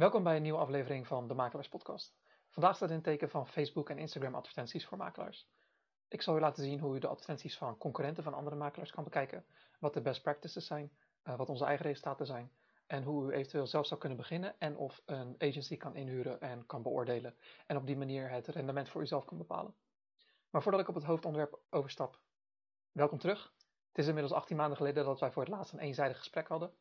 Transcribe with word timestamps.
Welkom 0.00 0.22
bij 0.22 0.36
een 0.36 0.42
nieuwe 0.42 0.58
aflevering 0.58 1.06
van 1.06 1.28
de 1.28 1.34
Makelaars 1.34 1.68
Podcast. 1.68 2.14
Vandaag 2.48 2.76
staat 2.76 2.88
in 2.88 2.94
het 2.94 3.04
teken 3.04 3.30
van 3.30 3.48
Facebook 3.48 3.90
en 3.90 3.98
Instagram 3.98 4.34
advertenties 4.34 4.86
voor 4.86 4.98
makelaars. 4.98 5.48
Ik 6.08 6.22
zal 6.22 6.36
u 6.36 6.40
laten 6.40 6.62
zien 6.62 6.80
hoe 6.80 6.96
u 6.96 6.98
de 6.98 7.06
advertenties 7.06 7.56
van 7.56 7.78
concurrenten 7.78 8.22
van 8.22 8.34
andere 8.34 8.56
makelaars 8.56 8.90
kan 8.90 9.04
bekijken, 9.04 9.44
wat 9.78 9.94
de 9.94 10.00
best 10.00 10.22
practices 10.22 10.66
zijn, 10.66 10.92
eh, 11.22 11.36
wat 11.36 11.48
onze 11.48 11.64
eigen 11.64 11.86
resultaten 11.86 12.26
zijn 12.26 12.52
en 12.86 13.02
hoe 13.02 13.32
u 13.32 13.34
eventueel 13.34 13.66
zelf 13.66 13.86
zou 13.86 14.00
kunnen 14.00 14.18
beginnen 14.18 14.54
en 14.58 14.76
of 14.76 15.02
een 15.06 15.34
agency 15.38 15.76
kan 15.76 15.94
inhuren 15.94 16.40
en 16.40 16.66
kan 16.66 16.82
beoordelen 16.82 17.34
en 17.66 17.76
op 17.76 17.86
die 17.86 17.96
manier 17.96 18.30
het 18.30 18.46
rendement 18.46 18.88
voor 18.88 19.00
uzelf 19.00 19.24
kan 19.24 19.38
bepalen. 19.38 19.74
Maar 20.50 20.62
voordat 20.62 20.80
ik 20.80 20.88
op 20.88 20.94
het 20.94 21.04
hoofdonderwerp 21.04 21.60
overstap, 21.70 22.20
welkom 22.92 23.18
terug. 23.18 23.52
Het 23.88 23.98
is 23.98 24.06
inmiddels 24.06 24.34
18 24.34 24.56
maanden 24.56 24.76
geleden 24.76 25.04
dat 25.04 25.20
wij 25.20 25.30
voor 25.30 25.42
het 25.42 25.52
laatst 25.52 25.72
een 25.72 25.78
eenzijdig 25.78 26.18
gesprek 26.18 26.48
hadden. 26.48 26.72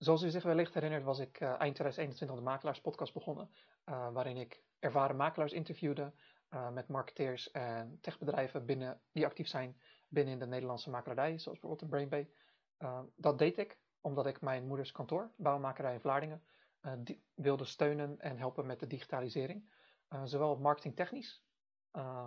Zoals 0.00 0.22
u 0.22 0.30
zich 0.30 0.42
wellicht 0.42 0.74
herinnert 0.74 1.04
was 1.04 1.18
ik 1.18 1.40
uh, 1.40 1.48
eind 1.48 1.74
2021 1.74 2.36
de 2.36 2.42
Makelaars 2.42 2.80
podcast 2.80 3.12
begonnen, 3.12 3.50
uh, 3.88 4.12
waarin 4.12 4.36
ik 4.36 4.62
ervaren 4.78 5.16
makelaars 5.16 5.52
interviewde 5.52 6.12
uh, 6.50 6.70
met 6.70 6.88
marketeers 6.88 7.50
en 7.50 7.98
techbedrijven 8.00 8.66
binnen, 8.66 9.00
die 9.12 9.26
actief 9.26 9.48
zijn 9.48 9.80
binnen 10.08 10.32
in 10.32 10.38
de 10.38 10.46
Nederlandse 10.46 10.90
makelaardij, 10.90 11.38
zoals 11.38 11.58
bijvoorbeeld 11.58 11.80
de 11.80 11.86
Brainbay. 11.96 12.30
dat 13.16 13.38
deed 13.38 13.58
ik 13.58 13.78
omdat 14.00 14.26
ik 14.26 14.40
mijn 14.40 14.66
moeders 14.66 14.92
kantoor, 14.92 15.30
bouwmakerij 15.36 15.94
in 15.94 16.00
Vlaardingen, 16.00 16.42
wilde 17.34 17.64
steunen 17.64 18.20
en 18.20 18.38
helpen 18.38 18.66
met 18.66 18.80
de 18.80 18.86
digitalisering. 18.86 19.70
zowel 20.24 20.56
marketingtechnisch, 20.56 21.42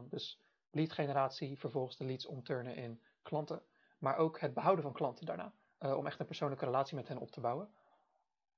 dus 0.09 0.41
lead 0.71 0.91
generatie, 0.91 1.59
vervolgens 1.59 1.97
de 1.97 2.05
leads 2.05 2.25
omturnen 2.25 2.75
in 2.75 3.01
klanten, 3.21 3.63
maar 3.97 4.17
ook 4.17 4.39
het 4.39 4.53
behouden 4.53 4.83
van 4.83 4.93
klanten 4.93 5.25
daarna. 5.25 5.53
Uh, 5.83 5.97
om 5.97 6.05
echt 6.05 6.19
een 6.19 6.25
persoonlijke 6.25 6.65
relatie 6.65 6.95
met 6.95 7.07
hen 7.07 7.17
op 7.17 7.31
te 7.31 7.39
bouwen. 7.39 7.73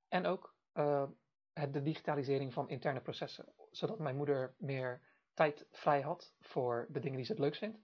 En 0.08 0.26
ook 0.26 0.56
uh, 0.74 1.04
het, 1.54 1.74
de 1.74 1.82
digitalisering 1.82 2.54
van 2.54 2.70
interne 2.70 3.02
processen, 3.02 3.46
zodat 3.72 4.00
mijn 4.00 4.16
moeder 4.16 4.56
meer 4.58 5.02
tijd 5.34 5.68
vrij 5.72 6.02
had 6.02 6.34
voor 6.40 6.86
de 6.90 7.00
dingen 7.00 7.18
die 7.18 7.26
ze 7.26 7.32
het 7.32 7.42
leukst 7.42 7.60
vindt. 7.60 7.80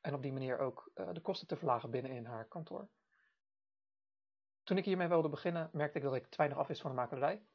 En 0.00 0.14
op 0.14 0.22
die 0.22 0.32
manier 0.32 0.58
ook 0.58 0.90
uh, 0.94 1.08
de 1.12 1.20
kosten 1.20 1.46
te 1.46 1.56
verlagen 1.56 1.90
binnen 1.90 2.12
in 2.12 2.24
haar 2.24 2.44
kantoor. 2.44 2.88
Toen 4.62 4.76
ik 4.76 4.84
hiermee 4.84 5.08
wilde 5.08 5.28
beginnen, 5.28 5.70
merkte 5.72 5.98
ik 5.98 6.04
dat 6.04 6.14
ik 6.14 6.26
te 6.26 6.36
weinig 6.36 6.58
af 6.58 6.66
wist 6.66 6.80
van 6.80 6.90
de 6.90 6.96
makelaarij. 6.96 7.46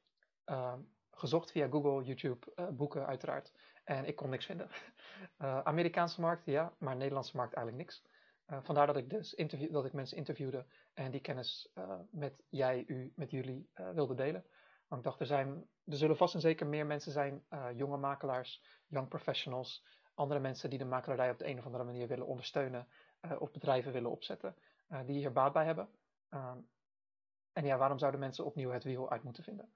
gezocht 1.11 1.51
via 1.51 1.67
Google, 1.67 2.03
YouTube, 2.03 2.71
boeken 2.71 3.05
uiteraard. 3.05 3.53
En 3.83 4.05
ik 4.05 4.16
kon 4.16 4.29
niks 4.29 4.45
vinden. 4.45 4.69
Amerikaanse 5.63 6.21
markt, 6.21 6.45
ja, 6.45 6.73
maar 6.77 6.95
Nederlandse 6.95 7.35
markt 7.35 7.53
eigenlijk 7.53 7.88
niks. 7.88 8.10
Uh, 8.52 8.57
vandaar 8.61 8.88
dat 8.88 8.97
ik 8.97 9.09
dus 9.09 9.33
interview, 9.33 9.73
dat 9.73 9.85
ik 9.85 9.94
mensen 9.94 10.17
interviewde 10.17 10.66
en 10.94 11.11
die 11.11 11.21
kennis 11.21 11.71
uh, 11.75 11.99
met 12.09 12.44
jij, 12.49 12.83
u, 12.88 13.13
met 13.16 13.31
jullie 13.31 13.69
uh, 13.75 13.89
wilde 13.89 14.16
delen. 14.16 14.45
Want 14.88 15.02
ik 15.02 15.07
dacht, 15.07 15.19
er, 15.19 15.25
zijn, 15.25 15.67
er 15.85 15.97
zullen 15.97 16.17
vast 16.17 16.33
en 16.33 16.41
zeker 16.41 16.67
meer 16.67 16.85
mensen 16.85 17.11
zijn, 17.11 17.44
jonge 17.75 17.97
makelaars, 17.97 18.63
young 18.88 19.07
professionals, 19.07 19.85
andere 20.13 20.39
mensen 20.39 20.69
die 20.69 20.79
de 20.79 20.85
makelaardij 20.85 21.29
op 21.29 21.38
de 21.38 21.47
een 21.47 21.57
of 21.57 21.66
andere 21.66 21.83
manier 21.83 22.07
willen 22.07 22.25
ondersteunen 22.25 22.88
of 23.39 23.52
bedrijven 23.52 23.91
willen 23.91 24.11
opzetten, 24.11 24.55
die 25.05 25.17
hier 25.17 25.31
baat 25.31 25.53
bij 25.53 25.66
hebben. 25.66 25.89
Ehm, 26.29 26.57
en 27.53 27.66
ja, 27.66 27.77
waarom 27.77 27.97
zouden 27.97 28.19
mensen 28.19 28.45
opnieuw 28.45 28.69
het 28.69 28.83
wiel 28.83 29.09
uit 29.09 29.23
moeten 29.23 29.44
vinden? 29.44 29.73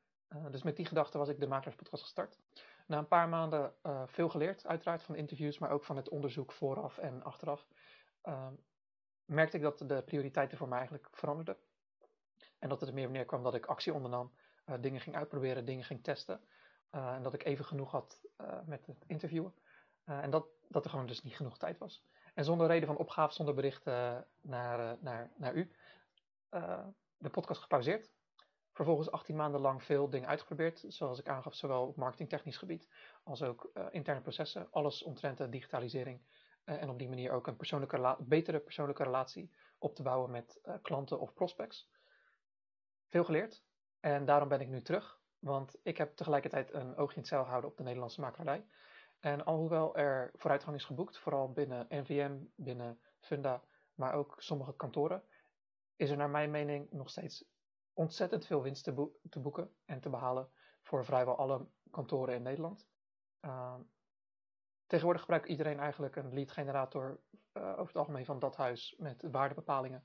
dus 0.52 0.64
met 0.64 0.76
die 0.76 0.86
gedachte 0.86 1.18
was 1.18 1.30
ik 1.30 1.40
de 1.40 1.48
Makelaarspodcast 1.48 2.03
gestart. 2.03 2.40
Na 2.88 2.98
een 2.98 3.08
paar 3.08 3.30
maanden 3.30 3.73
veel 4.06 4.30
geleerd, 4.30 4.66
uiteraard 4.66 5.03
van 5.03 5.16
interviews, 5.16 5.58
maar 5.58 5.72
ook 5.72 5.84
van 5.84 5.96
het 5.96 6.09
onderzoek 6.09 6.52
vooraf 6.52 6.98
en 6.98 7.23
achteraf 7.23 7.68
uh, 8.28 8.48
merkte 9.26 9.58
ik 9.58 9.64
dat 9.64 9.78
de 9.78 10.04
prioriteiten 10.06 10.58
voor 10.58 10.68
mij 10.68 10.78
eigenlijk 10.78 11.08
veranderden. 11.12 11.58
En 12.59 12.70
dat 12.70 12.80
het 12.80 12.90
er 12.90 12.95
meer 12.95 13.09
neer 13.09 13.26
kwam 13.26 13.44
dat 13.44 13.56
ik 13.56 13.66
actie 13.66 13.94
ondernam, 13.94 14.31
uh, 14.66 14.76
dingen 14.80 15.02
ging 15.02 15.16
uitproberen, 15.16 15.66
dingen 15.66 15.84
ging 15.84 16.04
testen. 16.04 16.42
Uh, 16.92 17.14
en 17.14 17.23
dat 17.23 17.34
ik 17.34 17.44
even 17.44 17.66
genoeg 17.66 17.92
had 17.92 18.22
uh, 18.42 18.48
met 18.66 18.86
het 18.86 19.03
interviewen. 19.08 19.53
en 20.06 20.30
dat, 20.30 20.48
dat 20.68 20.84
er 20.84 20.90
gewoon 20.90 21.08
dus 21.08 21.23
niet 21.23 21.36
genoeg 21.36 21.58
tijd 21.58 21.78
was. 21.78 22.03
En 22.34 22.44
zonder 22.44 22.68
reden 22.68 22.88
van 22.88 22.97
opgave, 22.97 23.34
zonder 23.34 23.53
berichten 23.53 24.28
naar, 24.42 24.97
naar, 25.00 25.31
naar 25.36 25.53
u, 25.53 25.72
de 27.18 27.30
podcast 27.31 27.62
gepauzeerd. 27.62 28.12
Vervolgens 28.72 29.12
18 29.12 29.36
maanden 29.36 29.62
lang 29.62 29.84
veel 29.84 30.09
dingen 30.09 30.28
uitgeprobeerd, 30.28 30.84
zoals 30.88 31.19
ik 31.19 31.28
aangaf, 31.28 31.56
zowel 31.56 31.88
op 31.88 31.96
marketingtechnisch 31.96 32.57
gebied 32.57 32.88
als 33.24 33.44
ook 33.44 33.72
interne 33.92 34.22
processen. 34.22 34.68
Alles 34.72 35.03
omtrent 35.03 35.38
de 35.38 35.50
digitalisering 35.50 36.22
en 36.66 36.90
op 36.90 36.98
die 36.98 37.09
manier 37.09 37.31
ook 37.31 37.48
een 37.48 37.56
persoonlijke 37.56 38.18
betere 38.20 38.59
persoonlijke 38.59 39.03
relatie 39.03 39.52
op 39.78 39.96
te 39.96 40.03
bouwen 40.03 40.31
met 40.31 40.59
uh, 40.64 40.76
klanten 40.81 41.20
of 41.20 41.34
prospects. 41.34 41.90
Veel 43.08 43.24
geleerd 43.24 43.64
en 44.00 44.26
daarom 44.26 44.50
ben 44.50 44.62
ik 44.62 44.68
nu 44.68 44.81
terug, 44.81 45.20
want 45.40 45.75
ik 45.84 45.98
heb 45.98 46.16
tegelijkertijd 46.16 46.74
een 46.74 46.96
oogje 46.96 47.16
in 47.16 47.22
het 47.22 47.30
zeil 47.30 47.44
gehouden 47.44 47.70
op 47.70 47.78
de 47.78 47.84
Nederlandse 47.84 48.22
makelaardij. 48.22 48.66
En 49.20 49.46
alhoewel 49.46 49.96
er 49.96 50.31
vooruitgang 50.34 50.75
is 50.75 50.86
geboekt, 50.86 51.18
vooral 51.18 51.52
binnen 51.52 51.86
NVM, 51.90 52.38
binnen 52.56 53.00
Funda, 53.20 53.64
maar 53.94 54.14
ook 54.14 54.36
sommige 54.38 54.75
kantoren, 54.75 55.24
is 55.96 56.09
er 56.09 56.18
naar 56.18 56.30
mijn 56.30 56.52
mening 56.52 56.92
nog 56.92 57.09
steeds 57.09 57.46
ontzettend 57.94 58.46
veel 58.46 58.62
winst 58.62 58.84
te 59.30 59.40
boeken 59.40 59.75
en 59.86 60.00
te 60.00 60.09
behalen 60.09 60.50
voor 60.81 61.06
vrijwel 61.06 61.38
alle 61.38 61.68
kantoren 61.92 62.36
in 62.36 62.42
Nederland. 62.42 62.88
Uh, 63.42 63.75
Tegenwoordig 64.88 65.22
gebruikt 65.22 65.47
iedereen 65.47 65.79
eigenlijk 65.79 66.16
een 66.16 66.34
lead 66.34 66.51
generator 66.51 67.19
uh, 67.53 67.69
over 67.69 67.88
het 67.88 67.96
algemeen 67.96 68.25
van 68.25 68.40
dat 68.40 68.56
huis 68.56 68.96
met 68.97 69.23
waardebepalingen. 69.31 70.03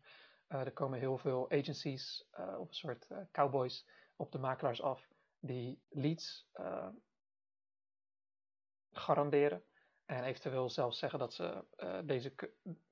Uh, 0.48 0.60
er 0.60 0.72
komen 0.72 0.98
heel 0.98 1.18
veel 1.18 1.50
agencies 1.50 2.28
uh, 2.38 2.58
of 2.58 2.68
een 2.68 2.74
soort 2.74 3.06
cowboys 3.32 3.86
op 4.16 4.32
de 4.32 4.38
makelaars 4.38 4.82
af 4.82 5.08
die 5.38 5.82
leads 5.88 6.48
garanderen. 8.92 9.64
En 10.04 10.24
eventueel 10.24 10.70
zelfs 10.70 10.98
zeggen 10.98 11.18
dat 11.18 11.34
ze, 11.34 11.64
deze, 12.04 12.34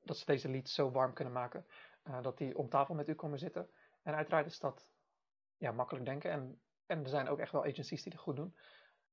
dat 0.05 0.17
ze 0.17 0.25
deze 0.25 0.49
leads 0.49 0.75
zo 0.75 0.91
warm 0.91 1.13
kunnen 1.13 1.33
maken 1.33 1.67
dat 2.23 2.39
die 2.39 2.59
om 2.59 2.69
tafel 2.69 2.95
met 2.95 3.09
u 3.09 3.15
komen 3.15 3.39
zitten. 3.39 3.71
En 4.03 4.15
uiteraard 4.15 4.47
is 4.47 4.59
dat 4.59 4.89
ja, 5.57 5.73
makkelijk 5.73 6.05
denken. 6.05 6.31
En, 6.31 6.61
en 6.87 7.03
er 7.03 7.09
zijn 7.09 7.29
ook 7.29 7.39
echt 7.39 7.53
wel 7.53 7.65
agencies 7.65 8.03
die 8.03 8.13
dat 8.13 8.21
goed 8.21 8.37
doen. 8.37 8.57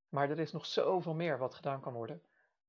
Maar 0.10 0.30
er 0.30 0.40
is 0.40 0.52
nog 0.52 0.66
zoveel 0.66 1.14
meer 1.14 1.38
wat 1.38 1.56
gedaan 1.56 1.82
kan 1.82 1.94
worden. 1.94 2.22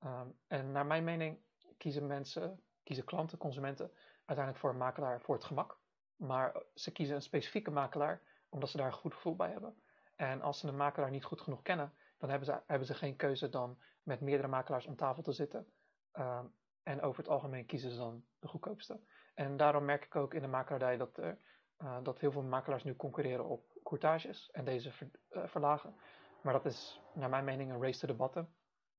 Um, 0.04 0.38
en 0.46 0.72
naar 0.72 0.86
mijn 0.86 1.04
mening 1.04 1.38
kiezen 1.78 2.06
mensen, 2.06 2.62
kiezen 2.82 3.04
klanten, 3.04 3.38
consumenten 3.38 3.90
uiteindelijk 4.16 4.58
voor 4.58 4.70
een 4.70 4.76
makelaar 4.76 5.20
voor 5.20 5.34
het 5.34 5.44
gemak. 5.44 5.78
Maar 6.16 6.62
ze 6.74 6.92
kiezen 6.92 7.14
een 7.14 7.22
specifieke 7.22 7.70
makelaar 7.70 8.22
omdat 8.48 8.68
ze 8.68 8.76
daar 8.76 8.86
een 8.86 8.92
goed 8.92 9.14
gevoel 9.14 9.36
bij 9.36 9.50
hebben. 9.50 9.82
En 10.14 10.42
als 10.42 10.58
ze 10.58 10.68
een 10.68 10.76
makelaar 10.76 11.10
niet 11.10 11.24
goed 11.24 11.40
genoeg 11.40 11.62
kennen, 11.62 11.92
dan 12.18 12.28
hebben 12.28 12.46
ze, 12.46 12.60
hebben 12.66 12.86
ze 12.86 12.94
geen 12.94 13.16
keuze 13.16 13.48
dan 13.48 13.78
met 14.02 14.20
meerdere 14.20 14.48
makelaars 14.48 14.86
om 14.86 14.96
tafel 14.96 15.22
te 15.22 15.32
zitten. 15.32 15.72
Um, 16.12 16.54
en 16.82 17.02
over 17.02 17.18
het 17.18 17.32
algemeen 17.32 17.66
kiezen 17.66 17.90
ze 17.90 17.96
dan 17.96 18.24
de 18.38 18.48
goedkoopste. 18.48 19.00
En 19.34 19.56
daarom 19.56 19.84
merk 19.84 20.04
ik 20.04 20.16
ook 20.16 20.34
in 20.34 20.40
de 20.40 20.48
makelaardij 20.48 20.96
dat, 20.96 21.18
uh, 21.18 21.96
dat 22.02 22.20
heel 22.20 22.32
veel 22.32 22.42
makelaars 22.42 22.84
nu 22.84 22.96
concurreren 22.96 23.44
op 23.44 23.78
courtages 23.82 24.50
en 24.50 24.64
deze 24.64 24.92
uh, 25.30 25.46
verlagen. 25.46 25.94
Maar 26.42 26.52
dat 26.52 26.64
is 26.64 27.00
naar 27.14 27.28
mijn 27.28 27.44
mening 27.44 27.70
een 27.70 27.82
race 27.82 27.98
to 27.98 28.06
the 28.06 28.14
bottom. 28.14 28.48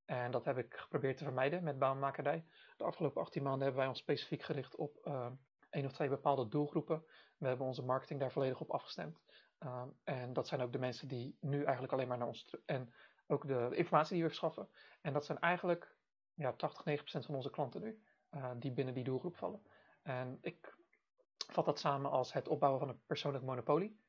En 0.08 0.30
dat 0.30 0.44
heb 0.44 0.58
ik 0.58 0.74
geprobeerd 0.74 1.16
te 1.16 1.24
vermijden 1.24 1.62
met 1.62 1.78
bouwmakerdij. 1.78 2.44
De 2.76 2.84
afgelopen 2.84 3.20
18 3.20 3.42
maanden 3.42 3.62
hebben 3.62 3.80
wij 3.80 3.88
ons 3.88 3.98
specifiek 3.98 4.42
gericht 4.42 4.76
op 4.76 5.00
uh, 5.04 5.26
één 5.70 5.84
of 5.84 5.92
twee 5.92 6.08
bepaalde 6.08 6.48
doelgroepen. 6.48 7.04
We 7.36 7.46
hebben 7.46 7.66
onze 7.66 7.82
marketing 7.82 8.20
daar 8.20 8.30
volledig 8.30 8.60
op 8.60 8.70
afgestemd. 8.70 9.20
Uh, 9.60 9.82
en 10.04 10.32
dat 10.32 10.48
zijn 10.48 10.60
ook 10.60 10.72
de 10.72 10.78
mensen 10.78 11.08
die 11.08 11.36
nu 11.40 11.62
eigenlijk 11.62 11.92
alleen 11.92 12.08
maar 12.08 12.18
naar 12.18 12.26
ons 12.26 12.56
en 12.64 12.92
ook 13.26 13.46
de 13.46 13.68
informatie 13.72 14.12
die 14.12 14.22
we 14.22 14.28
verschaffen. 14.28 14.68
En 15.00 15.12
dat 15.12 15.24
zijn 15.24 15.38
eigenlijk 15.38 15.96
ja, 16.34 16.52
80, 16.52 17.00
90% 17.00 17.02
van 17.04 17.34
onze 17.34 17.50
klanten 17.50 17.80
nu, 17.80 18.02
uh, 18.30 18.50
die 18.56 18.72
binnen 18.72 18.94
die 18.94 19.04
doelgroep 19.04 19.36
vallen. 19.36 19.62
En 20.02 20.38
ik 20.40 20.76
vat 21.50 21.64
dat 21.64 21.78
samen 21.78 22.10
als 22.10 22.32
het 22.32 22.48
opbouwen 22.48 22.80
van 22.80 22.88
een 22.88 23.00
persoonlijk 23.06 23.44
monopolie. 23.44 24.00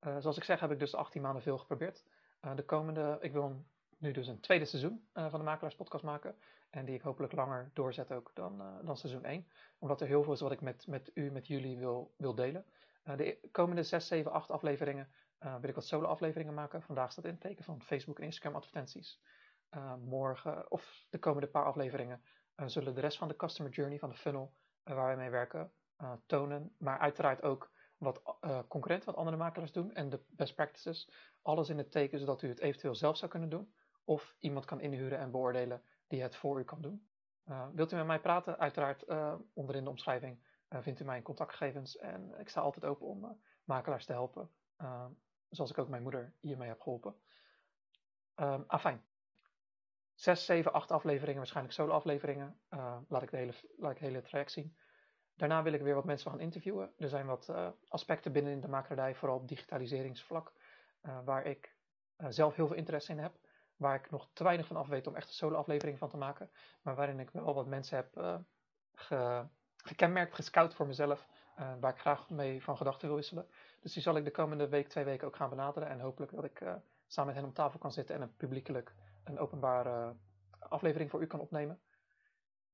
zoals 0.00 0.36
ik 0.36 0.44
zeg, 0.44 0.60
heb 0.60 0.70
ik 0.70 0.78
dus 0.78 0.94
18 0.94 1.22
maanden 1.22 1.42
veel 1.42 1.58
geprobeerd. 1.58 2.04
de 2.54 2.64
komende, 2.64 3.18
ik 3.20 3.32
wil 3.32 3.64
nu 4.00 4.12
dus 4.12 4.26
een 4.26 4.40
tweede 4.40 4.64
seizoen 4.64 5.08
uh, 5.14 5.30
van 5.30 5.38
de 5.38 5.44
Makelaars 5.44 5.74
Podcast 5.74 6.04
maken. 6.04 6.36
En 6.70 6.84
die 6.84 6.94
ik 6.94 7.00
hopelijk 7.00 7.32
langer 7.32 7.70
doorzet 7.74 8.12
ook 8.12 8.30
dan, 8.34 8.60
uh, 8.60 8.74
dan 8.84 8.96
seizoen 8.96 9.24
1. 9.24 9.46
Omdat 9.78 10.00
er 10.00 10.06
heel 10.06 10.22
veel 10.22 10.32
is 10.32 10.40
wat 10.40 10.52
ik 10.52 10.60
met, 10.60 10.86
met 10.86 11.10
u, 11.14 11.30
met 11.30 11.46
jullie 11.46 11.78
wil, 11.78 12.14
wil 12.16 12.34
delen. 12.34 12.64
Uh, 13.04 13.16
de 13.16 13.48
komende 13.52 13.82
6, 13.82 14.06
7, 14.06 14.32
8 14.32 14.50
afleveringen 14.50 15.08
wil 15.60 15.68
ik 15.68 15.74
wat 15.74 15.84
solo 15.84 16.06
afleveringen 16.06 16.54
maken. 16.54 16.82
Vandaag 16.82 17.12
staat 17.12 17.24
in 17.24 17.30
het 17.30 17.40
teken 17.40 17.64
van 17.64 17.82
Facebook 17.82 18.18
en 18.18 18.24
Instagram 18.24 18.54
advertenties. 18.54 19.20
morgen, 19.98 20.70
of 20.70 21.06
de 21.10 21.18
komende 21.18 21.48
paar 21.48 21.64
afleveringen, 21.64 22.22
zullen 22.66 22.94
de 22.94 23.00
rest 23.00 23.18
van 23.18 23.28
de 23.28 23.36
customer 23.36 23.72
journey, 23.72 23.98
van 23.98 24.08
de 24.08 24.14
funnel 24.14 24.54
waar 24.82 25.06
wij 25.06 25.16
mee 25.16 25.30
werken, 25.30 25.72
tonen. 26.26 26.74
Maar 26.78 26.98
uiteraard 26.98 27.42
ook 27.42 27.70
wat 27.96 28.22
concurrenten, 28.68 29.06
wat 29.06 29.16
andere 29.16 29.36
makelaars 29.36 29.72
doen 29.72 29.94
en 29.94 30.08
de 30.08 30.20
best 30.28 30.54
practices. 30.54 31.10
Alles 31.42 31.68
in 31.68 31.78
het 31.78 31.90
teken 31.90 32.18
zodat 32.18 32.42
u 32.42 32.48
het 32.48 32.60
eventueel 32.60 32.94
zelf 32.94 33.16
zou 33.16 33.30
kunnen 33.30 33.48
doen 33.48 33.72
of 34.10 34.36
iemand 34.38 34.64
kan 34.64 34.80
inhuren 34.80 35.18
en 35.18 35.30
beoordelen 35.30 35.82
die 36.06 36.22
het 36.22 36.36
voor 36.36 36.60
u 36.60 36.64
kan 36.64 36.80
doen. 36.80 37.08
Uh, 37.46 37.68
wilt 37.72 37.92
u 37.92 37.96
met 37.96 38.06
mij 38.06 38.20
praten? 38.20 38.58
Uiteraard 38.58 39.08
uh, 39.08 39.34
onderin 39.54 39.84
de 39.84 39.90
omschrijving 39.90 40.44
uh, 40.68 40.80
vindt 40.80 41.00
u 41.00 41.04
mijn 41.04 41.22
contactgegevens 41.22 41.96
en 41.96 42.34
ik 42.38 42.48
sta 42.48 42.60
altijd 42.60 42.84
open 42.84 43.06
om 43.06 43.40
makelaars 43.64 44.06
te 44.06 44.12
helpen 44.12 44.50
zoals 45.48 45.70
ik 45.70 45.78
ook 45.78 45.88
mijn 45.88 46.02
moeder 46.02 46.34
hiermee 46.40 46.68
heb 46.68 46.80
geholpen. 46.80 47.14
Um, 48.36 48.64
afijn. 48.66 49.04
Zes, 50.14 50.44
zeven, 50.44 50.72
acht 50.72 50.90
afleveringen, 50.90 51.38
waarschijnlijk 51.38 51.74
solo 51.74 51.92
afleveringen. 51.92 52.60
Uh, 52.70 52.98
laat, 53.08 53.22
ik 53.22 53.30
de 53.30 53.36
hele, 53.36 53.54
laat 53.76 53.90
ik 53.90 53.98
hele 53.98 54.22
traject 54.22 54.52
zien. 54.52 54.76
Daarna 55.36 55.62
wil 55.62 55.72
ik 55.72 55.82
weer 55.82 55.94
wat 55.94 56.04
mensen 56.04 56.30
gaan 56.30 56.40
interviewen. 56.40 56.92
Er 56.96 57.08
zijn 57.08 57.26
wat 57.26 57.52
aspecten 57.88 58.32
binnen 58.32 58.52
in 58.52 58.60
de 58.60 58.68
makelaardij, 58.68 59.14
vooral 59.14 59.36
op 59.36 59.48
digitaliseringsvlak, 59.48 60.52
waar 61.24 61.44
ik 61.44 61.76
zelf 62.28 62.54
heel 62.54 62.66
veel 62.66 62.76
interesse 62.76 63.12
in 63.12 63.18
heb. 63.18 63.38
Waar 63.80 63.94
ik 63.94 64.10
nog 64.10 64.28
te 64.32 64.44
weinig 64.44 64.66
van 64.66 64.76
af 64.76 64.88
weet 64.88 65.06
om 65.06 65.14
echt 65.14 65.28
een 65.28 65.34
solo 65.34 65.56
aflevering 65.56 65.98
van 65.98 66.08
te 66.08 66.16
maken. 66.16 66.50
Maar 66.82 66.94
waarin 66.94 67.20
ik 67.20 67.30
wel 67.30 67.54
wat 67.54 67.66
mensen 67.66 67.96
heb 67.96 68.42
ge, 68.94 69.46
gekenmerkt, 69.76 70.34
gescout 70.34 70.74
voor 70.74 70.86
mezelf. 70.86 71.28
waar 71.80 71.92
ik 71.92 72.00
graag 72.00 72.30
mee 72.30 72.62
van 72.62 72.76
gedachten 72.76 73.06
wil 73.06 73.16
wisselen. 73.16 73.48
Dus 73.80 73.92
die 73.92 74.02
zal 74.02 74.16
ik 74.16 74.24
de 74.24 74.30
komende 74.30 74.68
week, 74.68 74.88
twee 74.88 75.04
weken 75.04 75.26
ook 75.26 75.36
gaan 75.36 75.50
benaderen. 75.50 75.88
En 75.88 76.00
hopelijk 76.00 76.32
dat 76.32 76.44
ik 76.44 76.58
samen 77.06 77.26
met 77.26 77.34
hen 77.34 77.44
om 77.44 77.52
tafel 77.52 77.78
kan 77.78 77.92
zitten 77.92 78.14
en 78.14 78.22
een 78.22 78.36
publiekelijk 78.36 78.94
een 79.24 79.38
openbare 79.38 80.16
aflevering 80.58 81.10
voor 81.10 81.22
u 81.22 81.26
kan 81.26 81.40
opnemen. 81.40 81.80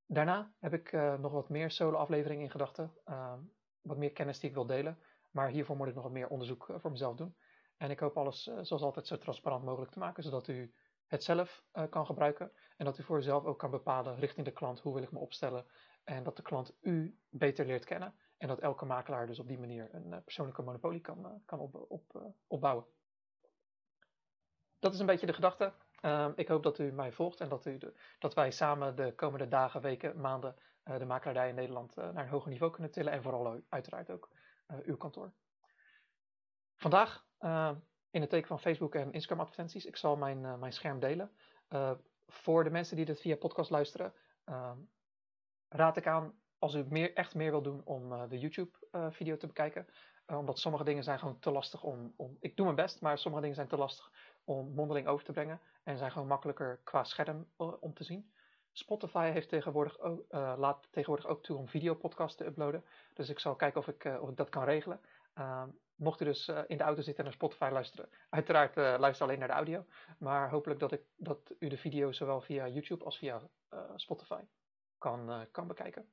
Daarna 0.05 0.51
heb 0.59 0.73
ik 0.73 0.91
nog 1.19 1.31
wat 1.31 1.49
meer 1.49 1.71
solo 1.71 1.97
afleveringen 1.97 2.43
in 2.43 2.51
gedachten. 2.51 2.93
Uh, 3.05 3.33
wat 3.87 3.97
meer 3.97 4.11
kennis 4.11 4.39
die 4.39 4.49
ik 4.49 4.55
wil 4.55 4.65
delen. 4.65 4.99
Maar 5.31 5.49
hiervoor 5.49 5.77
moet 5.77 5.87
ik 5.87 5.93
nog 5.93 6.03
wat 6.03 6.11
meer 6.11 6.27
onderzoek 6.27 6.73
voor 6.77 6.91
mezelf 6.91 7.15
doen. 7.15 7.35
En 7.77 7.89
ik 7.89 7.99
hoop 7.99 8.17
alles 8.17 8.47
eh, 8.47 8.57
zoals 8.61 8.83
altijd 8.83 9.07
zo 9.07 9.17
transparant 9.17 9.63
mogelijk 9.63 9.91
te 9.91 9.99
maken. 9.99 10.23
Zodat 10.23 10.47
u 10.47 10.73
het 11.07 11.23
zelf 11.23 11.63
kan 11.89 12.05
gebruiken. 12.05 12.51
En 12.77 12.85
dat 12.85 12.97
u 12.97 13.03
voor 13.03 13.17
uzelf 13.17 13.45
ook 13.45 13.59
kan 13.59 13.71
bepalen 13.71 14.19
richting 14.19 14.45
de 14.45 14.51
klant 14.51 14.79
hoe 14.79 14.93
wil 14.93 15.03
ik 15.03 15.11
me 15.11 15.19
opstellen. 15.19 15.65
En 16.03 16.23
dat 16.23 16.35
de 16.35 16.41
klant 16.41 16.73
u 16.81 17.19
beter 17.29 17.65
leert 17.65 17.85
kennen. 17.85 18.13
En 18.37 18.47
dat 18.47 18.59
elke 18.59 18.85
makelaar 18.85 19.27
dus 19.27 19.39
op 19.39 19.47
die 19.47 19.59
manier 19.59 19.89
een 19.91 20.23
persoonlijke 20.23 20.61
monopolie 20.61 21.01
kan, 21.01 21.41
kan 21.45 21.59
op, 21.59 21.85
op, 21.89 22.33
opbouwen 22.47 22.85
dat 24.79 24.93
is 24.93 24.99
een 24.99 25.05
beetje 25.05 25.25
de 25.25 25.33
gedachte. 25.33 25.73
Uh, 26.01 26.27
ik 26.35 26.47
hoop 26.47 26.63
dat 26.63 26.79
u 26.79 26.91
mij 26.91 27.11
volgt 27.11 27.39
en 27.39 27.49
dat, 27.49 27.65
u 27.65 27.77
de, 27.77 27.93
dat 28.19 28.33
wij 28.33 28.51
samen 28.51 28.95
de 28.95 29.13
komende 29.15 29.47
dagen, 29.47 29.81
weken, 29.81 30.21
maanden 30.21 30.55
de 30.83 31.05
makelaardij 31.05 31.49
in 31.49 31.55
Nederland 31.55 31.95
naar 31.95 32.15
een 32.15 32.29
hoger 32.29 32.49
niveau 32.49 32.71
kunnen 32.71 32.91
tillen. 32.91 33.11
En 33.11 33.23
vooral 33.23 33.61
uiteraard 33.69 34.11
ook 34.11 34.29
eh, 34.65 34.77
uw 34.83 34.97
kantoor. 34.97 35.31
Vandaag 36.75 37.25
in 38.17 38.23
het 38.23 38.31
teken 38.31 38.47
van 38.47 38.59
Facebook 38.59 38.95
en 38.95 39.11
Instagram 39.11 39.39
advertenties. 39.39 39.85
Ik 39.85 39.95
zal 39.95 40.15
mijn, 40.15 40.59
mijn 40.59 40.73
scherm 40.73 40.99
delen. 40.99 41.31
voor 42.27 42.63
de 42.63 42.69
mensen 42.69 42.95
die 42.95 43.05
dit 43.05 43.21
via 43.21 43.35
podcast 43.35 43.69
luisteren, 43.69 44.13
ehm, 44.43 44.77
raad 45.69 45.97
ik 45.97 46.07
aan 46.07 46.33
als 46.59 46.73
u 46.75 46.85
meer, 46.89 47.13
echt 47.13 47.35
meer 47.35 47.51
wil 47.51 47.61
doen 47.61 47.81
om 47.85 48.27
de 48.29 48.39
YouTube 48.39 48.77
video 49.11 49.37
te 49.37 49.47
bekijken. 49.47 49.87
omdat 50.27 50.59
sommige 50.59 50.83
dingen 50.83 51.03
zijn 51.03 51.19
gewoon 51.19 51.39
te 51.39 51.51
lastig 51.51 51.83
om, 51.83 52.13
om... 52.15 52.37
Ik 52.39 52.55
doe 52.55 52.65
mijn 52.65 52.77
best, 52.77 53.01
maar 53.01 53.17
sommige 53.17 53.41
dingen 53.41 53.57
zijn 53.57 53.67
te 53.67 53.77
lastig 53.77 54.11
om 54.43 54.73
mondeling 54.73 55.07
over 55.07 55.25
te 55.25 55.31
brengen 55.31 55.61
en 55.83 55.97
zijn 55.97 56.11
gewoon 56.11 56.27
makkelijker 56.27 56.79
qua 56.83 57.03
scherm 57.03 57.47
om 57.79 57.93
te 57.93 58.03
zien. 58.03 58.31
Spotify 58.71 59.29
heeft 59.31 59.49
tegenwoordig 59.49 59.99
ook, 59.99 60.25
laat 60.57 60.87
tegenwoordig 60.91 61.27
ook 61.27 61.43
toe 61.43 61.57
om 61.57 61.67
videopodcasts 61.67 62.37
te 62.37 62.45
uploaden. 62.45 62.83
Dus 63.13 63.29
ik 63.29 63.39
zal 63.39 63.55
kijken 63.55 63.79
of 63.79 63.87
ik, 63.87 64.21
of 64.21 64.29
ik 64.29 64.37
dat 64.37 64.49
kan 64.49 64.63
regelen. 64.63 64.99
Ehm, 65.37 65.69
mocht 65.95 66.21
u 66.21 66.25
dus 66.25 66.47
in 66.47 66.77
de 66.77 66.83
auto 66.83 67.01
zitten 67.01 67.17
en 67.17 67.23
naar 67.23 67.33
Spotify 67.33 67.69
luisteren, 67.71 68.09
uiteraard 68.29 68.75
luister 68.75 69.25
alleen 69.25 69.39
naar 69.39 69.47
de 69.47 69.53
audio. 69.53 69.85
Maar 70.17 70.49
hopelijk 70.49 70.79
dat, 70.79 70.91
ik, 70.91 71.01
dat 71.15 71.53
u 71.59 71.67
de 71.67 71.77
video 71.77 72.11
zowel 72.11 72.41
via 72.41 72.67
YouTube 72.67 73.03
als 73.03 73.17
via 73.17 73.41
Spotify 73.95 74.41
kan, 74.97 75.47
kan 75.51 75.67
bekijken. 75.67 76.09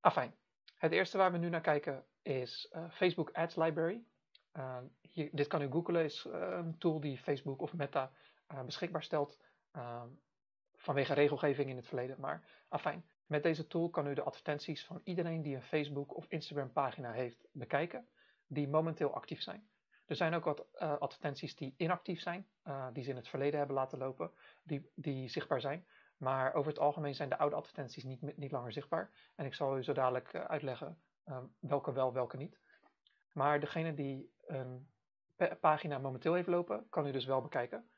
Afijn. 0.00 0.34
Het 0.76 0.92
eerste 0.92 1.18
waar 1.18 1.32
we 1.32 1.38
nu 1.38 1.48
naar 1.48 1.60
kijken 1.60 2.04
is 2.22 2.72
Facebook 2.90 3.30
Ads 3.32 3.56
Library. 3.56 4.04
Uh, 4.52 4.78
hier, 5.00 5.28
dit 5.32 5.46
kan 5.46 5.62
u 5.62 5.70
googlen, 5.70 6.04
is 6.04 6.24
een 6.30 6.78
tool 6.78 7.00
die 7.00 7.18
Facebook 7.18 7.60
of 7.60 7.72
Meta 7.72 8.12
beschikbaar 8.64 9.02
stelt 9.02 9.38
ehm, 9.72 10.08
vanwege 10.74 11.14
regelgeving 11.14 11.70
in 11.70 11.76
het 11.76 11.86
verleden. 11.86 12.20
Maar 12.20 12.44
afijn, 12.68 13.04
met 13.26 13.42
deze 13.42 13.66
tool 13.66 13.90
kan 13.90 14.06
u 14.06 14.14
de 14.14 14.22
advertenties 14.22 14.84
van 14.84 15.00
iedereen 15.04 15.42
die 15.42 15.54
een 15.54 15.62
Facebook 15.62 16.16
of 16.16 16.26
Instagram 16.28 16.72
pagina 16.72 17.12
heeft 17.12 17.46
bekijken, 17.52 18.08
die 18.46 18.68
momenteel 18.68 19.14
actief 19.14 19.42
zijn. 19.42 19.68
Er 20.06 20.16
zijn 20.16 20.34
ook 20.34 20.44
wat 20.44 20.66
uh, 20.74 20.98
advertenties 20.98 21.56
die 21.56 21.74
inactief 21.76 22.20
zijn, 22.20 22.46
uh, 22.64 22.86
die 22.92 23.04
ze 23.04 23.10
in 23.10 23.16
het 23.16 23.28
verleden 23.28 23.58
hebben 23.58 23.76
laten 23.76 23.98
lopen, 23.98 24.30
die, 24.62 24.90
die 24.94 25.28
zichtbaar 25.28 25.60
zijn. 25.60 25.86
Maar 26.16 26.54
over 26.54 26.70
het 26.70 26.80
algemeen 26.80 27.14
zijn 27.14 27.28
de 27.28 27.38
oude 27.38 27.56
advertenties 27.56 28.04
niet, 28.04 28.36
niet 28.36 28.52
langer 28.52 28.72
zichtbaar. 28.72 29.10
En 29.34 29.46
ik 29.46 29.54
zal 29.54 29.78
u 29.78 29.82
zo 29.82 29.92
dadelijk 29.92 30.32
uh, 30.32 30.44
uitleggen 30.44 30.98
welke 31.58 31.92
wel, 31.92 32.12
welke 32.12 32.36
niet. 32.36 32.58
Maar 33.32 33.60
degene 33.60 33.94
die 33.94 34.34
een 34.46 34.88
pagina 35.60 35.98
momenteel 35.98 36.34
heeft 36.34 36.48
lopen, 36.48 36.86
kan 36.88 37.06
u 37.06 37.12
dus 37.12 37.24
wel 37.24 37.42
bekijken. 37.42 37.90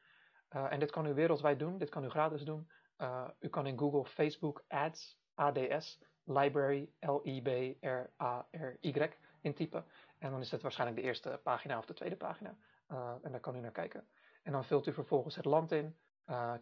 En 0.48 0.78
dit 0.78 0.90
kan 0.90 1.06
u 1.06 1.14
wereldwijd 1.14 1.58
doen, 1.58 1.78
dit 1.78 1.88
kan 1.88 2.04
u 2.04 2.08
gratis 2.08 2.42
doen. 2.42 2.70
Uh, 2.98 3.28
u 3.40 3.48
kan 3.48 3.66
in 3.66 3.78
Google 3.78 4.04
Facebook 4.04 4.64
Ads, 4.68 5.18
ADS, 5.34 6.00
Library, 6.24 6.92
L-I-B-R-A-R-Y 7.00 8.92
intypen. 9.40 9.84
En 10.18 10.30
dan 10.30 10.40
is 10.40 10.50
het 10.50 10.62
waarschijnlijk 10.62 11.00
de 11.00 11.06
eerste 11.06 11.40
pagina 11.42 11.78
of 11.78 11.86
de 11.86 11.94
tweede 11.94 12.16
pagina. 12.16 12.56
Uh, 12.88 13.14
en 13.22 13.30
daar 13.30 13.40
kan 13.40 13.56
u 13.56 13.60
naar 13.60 13.70
kijken. 13.70 14.08
En 14.42 14.52
dan 14.52 14.64
vult 14.64 14.86
u 14.86 14.92
vervolgens 14.92 15.36
het 15.36 15.44
land 15.44 15.72
in, 15.72 15.96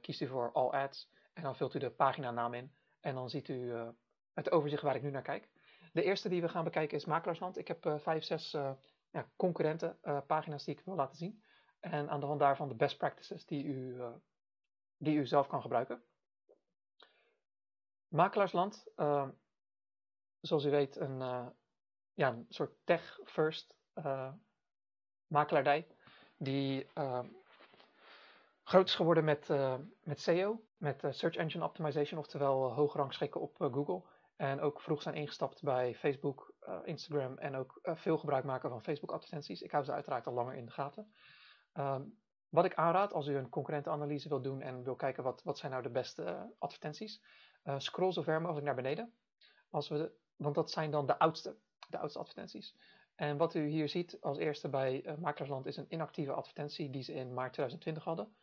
kiest 0.01 0.21
u 0.21 0.27
voor 0.27 0.53
All 0.53 0.69
Ads 0.69 1.11
en 1.33 1.43
dan 1.43 1.57
vult 1.57 1.75
u 1.75 1.79
de 1.79 1.91
paginanaam 1.91 2.55
in. 2.55 2.73
En 3.01 3.15
dan 3.15 3.31
ziet 3.31 3.49
u 3.49 3.73
het 4.35 4.51
overzicht 4.51 4.83
waar 4.83 4.97
ik 4.97 5.03
nu 5.03 5.11
naar 5.11 5.23
kijk. 5.23 5.49
De 5.93 6.03
eerste 6.03 6.29
die 6.29 6.41
we 6.41 6.49
gaan 6.49 6.65
bekijken 6.65 6.97
is 6.97 7.05
Makelaarsland. 7.05 7.59
Ik 7.59 7.69
heb 7.69 7.95
vijf, 7.99 8.25
zes 8.25 8.51
ja, 9.11 9.29
concurrenten 9.37 9.99
pagina's 10.27 10.65
die 10.65 10.75
ik 10.75 10.85
wil 10.85 10.95
laten 10.95 11.17
zien. 11.17 11.43
En 11.81 12.11
aan 12.11 12.21
de 12.21 12.27
hand 12.27 12.41
daarvan 12.41 12.69
de 12.69 12.75
best 12.75 12.99
practices 12.99 13.47
die 13.47 13.65
u, 13.65 13.97
die 14.97 15.17
u 15.17 15.27
zelf 15.27 15.47
kan 15.47 15.61
gebruiken. 15.61 16.03
Makelaarsland, 18.09 18.87
uh, 18.97 19.29
zoals 20.41 20.65
u 20.65 20.71
weet, 20.71 20.97
een, 20.97 21.19
ja, 22.15 22.29
een 22.29 22.47
soort 22.49 22.73
tech-first 22.85 23.75
makelaardij. 25.27 25.87
Die 26.37 26.87
groot 28.63 28.89
is 28.89 28.95
geworden 28.95 29.25
met, 29.25 29.49
met 30.03 30.21
SEO, 30.21 30.65
met 30.77 31.03
Search 31.11 31.37
Engine 31.37 31.65
Optimization, 31.65 32.21
oftewel 32.21 32.73
hoog 32.73 32.95
rangschikken 32.95 33.41
op 33.41 33.57
Google. 33.59 34.03
En 34.37 34.61
ook 34.61 34.81
vroeg 34.81 35.03
zijn 35.03 35.15
ingestapt 35.15 35.63
bij 35.63 35.95
Facebook, 35.95 36.55
Instagram 36.85 37.39
en 37.39 37.57
ook 37.57 37.79
veel 37.83 38.19
gebruik 38.19 38.45
maken 38.45 38.71
van 38.71 38.83
Facebook 38.83 39.13
advertenties. 39.13 39.63
Ik 39.63 39.71
hou 39.71 39.85
ze 39.85 39.93
uiteraard 39.93 40.27
al 40.27 40.33
langer 40.33 40.55
in 40.55 40.67
de 40.67 40.73
gaten. 40.73 41.13
Um, 41.75 42.19
wat 42.49 42.65
ik 42.65 42.75
aanraad 42.75 43.13
als 43.13 43.27
u 43.27 43.37
een 43.37 43.49
concurrentenanalyse 43.49 44.29
wilt 44.29 44.45
doen 44.45 44.61
en 44.61 44.83
wil 44.83 44.97
kijken 44.97 45.23
wat, 45.23 45.43
wat 45.43 45.59
zijn 45.59 45.71
nou 45.71 45.83
de 45.83 45.91
beste 45.91 46.55
uh, 47.67 47.75
advertenties. 47.75 47.85
scroll 47.85 48.13
zo 48.13 48.23
ver 48.23 48.41
mogelijk 48.41 48.67
naar 48.67 48.75
beneden. 48.75 49.13
Als 49.71 49.89
we, 49.89 50.13
want 50.37 50.55
dat 50.55 50.71
zijn 50.71 50.91
dan 50.91 51.07
de 51.07 51.19
oudste, 51.19 51.57
de 51.89 51.99
oudste 51.99 52.19
advertenties. 52.19 52.77
En 53.15 53.37
wat 53.37 53.55
u 53.55 53.67
hier 53.67 53.89
ziet 53.89 54.21
als 54.21 54.39
eerste 54.39 54.69
bij 54.69 55.17
Makelaarsland 55.19 55.67
is 55.67 55.77
een 55.77 55.93
inactieve 55.93 56.33
advertentie 56.33 56.91
die 56.91 57.03
ze 57.03 57.13
in 57.13 57.35
maart 57.35 57.53
2020 57.53 58.05
hadden. 58.05 58.37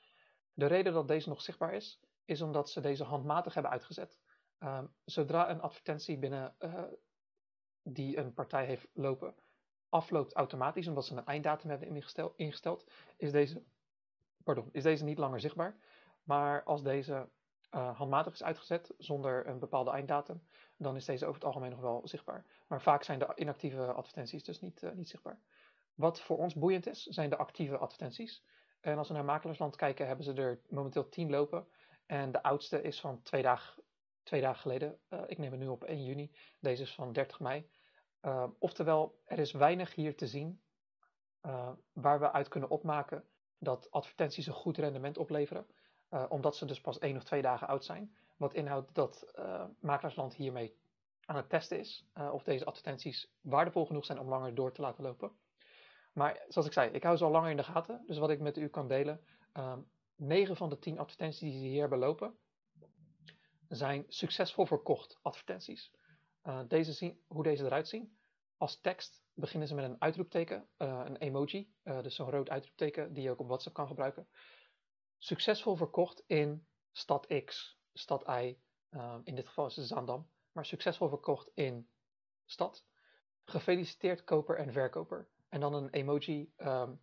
De 0.54 0.66
reden 0.66 0.94
dat 0.94 1.08
deze 1.08 1.30
nog 1.30 1.42
zichtbaar 1.42 1.74
is, 1.74 2.00
is 2.26 2.42
omdat 2.42 2.70
ze 2.70 2.82
deze 2.82 3.04
handmatig 3.04 3.54
hebben 3.54 3.72
uitgezet. 3.72 4.20
Um, 4.60 4.94
zodra 5.06 5.50
een 5.50 5.62
advertentie 5.62 6.18
binnen 6.18 6.56
uh, 6.60 6.84
die 7.84 8.18
een 8.18 8.34
partij 8.34 8.66
heeft 8.66 8.88
lopen 8.94 9.36
afloopt 9.94 10.34
automatisch, 10.34 10.88
omdat 10.88 11.06
ze 11.06 11.16
een 11.16 11.26
einddatum 11.26 11.70
hebben 11.70 11.88
ingesteld, 11.88 12.34
ingesteld 12.38 12.92
is, 13.18 13.32
deze, 13.32 13.64
pardon, 14.44 14.70
is 14.72 14.84
deze 14.84 15.04
niet 15.04 15.18
langer 15.18 15.40
zichtbaar. 15.40 15.78
Maar 16.24 16.64
als 16.64 16.84
deze 16.84 17.30
uh, 17.76 17.98
handmatig 17.98 18.34
is 18.34 18.44
uitgezet 18.44 18.94
zonder 18.98 19.48
een 19.48 19.60
bepaalde 19.60 19.92
einddatum, 19.92 20.44
dan 20.78 20.96
is 20.96 21.06
deze 21.06 21.26
over 21.26 21.36
het 21.36 21.46
algemeen 21.46 21.70
nog 21.70 21.80
wel 21.80 22.02
zichtbaar. 22.04 22.46
Maar 22.68 22.82
vaak 22.82 23.04
zijn 23.04 23.20
de 23.20 23.32
inactieve 23.36 23.94
advertenties 23.94 24.44
dus 24.44 24.62
niet, 24.62 24.82
uh, 24.82 24.92
niet 24.92 25.10
zichtbaar. 25.10 25.40
Wat 25.94 26.22
voor 26.22 26.38
ons 26.38 26.54
boeiend 26.54 26.88
is, 26.88 27.04
zijn 27.04 27.30
de 27.30 27.38
actieve 27.38 27.78
advertenties. 27.78 28.44
En 28.82 28.98
als 28.98 29.08
we 29.08 29.14
naar 29.14 29.26
makelaarsland 29.26 29.76
kijken, 29.76 30.08
hebben 30.08 30.26
ze 30.26 30.34
er 30.34 30.62
momenteel 30.70 31.10
10 31.10 31.30
lopen. 31.30 31.68
En 32.06 32.32
de 32.32 32.44
oudste 32.44 32.82
is 32.82 33.00
van 33.00 33.22
twee 33.22 33.42
dagen 33.42 33.84
twee 34.24 34.42
dagen 34.42 34.62
geleden. 34.62 35.00
Uh, 35.10 35.22
ik 35.28 35.38
neem 35.38 35.52
het 35.52 35.60
nu 35.60 35.68
op 35.68 35.84
1 35.84 36.04
juni. 36.04 36.32
Deze 36.60 36.82
is 36.82 36.94
van 36.94 37.14
30 37.14 37.40
mei. 37.40 37.70
Oftewel, 38.60 39.22
er 39.26 39.40
is 39.40 39.52
weinig 39.52 39.96
hier 39.96 40.16
te 40.16 40.28
zien 40.28 40.62
waar 41.94 42.20
we 42.20 42.32
uit 42.32 42.48
kunnen 42.48 42.70
opmaken 42.70 43.24
dat 43.58 43.92
advertenties 43.92 44.48
een 44.48 44.54
goed 44.54 44.78
rendement 44.78 45.18
opleveren. 45.18 45.66
Omdat 46.30 46.56
ze 46.56 46.66
dus 46.66 46.82
pas 46.82 47.00
één 47.00 47.16
of 47.16 47.24
twee 47.24 47.42
dagen 47.42 47.68
oud 47.68 47.86
zijn. 47.86 48.16
Wat 48.38 48.54
inhoudt 48.54 48.96
dat 48.96 49.34
Makelaarsland 49.80 50.36
hiermee 50.36 50.76
aan 51.26 51.36
het 51.36 51.50
testen 51.50 51.80
is. 51.80 52.06
of 52.32 52.44
deze 52.44 52.66
advertenties 52.66 53.32
waardevol 53.42 53.86
genoeg 53.86 54.06
zijn 54.06 54.20
om 54.20 54.30
langer 54.30 54.56
door 54.56 54.72
te 54.72 54.82
laten 54.82 55.04
lopen. 55.04 55.32
Maar 56.14 56.46
zoals 56.48 56.68
ik 56.68 56.74
zei, 56.74 56.90
ik 56.90 57.04
hou 57.04 57.18
ze 57.18 57.24
al 57.24 57.32
langer 57.32 57.50
in 57.50 57.58
de 57.58 57.64
gaten. 57.64 58.04
Dus 58.08 58.18
wat 58.18 58.30
ik 58.30 58.40
met 58.40 58.58
u 58.58 58.68
kan 58.68 58.88
delen. 58.88 59.22
9 60.16 60.56
van 60.56 60.70
de 60.70 60.80
10 60.80 61.00
advertenties 61.00 61.40
die 61.40 61.52
ze 61.52 61.66
hier 61.66 61.80
hebben 61.80 62.00
lopen, 62.00 62.36
zijn 63.68 64.06
succesvol 64.08 64.66
verkocht 64.66 65.20
advertenties. 65.22 65.92
Uh, 66.44 66.60
deze 66.68 66.94
zien, 66.94 67.20
hoe 67.28 67.44
deze 67.44 67.66
eruit 67.66 67.88
zien. 67.88 68.18
Als 68.58 68.82
tekst 68.82 69.24
beginnen 69.34 69.68
ze 69.68 69.76
met 69.76 69.86
een 69.86 70.02
uitroepteken, 70.02 70.68
een 70.78 71.18
emoji, 71.18 71.74
dus 71.84 72.16
zo'n 72.16 72.30
rood 72.30 72.50
uitroepteken 72.50 73.14
die 73.14 73.24
je 73.24 73.30
ook 73.30 73.40
op 73.40 73.48
WhatsApp 73.48 73.76
kan 73.76 73.88
gebruiken. 73.88 74.28
Succesvol 75.24 75.76
verkocht 75.76 76.24
in 76.28 76.68
stad 76.92 77.28
X, 77.46 77.78
stad 77.94 78.28
Y, 78.28 78.58
in 79.24 79.36
dit 79.36 79.48
geval 79.48 79.66
is 79.66 79.76
het 79.76 79.88
Zaandam, 79.88 80.30
maar 80.52 80.66
succesvol 80.66 81.10
verkocht 81.10 81.52
in 81.54 81.90
stad. 82.46 82.86
Gefeliciteerd 83.44 84.24
koper 84.24 84.58
en 84.58 84.72
verkoper. 84.72 85.28
En 85.50 85.60
dan 85.60 85.74
een 85.74 85.90
emoji 85.90 86.54
um, 86.58 87.02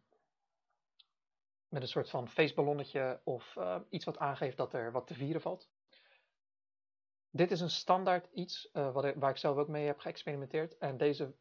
met 1.68 1.82
een 1.82 1.88
soort 1.88 2.10
van 2.10 2.28
feestballonnetje 2.28 3.20
of 3.24 3.54
uh, 3.56 3.80
iets 3.88 4.04
wat 4.04 4.18
aangeeft 4.18 4.56
dat 4.56 4.72
er 4.72 4.92
wat 4.92 5.06
te 5.06 5.14
vieren 5.14 5.40
valt. 5.40 5.70
Dit 7.30 7.50
is 7.50 7.60
een 7.60 7.70
standaard 7.70 8.28
iets 8.32 8.70
uh, 8.72 8.92
wat 8.92 9.14
waar 9.14 9.30
ik 9.30 9.36
zelf 9.36 9.56
ook 9.56 9.68
mee 9.68 9.86
heb 9.86 9.98
geëxperimenteerd. 9.98 10.78
En 10.78 10.96
deze 10.96 11.34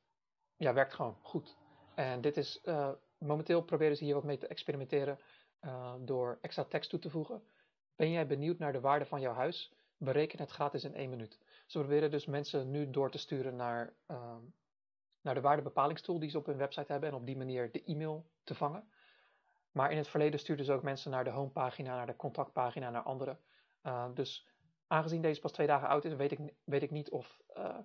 ja, 0.55 0.73
werkt 0.73 0.93
gewoon 0.93 1.17
goed. 1.21 1.57
En 1.95 2.21
dit 2.21 2.37
is, 2.37 2.59
uh, 2.63 2.91
momenteel 3.17 3.63
proberen 3.63 3.97
ze 3.97 4.03
hier 4.03 4.13
wat 4.13 4.23
mee 4.23 4.37
te 4.37 4.47
experimenteren 4.47 5.19
door 5.99 6.37
extra 6.41 6.63
tekst 6.63 6.89
toe 6.89 6.99
te 6.99 7.09
voegen. 7.09 7.43
Ben 7.95 8.11
jij 8.11 8.27
benieuwd 8.27 8.57
naar 8.57 8.73
de 8.73 8.79
waarde 8.79 9.05
van 9.05 9.21
jouw 9.21 9.33
huis? 9.33 9.73
Bereken 9.97 10.39
het 10.39 10.51
gratis 10.51 10.83
in 10.83 10.93
één 10.93 11.09
minuut. 11.09 11.39
Ze 11.65 11.79
proberen 11.79 12.11
dus 12.11 12.25
mensen 12.25 12.71
nu 12.71 12.89
door 12.89 13.11
te 13.11 13.17
sturen 13.17 13.55
naar, 13.55 13.93
uh, 14.07 14.35
naar 15.21 15.33
de 15.33 15.41
waardebepalingstool 15.41 16.19
die 16.19 16.29
ze 16.29 16.37
op 16.37 16.45
hun 16.45 16.57
website 16.57 16.91
hebben 16.91 17.09
en 17.09 17.15
op 17.15 17.25
die 17.25 17.37
manier 17.37 17.71
de 17.71 17.83
e-mail 17.83 18.29
te 18.43 18.55
vangen. 18.55 18.89
Maar 19.71 19.91
in 19.91 19.97
het 19.97 20.07
verleden 20.07 20.39
stuurden 20.39 20.65
ze 20.65 20.73
ook 20.73 20.83
mensen 20.83 21.11
naar 21.11 21.23
de 21.23 21.29
homepagina, 21.29 21.95
naar 21.95 22.05
de 22.05 22.15
contactpagina, 22.15 22.89
naar 22.89 23.03
anderen. 23.03 23.39
Uh, 23.83 24.05
dus 24.13 24.47
aangezien 24.87 25.21
deze 25.21 25.41
pas 25.41 25.51
twee 25.51 25.67
dagen 25.67 25.87
oud 25.87 26.05
is, 26.05 26.13
weet 26.13 26.31
ik, 26.31 26.39
weet 26.63 26.83
ik 26.83 26.91
niet 26.91 27.09
of, 27.09 27.41
uh, 27.57 27.79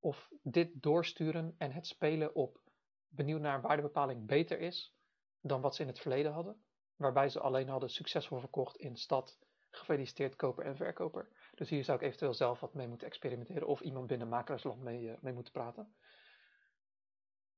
of 0.00 0.30
dit 0.42 0.82
doorsturen 0.82 1.54
en 1.58 1.72
het 1.72 1.86
spelen 1.86 2.34
op 2.34 2.60
benieuwd 3.08 3.40
naar 3.40 3.60
waardebepaling 3.60 4.26
beter 4.26 4.60
is 4.60 4.94
dan 5.40 5.60
wat 5.60 5.74
ze 5.74 5.82
in 5.82 5.88
het 5.88 6.00
verleden 6.00 6.32
hadden. 6.32 6.62
Waarbij 7.00 7.28
ze 7.28 7.40
alleen 7.40 7.68
hadden 7.68 7.90
succesvol 7.90 8.38
verkocht 8.38 8.76
in 8.76 8.96
stad, 8.96 9.38
gefeliciteerd 9.70 10.36
koper 10.36 10.64
en 10.64 10.76
verkoper. 10.76 11.28
Dus 11.54 11.68
hier 11.68 11.84
zou 11.84 11.98
ik 11.98 12.04
eventueel 12.04 12.34
zelf 12.34 12.60
wat 12.60 12.74
mee 12.74 12.88
moeten 12.88 13.06
experimenteren 13.06 13.66
of 13.66 13.80
iemand 13.80 14.06
binnen 14.06 14.28
makelaarsland 14.28 14.82
mee, 14.82 15.02
uh, 15.02 15.12
mee 15.20 15.32
moeten 15.32 15.52
praten. 15.52 15.94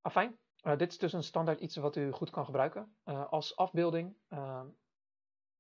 Afijn, 0.00 0.38
uh, 0.62 0.76
dit 0.76 0.90
is 0.90 0.99
dus 0.99 1.12
een 1.12 1.22
standaard 1.22 1.61
iets 1.61 1.76
wat 1.76 1.96
u 1.96 2.11
goed 2.11 2.30
kan 2.30 2.44
gebruiken. 2.44 2.96
Uh, 3.04 3.32
als 3.32 3.56
afbeelding, 3.56 4.16
ehm, 4.28 4.66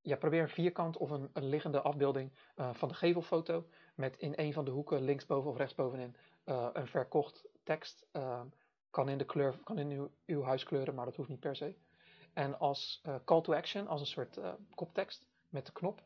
ja, 0.00 0.16
probeer 0.16 0.42
een 0.42 0.48
vierkant 0.48 0.96
of 0.96 1.10
een, 1.10 1.30
een 1.32 1.48
liggende 1.48 1.80
afbeelding 1.80 2.32
van 2.72 2.88
de 2.88 2.94
gevelfoto 2.94 3.66
met 3.94 4.16
in 4.16 4.32
een 4.36 4.52
van 4.52 4.64
de 4.64 4.70
hoeken 4.70 5.02
linksboven 5.02 5.50
of 5.50 5.56
rechtsbovenin 5.56 6.16
een 6.72 6.86
verkocht 6.86 7.44
tekst. 7.62 8.06
Ehm, 8.12 8.46
kan 8.90 9.08
in 9.08 9.18
de 9.18 9.24
kleur, 9.24 9.58
kan 9.64 9.78
in 9.78 9.90
uw, 9.90 10.10
uw 10.26 10.42
huiskleuren, 10.42 10.94
maar 10.94 11.04
dat 11.04 11.16
hoeft 11.16 11.28
niet 11.28 11.40
per 11.40 11.56
se. 11.56 11.76
En 12.32 12.58
als 12.58 13.02
call 13.24 13.40
to 13.40 13.54
action, 13.54 13.86
als 13.86 14.00
een 14.00 14.06
soort 14.06 14.40
koptekst 14.74 15.26
met 15.48 15.66
de 15.66 15.72
knop, 15.72 16.02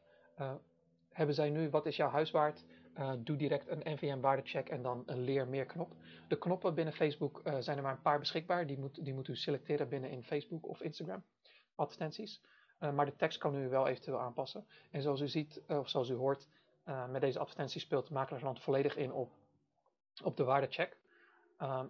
hebben 1.16 1.34
zij 1.34 1.50
nu 1.50 1.70
wat 1.70 1.86
is 1.86 1.96
jouw 1.96 2.10
huis 2.10 2.30
waard? 2.30 2.64
Uh, 2.98 3.12
doe 3.18 3.36
direct 3.36 3.68
een 3.68 3.82
NVM 3.84 4.20
waardecheck 4.20 4.68
en 4.68 4.82
dan 4.82 5.02
een 5.06 5.20
leer 5.20 5.48
meer 5.48 5.64
knop. 5.64 5.92
De 6.28 6.38
knoppen 6.38 6.74
binnen 6.74 6.94
Facebook 6.94 7.42
zijn 7.58 7.76
er 7.76 7.82
maar 7.82 7.92
een 7.92 8.02
paar 8.02 8.18
beschikbaar. 8.18 8.66
Die 8.66 8.78
moet, 8.78 9.04
die 9.04 9.14
moet 9.14 9.28
u 9.28 9.36
selecteren 9.36 9.88
binnen 9.88 10.10
in 10.10 10.22
Facebook 10.22 10.68
of 10.68 10.80
Instagram 10.80 11.22
advertenties. 11.74 12.40
Maar 12.78 13.04
de 13.04 13.16
tekst 13.16 13.38
kan 13.38 13.54
u 13.54 13.68
wel 13.68 13.86
eventueel 13.86 14.20
aanpassen. 14.20 14.66
En 14.90 15.02
zoals 15.02 15.20
u 15.20 15.28
ziet, 15.28 15.62
of 15.66 15.88
zoals 15.88 16.08
u 16.08 16.14
hoort, 16.14 16.48
met 17.10 17.20
deze 17.20 17.38
advertentie 17.38 17.80
speelt 17.80 18.10
Makelaarsland 18.10 18.60
volledig 18.60 18.96
in 18.96 19.12
op, 19.12 19.32
op 20.24 20.36
de 20.36 20.44
waardecheck. 20.44 20.96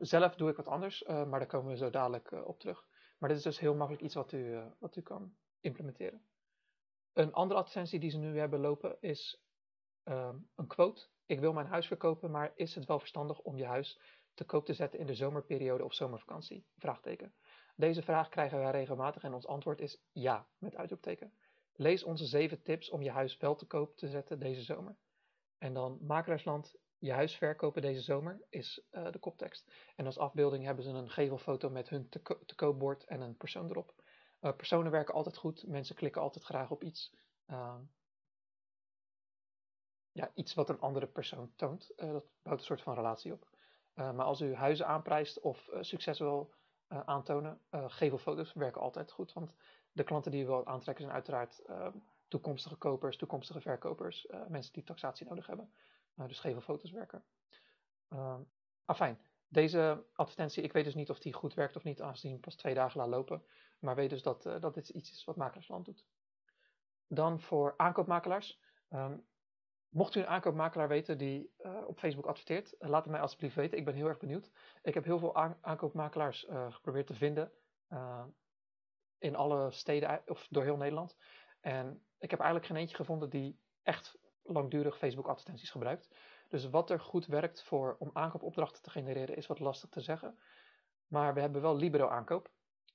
zelf 0.01 0.35
doe 0.35 0.51
ik 0.51 0.57
wat 0.57 0.69
anders, 0.69 1.05
maar 1.07 1.39
daar 1.39 1.47
komen 1.47 1.71
we 1.71 1.77
zo 1.77 1.91
dadelijk 1.91 2.33
op 2.47 2.59
terug. 2.61 2.86
Maar 3.19 3.29
dit 3.29 3.39
is 3.39 3.45
dus 3.45 3.59
heel 3.59 3.75
makkelijk 3.75 4.05
iets 4.05 4.15
wat 4.15 4.33
u, 4.33 4.59
wat 4.79 4.97
u 4.97 5.01
kan 5.01 5.37
implementeren. 5.61 6.23
Een 7.13 7.33
andere 7.33 7.61
advertentie 7.61 8.01
die 8.01 8.11
ze 8.11 8.19
nu 8.19 8.39
hebben 8.39 8.61
lopen 8.61 8.97
is 9.01 9.43
um, 10.05 10.49
een 10.55 10.67
quote. 10.67 11.07
Ik 11.27 11.41
wil 11.41 11.53
mijn 11.53 11.67
huis 11.67 11.87
verkopen, 11.87 12.31
maar 12.31 12.53
is 12.55 12.75
het 12.75 12.85
wel 12.85 12.99
verstandig 12.99 13.41
om 13.41 13.57
je 13.57 13.65
huis 13.65 14.01
te 14.35 14.45
koop 14.45 14.65
te 14.65 14.75
zetten 14.75 14.99
in 14.99 15.07
de 15.07 15.15
zomerperiode 15.15 15.85
of 15.85 15.95
zomervakantie? 15.95 16.67
Vraagteken. 16.77 17.35
Deze 17.77 18.03
vraag 18.03 18.29
krijgen 18.29 18.59
wij 18.59 18.71
regelmatig 18.71 19.23
en 19.23 19.35
ons 19.35 19.47
antwoord 19.47 19.81
is 19.81 20.03
ja, 20.13 20.47
met 20.59 20.77
uitroepteken. 20.77 21.33
Lees 21.73 22.05
onze 22.05 22.27
zeven 22.27 22.63
tips 22.63 22.91
om 22.91 23.03
je 23.03 23.11
huis 23.11 23.37
wel 23.37 23.55
te 23.55 23.67
koop 23.67 23.97
te 23.97 24.09
zetten 24.09 24.39
deze 24.39 24.63
zomer. 24.63 24.97
En 25.59 25.75
dan 25.75 25.99
Makelaarsland, 26.03 26.75
je 26.99 27.13
huis 27.13 27.37
verkopen 27.37 27.83
deze 27.83 28.01
zomer 28.01 28.41
is 28.49 28.83
uh, 28.93 29.11
de 29.11 29.19
koptekst. 29.19 29.73
En 29.97 30.07
als 30.07 30.19
afbeelding 30.19 30.65
hebben 30.65 30.85
ze 30.85 30.91
een 30.91 31.11
gevelfoto 31.11 31.71
met 31.71 31.89
hun 31.89 32.09
te, 32.09 32.19
ko 32.19 32.39
te 32.45 33.05
en 33.07 33.21
een 33.21 33.37
persoon 33.37 33.71
erop. 33.71 33.95
Uh, 34.41 34.53
personen 34.53 34.91
werken 34.91 35.15
altijd 35.15 35.37
goed. 35.37 35.67
Mensen 35.67 35.97
klikken 35.97 36.23
altijd 36.23 36.45
graag 36.45 36.71
op 36.71 36.83
iets. 36.83 37.15
Uh, 37.47 37.77
ja, 40.13 40.31
iets 40.35 40.55
wat 40.55 40.69
een 40.69 40.81
andere 40.81 41.07
persoon 41.07 41.53
toont. 41.57 41.93
Uh, 41.97 42.13
dat 42.13 42.25
bouwt 42.43 42.59
een 42.59 42.65
soort 42.65 42.83
van 42.83 42.95
relatie 42.95 43.33
op. 43.33 43.55
Maar 43.95 44.23
als 44.23 44.41
u 44.41 44.55
huizen 44.55 44.87
aanprijst 44.87 45.41
of 45.41 45.71
succes 45.81 46.19
wil 46.19 46.55
aantonen, 46.89 47.61
gevelfoto's 47.71 48.53
werken 48.53 48.81
altijd 48.81 49.13
goed. 49.13 49.33
Want 49.33 49.55
de 49.93 50.05
klanten 50.05 50.31
die 50.31 50.43
u 50.43 50.47
wil 50.47 50.67
aantrekken 50.67 51.05
zijn 51.05 51.17
uiteraard 51.17 51.59
ehm, 51.59 51.99
toekomstige 52.29 52.77
kopers, 52.77 53.17
toekomstige 53.17 53.61
verkopers, 53.61 54.27
mensen 54.49 54.73
die 54.73 54.83
taxatie 54.83 55.27
nodig 55.27 55.47
hebben. 55.47 55.73
Dus 56.17 56.41
gevelfoto's 56.41 56.91
werken. 56.91 57.25
Ehm, 58.09 58.43
afijn, 58.85 59.21
deze 59.49 60.07
advertentie, 60.13 60.63
ik 60.63 60.73
weet 60.73 60.85
dus 60.85 60.95
niet 60.95 61.11
of 61.11 61.19
die 61.19 61.33
goed 61.33 61.55
werkt 61.55 61.77
of 61.77 61.85
niet, 61.85 62.03
aangezien 62.03 62.41
pas 62.41 62.55
twee 62.55 62.75
dagen 62.75 63.01
laat 63.01 63.09
lopen. 63.09 63.45
Maar 63.79 63.95
weet 63.95 64.11
dus 64.11 64.23
dat, 64.23 64.47
uh, 64.47 64.61
dat 64.61 64.75
dit 64.75 64.89
iets 64.89 65.11
is 65.11 65.25
wat 65.25 65.37
Makelaarsland 65.37 65.85
doet. 65.85 66.07
Dan 67.07 67.41
voor 67.41 67.75
aankoopmakelaars. 67.77 68.61
Um, 68.91 69.27
mocht 69.89 70.15
u 70.15 70.21
een 70.21 70.27
aankoopmakelaar 70.27 70.89
weten 70.89 71.19
die 71.19 71.55
uh, 71.59 71.83
op 71.87 71.99
Facebook 71.99 72.27
adverteert, 72.27 72.75
laat 72.79 73.03
het 73.03 73.13
mij 73.13 73.21
alsjeblieft 73.21 73.55
weten. 73.55 73.79
Ik 73.79 73.85
ben 73.85 73.95
heel 73.95 74.09
erg 74.09 74.19
benieuwd. 74.19 74.51
Ik 74.83 74.95
heb 74.95 75.05
heel 75.05 75.19
veel 75.19 75.35
aankoopmakelaars 75.61 76.45
uh, 76.45 76.73
geprobeerd 76.73 77.07
te 77.07 77.15
vinden. 77.15 77.53
in 79.19 79.37
alle 79.37 79.71
steden, 79.71 80.23
of 80.27 80.47
door 80.51 80.63
heel 80.63 80.77
Nederland. 80.77 81.17
En 81.61 82.07
ik 82.19 82.31
heb 82.31 82.39
eigenlijk 82.41 82.69
geen 82.69 82.77
eentje 82.77 82.97
gevonden 82.97 83.31
die 83.31 83.61
echt 83.83 84.19
langdurig 84.49 84.99
Facebook 84.99 85.27
advertenties 85.27 85.71
gebruikt. 85.71 86.09
Dus 86.49 86.71
wat 86.71 86.91
er 86.91 87.01
goed 87.01 87.27
werkt 87.27 87.63
voor, 87.63 87.97
om 87.99 88.11
aankoopopdrachten 88.13 88.83
te 88.83 88.91
genereren 88.91 89.37
is 89.37 89.47
wat 89.47 89.59
lastig 89.59 89.91
te 89.91 90.01
zeggen. 90.01 90.39
Maar 91.07 91.35
we 91.35 91.41
hebben 91.41 91.63
wel 91.63 91.77
Libero 91.77 92.09
aankoop. 92.09 92.51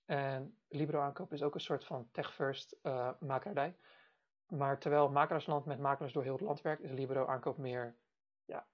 En 0.05 0.57
Libero 0.67 0.99
aankoop 0.99 1.33
is 1.33 1.43
ook 1.43 1.53
een 1.53 1.61
soort 1.61 1.85
van 1.85 2.09
tech-first 2.11 2.75
uh, 2.83 3.09
makelaardij. 3.19 3.75
Maar 4.47 4.79
terwijl 4.79 5.09
makelaarsland 5.09 5.65
met 5.65 5.79
makelaars 5.79 6.13
door 6.13 6.23
heel 6.23 6.33
het 6.33 6.41
land 6.41 6.61
werkt, 6.61 6.83
is 6.83 6.91
Libero 6.91 7.25
aankoop 7.25 7.57
meer 7.57 7.95
ja, 8.45 8.67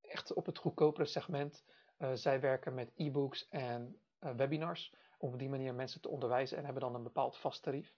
echt 0.00 0.32
op 0.32 0.46
het 0.46 0.58
goedkopere 0.58 1.06
segment. 1.06 1.64
Uh, 1.98 2.10
zij 2.14 2.40
werken 2.40 2.74
met 2.74 2.92
e-books 2.94 3.48
en 3.48 4.00
uh, 4.20 4.30
webinars 4.30 4.94
om 5.18 5.32
op 5.32 5.38
die 5.38 5.48
manier 5.48 5.74
mensen 5.74 6.00
te 6.00 6.08
onderwijzen 6.08 6.58
en 6.58 6.64
hebben 6.64 6.82
dan 6.82 6.94
een 6.94 7.02
bepaald 7.02 7.36
vast 7.36 7.62
tarief. 7.62 7.94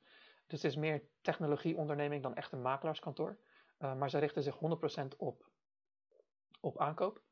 Dus 0.47 0.63
het 0.63 0.71
is 0.71 0.77
meer 0.77 1.03
technologieonderneming 1.21 2.23
dan 2.23 2.35
echt 2.35 2.53
een 2.53 2.63
makelaarskantoor. 2.63 3.39
Uh, 3.79 3.95
maar 3.95 4.11
zij 4.11 4.21
richten 4.21 4.43
zich 4.43 4.57
100% 4.57 5.17
op, 5.17 5.51
op 6.61 6.79
aankoop. 6.79 7.23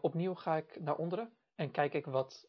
opnieuw 0.00 0.34
ga 0.34 0.56
ik 0.56 0.80
naar 0.80 0.96
onderen 0.96 1.36
en 1.54 1.70
kijk 1.70 1.94
ik 1.94 2.06
wat 2.06 2.48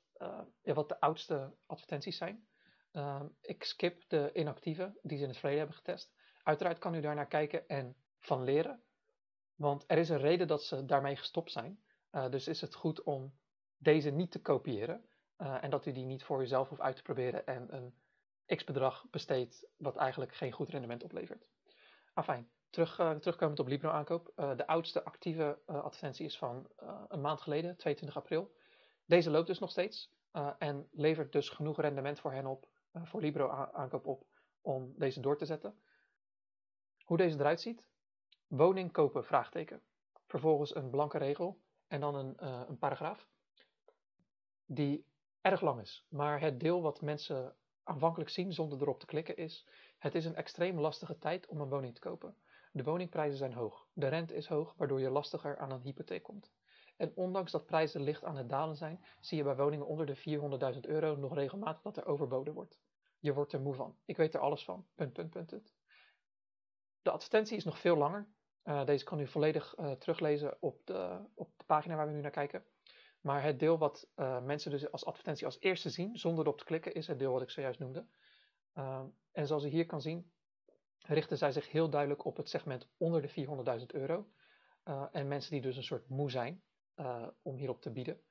ja, 0.61 0.73
wat 0.73 0.89
de 0.89 0.99
oudste 0.99 1.55
advertenties 1.65 2.17
zijn. 2.17 2.47
Uh, 2.91 3.21
ik 3.41 3.63
skip 3.63 4.03
de 4.07 4.29
inactieve 4.33 4.99
die 5.01 5.17
ze 5.17 5.23
in 5.23 5.29
het 5.29 5.37
verleden 5.37 5.63
hebben 5.65 5.77
getest. 5.77 6.13
Uiteraard 6.43 6.79
kan 6.79 6.93
u 6.93 7.01
daar 7.01 7.15
naar 7.15 7.27
kijken 7.27 7.67
en 7.67 7.95
van 8.19 8.43
leren. 8.43 8.83
Want 9.55 9.83
er 9.87 9.97
is 9.97 10.09
een 10.09 10.17
reden 10.17 10.47
dat 10.47 10.63
ze 10.63 10.85
daarmee 10.85 11.15
gestopt 11.15 11.51
zijn. 11.51 11.83
Dus 12.29 12.47
is 12.47 12.61
het 12.61 12.75
goed 12.75 13.03
om 13.03 13.37
deze 13.77 14.09
niet 14.09 14.31
te 14.31 14.41
kopiëren. 14.41 15.05
Eh, 15.35 15.63
en 15.63 15.69
dat 15.69 15.85
u 15.85 15.91
die 15.91 16.05
niet 16.05 16.23
voor 16.23 16.41
uzelf 16.41 16.69
hoeft 16.69 16.81
uit 16.81 16.95
te 16.95 17.01
proberen 17.01 17.45
en 17.45 17.75
een 17.75 17.95
x-bedrag 18.57 19.05
besteedt 19.09 19.67
wat 19.77 19.95
eigenlijk 19.95 20.35
geen 20.35 20.51
goed 20.51 20.69
rendement 20.69 21.03
oplevert. 21.03 21.47
Afijn, 22.13 22.49
terug, 22.75 22.99
uh, 22.99 23.11
terugkomend 23.11 23.59
op 23.59 23.67
Libro 23.67 23.89
aankoop. 23.89 24.31
de 24.35 24.67
oudste 24.67 25.03
actieve 25.03 25.59
advertentie 25.65 26.25
is 26.25 26.37
van 26.37 26.67
een 27.07 27.21
maand 27.21 27.41
geleden, 27.41 27.77
22 27.77 28.17
april. 28.17 28.55
Deze 29.05 29.29
loopt 29.29 29.47
dus 29.47 29.59
nog 29.59 29.69
steeds 29.69 30.11
en 30.57 30.87
levert 30.91 31.31
dus 31.31 31.49
genoeg 31.49 31.81
rendement 31.81 32.19
voor 32.19 32.31
hen 32.31 32.45
op, 32.45 32.67
voor 32.93 33.21
Libro 33.21 33.49
aankoop 33.49 34.05
op, 34.05 34.25
om 34.61 34.93
deze 34.97 35.19
door 35.19 35.37
te 35.37 35.45
zetten. 35.45 35.79
Hoe 37.05 37.17
deze 37.17 37.39
eruit 37.39 37.61
ziet? 37.61 37.87
Woning 38.47 38.91
kopen, 38.91 39.25
vraagteken. 39.25 39.81
Vervolgens 40.27 40.75
een 40.75 40.89
blanke 40.89 41.17
regel 41.17 41.61
en 41.87 41.99
dan 41.99 42.15
een, 42.15 42.45
een 42.69 42.77
paragraaf 42.77 43.27
die 44.65 45.05
erg 45.41 45.61
lang 45.61 45.81
is. 45.81 46.05
Maar 46.09 46.39
het 46.39 46.59
deel 46.59 46.81
wat 46.81 47.01
mensen 47.01 47.55
aanvankelijk 47.83 48.29
zien 48.29 48.53
zonder 48.53 48.81
erop 48.81 48.99
te 48.99 49.05
klikken 49.05 49.37
is, 49.37 49.67
het 49.97 50.15
is 50.15 50.25
een 50.25 50.35
extreem 50.35 50.79
lastige 50.79 51.17
tijd 51.17 51.47
om 51.47 51.61
een 51.61 51.69
woning 51.69 51.93
te 51.93 52.01
kopen. 52.01 52.35
De 52.75 52.83
woningprijzen 52.83 53.37
zijn 53.37 53.53
hoog, 53.53 53.87
de 53.93 54.07
rente 54.07 54.35
is 54.35 54.47
hoog, 54.47 54.73
waardoor 54.77 54.99
je 54.99 55.09
lastiger 55.09 55.57
aan 55.57 55.71
een 55.71 55.81
hypotheek 55.81 56.23
komt. 56.23 56.51
En 56.97 57.11
ondanks 57.15 57.51
dat 57.51 57.65
prijzen 57.65 58.01
licht 58.01 58.23
aan 58.23 58.35
het 58.35 58.49
dalen 58.49 58.75
zijn, 58.75 59.05
zie 59.19 59.37
je 59.37 59.43
bij 59.43 59.55
woningen 59.55 59.87
onder 59.87 60.05
de 60.05 60.17
400.000 60.75 60.79
euro 60.81 61.15
nog 61.15 61.33
regelmatig 61.33 61.81
dat 61.81 61.97
er 61.97 62.05
overboden 62.05 62.53
wordt. 62.53 62.79
Je 63.19 63.33
wordt 63.33 63.53
er 63.53 63.61
moe 63.61 63.73
van. 63.73 63.97
Ik 64.05 64.17
weet 64.17 64.33
er 64.33 64.39
alles 64.39 64.63
van. 64.63 64.87
Punt, 64.95 65.13
punt, 65.13 65.29
punt, 65.29 65.45
punt. 65.45 65.73
De 67.01 67.11
advertentie 67.11 67.57
is 67.57 67.63
nog 67.63 67.79
veel 67.79 67.97
langer. 67.97 68.27
Uh, 68.63 68.85
deze 68.85 69.05
kan 69.05 69.19
u 69.19 69.27
volledig 69.27 69.77
uh, 69.77 69.91
teruglezen 69.91 70.57
op 70.59 70.85
de, 70.85 71.19
op 71.33 71.51
de 71.57 71.65
pagina 71.65 71.95
waar 71.95 72.07
we 72.07 72.13
nu 72.13 72.21
naar 72.21 72.31
kijken. 72.31 72.65
Maar 73.21 73.43
het 73.43 73.59
deel 73.59 73.77
wat 73.77 74.09
uh, 74.15 74.41
mensen 74.41 74.71
dus 74.71 74.91
als 74.91 75.05
advertentie 75.05 75.45
als 75.45 75.59
eerste 75.59 75.89
zien, 75.89 76.17
zonder 76.17 76.45
erop 76.45 76.57
te 76.57 76.65
klikken, 76.65 76.93
is 76.93 77.07
het 77.07 77.19
deel 77.19 77.31
wat 77.31 77.41
ik 77.41 77.49
zojuist 77.49 77.79
noemde. 77.79 78.05
en 79.31 79.47
zoals 79.47 79.63
u 79.63 79.67
hier 79.67 79.85
kan 79.85 80.01
zien, 80.01 80.33
richten 81.07 81.37
zij 81.37 81.51
zich 81.51 81.71
heel 81.71 81.89
duidelijk 81.89 82.25
op 82.25 82.37
het 82.37 82.49
segment 82.49 82.87
onder 82.97 83.21
de 83.21 83.29
400.000 83.79 83.85
euro. 83.85 84.27
en 85.11 85.27
mensen 85.27 85.51
die 85.51 85.61
dus 85.61 85.77
een 85.77 85.83
soort 85.83 86.09
moe 86.09 86.31
zijn 86.31 86.63
om 87.41 87.55
hierop 87.55 87.81
te 87.81 87.91
bieden. 87.91 88.21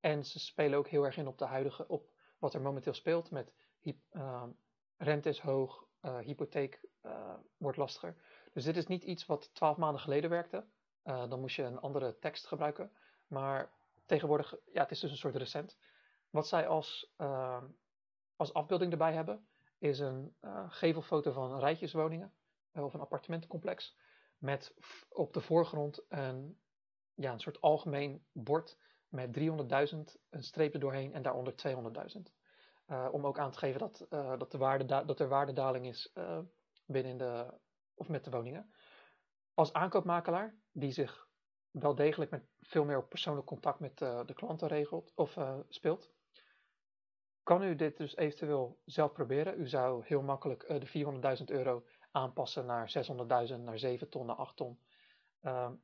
en 0.00 0.24
ze 0.24 0.38
spelen 0.38 0.78
ook 0.78 0.88
heel 0.88 1.04
erg 1.04 1.16
in 1.16 1.26
op 1.26 1.38
de 1.38 1.44
huidige, 1.44 1.88
op 1.88 2.10
wat 2.38 2.54
er 2.54 2.60
momenteel 2.60 2.94
speelt 2.94 3.30
met 3.30 3.54
rente 4.96 5.28
is 5.28 5.40
hoog, 5.40 5.86
hypotheek 6.00 6.80
wordt 7.56 7.78
lastiger. 7.78 8.16
Dus 8.52 8.64
dit 8.64 8.76
is 8.76 8.86
niet 8.86 9.04
iets 9.04 9.26
wat 9.26 9.54
twaalf 9.54 9.76
maanden 9.76 10.00
geleden 10.00 10.30
werkte. 10.30 10.64
Dan 11.02 11.40
moest 11.40 11.56
je 11.56 11.62
een 11.62 11.80
andere 11.80 12.18
tekst 12.18 12.46
gebruiken. 12.46 12.92
Maar 13.26 13.72
tegenwoordig, 14.06 14.56
ja, 14.72 14.82
het 14.82 14.90
is 14.90 15.00
dus 15.00 15.10
een 15.10 15.16
soort 15.16 15.36
recent. 15.36 15.78
Wat 16.30 16.48
zij 16.48 16.68
als, 16.68 17.12
als 18.36 18.52
afbeelding 18.52 18.92
erbij 18.92 19.12
hebben, 19.12 19.48
is 19.80 19.98
een 19.98 20.34
uh, 20.40 20.64
gevelfoto 20.68 21.32
van 21.32 21.58
rijtjeswoningen 21.58 22.34
of 22.72 22.94
een 22.94 23.00
appartementencomplex. 23.00 23.96
Met 24.38 24.74
op 25.08 25.32
de 25.32 25.40
voorgrond 25.40 26.04
een, 26.08 26.60
ja, 27.14 27.32
een 27.32 27.40
soort 27.40 27.60
algemeen 27.60 28.24
bord 28.32 28.78
met 29.08 29.38
300.000, 29.38 29.98
een 30.30 30.42
streep 30.42 30.74
er 30.74 30.80
doorheen 30.80 31.14
en 31.14 31.22
daaronder 31.22 31.54
200.000. 31.66 32.20
om 33.10 33.26
ook 33.26 33.38
aan 33.38 33.50
te 33.50 33.58
geven 33.58 33.78
dat, 33.78 34.06
dat, 34.38 34.50
de 34.50 34.58
waarde 34.58 34.84
dat 34.84 35.20
er 35.20 35.28
waardedaling 35.28 35.86
is 35.86 36.12
binnen 36.86 37.16
de 37.16 37.58
of 37.94 38.08
met 38.08 38.24
de 38.24 38.30
woningen. 38.30 38.72
Als 39.54 39.72
aankoopmakelaar, 39.72 40.56
die 40.72 40.92
zich 40.92 41.28
wel 41.70 41.94
degelijk 41.94 42.30
met 42.30 42.46
veel 42.60 42.84
meer 42.84 43.04
persoonlijk 43.04 43.46
contact 43.46 43.80
met 43.80 43.98
de 43.98 44.34
klanten 44.34 44.68
regelt 44.68 45.12
of 45.14 45.38
speelt, 45.68 46.12
kan 47.42 47.62
u 47.62 47.76
dit 47.76 47.96
dus 47.96 48.16
eventueel 48.16 48.80
zelf 48.84 49.12
proberen. 49.12 49.60
U 49.60 49.68
zou 49.68 50.04
heel 50.04 50.22
makkelijk 50.22 50.62
uh, 50.68 50.80
de 50.80 51.38
400.000 51.38 51.44
euro 51.44 51.84
aanpassen 52.10 52.66
naar 52.66 52.92
600.000, 53.48 53.60
naar 53.60 53.78
7 53.78 54.08
ton, 54.08 54.26
naar 54.26 54.36
8 54.36 54.56
ton. 54.56 54.80
Ehm, 55.40 55.74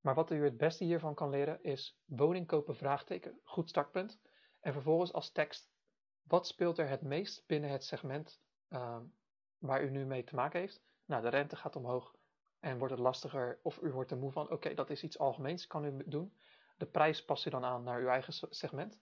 maar 0.00 0.14
wat 0.14 0.30
u 0.30 0.44
het 0.44 0.56
beste 0.56 0.84
hiervan 0.84 1.14
kan 1.14 1.30
leren 1.30 1.62
is 1.62 2.00
woning 2.04 2.46
kopen 2.46 2.76
vraagteken, 2.76 3.40
goed 3.44 3.68
startpunt. 3.68 4.20
En 4.60 4.72
vervolgens 4.72 5.12
als 5.12 5.30
tekst, 5.30 5.70
wat 6.22 6.46
speelt 6.46 6.78
er 6.78 6.88
het 6.88 7.02
meest 7.02 7.46
binnen 7.46 7.70
het 7.70 7.84
segment 7.84 8.40
ehm, 8.68 9.02
waar 9.58 9.82
u 9.82 9.90
nu 9.90 10.04
mee 10.04 10.24
te 10.24 10.34
maken 10.34 10.60
heeft? 10.60 10.82
Nou, 11.04 11.22
de 11.22 11.28
rente 11.28 11.56
gaat 11.56 11.76
omhoog 11.76 12.16
en 12.60 12.78
wordt 12.78 12.94
het 12.94 13.02
lastiger 13.02 13.58
of 13.62 13.78
u 13.82 13.92
wordt 13.92 14.10
er 14.10 14.16
moe 14.16 14.32
van. 14.32 14.50
Oké, 14.50 14.74
dat 14.74 14.90
is 14.90 15.02
iets 15.02 15.18
algemeens, 15.18 15.66
kan 15.66 15.84
u 15.84 16.02
doen. 16.06 16.36
De 16.76 16.86
prijs 16.86 17.24
past 17.24 17.46
u 17.46 17.50
dan 17.50 17.64
aan 17.64 17.82
naar 17.82 18.00
uw 18.00 18.08
eigen 18.08 18.32
segment. 18.50 19.00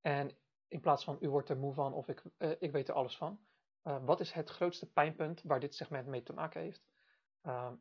En 0.00 0.36
in 0.68 0.80
plaats 0.80 1.04
van 1.04 1.16
u 1.20 1.28
wordt 1.28 1.48
er 1.48 1.56
moe 1.56 1.74
van 1.74 1.92
of 1.92 2.08
ik, 2.08 2.22
uh, 2.38 2.50
ik 2.58 2.72
weet 2.72 2.88
er 2.88 2.94
alles 2.94 3.16
van. 3.16 3.40
Uh, 3.84 4.04
wat 4.04 4.20
is 4.20 4.32
het 4.32 4.50
grootste 4.50 4.92
pijnpunt 4.92 5.42
waar 5.42 5.60
dit 5.60 5.74
segment 5.74 6.06
mee 6.06 6.22
te 6.22 6.32
maken 6.32 6.60
heeft? 6.60 6.86
Uh, 7.42 7.72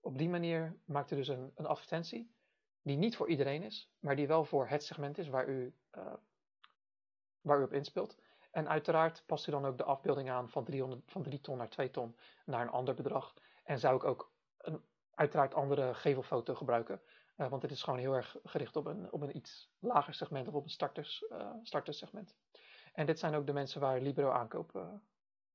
op 0.00 0.18
die 0.18 0.28
manier 0.28 0.76
maakt 0.84 1.10
u 1.10 1.16
dus 1.16 1.28
een, 1.28 1.52
een, 1.54 1.66
advertentie 1.66 2.34
die 2.82 2.96
niet 2.96 3.16
voor 3.16 3.28
iedereen 3.28 3.62
is, 3.62 3.90
maar 3.98 4.16
die 4.16 4.26
wel 4.26 4.44
voor 4.44 4.68
het 4.68 4.84
segment 4.84 5.18
is 5.18 5.28
waar 5.28 5.48
u, 5.48 5.74
waar 7.40 7.60
u 7.60 7.62
op 7.62 7.72
inspeelt. 7.72 8.18
En 8.50 8.68
uiteraard 8.68 9.22
past 9.26 9.46
u 9.46 9.50
dan 9.50 9.66
ook 9.66 9.76
de 9.76 9.84
afbeelding 9.84 10.30
aan 10.30 10.48
van, 10.48 10.64
300, 10.64 11.02
van 11.06 11.22
3 11.22 11.40
ton 11.40 11.56
naar 11.56 11.68
2 11.68 11.90
ton 11.90 12.16
naar 12.44 12.62
een 12.62 12.72
ander 12.72 12.94
bedrag. 12.94 13.34
En 13.64 13.78
zou 13.78 13.96
ik 13.96 14.04
ook 14.04 14.32
een 14.58 14.82
uiteraard 15.14 15.54
andere 15.54 15.94
gevelfoto 15.94 16.54
gebruiken. 16.54 17.00
Uh, 17.38 17.48
want 17.48 17.62
dit 17.62 17.70
is 17.70 17.82
gewoon 17.82 17.98
heel 17.98 18.12
erg 18.12 18.36
gericht 18.44 18.76
op 18.76 18.86
een, 18.86 19.12
op 19.12 19.20
een 19.20 19.36
iets 19.36 19.70
lager 19.78 20.14
segment 20.14 20.48
of 20.48 20.54
op 20.54 20.64
een 20.64 20.70
starters, 20.70 21.24
uh, 21.32 21.50
starterssegment. 21.62 22.36
En 22.92 23.06
dit 23.06 23.18
zijn 23.18 23.34
ook 23.34 23.46
de 23.46 23.52
mensen 23.52 23.80
waar 23.80 24.00
Libero 24.00 24.30
aankoop, 24.30 24.76
uh, 24.76 24.92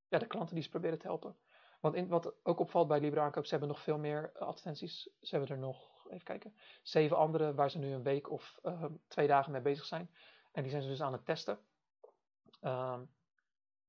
ja, 0.07 0.17
de 0.17 0.27
klanten 0.27 0.55
die 0.55 0.63
ze 0.63 0.69
proberen 0.69 0.99
te 0.99 1.07
helpen. 1.07 1.37
Want 1.79 1.95
in, 1.95 2.07
wat 2.07 2.33
ook 2.43 2.59
opvalt 2.59 2.87
bij 2.87 2.99
Libero 2.99 3.21
aankoop, 3.21 3.43
ze 3.43 3.51
hebben 3.51 3.69
nog 3.69 3.79
veel 3.79 3.97
meer 3.97 4.31
advertenties. 4.33 5.09
Ze 5.21 5.35
hebben 5.35 5.49
er 5.49 5.61
nog, 5.61 6.07
even 6.09 6.23
kijken, 6.23 6.55
zeven 6.81 7.17
andere 7.17 7.53
waar 7.53 7.71
ze 7.71 7.79
nu 7.79 7.91
een 7.93 8.03
week 8.03 8.29
of 8.29 8.59
twee 9.07 9.27
dagen 9.27 9.51
mee 9.51 9.61
bezig 9.61 9.85
zijn. 9.85 10.09
En 10.51 10.61
die 10.61 10.71
zijn 10.71 10.83
ze 10.83 10.89
dus 10.89 11.01
aan 11.01 11.13
het 11.13 11.25
testen. 11.25 11.59
Um, 12.61 13.09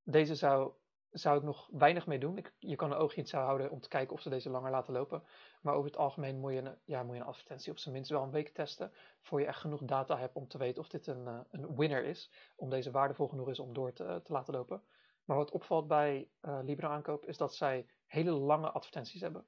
deze 0.03 0.35
zou, 0.35 0.73
zou 1.19 1.37
ik 1.37 1.43
nog 1.43 1.67
weinig 1.71 2.07
mee 2.07 2.19
doen. 2.19 2.37
Ik, 2.37 2.53
je 2.59 2.75
kan 2.75 2.91
een 2.91 2.97
oogje 2.97 3.17
in 3.17 3.23
het 3.23 3.31
houden 3.31 3.71
om 3.71 3.79
te 3.79 3.87
kijken 3.87 4.15
of 4.15 4.21
ze 4.21 4.29
deze 4.29 4.49
langer 4.49 4.71
laten 4.71 4.93
lopen. 4.93 5.23
Maar 5.61 5.73
over 5.73 5.89
het 5.89 5.99
algemeen 5.99 6.39
moet 6.39 6.53
je 6.53 6.59
een, 6.59 6.77
ja, 6.85 7.03
moet 7.03 7.15
je 7.15 7.21
een 7.21 7.27
advertentie 7.27 7.71
op 7.71 7.77
zijn 7.77 7.93
minst 7.93 8.09
wel 8.09 8.23
een 8.23 8.31
week 8.31 8.49
testen. 8.49 8.91
Voor 9.21 9.39
je 9.39 9.45
echt 9.45 9.59
genoeg 9.59 9.83
data 9.83 10.17
hebt 10.17 10.35
om 10.35 10.47
te 10.47 10.57
weten 10.57 10.81
of 10.81 10.89
dit 10.89 11.07
een, 11.07 11.25
uh, 11.25 11.39
een 11.51 11.75
winner 11.75 12.03
is. 12.03 12.31
Om 12.55 12.69
deze 12.69 12.91
waardevol 12.91 13.27
genoeg 13.27 13.49
is 13.49 13.59
om 13.59 13.73
door 13.73 13.93
te, 13.93 14.21
te 14.23 14.31
laten 14.31 14.53
lopen. 14.53 14.83
Maar 15.25 15.37
wat 15.37 15.51
opvalt 15.51 15.87
bij 15.87 16.29
uh, 16.41 16.59
Libra 16.63 16.87
aankoop 16.87 17.25
is 17.25 17.37
dat 17.37 17.55
zij 17.55 17.89
hele 18.05 18.31
lange 18.31 18.71
advertenties 18.71 19.21
hebben. 19.21 19.45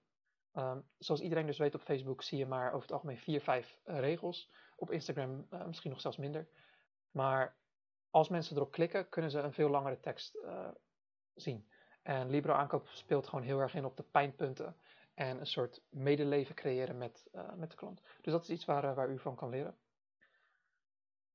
Um, 0.54 0.88
zoals 0.98 1.22
iedereen 1.22 1.46
dus 1.46 1.58
weet 1.58 1.76
op 1.76 1.82
Facebook 1.82 2.24
zie 2.24 2.38
je 2.38 2.46
maar 2.46 2.68
over 2.68 2.82
het 2.82 2.92
algemeen 2.92 3.18
4, 3.18 3.42
5 3.42 3.80
uh, 3.86 4.00
regels. 4.00 4.52
Op 4.76 4.92
Instagram 4.92 5.48
misschien 5.66 5.92
nog 5.92 6.02
zelfs 6.02 6.18
minder. 6.18 6.48
Maar 7.12 7.58
als 8.10 8.30
mensen 8.30 8.56
erop 8.56 8.72
klikken, 8.72 9.10
kunnen 9.10 9.32
ze 9.32 9.40
een 9.40 9.54
veel 9.54 9.70
langere 9.70 10.00
tekst 10.00 10.38
zien. 11.42 11.68
En 12.02 12.30
Libro 12.30 12.54
aankoop 12.54 12.88
speelt 12.88 13.28
gewoon 13.28 13.46
heel 13.46 13.60
erg 13.60 13.76
in 13.76 13.86
op 13.86 13.98
de 13.98 14.04
pijnpunten 14.04 14.76
en 15.14 15.40
een 15.40 15.48
soort 15.48 15.82
medeleven 15.90 16.56
creëren 16.56 16.98
met, 16.98 17.30
uh, 17.36 17.54
met 17.54 17.70
de 17.70 17.76
klant. 17.76 18.02
Dus 18.22 18.34
dat 18.34 18.44
is 18.44 18.50
iets 18.50 18.66
waar, 18.66 18.84
uh, 18.84 18.94
waar 18.94 19.10
u 19.10 19.20
van 19.20 19.36
kan 19.36 19.50
leren. 19.50 19.78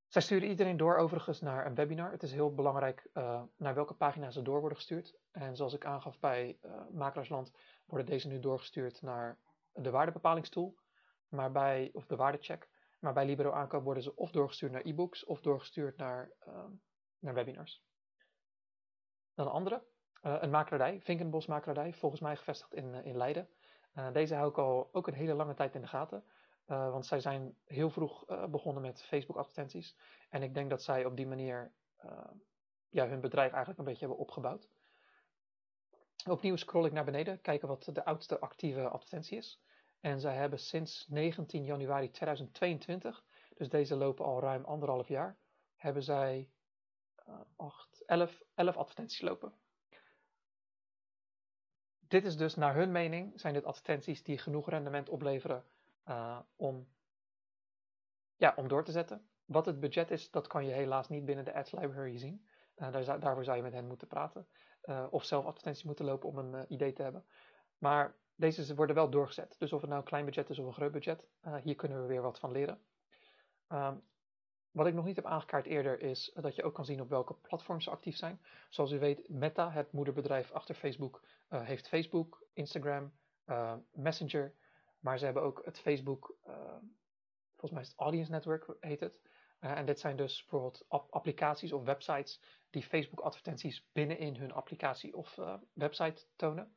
Zij 0.07 0.23
sturen 0.23 0.49
iedereen 0.49 0.77
door 0.77 0.97
overigens 0.97 1.41
naar 1.41 1.67
een 1.67 1.75
webinar. 1.75 2.11
Het 2.11 2.23
is 2.23 2.33
heel 2.33 2.55
belangrijk 2.55 3.11
naar 3.57 3.75
welke 3.75 3.95
pagina 3.95 4.31
ze 4.31 4.43
door 4.43 4.61
worden 4.61 4.79
gestuurd. 4.79 5.19
En 5.31 5.57
zoals 5.57 5.75
ik 5.75 5.85
aangaf 5.85 6.19
bij 6.19 6.59
Makelaarsland 6.91 7.53
worden 7.87 8.07
deze 8.07 8.29
nu 8.29 8.41
doorgestuurd 8.41 9.03
naar 9.03 9.39
de 9.73 9.91
waardebepalingstoel, 9.91 10.79
maar 11.29 11.53
bij, 11.53 11.91
of 11.93 12.07
de 12.07 12.17
waardecheck. 12.17 12.69
Maar 12.99 13.13
bij 13.13 13.25
Libero 13.25 13.53
aankoop 13.53 13.85
worden 13.85 14.03
ze 14.03 14.17
of 14.17 14.31
doorgestuurd 14.31 14.73
naar 14.73 14.85
e-books 14.85 15.25
of 15.25 15.41
doorgestuurd 15.41 15.97
naar, 15.97 16.33
naar 17.19 17.35
webinars. 17.35 17.83
Dan 19.35 19.47
een 19.47 19.53
andere, 19.53 19.85
een 20.23 20.51
makelaardij, 20.51 21.01
Vinkenbos 21.01 21.47
makelaardij, 21.47 21.93
volgens 21.93 22.21
mij 22.21 22.37
gevestigd 22.37 22.75
in, 22.75 22.95
uh, 22.95 23.05
in 23.05 23.17
Leiden. 23.17 23.49
Eh, 23.93 24.13
deze 24.13 24.35
hou 24.35 24.49
ik 24.49 24.59
al 24.59 24.89
ook 24.93 25.07
een 25.07 25.15
hele 25.15 25.35
lange 25.35 25.55
tijd 25.55 25.75
in 25.75 25.81
de 25.81 25.87
gaten. 25.87 26.25
want 26.67 27.07
zij 27.07 27.21
zijn 27.21 27.57
heel 27.65 27.91
vroeg 27.91 28.25
begonnen 28.51 28.83
met 28.83 29.03
Facebook 29.03 29.37
advertenties. 29.37 29.97
En 30.31 30.43
ik 30.43 30.55
denk 30.55 30.71
dat 30.71 30.83
zij 30.83 31.05
op 31.05 31.17
die 31.17 31.27
manier 31.27 31.73
ja, 32.89 33.09
hun 33.09 33.21
bedrijf 33.21 33.51
eigenlijk 33.51 33.79
een 33.79 33.85
beetje 33.85 34.07
hebben 34.07 34.19
opgebouwd. 34.19 34.69
Opnieuw 36.31 36.57
scroll 36.57 36.85
ik 36.87 36.93
naar 36.93 37.05
beneden, 37.05 37.41
kijken 37.41 37.69
wat 37.69 37.89
de 37.93 38.05
oudste 38.05 38.41
actieve 38.41 38.89
advertentie 38.89 39.37
is. 39.37 39.61
En 40.01 40.21
zij 40.21 40.35
hebben 40.35 40.59
sinds 40.59 41.07
19 41.09 41.65
januari 41.65 42.11
2022, 42.11 43.25
dus 43.55 43.69
deze 43.69 43.97
lopen 43.97 44.25
al 44.25 44.41
ruim 44.41 44.65
anderhalf 44.65 45.09
jaar, 45.09 45.37
hebben 45.77 46.03
zij 46.03 46.49
uh, 47.29 47.41
8, 47.57 48.03
11, 48.07 48.43
11 48.55 48.77
advertenties 48.77 49.21
lopen. 49.21 49.53
Dit 52.13 52.25
is 52.25 52.37
dus 52.37 52.55
naar 52.55 52.75
hun 52.75 52.93
mening, 52.93 53.41
zijn 53.41 53.55
dit 53.55 53.65
advertenties 53.65 54.23
die 54.23 54.39
genoeg 54.39 54.69
rendement 54.69 55.09
opleveren 55.09 55.65
uh, 56.09 56.39
om, 56.57 56.89
ja, 58.37 58.53
om 58.57 58.69
door 58.69 58.85
te 58.85 58.93
zetten. 58.93 59.29
Wat 59.45 59.67
het 59.67 59.81
budget 59.81 60.11
is, 60.11 60.31
dat 60.31 60.47
kan 60.47 60.67
je 60.67 60.73
helaas 60.73 61.09
niet 61.09 61.25
binnen 61.25 61.45
de 61.45 61.55
Ads 61.55 61.73
Library 61.73 62.19
zien. 62.19 62.47
Uh, 62.77 62.93
daar 62.93 63.21
daarvoor 63.21 63.45
zou 63.45 63.57
je 63.57 63.63
met 63.63 63.73
hen 63.73 63.87
moeten 63.87 64.07
praten. 64.07 64.47
Uh, 64.85 65.07
of 65.11 65.25
zelf 65.25 65.45
advertenties 65.45 65.85
moeten 65.85 66.05
lopen 66.05 66.29
om 66.29 66.39
een 66.39 66.73
idee 66.73 66.93
te 66.93 67.03
hebben. 67.03 67.25
Maar 67.79 68.17
deze 68.35 68.75
worden 68.75 68.97
wel 68.97 69.11
doorgezet. 69.11 69.55
Dus 69.59 69.73
of 69.73 69.81
het 69.81 69.91
nou 69.91 70.03
een 70.03 70.09
klein 70.09 70.25
budget 70.25 70.51
is 70.51 70.59
of 70.59 70.67
een 70.67 70.73
groot 70.73 70.93
budget, 70.93 71.29
hier 71.63 71.75
kunnen 71.77 72.01
we 72.01 72.07
weer 72.07 72.23
wat 72.23 72.39
van 72.39 72.53
leren. 72.53 72.81
Um, 73.69 74.03
wat 74.73 74.87
ik 74.87 74.95
nog 74.95 75.05
niet 75.05 75.17
heb 75.17 75.27
aangekaart 75.27 75.67
eerder 75.67 76.01
is 76.01 76.33
dat 76.35 76.55
je 76.55 76.63
ook 76.63 76.75
kan 76.75 76.85
zien 76.85 77.01
op 77.01 77.09
welke 77.09 77.35
platforms 77.35 77.85
ze 77.85 77.91
actief 77.91 78.17
zijn. 78.17 78.41
Zoals 78.69 78.91
u 78.91 78.99
weet, 78.99 79.29
Meta, 79.29 79.71
het 79.71 79.93
moederbedrijf 79.93 80.51
achter 80.51 80.75
Facebook, 80.75 81.23
uh, 81.51 81.63
heeft 81.63 81.89
Facebook, 81.89 82.45
Instagram, 82.53 83.13
uh, 83.47 83.75
Messenger. 83.93 84.55
Maar 84.99 85.19
ze 85.19 85.25
hebben 85.25 85.43
ook 85.43 85.65
het 85.65 85.79
Facebook, 85.81 86.37
volgens 87.51 87.73
mij 87.73 87.81
is 87.81 87.89
het 87.89 87.99
Audience 87.99 88.31
Network 88.31 88.77
heet 88.81 89.01
het. 89.01 89.21
en 89.59 89.87
dit 89.87 90.01
zijn 90.01 90.17
dus 90.17 90.41
bijvoorbeeld 90.41 90.85
applicaties 90.89 91.73
of 91.73 91.85
websites 91.85 92.41
die 92.71 92.83
Facebook 92.83 93.21
advertenties 93.21 93.89
binnenin 93.93 94.37
hun 94.37 94.53
applicatie 94.53 95.17
of 95.17 95.39
website 95.73 96.27
tonen. 96.37 96.77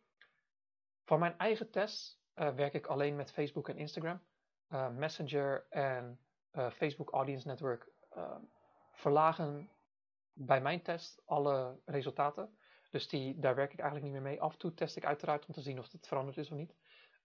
Voor 1.04 1.20
mijn 1.20 1.38
eigen 1.38 1.72
test 1.72 2.20
werk 2.34 2.74
ik 2.74 2.86
alleen 2.86 3.16
met 3.16 3.32
Facebook 3.32 3.70
en 3.70 3.78
Instagram. 3.78 4.22
Messenger 4.92 5.66
en 5.70 6.20
Facebook 6.72 7.12
Audience 7.12 7.48
Network 7.48 7.88
verlagen 8.92 9.70
bij 10.34 10.62
mijn 10.62 10.82
test 10.82 11.22
alle 11.26 11.80
resultaten. 11.86 12.58
Dus 12.90 13.08
die, 13.08 13.40
daar 13.40 13.56
werk 13.56 13.74
ik 13.74 13.80
eigenlijk 13.80 14.12
niet 14.12 14.22
meer 14.22 14.32
mee. 14.32 14.42
Af 14.42 14.54
en 14.54 14.60
toe 14.60 14.74
test 14.74 14.96
ik 14.96 15.06
uiteraard 15.06 15.46
om 15.46 15.54
te 15.54 15.62
zien 15.62 15.80
of 15.80 15.92
het 15.92 16.08
veranderd 16.08 16.38
is 16.38 16.52
of 16.52 16.58
niet. 16.58 16.76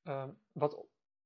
Um, 0.04 0.38
wat 0.52 0.84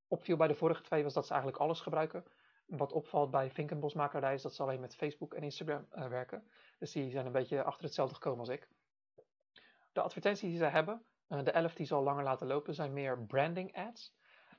opviel 0.09 0.37
bij 0.37 0.49
de 0.49 0.55
vorige 0.55 0.83
twee 0.83 1.03
was 1.03 1.13
dat 1.13 1.27
ze 1.27 1.33
eigenlijk 1.33 1.63
alles 1.63 1.81
gebruiken. 1.81 2.25
Wat 2.67 2.93
opvalt 2.93 3.31
bij 3.31 3.51
Vinkenbosmakerij 3.51 4.35
is 4.35 4.43
dat 4.43 4.55
ze 4.55 4.63
alleen 4.63 4.81
met 4.81 4.97
Facebook 4.97 5.35
en 5.35 5.43
Instagram 5.43 5.87
werken. 5.91 6.49
Dus 6.79 6.93
die 6.93 7.11
zijn 7.11 7.27
een 7.27 7.33
beetje 7.33 7.63
achter 7.63 7.85
hetzelfde 7.85 8.15
gekomen 8.15 8.39
als 8.39 8.49
ik. 8.49 8.69
De 9.93 10.01
advertenties 10.01 10.49
die 10.49 10.59
ze 10.59 10.65
hebben, 10.65 11.05
de 11.27 11.51
11 11.51 11.75
die 11.75 11.87
ze 11.87 11.95
al 11.95 12.03
langer 12.03 12.25
laten 12.25 12.47
lopen, 12.47 12.75
zijn 12.75 12.93
meer 12.93 13.25
branding 13.27 13.77
ads. 13.77 14.15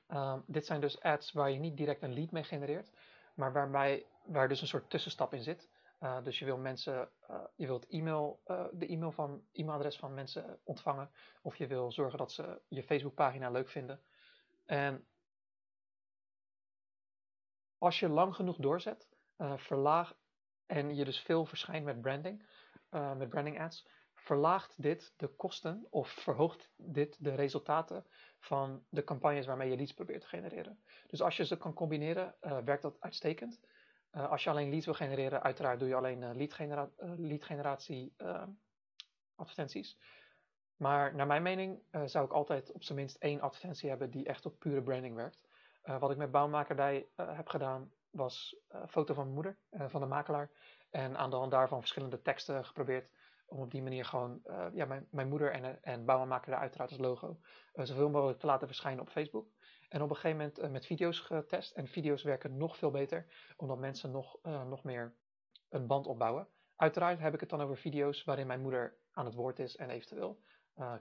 Um, 0.08 0.44
dit 0.46 0.66
zijn 0.66 0.80
dus 0.80 1.00
ads 1.00 1.32
waar 1.32 1.50
je 1.50 1.58
niet 1.58 1.76
direct 1.76 2.02
een 2.02 2.14
lead 2.14 2.30
mee 2.30 2.44
genereert, 2.44 2.90
maar 3.36 3.52
waarbij, 3.52 4.06
waar 4.24 4.48
dus 4.48 4.60
een 4.60 4.66
soort 4.66 4.90
tussenstap 4.90 5.34
in 5.34 5.42
zit. 5.42 5.68
Uh, 6.00 6.22
dus 6.22 6.38
je 6.38 6.44
wil 6.44 6.58
mensen, 6.58 7.10
uh, 7.30 7.44
je 7.54 7.66
wilt 7.66 7.86
e-mail, 7.86 8.40
uh, 8.46 8.64
de 8.72 8.86
e-mail 8.86 9.12
van, 9.12 9.46
e-mailadres 9.52 9.96
van 9.96 10.14
mensen 10.14 10.60
ontvangen. 10.64 11.10
Of 11.42 11.56
je 11.56 11.66
wil 11.66 11.92
zorgen 11.92 12.18
dat 12.18 12.32
ze 12.32 12.60
je 12.68 12.82
Facebookpagina 12.82 13.50
leuk 13.50 13.68
vinden. 13.68 14.00
En 14.64 15.06
als 17.78 18.00
je 18.00 18.08
lang 18.08 18.34
genoeg 18.34 18.56
doorzet, 18.56 19.08
verlaag 19.56 20.16
en 20.66 20.94
je 20.94 21.04
dus 21.04 21.20
veel 21.20 21.44
verschijnt 21.44 21.84
met 21.84 22.00
branding, 22.00 22.46
met 22.90 23.28
branding 23.28 23.60
ads, 23.60 23.88
verlaagt 24.26 24.82
dit 24.82 25.12
de 25.16 25.26
kosten 25.26 25.86
of 25.90 26.08
verhoogt 26.08 26.70
dit 26.76 27.24
de 27.24 27.34
resultaten 27.34 28.06
van 28.38 28.84
de 28.88 29.04
campagnes 29.04 29.46
waarmee 29.46 29.70
je 29.70 29.76
leads 29.76 29.94
probeert 29.94 30.20
te 30.20 30.26
genereren. 30.26 30.78
Dus 31.06 31.22
als 31.22 31.36
je 31.36 31.44
ze 31.44 31.56
kan 31.56 31.74
combineren, 31.74 32.34
werkt 32.40 32.82
dat 32.82 33.00
uitstekend. 33.00 33.60
Uh, 34.12 34.30
als 34.30 34.44
je 34.44 34.50
alleen 34.50 34.70
leads 34.70 34.84
wil 34.84 34.94
genereren, 34.94 35.42
uiteraard 35.42 35.78
doe 35.78 35.88
je 35.88 35.94
alleen 35.94 36.22
uh, 36.22 36.30
lead, 36.34 36.52
genera 36.52 36.90
lead, 37.16 37.44
generatie 37.44 38.14
advertenties. 39.34 39.98
Maar 40.76 41.14
naar 41.14 41.26
mijn 41.26 41.42
mening 41.42 41.82
zou 42.04 42.24
ik 42.24 42.32
altijd 42.32 42.72
op 42.72 42.82
zijn 42.82 42.98
minst 42.98 43.16
één 43.16 43.40
advertentie 43.40 43.88
hebben 43.88 44.10
die 44.10 44.26
echt 44.26 44.46
op 44.46 44.58
pure 44.58 44.82
branding 44.82 45.14
werkt. 45.14 45.40
wat 45.82 46.10
ik 46.10 46.16
met 46.16 46.30
bouwmakerdij 46.30 47.08
heb 47.16 47.48
gedaan 47.48 47.92
was 48.10 48.56
een 48.68 48.88
foto 48.88 49.14
van 49.14 49.22
mijn 49.22 49.34
moeder, 49.34 49.58
van 49.90 50.00
de 50.00 50.06
makelaar. 50.06 50.50
En 50.90 51.16
aan 51.16 51.30
de 51.30 51.36
hand 51.36 51.50
daarvan 51.50 51.80
verschillende 51.80 52.22
teksten 52.22 52.64
geprobeerd 52.64 53.10
om 53.46 53.60
op 53.60 53.70
die 53.70 53.82
manier 53.82 54.04
gewoon 54.04 54.40
ja, 54.72 54.84
mijn, 54.84 55.06
mijn 55.10 55.28
moeder 55.28 55.52
en, 55.52 55.82
en 55.82 56.04
bouwmakerdij 56.04 56.58
uiteraard 56.60 56.90
als 56.90 56.98
logo 56.98 57.38
zoveel 57.72 58.10
mogelijk 58.10 58.38
te 58.38 58.46
laten 58.46 58.66
verschijnen 58.66 59.00
op 59.00 59.08
Facebook. 59.08 59.48
En 59.88 60.02
op 60.02 60.10
een 60.10 60.16
gegeven 60.16 60.36
moment 60.36 60.58
uh, 60.58 60.70
met 60.70 60.86
video's 60.86 61.18
getest. 61.20 61.72
En 61.72 61.86
video's 61.86 62.22
werken 62.22 62.56
nog 62.56 62.76
veel 62.76 62.90
beter, 62.90 63.26
omdat 63.56 63.78
mensen 63.78 64.10
nog, 64.10 64.38
nog 64.42 64.84
meer 64.84 65.16
een 65.68 65.86
band 65.86 66.06
opbouwen. 66.06 66.48
Uiteraard 66.76 67.18
heb 67.18 67.34
ik 67.34 67.40
het 67.40 67.48
dan 67.48 67.60
over 67.60 67.76
video's 67.76 68.24
waarin 68.24 68.46
mijn 68.46 68.60
moeder 68.60 68.96
aan 69.12 69.24
het 69.24 69.34
woord 69.34 69.58
is 69.58 69.76
en 69.76 69.90
eventueel 69.90 70.40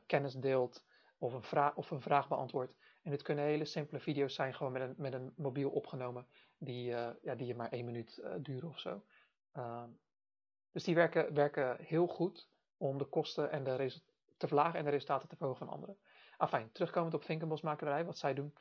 kennis 0.05 0.33
deelt 0.33 0.85
of 1.17 1.33
een, 1.33 1.43
vraag, 1.43 1.75
of 1.75 1.91
een 1.91 2.01
vraag 2.01 2.27
beantwoordt. 2.27 2.75
En 3.03 3.11
dit 3.11 3.21
kunnen 3.21 3.43
hele 3.43 3.65
simpele 3.65 3.99
video's 3.99 4.35
zijn, 4.35 4.53
gewoon 4.53 4.71
met 4.71 4.81
een, 4.81 4.93
met 4.97 5.13
een 5.13 5.33
mobiel 5.35 5.69
opgenomen, 5.69 6.27
die, 6.57 6.85
ja, 7.21 7.35
die 7.37 7.55
maar 7.55 7.71
één 7.71 7.85
minuut 7.85 8.23
duren 8.41 8.69
of 8.69 8.79
zo. 8.79 9.03
Ehm, 10.75 10.83
dus 10.83 10.83
die 10.83 10.95
werken, 10.95 11.33
werken 11.33 11.77
heel 11.85 12.07
goed 12.07 12.49
om 12.77 12.97
de 12.97 13.05
kosten 13.05 13.51
en 13.51 13.63
de 13.63 14.01
te 14.37 14.47
verlagen 14.47 14.79
en 14.79 14.85
de 14.85 14.91
resultaten 14.91 15.27
te 15.27 15.35
verhogen 15.35 15.65
van 15.65 15.73
anderen. 15.73 15.97
Afijn, 16.37 16.71
terugkomend 16.71 17.13
op 17.13 17.23
Vinkenbosmakerij, 17.23 18.05
wat 18.05 18.17
zij 18.17 18.33
doen. 18.33 18.53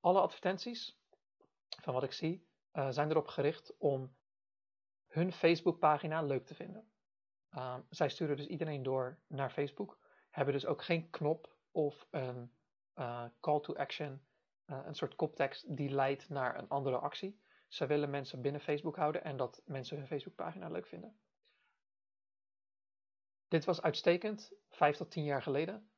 Alle 0.00 0.20
advertenties, 0.20 0.98
van 1.82 1.94
wat 1.94 2.02
ik 2.02 2.12
zie, 2.12 2.46
uh, 2.72 2.88
zijn 2.90 3.10
erop 3.10 3.26
gericht 3.26 3.76
om 3.78 4.14
hun 5.06 5.32
Facebookpagina 5.32 6.22
leuk 6.22 6.46
te 6.46 6.54
vinden. 6.54 6.88
Uh, 7.52 7.76
zij 7.90 8.08
sturen 8.08 8.36
dus 8.36 8.46
iedereen 8.46 8.82
door 8.82 9.18
naar 9.26 9.50
Facebook, 9.50 9.98
hebben 10.30 10.54
dus 10.54 10.66
ook 10.66 10.82
geen 10.82 11.10
knop 11.10 11.56
of 11.70 12.06
een 12.10 12.52
uh, 12.94 13.24
call 13.40 13.60
to 13.60 13.74
action, 13.74 14.22
een 14.64 14.94
soort 14.94 15.14
koptekst 15.14 15.76
die 15.76 15.90
leidt 15.90 16.28
naar 16.28 16.58
een 16.58 16.68
andere 16.68 16.98
actie. 16.98 17.40
Ze 17.68 17.86
willen 17.86 18.10
mensen 18.10 18.42
binnen 18.42 18.60
Facebook 18.60 18.96
houden 18.96 19.24
en 19.24 19.36
dat 19.36 19.62
mensen 19.64 19.96
hun 19.96 20.06
Facebookpagina 20.06 20.68
leuk 20.68 20.86
vinden. 20.86 21.18
Dit 23.54 23.64
was 23.64 23.82
uitstekend, 23.82 24.52
vijf 24.70 24.96
tot 24.96 25.10
tien 25.10 25.24
jaar 25.24 25.42
geleden. 25.42 25.90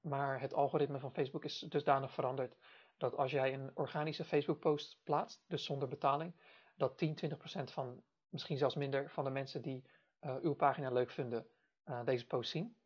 maar 0.00 0.40
het 0.40 0.54
algoritme 0.54 0.98
van 0.98 1.12
Facebook 1.12 1.44
is 1.44 1.58
dusdanig 1.58 2.12
veranderd 2.12 2.56
dat 2.96 3.16
als 3.16 3.30
jij 3.30 3.54
een 3.54 3.70
organische 3.74 4.24
Facebook 4.24 4.58
post 4.58 5.00
plaatst, 5.02 5.44
dus 5.46 5.64
zonder 5.64 5.88
betaling, 5.88 6.34
dat 6.74 6.98
10, 6.98 7.18
20% 7.24 7.38
van, 7.64 8.02
misschien 8.28 8.56
zelfs 8.56 8.74
minder, 8.74 9.10
van 9.10 9.24
de 9.24 9.30
mensen 9.30 9.62
die 9.62 9.84
uh, 10.20 10.36
uw 10.40 10.54
pagina 10.54 10.90
leuk 10.90 11.10
vinden, 11.10 11.46
uh, 11.84 12.04
deze 12.04 12.26
post 12.26 12.50
zien. 12.50 12.76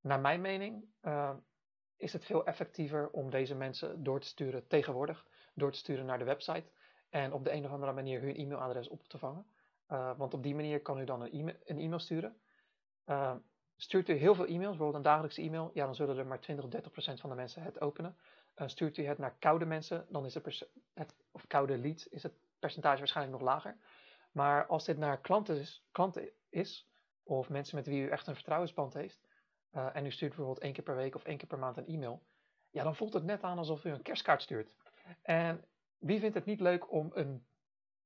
Naar 0.00 0.20
mijn 0.20 0.40
mening 0.40 0.84
uh, 1.02 1.34
is 1.96 2.12
het 2.12 2.24
veel 2.24 2.46
effectiever 2.46 3.10
om 3.10 3.30
deze 3.30 3.54
mensen 3.54 4.02
door 4.02 4.20
te 4.20 4.26
sturen 4.26 4.66
tegenwoordig, 4.66 5.26
door 5.54 5.72
te 5.72 5.78
sturen 5.78 6.06
naar 6.06 6.18
de 6.18 6.24
website 6.24 6.70
en 7.08 7.32
op 7.32 7.44
de 7.44 7.52
een 7.52 7.64
of 7.64 7.70
andere 7.70 7.92
manier 7.92 8.20
hun 8.20 8.36
e-mailadres 8.36 8.88
op 8.88 9.08
te 9.08 9.18
vangen. 9.18 9.46
want 10.16 10.34
op 10.34 10.42
die 10.42 10.54
manier 10.54 10.82
kan 10.82 11.00
u 11.00 11.04
dan 11.04 11.20
een 11.20 11.32
e-mail, 11.32 11.56
een 11.64 11.78
e-mail 11.78 12.00
sturen. 13.04 13.42
stuurt 13.76 14.08
u 14.08 14.12
heel 14.12 14.34
veel 14.34 14.46
e-mails, 14.46 14.76
bijvoorbeeld 14.76 14.94
een 14.94 15.10
dagelijkse 15.10 15.42
e-mail, 15.42 15.70
ja, 15.74 15.84
dan 15.84 15.94
zullen 15.94 16.18
er 16.18 16.26
maar 16.26 16.40
20 16.40 16.64
of 16.64 16.70
30% 16.70 17.20
van 17.20 17.30
de 17.30 17.36
mensen 17.36 17.62
het 17.62 17.80
openen. 17.80 18.16
Uh, 18.56 18.68
stuurt 18.68 18.96
u 18.96 19.04
het 19.04 19.18
naar 19.18 19.36
koude 19.38 19.64
mensen, 19.64 20.06
dan 20.08 20.24
is 20.24 20.34
het, 20.94 21.14
of 21.30 21.46
koude 21.46 21.78
leads, 21.78 22.08
is 22.08 22.22
het 22.22 22.32
percentage 22.58 22.98
waarschijnlijk 22.98 23.38
nog 23.38 23.48
lager. 23.48 23.76
Maar 24.32 24.66
als 24.66 24.84
dit 24.84 24.98
naar 24.98 25.20
klanten 25.20 25.58
is, 25.60 25.84
klanten 25.90 26.28
is 26.48 26.88
of 27.22 27.48
mensen 27.48 27.76
met 27.76 27.86
wie 27.86 28.02
u 28.02 28.08
echt 28.08 28.26
een 28.26 28.34
vertrouwensband 28.34 28.94
heeft, 28.94 29.20
uh, 29.72 29.96
en 29.96 30.06
u 30.06 30.10
stuurt 30.10 30.34
bijvoorbeeld 30.34 30.64
één 30.64 30.72
keer 30.72 30.84
per 30.84 30.96
week 30.96 31.14
of 31.14 31.24
één 31.24 31.36
keer 31.36 31.48
per 31.48 31.58
maand 31.58 31.76
een 31.76 31.86
e-mail, 31.86 32.22
ja, 32.70 32.82
dan 32.82 32.96
voelt 32.96 33.12
het 33.12 33.24
net 33.24 33.42
aan 33.42 33.58
alsof 33.58 33.84
u 33.84 33.90
een 33.90 34.02
kerstkaart 34.02 34.42
stuurt. 34.42 34.74
En 35.22 35.64
wie 35.98 36.18
vindt 36.18 36.34
het 36.34 36.44
niet 36.44 36.60
leuk 36.60 36.92
om 36.92 37.10
een 37.14 37.46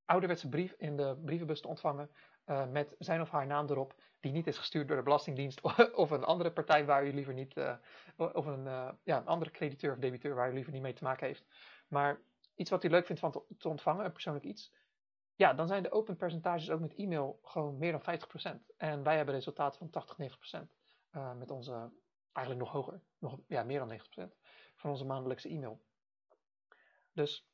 ouderwetse 0.04 0.48
brief 0.48 0.74
in 0.78 0.96
de 0.96 1.16
brievenbus 1.24 1.60
te 1.60 1.68
ontvangen 1.68 2.10
uh, 2.48 2.66
met 2.66 2.94
zijn 2.98 3.20
of 3.20 3.30
haar 3.30 3.46
naam 3.46 3.66
erop, 3.68 3.94
die 4.20 4.32
niet 4.32 4.46
is 4.46 4.58
gestuurd 4.58 4.88
door 4.88 4.96
de 4.96 5.02
Belastingdienst 5.02 5.60
of 5.94 6.10
een 6.10 6.24
andere 6.24 6.52
partij 6.52 6.84
waar 6.84 7.06
u 7.06 7.12
liever 7.12 7.34
niet, 7.34 7.56
uh, 7.56 7.76
of 8.16 8.46
een, 8.46 8.64
uh, 8.64 8.90
ja, 9.02 9.16
een 9.16 9.26
andere 9.26 9.50
crediteur 9.50 9.92
of 9.92 9.98
debiteur 9.98 10.34
waar 10.34 10.50
u 10.50 10.54
liever 10.54 10.72
niet 10.72 10.82
mee 10.82 10.92
te 10.92 11.04
maken 11.04 11.26
heeft. 11.26 11.46
Maar 11.88 12.20
iets 12.54 12.70
wat 12.70 12.84
u 12.84 12.88
leuk 12.88 13.06
vindt 13.06 13.20
van 13.20 13.44
te, 13.58 13.68
ontvangen, 13.68 14.04
een 14.04 14.12
persoonlijk 14.12 14.44
iets, 14.44 14.72
ja, 15.34 15.54
dan 15.54 15.68
zijn 15.68 15.82
de 15.82 15.90
open 15.90 16.16
percentages 16.16 16.70
ook 16.70 16.80
met 16.80 16.94
e-mail 16.94 17.38
gewoon 17.42 17.78
meer 17.78 17.92
dan 17.92 18.18
50%. 18.56 18.74
En 18.76 19.02
wij 19.02 19.16
hebben 19.16 19.34
resultaten 19.34 19.78
van 19.78 19.90
80, 19.90 20.16
90% 20.60 20.66
uh, 21.12 21.34
met 21.34 21.50
onze, 21.50 21.92
eigenlijk 22.32 22.66
nog 22.66 22.74
hoger, 22.74 23.00
nog, 23.18 23.38
ja, 23.46 23.62
meer 23.62 23.78
dan 23.78 24.00
90% 24.28 24.32
van 24.76 24.90
onze 24.90 25.04
maandelijkse 25.04 25.48
e-mail. 25.48 25.80
Dus 27.12 27.48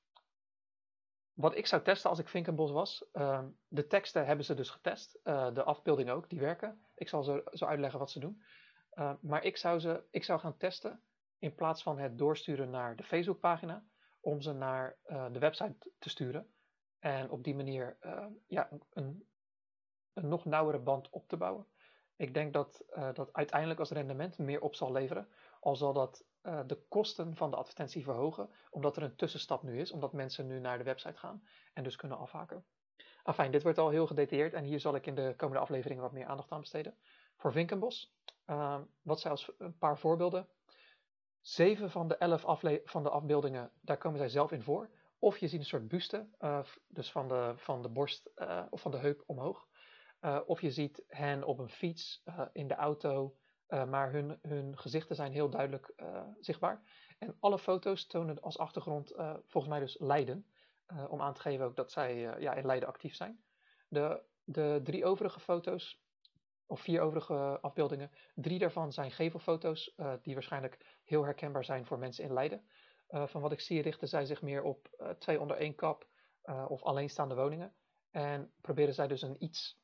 wat 1.34 1.56
ik 1.56 1.66
zou 1.66 1.82
testen 1.82 2.10
als 2.10 2.18
ik 2.18 2.28
Vinkenbos 2.28 2.70
was, 2.70 3.04
uh, 3.12 3.44
de 3.68 3.86
teksten 3.86 4.26
hebben 4.26 4.44
ze 4.44 4.54
dus 4.54 4.70
getest, 4.70 5.18
uh, 5.24 5.54
de 5.54 5.62
afbeeldingen 5.62 6.14
ook, 6.14 6.30
die 6.30 6.40
werken. 6.40 6.84
Ik 6.94 7.08
zal 7.08 7.22
zo, 7.22 7.42
zo 7.52 7.64
uitleggen 7.64 7.98
wat 7.98 8.10
ze 8.10 8.20
doen. 8.20 8.42
Uh, 8.94 9.12
maar 9.20 9.44
ik 9.44 9.56
zou, 9.56 9.80
ze, 9.80 10.04
ik 10.10 10.24
zou 10.24 10.40
gaan 10.40 10.56
testen 10.56 11.02
in 11.38 11.54
plaats 11.54 11.82
van 11.82 11.98
het 11.98 12.18
doorsturen 12.18 12.70
naar 12.70 12.96
de 12.96 13.02
Facebookpagina, 13.02 13.84
om 14.20 14.40
ze 14.40 14.52
naar 14.52 14.96
eh, 15.02 15.26
de 15.32 15.38
website 15.38 15.90
te 15.98 16.08
sturen. 16.08 16.54
En 16.98 17.30
op 17.30 17.44
die 17.44 17.54
manier 17.54 17.96
ja, 18.46 18.68
een, 18.92 19.26
een 20.12 20.28
nog 20.28 20.44
nauwere 20.44 20.78
band 20.78 21.10
op 21.10 21.28
te 21.28 21.36
bouwen. 21.36 21.66
Ik 22.16 22.34
denk 22.34 22.52
dat 22.52 22.84
dat 23.14 23.32
uiteindelijk 23.32 23.80
als 23.80 23.90
rendement 23.90 24.38
meer 24.38 24.60
op 24.60 24.74
zal 24.74 24.92
leveren, 24.92 25.28
al 25.60 25.76
zal 25.76 25.92
dat 25.92 26.24
uh, 26.44 26.60
de 26.66 26.86
kosten 26.88 27.36
van 27.36 27.50
de 27.50 27.56
advertentie 27.56 28.04
verhogen, 28.04 28.50
omdat 28.70 28.96
er 28.96 29.02
een 29.02 29.16
tussenstap 29.16 29.62
nu 29.62 29.80
is, 29.80 29.92
omdat 29.92 30.12
mensen 30.12 30.46
nu 30.46 30.60
naar 30.60 30.78
de 30.78 30.84
website 30.84 31.18
gaan 31.18 31.42
en 31.72 31.82
dus 31.82 31.96
kunnen 31.96 32.18
afhaken. 32.18 32.64
Afijn, 33.22 33.50
dit 33.50 33.62
wordt 33.62 33.78
al 33.78 33.90
heel 33.90 34.06
gedetailleerd 34.06 34.52
en 34.52 34.64
hier 34.64 34.80
zal 34.80 34.94
ik 34.94 35.06
in 35.06 35.14
de 35.14 35.34
komende 35.36 35.62
afleveringen 35.62 36.02
wat 36.02 36.12
meer 36.12 36.26
aandacht 36.26 36.50
aan 36.50 36.60
besteden. 36.60 36.96
Voor 37.36 37.52
Vinkenbos, 37.52 38.14
uh, 38.46 38.80
wat 39.02 39.20
zij 39.20 39.30
als 39.30 39.52
een 39.58 39.78
paar 39.78 39.98
voorbeelden. 39.98 40.48
Zeven 41.40 41.90
van 41.90 42.08
de 42.08 42.16
elf 42.16 42.40
van 42.84 43.02
de 43.02 43.10
afbeeldingen, 43.10 43.72
daar 43.80 43.98
komen 43.98 44.18
zij 44.18 44.28
zelf 44.28 44.52
in 44.52 44.62
voor. 44.62 44.90
Of 45.18 45.38
je 45.38 45.48
ziet 45.48 45.60
een 45.60 45.66
soort 45.66 45.88
buste, 45.88 46.28
uh, 46.40 46.64
dus 46.88 47.12
van 47.12 47.28
de, 47.28 47.52
van 47.56 47.82
de 47.82 47.88
borst 47.88 48.30
of 48.70 48.80
van 48.80 48.90
de 48.90 48.98
heup 48.98 49.22
omhoog. 49.26 49.66
of 50.46 50.60
je 50.60 50.70
ziet 50.70 51.04
hen 51.06 51.44
op 51.44 51.58
een 51.58 51.70
fiets, 51.70 52.22
in 52.52 52.68
de 52.68 52.74
auto, 52.74 53.36
uh, 53.74 53.84
maar 53.84 54.12
hun, 54.12 54.38
hun 54.42 54.78
gezichten 54.78 55.16
zijn 55.16 55.32
heel 55.32 55.50
duidelijk 55.50 55.92
uh, 55.96 56.22
zichtbaar. 56.40 56.82
En 57.18 57.36
alle 57.40 57.58
foto's 57.58 58.06
tonen 58.06 58.40
als 58.40 58.58
achtergrond 58.58 59.12
uh, 59.12 59.34
volgens 59.46 59.72
mij 59.72 59.80
dus 59.80 59.96
Leiden. 59.98 60.46
om 61.08 61.20
aan 61.20 61.34
te 61.34 61.40
geven 61.40 61.64
ook 61.66 61.76
dat 61.76 61.92
zij 61.92 62.16
ja, 62.40 62.54
in 62.54 62.66
Leiden 62.66 62.88
actief 62.88 63.14
zijn. 63.14 63.44
De, 63.88 64.22
de 64.44 64.80
drie 64.82 65.04
overige 65.04 65.40
foto's, 65.40 66.02
of 66.66 66.80
vier 66.80 67.00
overige 67.00 67.58
afbeeldingen, 67.60 68.10
drie 68.34 68.58
daarvan 68.58 68.92
zijn 68.92 69.10
gevelfoto's 69.10 69.94
die 70.22 70.34
waarschijnlijk 70.34 71.00
heel 71.04 71.24
herkenbaar 71.24 71.64
zijn 71.64 71.86
voor 71.86 71.98
mensen 71.98 72.24
in 72.24 72.32
Leiden. 72.32 72.64
van 73.08 73.40
wat 73.40 73.52
ik 73.52 73.60
zie 73.60 73.82
richten 73.82 74.08
zij 74.08 74.24
zich 74.24 74.42
meer 74.42 74.62
op 74.62 74.88
twee 75.18 75.40
onder 75.40 75.56
één 75.56 75.74
kap 75.74 76.06
of 76.68 76.82
alleenstaande 76.82 77.34
woningen. 77.34 77.74
En 78.10 78.52
proberen 78.60 78.94
zij 78.94 79.06
dus 79.06 79.22
een 79.22 79.44
iets, 79.44 79.80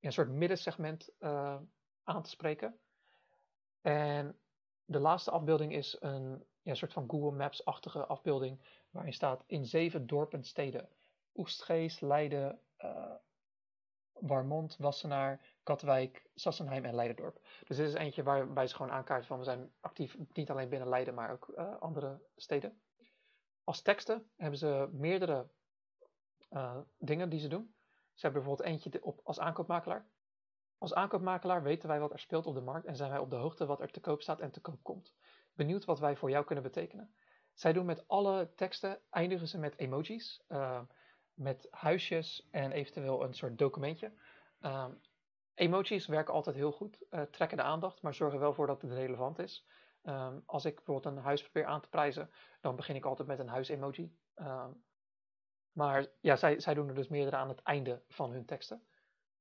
een 0.00 0.12
soort 0.12 0.30
middensegment 0.30 1.10
aan 2.04 2.22
te 2.22 2.30
spreken. 2.30 2.78
En 3.84 4.38
de 4.84 4.98
laatste 4.98 5.30
afbeelding 5.30 5.72
is 5.72 5.96
een 6.00 6.44
ja, 6.62 6.74
soort 6.74 6.92
van 6.92 7.10
Google 7.10 7.36
Maps-achtige 7.36 8.06
afbeelding 8.06 8.60
waarin 8.90 9.12
staat 9.12 9.44
in 9.46 9.66
zeven 9.66 10.06
dorpen 10.06 10.44
steden. 10.44 10.88
Oestgeest, 11.34 12.00
Leiden, 12.00 12.60
uh, 12.84 13.14
Warmond, 14.12 14.76
Wassenaar, 14.76 15.40
Katwijk, 15.62 16.30
Sassenheim 16.34 16.84
en 16.84 16.94
Leidendorp. 16.94 17.40
Dus 17.66 17.76
dit 17.76 17.88
is 17.88 17.94
eentje 17.94 18.22
waarbij 18.22 18.66
ze 18.66 18.74
gewoon 18.74 18.90
aankaarten 18.90 19.26
van 19.26 19.38
we 19.38 19.44
zijn 19.44 19.72
actief 19.80 20.16
niet 20.32 20.50
alleen 20.50 20.68
binnen 20.68 20.88
Leiden, 20.88 21.14
maar 21.14 21.30
ook 21.32 21.52
uh, 21.56 21.76
andere 21.80 22.20
steden. 22.36 22.80
Als 23.64 23.82
teksten 23.82 24.30
hebben 24.36 24.58
ze 24.58 24.88
meerdere 24.92 25.48
uh, 26.50 26.78
dingen 26.98 27.28
die 27.28 27.40
ze 27.40 27.48
doen. 27.48 27.74
Ze 28.14 28.26
hebben 28.26 28.42
bijvoorbeeld 28.42 28.68
eentje 28.68 29.02
op, 29.04 29.20
als 29.24 29.38
aankoopmakelaar. 29.38 30.06
Als 30.84 30.94
aankoopmakelaar 30.94 31.62
weten 31.62 31.88
wij 31.88 32.00
wat 32.00 32.12
er 32.12 32.18
speelt 32.18 32.46
op 32.46 32.54
de 32.54 32.60
markt 32.60 32.86
en 32.86 32.96
zijn 32.96 33.10
wij 33.10 33.18
op 33.18 33.30
de 33.30 33.36
hoogte 33.36 33.66
wat 33.66 33.80
er 33.80 33.90
te 33.90 34.00
koop 34.00 34.22
staat 34.22 34.40
en 34.40 34.50
te 34.50 34.60
koop 34.60 34.82
komt. 34.82 35.14
Benieuwd 35.52 35.84
wat 35.84 35.98
wij 35.98 36.16
voor 36.16 36.30
jou 36.30 36.44
kunnen 36.44 36.64
betekenen. 36.64 37.14
Zij 37.52 37.72
doen 37.72 37.86
met 37.86 38.08
alle 38.08 38.52
teksten, 38.54 39.00
eindigen 39.10 39.48
ze 39.48 39.58
met 39.58 39.76
emojis, 39.76 40.44
uh, 40.48 40.80
met 41.34 41.66
huisjes 41.70 42.48
en 42.50 42.72
eventueel 42.72 43.24
een 43.24 43.34
soort 43.34 43.58
documentje. 43.58 44.12
Uh, 44.60 44.86
emojis 45.54 46.06
werken 46.06 46.34
altijd 46.34 46.56
heel 46.56 46.72
goed, 46.72 46.98
uh, 47.10 47.22
trekken 47.22 47.56
de 47.56 47.62
aandacht, 47.62 48.02
maar 48.02 48.14
zorgen 48.14 48.38
wel 48.38 48.54
voor 48.54 48.66
dat 48.66 48.82
het 48.82 48.92
relevant 48.92 49.38
is. 49.38 49.66
Um, 50.02 50.42
als 50.46 50.64
ik 50.64 50.74
bijvoorbeeld 50.74 51.16
een 51.16 51.22
huis 51.22 51.42
probeer 51.42 51.66
aan 51.66 51.80
te 51.80 51.88
prijzen, 51.88 52.30
dan 52.60 52.76
begin 52.76 52.96
ik 52.96 53.04
altijd 53.04 53.28
met 53.28 53.38
een 53.38 53.48
huis-emoji. 53.48 54.16
maar 55.72 56.06
ja, 56.20 56.36
zij, 56.36 56.60
zij 56.60 56.74
doen 56.74 56.88
er 56.88 56.94
dus 56.94 57.08
meerdere 57.08 57.36
aan 57.36 57.48
het 57.48 57.62
einde 57.62 58.02
van 58.08 58.32
hun 58.32 58.44
teksten. 58.44 58.86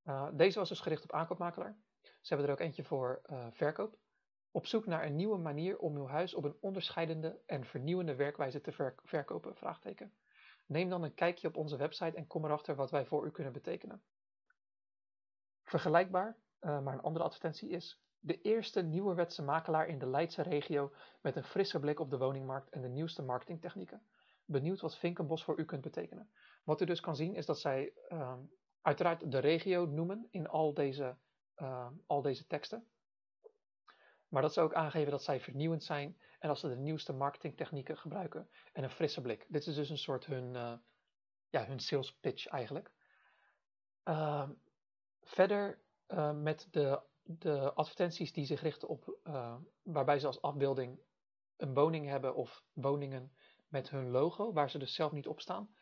Uh, 0.06 0.28
deze 0.34 0.60
was 0.60 0.70
dus 0.70 0.80
gericht 0.80 1.04
op 1.04 1.12
aankoopmakelaar. 1.12 1.78
Ze 2.02 2.34
hebben 2.34 2.48
er 2.48 2.54
ook 2.54 2.60
eentje 2.60 2.84
voor 2.84 3.22
uh, 3.26 3.48
verkoop. 3.52 3.98
Op 4.52 4.66
zoek 4.66 4.86
naar 4.86 5.06
een 5.06 5.16
nieuwe 5.16 5.38
manier 5.38 5.78
om 5.78 5.96
uw 5.96 6.08
huis 6.08 6.34
op 6.34 6.44
een 6.44 6.58
onderscheidende 6.60 7.40
en 7.46 7.66
vernieuwende 7.66 8.16
werkwijze 8.16 8.62
te 8.62 8.72
ver 8.72 8.96
verkopen? 9.04 9.56
Vraagteken. 9.56 10.14
Neem 10.66 10.90
dan 10.90 11.04
een 11.04 11.14
kijkje 11.14 11.48
op 11.48 11.58
onze 11.58 11.78
website 11.78 12.18
en 12.18 12.28
kom 12.28 12.46
erachter 12.46 12.76
wat 12.76 12.92
wij 12.92 13.06
voor 13.06 13.26
u 13.26 13.32
kunnen 13.32 13.54
betekenen. 13.54 14.04
Vergelijkbaar, 15.64 16.38
uh, 16.62 16.82
maar 16.82 16.94
een 16.94 17.02
andere 17.02 17.26
advertentie 17.26 17.70
is 17.70 18.02
de 18.20 18.42
eerste 18.42 18.82
nieuwerwetse 18.82 19.44
makelaar 19.44 19.88
in 19.88 20.00
de 20.00 20.08
Leidse 20.08 20.42
regio 20.42 20.92
met 21.22 21.36
een 21.36 21.44
frisse 21.44 21.80
blik 21.80 22.00
op 22.00 22.10
de 22.10 22.18
woningmarkt 22.18 22.70
en 22.70 22.82
de 22.82 22.88
nieuwste 22.88 23.22
marketingtechnieken. 23.22 24.06
Benieuwd 24.46 24.82
wat 24.82 24.98
Vinkenbos 24.98 25.44
voor 25.44 25.60
u 25.60 25.66
kunt 25.66 25.82
betekenen. 25.82 26.30
Wat 26.64 26.82
u 26.82 26.86
dus 26.86 27.00
kan 27.00 27.16
zien 27.16 27.36
is 27.36 27.46
dat 27.46 27.60
zij 27.60 27.94
uh, 28.10 28.34
uiteraard 28.84 29.32
de 29.32 29.40
regio 29.40 29.86
noemen 29.86 30.28
in 30.32 30.48
al 30.48 30.74
deze, 30.74 31.18
uh, 31.58 31.88
al 32.06 32.22
deze 32.22 32.48
teksten. 32.48 32.88
Maar 34.28 34.42
dat 34.42 34.54
ze 34.54 34.62
ook 34.62 34.74
aangeven 34.74 35.12
dat 35.12 35.24
zij 35.24 35.40
vernieuwend 35.40 35.84
zijn 35.84 36.18
en 36.40 36.50
als 36.50 36.60
ze 36.60 36.68
de 36.68 36.76
nieuwste 36.76 37.14
marketingtechnieken 37.14 37.98
gebruiken 37.98 38.50
en 38.74 38.84
een 38.84 38.90
frisse 38.90 39.22
blik. 39.22 39.46
Dit 39.50 39.68
is 39.68 39.76
dus 39.76 39.90
een 39.90 39.98
soort 39.98 40.26
hun, 40.26 40.54
uh, 40.54 40.74
ja, 41.50 41.66
hun 41.66 41.80
sales 41.80 42.16
pitch 42.16 42.48
eigenlijk. 42.48 42.92
Uh, 44.06 44.50
verder 45.22 45.82
uh, 46.08 46.32
met 46.32 46.68
de, 46.72 47.02
de 47.24 47.74
advertenties 47.74 48.34
die 48.34 48.46
zich 48.46 48.62
richten 48.62 48.88
op, 48.88 49.18
waarbij 49.84 50.20
ze 50.20 50.28
als 50.28 50.42
afbeelding 50.42 51.00
een 51.58 51.74
woning 51.74 52.08
hebben 52.08 52.36
of 52.36 52.64
woningen 52.74 53.36
met 53.68 53.90
hun 53.90 54.10
logo, 54.10 54.54
waar 54.54 54.70
ze 54.70 54.78
dus 54.78 54.94
zelf 54.94 55.12
niet 55.12 55.28
op 55.28 55.40
staan, 55.40 55.76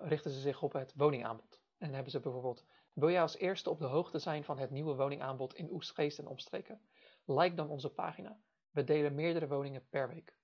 richten 0.00 0.30
ze 0.30 0.40
zich 0.40 0.62
op 0.62 0.72
het 0.72 0.92
woningaanbod. 0.96 1.61
En 1.82 1.94
hebben 1.94 2.12
ze 2.12 2.20
bijvoorbeeld, 2.20 2.64
wil 2.92 3.10
jij 3.10 3.22
als 3.22 3.36
eerste 3.36 3.70
op 3.70 3.78
de 3.78 3.86
hoogte 3.86 4.18
zijn 4.18 4.44
van 4.44 4.58
het 4.58 4.70
nieuwe 4.70 4.94
woningaanbod 4.94 5.54
in 5.54 5.70
Oestgeest 5.70 6.18
en 6.18 6.26
omstreken? 6.26 6.80
Like 7.24 7.54
dan 7.54 7.68
onze 7.68 7.90
pagina. 7.90 8.38
We 8.70 8.84
delen 8.84 9.14
meerdere 9.14 9.48
woningen 9.48 9.88
per 9.88 10.08
week. 10.08 10.36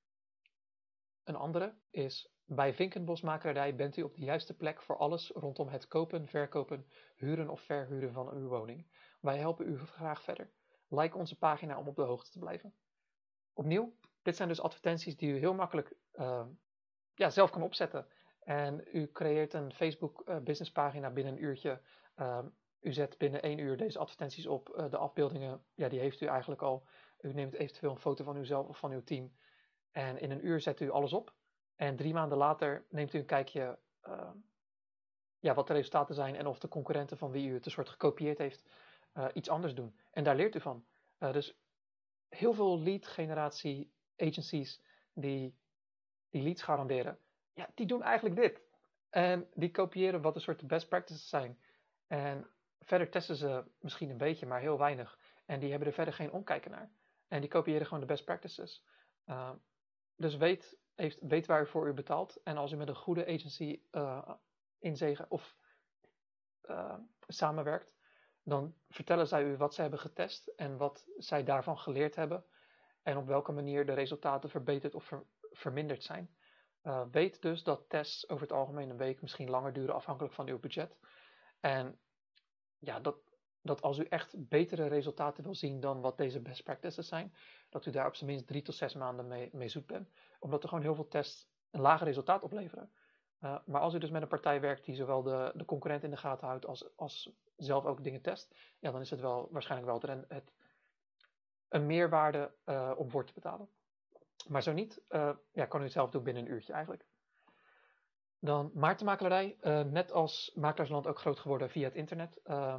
Een 1.25 1.37
andere 1.37 1.75
is, 1.91 2.31
bij 2.45 2.75
Vinkenbosmakerij 2.75 3.75
bent 3.75 3.97
u 3.97 4.03
op 4.03 4.15
de 4.15 4.21
juiste 4.21 4.57
plek 4.57 4.83
voor 4.83 4.97
alles 4.97 5.31
rondom 5.31 5.69
het 5.69 5.89
kopen, 5.89 6.29
verkopen, 6.29 6.87
huren 7.17 7.49
of 7.49 7.61
verhuren 7.61 8.13
van 8.13 8.33
uw 8.33 8.49
woning. 8.49 8.87
Wij 9.21 9.39
helpen 9.39 9.69
u 9.69 9.79
graag 9.79 10.23
verder. 10.23 10.51
Like 10.89 11.17
onze 11.17 11.39
pagina 11.39 11.79
om 11.79 11.89
op 11.89 11.97
de 11.97 12.03
hoogte 12.03 12.31
te 12.31 12.39
blijven. 12.39 12.75
Opnieuw, 13.53 13.95
dit 14.23 14.37
zijn 14.37 14.49
dus 14.49 14.61
advertenties 14.61 15.17
die 15.17 15.33
u 15.33 15.39
heel 15.39 15.55
makkelijk 15.55 15.97
uh, 16.15 16.47
ja, 17.15 17.31
zelf 17.31 17.51
kan 17.51 17.63
opzetten. 17.63 18.07
En 18.49 18.85
u 18.93 19.11
creëert 19.13 19.53
een 19.53 19.73
Facebook 19.73 20.23
uh, 20.29 20.37
businesspagina 20.37 21.11
binnen 21.11 21.33
een 21.33 21.43
uurtje. 21.43 21.81
Uh, 22.17 22.39
u 22.81 22.93
zet 22.93 23.19
binnen 23.19 23.43
één 23.43 23.59
uur 23.59 23.77
deze 23.77 23.99
advertenties 23.99 24.47
op. 24.47 24.75
Uh, 24.77 24.91
de 24.91 24.97
afbeeldingen, 24.97 25.65
ja, 25.75 25.89
die 25.89 25.99
heeft 26.01 26.21
u 26.21 26.27
eigenlijk 26.27 26.63
al. 26.63 26.87
U 27.21 27.33
neemt 27.33 27.55
eventueel 27.55 27.91
een 27.91 27.99
foto 27.99 28.25
van 28.25 28.37
uzelf 28.37 28.69
of 28.69 28.79
van 28.79 28.93
uw 28.93 29.03
team. 29.03 29.33
En 29.91 30.21
in 30.21 30.31
een 30.31 30.47
uur 30.47 30.61
zet 30.61 30.81
u 30.81 30.91
alles 30.91 31.13
op. 31.13 31.35
En 31.77 31.97
drie 31.97 32.13
maanden 32.13 32.39
later 32.39 32.85
neemt 32.89 33.13
u 33.13 33.19
een 33.19 33.25
kijkje 33.25 33.79
ja, 35.39 35.55
wat 35.55 35.67
de 35.67 35.73
resultaten 35.73 36.15
zijn 36.15 36.37
en 36.37 36.47
of 36.47 36.59
de 36.59 36.69
concurrenten 36.69 37.19
van 37.19 37.31
wie 37.31 37.49
u 37.49 37.55
het 37.55 37.65
een 37.65 37.71
soort 37.71 37.89
gekopieerd 37.89 38.39
heeft 38.39 38.69
iets 39.33 39.49
anders 39.49 39.75
doen. 39.75 39.99
En 40.11 40.25
daar 40.25 40.37
leert 40.37 40.55
u 40.55 40.61
van. 40.61 40.85
dus 41.19 41.59
heel 42.29 42.53
veel 42.53 42.81
lead 42.81 43.07
generatie 43.07 43.93
agencies 44.17 44.81
die, 45.13 45.59
die 46.31 46.43
leads 46.43 46.63
garanderen 46.63 47.19
ja, 47.59 47.69
die 47.75 47.87
doen 47.87 48.03
eigenlijk 48.03 48.37
dit. 48.37 48.63
En 49.11 49.49
die 49.55 49.71
kopiëren 49.71 50.23
wat 50.23 50.35
een 50.35 50.41
soort 50.41 50.67
best 50.67 50.89
practices 50.89 51.29
zijn. 51.29 51.59
En 52.07 52.47
verder 52.81 53.11
testen 53.11 53.37
ze 53.37 53.65
misschien 53.81 54.11
een 54.11 54.17
beetje, 54.17 54.47
maar 54.47 54.61
heel 54.61 54.79
weinig. 54.79 55.19
En 55.47 55.61
die 55.61 55.71
hebben 55.71 55.89
er 55.89 55.95
verder 55.95 56.15
geen 56.15 56.33
omkijken 56.33 56.71
naar. 56.71 56.91
En 57.29 57.41
die 57.41 57.51
kopiëren 57.51 57.87
gewoon 57.87 58.01
de 58.01 58.07
best 58.07 58.25
practices. 58.25 58.85
Uh, 59.27 59.51
dus 60.17 60.37
weet, 60.37 60.79
heeft, 60.95 61.19
weet 61.21 61.47
waar 61.47 61.63
u 61.63 61.67
voor 61.67 61.89
u 61.89 61.93
betaalt. 61.93 62.41
En 62.43 62.57
als 62.57 62.73
u 62.73 62.77
met 62.77 62.89
een 62.89 62.97
goede 62.97 63.27
agency 63.27 63.83
uh, 63.93 64.31
of 65.29 65.57
uh, 66.65 66.95
samenwerkt, 67.27 67.97
dan 68.43 68.75
vertellen 68.89 69.27
zij 69.27 69.45
u 69.45 69.57
wat 69.57 69.75
zij 69.75 69.83
hebben 69.83 70.01
getest 70.01 70.47
en 70.47 70.77
wat 70.77 71.07
zij 71.17 71.45
daarvan 71.45 71.79
geleerd 71.79 72.15
hebben. 72.15 72.45
En 73.03 73.17
op 73.17 73.27
welke 73.27 73.53
manier 73.53 73.87
de 73.87 73.93
resultaten 73.93 74.51
verbeterd 74.51 74.95
of 74.95 75.05
ver, 75.05 75.25
verminderd 75.51 76.03
zijn. 76.03 76.37
Uh, 76.83 77.03
weet 77.11 77.43
dus 77.43 77.63
dat 77.63 77.85
tests 77.89 78.29
over 78.29 78.43
het 78.43 78.53
algemeen 78.53 78.91
een 78.91 78.97
week 78.97 79.21
misschien 79.21 79.51
langer 79.51 79.73
duren 79.73 79.95
afhankelijk 79.95 80.35
van 80.35 80.49
uw 80.49 80.59
budget. 80.59 80.99
En 81.61 81.99
ja, 82.79 83.01
dat, 83.01 83.17
dat 83.63 83.83
als 83.83 83.99
u 83.99 84.05
echt 84.05 84.49
betere 84.49 84.87
resultaten 84.87 85.43
wil 85.43 85.55
zien 85.55 85.81
dan 85.81 86.01
wat 86.01 86.17
deze 86.17 86.41
best 86.41 86.63
practices 86.63 87.09
zijn, 87.09 87.35
dat 87.69 87.87
u 87.87 87.91
daar 87.91 88.07
op 88.07 88.15
zijn 88.15 88.31
minst 88.31 88.47
drie 88.47 88.63
tot 88.63 88.75
zes 88.75 88.95
maanden 88.95 89.27
mee, 89.27 89.51
mee 89.53 89.69
zoet 89.69 89.87
bent. 89.87 90.11
Omdat 90.39 90.63
er 90.63 90.69
gewoon 90.69 90.85
heel 90.85 90.95
veel 90.95 91.09
tests 91.09 91.49
een 91.71 91.81
lager 91.81 92.07
resultaat 92.07 92.43
opleveren. 92.43 92.93
Uh, 93.41 93.59
maar 93.67 93.81
als 93.81 93.95
u 93.95 93.99
dus 93.99 94.11
met 94.11 94.23
een 94.23 94.29
partij 94.29 94.61
werkt 94.61 94.85
die 94.85 94.95
zowel 94.95 95.23
de, 95.23 95.53
de 95.55 95.65
concurrent 95.65 96.03
in 96.03 96.11
de 96.11 96.17
gaten 96.17 96.47
houdt 96.47 96.67
als, 96.67 96.97
als 96.97 97.33
zelf 97.57 97.85
ook 97.85 98.05
dingen 98.05 98.21
test, 98.21 98.55
ja, 98.79 98.91
dan 98.91 99.01
is 99.01 99.11
het 99.11 99.21
wel 99.21 99.49
waarschijnlijk 99.51 99.91
wel 99.91 100.17
het, 100.17 100.25
het, 100.29 100.53
een 101.69 101.87
meerwaarde 101.87 102.55
uh, 102.65 102.93
om 102.97 103.11
voor 103.11 103.25
te 103.25 103.33
betalen. 103.33 103.69
Maar 104.49 104.63
zo 104.63 104.73
niet, 104.73 105.03
uh, 105.09 105.31
ja, 105.53 105.67
kan 105.67 105.81
u 105.81 105.83
het 105.83 105.93
zelf 105.93 106.11
doen 106.11 106.23
binnen 106.23 106.45
een 106.45 106.51
uurtje 106.51 106.73
eigenlijk. 106.73 107.07
Dan 108.41 108.71
Maartenmakelaarij, 108.75 109.57
uh, 109.61 109.83
net 109.83 110.13
als 110.13 110.53
Makelaarsland 110.55 111.07
ook 111.07 111.19
groot 111.19 111.39
geworden 111.39 111.71
via 111.71 111.85
het 111.85 111.95
internet. 111.95 112.41
Uh, 112.45 112.79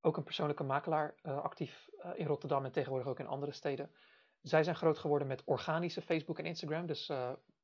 ook 0.00 0.16
een 0.16 0.24
persoonlijke 0.24 0.62
makelaar, 0.62 1.14
uh, 1.22 1.38
actief 1.38 1.88
in 2.14 2.26
Rotterdam 2.26 2.64
en 2.64 2.72
tegenwoordig 2.72 3.08
ook 3.08 3.18
in 3.18 3.26
andere 3.26 3.52
steden. 3.52 3.90
Zij 4.42 4.62
zijn 4.62 4.76
groot 4.76 4.98
geworden 4.98 5.28
met 5.28 5.44
organische 5.44 6.02
Facebook 6.02 6.38
en 6.38 6.44
Instagram. 6.44 6.86
Dus 6.86 7.12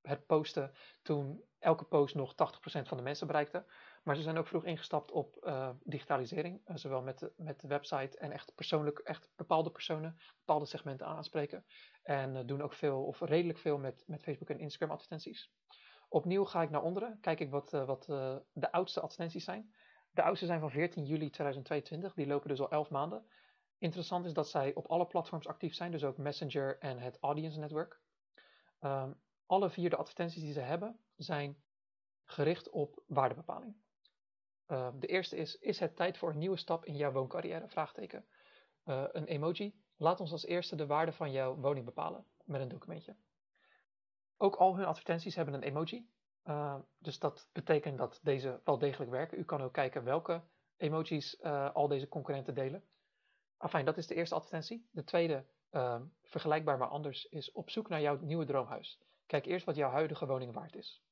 het 0.03 0.27
posten 0.27 0.73
toen 1.03 1.45
elke 1.59 1.85
post 1.85 2.15
nog 2.15 2.35
80% 2.35 2.35
van 2.89 2.97
de 2.97 3.03
mensen 3.03 3.27
bereikte. 3.27 3.65
Maar 4.07 4.17
ze 4.17 4.23
zijn 4.23 4.39
ook 4.39 4.47
vroeg 4.47 4.65
ingestapt 4.65 5.11
op 5.11 5.37
uh, 5.43 5.71
digitalisering, 5.85 6.61
uh, 6.67 6.77
zowel 6.77 7.03
met 7.03 7.19
de, 7.19 7.33
met 7.37 7.63
website 7.63 8.19
en 8.19 8.33
echt 8.33 8.55
persoonlijk, 8.55 8.99
echt 8.99 9.31
bepaalde 9.37 9.71
personen, 9.71 10.19
bepaalde 10.39 10.67
segmenten 10.67 11.07
aanspreken. 11.07 11.65
En 12.03 12.35
uh, 12.35 12.41
doen 12.45 12.63
ook 12.63 12.73
veel, 12.73 13.05
of 13.05 13.21
redelijk 13.21 13.59
veel 13.59 13.79
met, 13.79 14.05
met 14.07 14.23
Facebook 14.23 14.51
en 14.51 14.59
Instagram 14.59 14.91
advertenties. 14.91 15.53
Opnieuw 16.09 16.45
ga 16.45 16.63
ik 16.63 16.71
naar 16.71 16.83
onderen, 16.83 17.19
kijk 17.21 17.41
ik 17.41 17.51
wat, 17.51 17.71
wat 17.71 18.05
de 18.53 18.73
oudste 18.73 19.01
advertenties 19.01 19.45
zijn. 19.45 19.75
De 20.11 20.23
oudste 20.23 20.47
zijn 20.47 20.61
van 20.61 20.71
14 20.71 21.05
juli 21.05 21.31
2022, 21.31 22.15
die 22.15 22.27
lopen 22.27 22.49
dus 22.49 22.61
al 22.61 22.71
11 22.71 22.91
maanden. 22.91 23.27
Interessant 23.79 24.25
is 24.25 24.33
dat 24.33 24.49
zij 24.49 24.75
op 24.75 24.87
alle 24.87 25.07
platforms 25.07 25.47
actief 25.47 25.75
zijn, 25.75 25.91
dus 25.91 26.05
ook 26.05 26.17
Messenger 26.17 26.79
en 26.79 26.99
het 26.99 27.19
Audience 27.21 27.59
Network. 27.59 28.01
Um, 28.81 29.21
alle 29.47 29.71
vier 29.71 29.91
de 29.91 29.97
advertenties 29.97 30.43
die 30.43 30.53
ze 30.53 30.61
hebben 30.61 30.99
zijn 31.17 31.63
gericht 32.25 32.71
op 32.71 33.03
waardebepaling. 33.07 33.85
Uh, 34.69 34.89
de 34.95 35.07
eerste 35.07 35.37
is, 35.37 35.59
is 35.59 35.79
het 35.79 35.97
tijd 35.97 36.19
voor 36.19 36.31
een 36.31 36.39
nieuwe 36.39 36.57
stap 36.57 36.85
in 36.85 36.97
jouw 36.97 37.13
wooncarrière? 37.13 37.69
Vraagteken. 37.69 38.25
Uh, 38.85 39.05
een 39.13 39.27
emoji. 39.27 39.81
Laat 39.97 40.21
ons 40.21 40.33
als 40.33 40.47
eerste 40.47 40.77
de 40.77 40.87
waarde 40.87 41.13
van 41.13 41.33
jouw 41.33 41.57
woning 41.57 41.85
bepalen 41.85 42.27
met 42.45 42.61
een 42.61 42.69
documentje. 42.69 43.17
ook 44.37 44.55
al 44.55 44.77
hun 44.77 44.85
advertenties 44.85 45.35
hebben 45.35 45.55
een 45.55 45.63
emoji. 45.63 46.09
Uh, 46.45 46.79
dus 46.99 47.19
dat 47.19 47.49
betekent 47.53 47.99
dat 47.99 48.21
deze 48.23 48.61
wel 48.65 48.79
degelijk 48.79 49.11
werken. 49.11 49.39
U 49.39 49.45
kan 49.45 49.63
ook 49.63 49.73
kijken 49.73 50.05
welke 50.05 50.43
emojis 50.77 51.41
uh, 51.41 51.75
al 51.75 51.89
deze 51.89 52.09
concurrenten 52.09 52.55
delen. 52.55 52.85
Afijn, 53.57 53.85
dat 53.85 53.97
is 53.97 54.07
de 54.07 54.15
eerste 54.15 54.35
advertentie. 54.35 54.89
De 54.91 55.05
tweede, 55.05 55.47
uh, 55.71 56.01
vergelijkbaar 56.23 56.79
maar 56.79 56.89
anders, 56.89 57.29
is 57.29 57.53
op 57.53 57.71
zoek 57.71 57.89
naar 57.89 58.01
jouw 58.01 58.19
nieuwe 58.21 58.45
droomhuis. 58.45 59.01
Kijk 59.27 59.47
eerst 59.47 59.67
wat 59.67 59.77
jouw 59.77 59.91
huidige 59.91 60.27
woning 60.27 60.53
waard 60.53 60.77
is. 60.77 61.03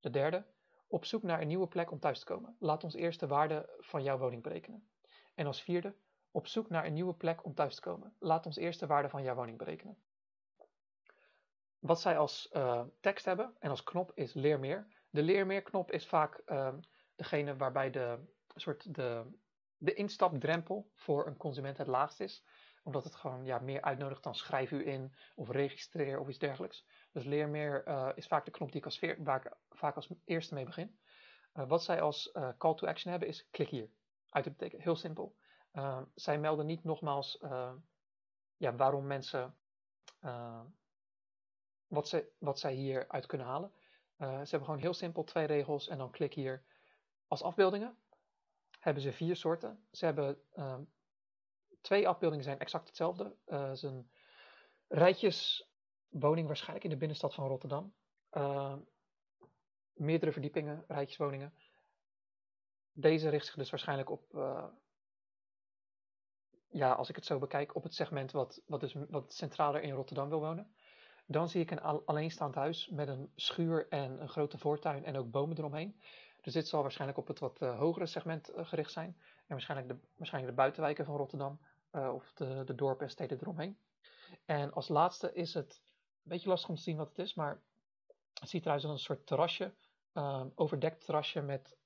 De 0.00 0.10
derde, 0.10 0.46
op 0.94 1.04
zoek 1.04 1.22
naar 1.22 1.40
een 1.40 1.46
nieuwe 1.46 1.66
plek 1.66 1.90
om 1.90 1.98
thuis 2.00 2.18
te 2.18 2.24
komen. 2.24 2.56
Laat 2.58 2.84
ons 2.84 2.94
eerst 2.94 3.20
de 3.20 3.26
waarde 3.26 3.68
van 3.78 4.02
jouw 4.02 4.18
woning 4.18 4.42
berekenen. 4.42 4.88
En 5.34 5.46
als 5.46 5.62
vierde, 5.62 5.94
op 6.30 6.46
zoek 6.46 6.68
naar 6.68 6.84
een 6.84 6.92
nieuwe 6.92 7.14
plek 7.14 7.44
om 7.44 7.54
thuis 7.54 7.74
te 7.74 7.80
komen. 7.80 8.16
Laat 8.18 8.46
ons 8.46 8.56
eerst 8.56 8.80
de 8.80 8.86
waarde 8.86 9.08
van 9.08 9.22
jouw 9.22 9.34
woning 9.34 9.58
berekenen. 9.58 9.98
Wat 11.78 12.00
zij 12.00 12.18
als 12.18 12.50
uh, 12.52 12.84
tekst 13.00 13.24
hebben 13.24 13.54
en 13.58 13.70
als 13.70 13.82
knop 13.82 14.12
is 14.14 14.34
leer 14.34 14.58
meer. 14.58 14.86
De 15.10 15.22
leer 15.22 15.46
meer 15.46 15.62
knop 15.62 15.90
is 15.90 16.06
vaak 16.06 16.42
uh, 16.46 16.74
degene 17.14 17.56
waarbij 17.56 17.90
de, 17.90 18.18
soort 18.54 18.94
de, 18.94 19.24
de 19.76 19.94
instapdrempel 19.94 20.90
voor 20.94 21.26
een 21.26 21.36
consument 21.36 21.78
het 21.78 21.86
laagst 21.86 22.20
is. 22.20 22.44
Omdat 22.82 23.04
het 23.04 23.14
gewoon 23.14 23.44
ja, 23.44 23.58
meer 23.58 23.82
uitnodigt 23.82 24.22
dan 24.22 24.34
schrijf 24.34 24.70
u 24.70 24.86
in 24.86 25.14
of 25.34 25.50
registreer 25.50 26.20
of 26.20 26.28
iets 26.28 26.38
dergelijks. 26.38 26.86
Dus 27.14 27.24
leer 27.24 27.48
meer 27.48 27.88
uh, 27.88 28.10
is 28.14 28.26
vaak 28.26 28.44
de 28.44 28.50
knop 28.50 28.68
die 28.68 28.78
ik 28.80 28.84
als 28.84 28.98
ik 29.00 29.18
vaak 29.70 29.96
als 29.96 30.08
eerste 30.24 30.54
mee 30.54 30.64
begin. 30.64 30.98
wat 31.52 31.84
zij 31.84 32.00
als 32.00 32.32
call 32.58 32.74
to 32.74 32.86
action 32.86 33.10
hebben 33.10 33.28
is 33.28 33.48
klik 33.50 33.68
hier. 33.68 33.90
Uit 34.28 34.44
te 34.44 34.50
betekenen. 34.50 34.84
Heel 34.84 34.96
simpel. 34.96 35.36
zij 36.14 36.38
melden 36.38 36.66
niet 36.66 36.84
nogmaals 36.84 37.38
ja, 38.56 38.74
waarom 38.76 39.06
mensen 39.06 39.56
wat, 41.86 42.08
ze, 42.08 42.32
wat 42.38 42.58
zij 42.58 42.72
hieruit 42.72 43.26
kunnen 43.26 43.46
halen. 43.46 43.72
Ze 44.18 44.24
hebben 44.26 44.64
gewoon 44.64 44.80
heel 44.80 44.94
simpel 44.94 45.24
twee 45.24 45.46
regels 45.46 45.88
en 45.88 45.98
dan 45.98 46.10
klik 46.10 46.34
hier. 46.34 46.64
Als 47.26 47.42
afbeeldingen 47.42 47.96
hebben 48.78 49.02
ze 49.02 49.12
vier 49.12 49.36
soorten. 49.36 49.86
Ze 49.90 50.04
hebben 50.04 50.42
twee 51.80 52.08
afbeeldingen 52.08 52.44
zijn 52.44 52.58
exact 52.58 52.86
hetzelfde. 52.86 53.36
Uh, 53.46 53.62
het 53.62 53.72
is 53.72 53.82
rijtjeswoning 56.14 56.46
waarschijnlijk 56.46 56.84
in 56.84 56.90
de 56.90 56.96
binnenstad 56.96 57.34
van 57.34 57.46
Rotterdam. 57.46 57.94
meerdere 59.92 60.32
verdiepingen, 60.32 60.84
rijtjeswoningen. 60.88 61.54
Deze 62.92 63.28
richt 63.28 63.46
zich 63.46 63.54
dus 63.54 63.70
waarschijnlijk 63.70 64.10
op, 64.10 64.22
ja, 66.68 66.92
als 66.92 67.08
ik 67.08 67.16
het 67.16 67.24
zo 67.24 67.38
bekijk, 67.38 67.74
op 67.74 67.82
het 67.82 67.94
segment 67.94 68.32
wat, 68.32 68.62
wat, 68.66 68.80
dus, 68.80 68.96
wat 69.08 69.32
centraler 69.32 69.82
in 69.82 69.94
Rotterdam 69.94 70.28
wil 70.28 70.40
wonen. 70.40 70.74
Dan 71.26 71.48
zie 71.48 71.60
ik 71.60 71.70
een 71.70 71.80
alleenstaand 71.80 72.54
huis 72.54 72.88
met 72.88 73.08
een 73.08 73.32
schuur 73.34 73.88
en 73.88 74.20
een 74.20 74.28
grote 74.28 74.58
voortuin 74.58 75.04
en 75.04 75.16
ook 75.16 75.30
bomen 75.30 75.58
eromheen. 75.58 76.00
Dus 76.40 76.52
dit 76.52 76.68
zal 76.68 76.82
waarschijnlijk 76.82 77.18
op 77.18 77.26
het 77.26 77.38
wat 77.38 77.60
uh, 77.60 77.78
hogere 77.78 78.06
segment 78.06 78.50
uh, 78.50 78.66
gericht 78.66 78.92
zijn. 78.92 79.16
En 79.18 79.44
waarschijnlijk 79.46 79.88
de, 79.88 80.08
waarschijnlijk 80.16 80.52
de 80.54 80.60
buitenwijken 80.60 81.04
van 81.04 81.16
Rotterdam 81.16 81.60
of 81.90 82.32
de, 82.32 82.62
de 82.64 82.74
dorpen 82.74 83.06
en 83.06 83.12
steden 83.12 83.38
eromheen. 83.40 83.78
En 84.44 84.72
als 84.72 84.88
laatste 84.88 85.32
is 85.32 85.54
het 85.54 85.82
beetje 86.24 86.48
lastig 86.48 86.68
om 86.68 86.76
te 86.76 86.82
zien 86.82 86.96
wat 86.96 87.08
het 87.08 87.18
is, 87.18 87.34
maar 87.34 87.62
het 88.40 88.48
ziet 88.48 88.64
eruit 88.64 88.82
als 88.82 88.92
een 88.92 88.98
soort 88.98 89.26
terrasje, 89.26 89.74
overdekt 90.54 91.04
terrasje 91.04 91.40
met, 91.40 91.76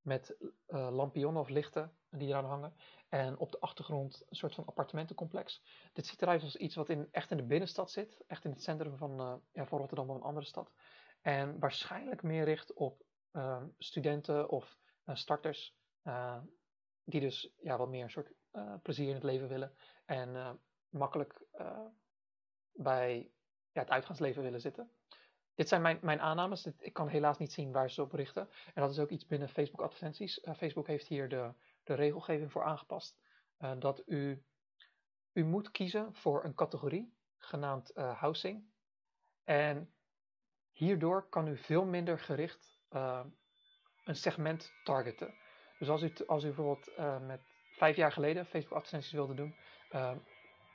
met 0.00 0.36
lampionnen 0.66 1.42
of 1.42 1.48
lichten 1.48 1.96
die 2.10 2.28
eraan 2.28 2.44
hangen. 2.44 2.74
En 3.08 3.38
op 3.38 3.52
de 3.52 3.60
achtergrond 3.60 4.24
een 4.28 4.36
soort 4.36 4.54
van 4.54 4.64
appartementencomplex. 4.64 5.62
Dit 5.92 6.06
ziet 6.06 6.22
eruit 6.22 6.42
als 6.42 6.56
iets 6.56 6.74
wat 6.74 6.88
in, 6.88 7.08
echt 7.10 7.30
in 7.30 7.36
de 7.36 7.46
binnenstad 7.46 7.90
zit. 7.90 8.24
Echt 8.26 8.44
in 8.44 8.50
het 8.50 8.62
centrum 8.62 8.96
van, 8.96 9.20
uh, 9.20 9.34
ja, 9.52 9.66
van 9.66 9.78
Rotterdam 9.78 10.10
of 10.10 10.16
een 10.16 10.22
andere 10.22 10.46
stad. 10.46 10.72
En 11.20 11.58
waarschijnlijk 11.58 12.22
meer 12.22 12.44
richt 12.44 12.72
op 12.72 13.02
uh, 13.32 13.62
studenten 13.78 14.48
of 14.48 14.78
uh, 15.04 15.14
starters. 15.14 15.76
die 17.04 17.20
dus 17.20 17.52
ja, 17.56 17.76
wat 17.76 17.88
meer 17.88 18.02
een 18.02 18.10
soort 18.10 18.32
plezier 18.82 19.08
in 19.08 19.14
het 19.14 19.22
leven 19.22 19.48
willen. 19.48 19.76
En 20.04 20.60
makkelijk 20.88 21.46
bij 22.72 23.30
ja, 23.76 23.82
het 23.82 23.90
uitgaansleven 23.90 24.42
willen 24.42 24.60
zitten. 24.60 24.90
Dit 25.54 25.68
zijn 25.68 25.82
mijn, 25.82 25.98
mijn 26.02 26.20
aannames. 26.20 26.66
Ik 26.78 26.92
kan 26.92 27.08
helaas 27.08 27.38
niet 27.38 27.52
zien 27.52 27.72
waar 27.72 27.90
ze 27.90 28.02
op 28.02 28.12
richten. 28.12 28.48
En 28.74 28.82
dat 28.82 28.90
is 28.90 28.98
ook 28.98 29.10
iets 29.10 29.26
binnen 29.26 29.48
Facebook 29.48 29.80
advertenties. 29.80 30.40
Facebook 30.56 30.86
heeft 30.86 31.06
hier 31.06 31.28
de 31.28 31.52
de 31.86 31.94
regelgeving 31.94 32.52
voor 32.52 32.64
aangepast. 32.64 33.18
Uh, 33.60 33.72
dat 33.78 34.02
u, 34.06 34.42
u 35.32 35.44
moet 35.44 35.70
kiezen 35.70 36.14
voor 36.14 36.44
een 36.44 36.54
categorie 36.54 37.14
genaamd 37.38 37.92
uh, 37.96 38.20
housing. 38.20 38.64
En 39.44 39.90
hierdoor 40.72 41.28
kan 41.28 41.48
u 41.48 41.56
veel 41.56 41.84
minder 41.84 42.18
gericht 42.18 42.78
een 44.04 44.16
segment 44.16 44.72
targeten. 44.84 45.34
Dus 45.78 45.88
als 45.88 46.02
u, 46.02 46.12
als 46.26 46.42
u 46.42 46.46
bijvoorbeeld 46.46 46.90
met 47.26 47.40
vijf 47.70 47.96
jaar 47.96 48.12
geleden 48.12 48.46
Facebook 48.46 48.76
advertenties 48.76 49.12
wilde 49.12 49.34
doen, 49.34 49.54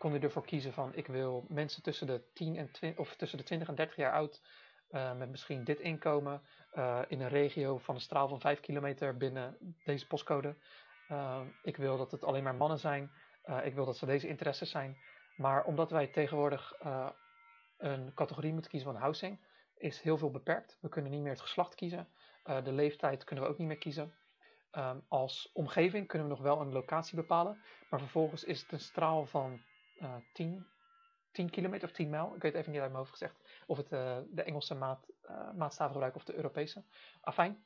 kon 0.01 0.15
u 0.15 0.19
ervoor 0.19 0.45
kiezen 0.45 0.73
van 0.73 0.95
ik 0.95 1.07
wil 1.07 1.45
mensen 1.47 1.83
tussen 1.83 2.07
de 2.07 2.31
10 2.33 2.55
en 2.57 2.71
20, 2.71 2.99
of 2.99 3.15
tussen 3.15 3.37
de 3.37 3.43
20 3.43 3.67
en 3.67 3.75
30 3.75 3.95
jaar 3.95 4.13
oud 4.13 4.41
met 5.17 5.29
misschien 5.29 5.63
dit 5.63 5.79
inkomen 5.79 6.41
in 7.07 7.21
een 7.21 7.29
regio 7.29 7.77
van 7.77 7.95
een 7.95 8.01
straal 8.01 8.27
van 8.27 8.39
5 8.39 8.59
kilometer 8.59 9.17
binnen 9.17 9.75
deze 9.83 10.07
postcode. 10.07 10.55
Uh, 11.11 11.41
ik 11.63 11.77
wil 11.77 11.97
dat 11.97 12.11
het 12.11 12.23
alleen 12.23 12.43
maar 12.43 12.55
mannen 12.55 12.79
zijn. 12.79 13.11
Uh, 13.45 13.65
ik 13.65 13.73
wil 13.73 13.85
dat 13.85 13.97
ze 13.97 14.05
deze 14.05 14.27
interesses 14.27 14.69
zijn. 14.69 14.97
Maar 15.35 15.63
omdat 15.63 15.91
wij 15.91 16.07
tegenwoordig 16.07 16.73
uh, 16.83 17.09
een 17.77 18.13
categorie 18.13 18.53
moeten 18.53 18.71
kiezen 18.71 18.91
van 18.91 19.01
housing, 19.01 19.39
is 19.77 20.01
heel 20.01 20.17
veel 20.17 20.31
beperkt. 20.31 20.77
We 20.81 20.89
kunnen 20.89 21.11
niet 21.11 21.21
meer 21.21 21.31
het 21.31 21.41
geslacht 21.41 21.75
kiezen. 21.75 22.07
de 22.43 22.71
leeftijd 22.71 23.23
kunnen 23.23 23.45
we 23.45 23.51
ook 23.51 23.57
niet 23.57 23.67
meer 23.67 23.77
kiezen. 23.77 24.13
Um, 24.71 25.05
als 25.07 25.49
omgeving 25.53 26.07
kunnen 26.07 26.27
we 26.27 26.33
nog 26.33 26.43
wel 26.43 26.61
een 26.61 26.71
locatie 26.71 27.15
bepalen. 27.15 27.61
Maar 27.89 27.99
vervolgens 27.99 28.43
is 28.43 28.61
het 28.61 28.71
een 28.71 28.79
straal 28.79 29.25
van 29.25 29.61
10, 30.33 30.67
10 31.31 31.49
kilometer 31.49 31.87
of 31.87 31.93
10 31.93 32.09
mijl. 32.09 32.35
Ik 32.35 32.41
weet 32.41 32.53
even 32.53 32.71
niet 32.71 32.81
uit 32.81 32.89
mijn 32.91 33.03
hoofd 33.03 33.17
gezegd 33.17 33.63
of 33.65 33.77
het 33.77 33.89
de 34.29 34.43
Engelse 34.43 34.75
maat, 34.75 35.07
maatstaven 35.55 35.91
gebruikt 35.91 36.15
of 36.15 36.23
de 36.23 36.35
Europese. 36.35 36.83
Afijn. 37.21 37.65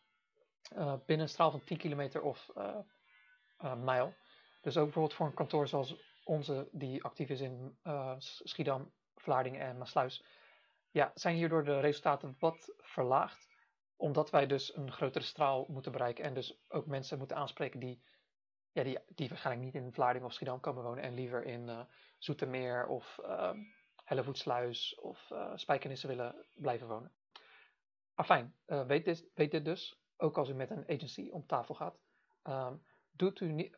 binnen 1.05 1.19
een 1.19 1.29
straal 1.29 1.51
van 1.51 1.63
10 1.63 1.77
kilometer 1.77 2.21
of 2.21 2.49
mijl. 3.77 4.13
Dus 4.61 4.77
ook 4.77 4.83
bijvoorbeeld 4.83 5.13
voor 5.13 5.25
een 5.25 5.33
kantoor 5.33 5.67
zoals 5.67 5.95
onze, 6.23 6.69
die 6.71 7.03
actief 7.03 7.29
is 7.29 7.41
in 7.41 7.77
Schiedam, 8.17 8.93
Vlaardingen 9.15 9.61
en 9.61 9.77
Maasluis, 9.77 10.25
ja, 10.91 11.11
zijn 11.13 11.35
hierdoor 11.35 11.63
de 11.63 11.79
resultaten 11.79 12.35
wat 12.39 12.73
verlaagd. 12.77 13.47
Omdat 13.95 14.29
wij 14.29 14.47
dus 14.47 14.75
een 14.75 14.91
grotere 14.91 15.25
straal 15.25 15.65
moeten 15.67 15.91
bereiken 15.91 16.23
en 16.23 16.33
dus 16.33 16.59
ook 16.67 16.85
mensen 16.85 17.17
moeten 17.17 17.37
aanspreken 17.37 17.79
die, 17.79 18.03
ja, 18.75 18.83
die, 18.83 18.99
die 19.15 19.29
waarschijnlijk 19.29 19.65
niet 19.65 19.83
in 19.83 19.93
Vlaardingen 19.93 20.27
of 20.27 20.33
Schiedam 20.33 20.59
komen 20.59 20.83
wonen 20.83 21.03
en 21.03 21.13
liever 21.13 21.43
in 21.43 21.67
uh, 21.67 21.79
Zoetermeer 22.17 22.87
of 22.87 23.19
uh, 23.21 23.51
Hellevoetsluis 24.03 24.99
of 24.99 25.29
uh, 25.29 25.51
Spijkenissen 25.55 26.09
willen 26.09 26.45
blijven 26.55 26.87
wonen. 26.87 27.11
Afijn, 28.13 28.55
weet, 28.65 29.05
dit, 29.05 29.25
weet 29.33 29.51
dit 29.51 29.65
dus, 29.65 29.99
ook 30.17 30.37
als 30.37 30.49
u 30.49 30.53
met 30.53 30.69
een 30.69 30.89
agency 30.89 31.29
om 31.31 31.45
tafel 31.45 31.75
gaat. 31.75 31.99
Um, 32.43 32.83
doet 33.11 33.39
u 33.39 33.51
niet, 33.51 33.77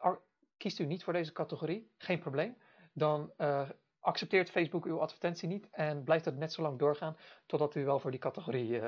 kiest 0.57 0.79
u 0.79 0.85
niet 0.85 1.03
voor 1.03 1.13
deze 1.13 1.31
categorie, 1.31 1.91
geen 1.97 2.19
probleem. 2.19 2.57
Dan 2.93 3.33
uh, 3.37 3.69
accepteert 3.99 4.49
Facebook 4.49 4.85
uw 4.85 4.99
advertentie 4.99 5.47
niet 5.47 5.69
en 5.69 6.03
blijft 6.03 6.25
het 6.25 6.37
net 6.37 6.53
zo 6.53 6.61
lang 6.61 6.79
doorgaan 6.79 7.17
totdat 7.45 7.75
u 7.75 7.85
wel 7.85 7.99
voor 7.99 8.11
die 8.11 8.19
categorie, 8.19 8.69
uh, 8.69 8.87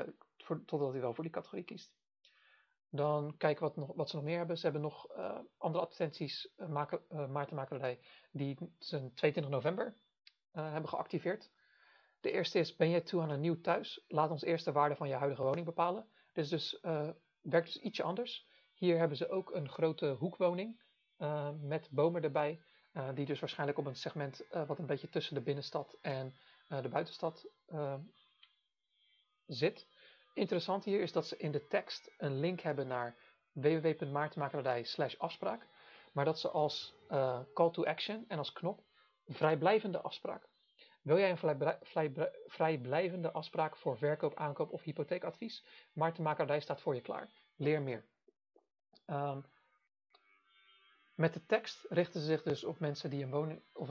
totdat 0.66 0.94
u 0.94 1.00
wel 1.00 1.14
voor 1.14 1.24
die 1.24 1.32
categorie 1.32 1.64
kiest. 1.64 1.94
Dan 2.90 3.36
kijken 3.36 3.62
wat, 3.62 3.76
nog, 3.76 3.92
wat 3.94 4.10
ze 4.10 4.16
nog 4.16 4.24
meer 4.24 4.38
hebben. 4.38 4.56
Ze 4.56 4.62
hebben 4.62 4.82
nog 4.82 5.16
uh, 5.16 5.38
andere 5.58 5.84
advertenties, 5.84 6.48
uh, 6.56 6.68
maken, 6.68 7.00
Makelaarij, 7.32 8.00
die 8.30 8.58
zijn 8.78 9.14
22 9.14 9.52
november 9.52 9.96
hebben 10.50 10.88
geactiveerd. 10.88 11.50
De 12.20 12.30
eerste 12.30 12.58
is, 12.58 12.76
ben 12.76 12.90
jij 12.90 13.00
toe 13.00 13.22
aan 13.22 13.30
een 13.30 13.40
nieuw 13.40 13.60
thuis? 13.60 14.04
Laat 14.08 14.30
ons 14.30 14.42
eerst 14.42 14.64
de 14.64 14.72
waarde 14.72 14.96
van 14.96 15.08
je 15.08 15.14
huidige 15.14 15.42
woning 15.42 15.66
bepalen. 15.66 16.08
Is 16.32 16.48
dus, 16.48 16.80
werkt 17.40 17.66
dus 17.66 17.80
ietsje 17.80 18.02
anders. 18.02 18.46
Hier 18.74 18.98
hebben 18.98 19.16
ze 19.16 19.28
ook 19.28 19.54
een 19.54 19.68
grote 19.68 20.08
hoekwoning 20.08 20.80
uh, 21.20 21.50
met 21.60 21.88
bomen 21.90 22.22
erbij, 22.22 22.62
uh, 22.92 23.08
die 23.14 23.26
dus 23.26 23.40
waarschijnlijk 23.40 23.78
op 23.78 23.86
een 23.86 23.96
segment 23.96 24.42
uh, 24.52 24.66
wat 24.66 24.78
een 24.78 24.86
beetje 24.86 25.08
tussen 25.08 25.34
de 25.34 25.40
binnenstad 25.40 25.96
en 26.00 26.34
de 26.82 26.88
buitenstad 26.88 27.46
zit. 29.46 29.86
Interessant 30.40 30.84
hier 30.84 31.00
is 31.00 31.12
dat 31.12 31.26
ze 31.26 31.36
in 31.36 31.52
de 31.52 31.66
tekst 31.66 32.10
een 32.18 32.38
link 32.38 32.60
hebben 32.60 32.86
naar 32.86 33.16
www.maartenmakelaardij 33.52 34.86
afspraak, 35.18 35.66
maar 36.12 36.24
dat 36.24 36.38
ze 36.38 36.50
als 36.50 36.94
call 37.54 37.70
to 37.70 37.84
action 37.84 38.24
en 38.28 38.38
als 38.38 38.52
knop 38.52 38.82
vrijblijvende 39.26 40.00
afspraak. 40.00 40.48
Wil 41.02 41.18
jij 41.18 41.30
een 41.30 41.76
vrijblijvende 42.46 43.30
afspraak 43.30 43.76
voor 43.76 43.98
verkoop, 43.98 44.34
aankoop 44.34 44.72
of 44.72 44.82
hypotheekadvies? 44.82 45.64
Maarten 45.92 46.62
staat 46.62 46.80
voor 46.80 46.94
je 46.94 47.00
klaar. 47.00 47.30
Leer 47.56 47.82
meer. 47.82 48.04
Um, 49.06 49.44
met 51.14 51.34
de 51.34 51.46
tekst 51.46 51.86
richten 51.88 52.20
ze 52.20 52.26
zich 52.26 52.42
dus 52.42 52.64
op 52.64 52.78
mensen 52.78 53.10
die 53.10 53.22
een 53.24 53.30
woning 53.30 53.62
of 53.72 53.88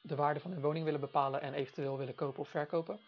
de 0.00 0.14
waarde 0.14 0.40
van 0.40 0.50
hun 0.50 0.62
woning 0.62 0.84
willen 0.84 1.00
bepalen 1.00 1.40
en 1.40 1.54
eventueel 1.54 1.98
willen 1.98 2.14
kopen 2.14 2.40
of 2.40 2.48
verkopen. 2.48 3.00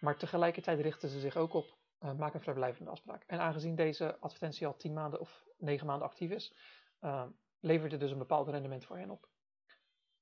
Maar 0.00 0.16
tegelijkertijd 0.16 0.80
richten 0.80 1.08
ze 1.08 1.20
zich 1.20 1.36
ook 1.36 1.54
op 1.54 1.77
uh, 2.00 2.12
maak 2.12 2.34
een 2.34 2.40
vrijblijvende 2.40 2.90
afspraak. 2.90 3.24
En 3.26 3.40
aangezien 3.40 3.74
deze 3.74 4.18
advertentie 4.18 4.66
al 4.66 4.76
10 4.76 4.92
maanden 4.92 5.20
of 5.20 5.44
9 5.58 5.86
maanden 5.86 6.08
actief 6.08 6.30
is, 6.30 6.54
uh, 7.00 7.26
levert 7.60 7.90
het 7.90 8.00
dus 8.00 8.10
een 8.10 8.18
bepaald 8.18 8.48
rendement 8.48 8.84
voor 8.84 8.98
hen 8.98 9.10
op. 9.10 9.28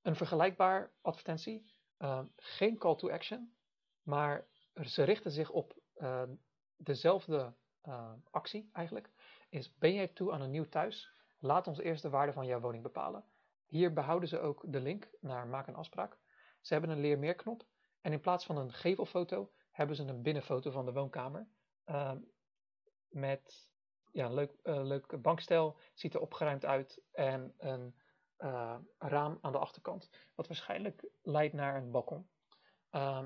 Een 0.03 0.17
vergelijkbaar 0.17 0.93
advertentie, 1.01 1.71
uh, 1.99 2.21
geen 2.37 2.79
call 2.79 2.97
to 2.97 3.11
action, 3.11 3.57
maar 4.03 4.47
ze 4.85 5.03
richten 5.03 5.31
zich 5.31 5.51
op 5.51 5.75
dezelfde 6.77 7.55
actie 8.31 8.71
eigenlijk, 8.73 9.11
is 9.49 9.75
ben 9.79 9.95
jij 9.95 10.09
toe 10.09 10.33
aan 10.33 10.41
een 10.41 10.51
nieuw 10.51 10.69
thuis? 10.69 11.11
Laat 11.39 11.67
ons 11.67 11.79
eerst 11.79 12.03
de 12.03 12.11
waarde 12.11 12.33
van 12.33 12.47
jouw 12.47 12.61
woning 12.61 12.83
bepalen. 12.83 13.25
Hier 13.67 13.93
behouden 13.93 14.29
ze 14.29 14.39
ook 14.39 14.63
de 14.67 14.81
link 14.81 15.11
naar 15.21 15.47
maak 15.47 15.67
een 15.67 15.75
afspraak. 15.75 16.19
Ze 16.61 16.73
hebben 16.73 16.91
een 16.91 17.01
leer 17.01 17.19
meer 17.19 17.35
knop 17.35 17.67
en 18.01 18.13
in 18.13 18.21
plaats 18.21 18.47
van 18.47 18.57
een 18.57 18.73
gevelfoto 18.73 19.51
hebben 19.71 19.97
ze 19.97 20.03
een 20.03 20.23
binnenfoto 20.23 20.71
van 20.71 20.85
de 20.85 20.93
woonkamer. 20.93 21.49
Uh, 21.87 22.13
met 23.09 23.71
ja, 24.13 24.27
een 24.27 24.35
leuk, 24.35 24.53
uh, 24.65 24.83
leuk 24.83 25.23
bankstel, 25.23 25.79
ziet 25.95 26.15
er 26.15 26.21
opgeruimd 26.21 26.65
uit 26.65 27.03
en 27.13 27.55
een 27.59 27.95
uh, 28.39 28.77
raam 28.99 29.39
aan 29.41 29.53
de 29.53 29.59
achterkant, 29.59 30.11
wat 30.35 30.47
waarschijnlijk 30.47 31.09
leidt 31.23 31.55
naar 31.55 31.77
een 31.77 31.91
balkon. 31.91 32.29
Uh, 32.93 33.25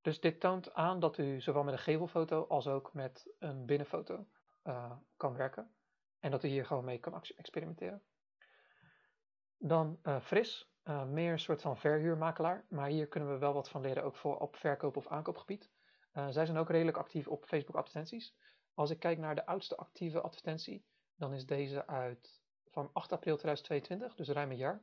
dus 0.00 0.20
dit 0.20 0.40
toont 0.40 0.74
aan 0.74 1.00
dat 1.00 1.18
u 1.18 1.40
zowel 1.40 1.64
met 1.64 1.72
een 1.72 1.78
gevelfoto 1.78 2.46
als 2.46 2.66
ook 2.66 2.92
met 2.92 3.34
een 3.38 3.66
binnenfoto 3.66 4.26
uh, 4.64 4.92
kan 5.16 5.36
werken 5.36 5.74
en 6.18 6.30
dat 6.30 6.44
u 6.44 6.48
hier 6.48 6.66
gewoon 6.66 6.84
mee 6.84 6.98
kan 6.98 7.22
experimenteren. 7.36 8.02
Dan 9.56 9.98
Fris, 10.22 10.70
meer 11.06 11.32
een 11.32 11.38
soort 11.38 11.60
van 11.60 11.76
verhuurmakelaar, 11.76 12.64
maar 12.68 12.88
hier 12.88 13.06
kunnen 13.06 13.32
we 13.32 13.38
wel 13.38 13.52
wat 13.52 13.68
van 13.68 13.80
leren 13.80 14.04
ook 14.04 14.16
voor 14.16 14.38
op 14.38 14.56
verkoop- 14.56 14.96
of 14.96 15.06
aankoopgebied. 15.06 15.70
Uh, 16.18 16.28
zij 16.28 16.46
zijn 16.46 16.58
ook 16.58 16.70
redelijk 16.70 16.96
actief 16.96 17.28
op 17.28 17.44
Facebook 17.44 17.76
advertenties. 17.76 18.34
Als 18.74 18.90
ik 18.90 18.98
kijk 18.98 19.18
naar 19.18 19.34
de 19.34 19.46
oudste 19.46 19.76
actieve 19.76 20.20
advertentie, 20.20 20.84
dan 21.16 21.32
is 21.32 21.46
deze 21.46 21.86
uit 21.86 22.40
van 22.66 22.90
8 22.92 23.12
april 23.12 23.36
2022, 23.36 24.14
dus 24.14 24.28
ruim 24.28 24.50
een 24.50 24.56
jaar. 24.56 24.82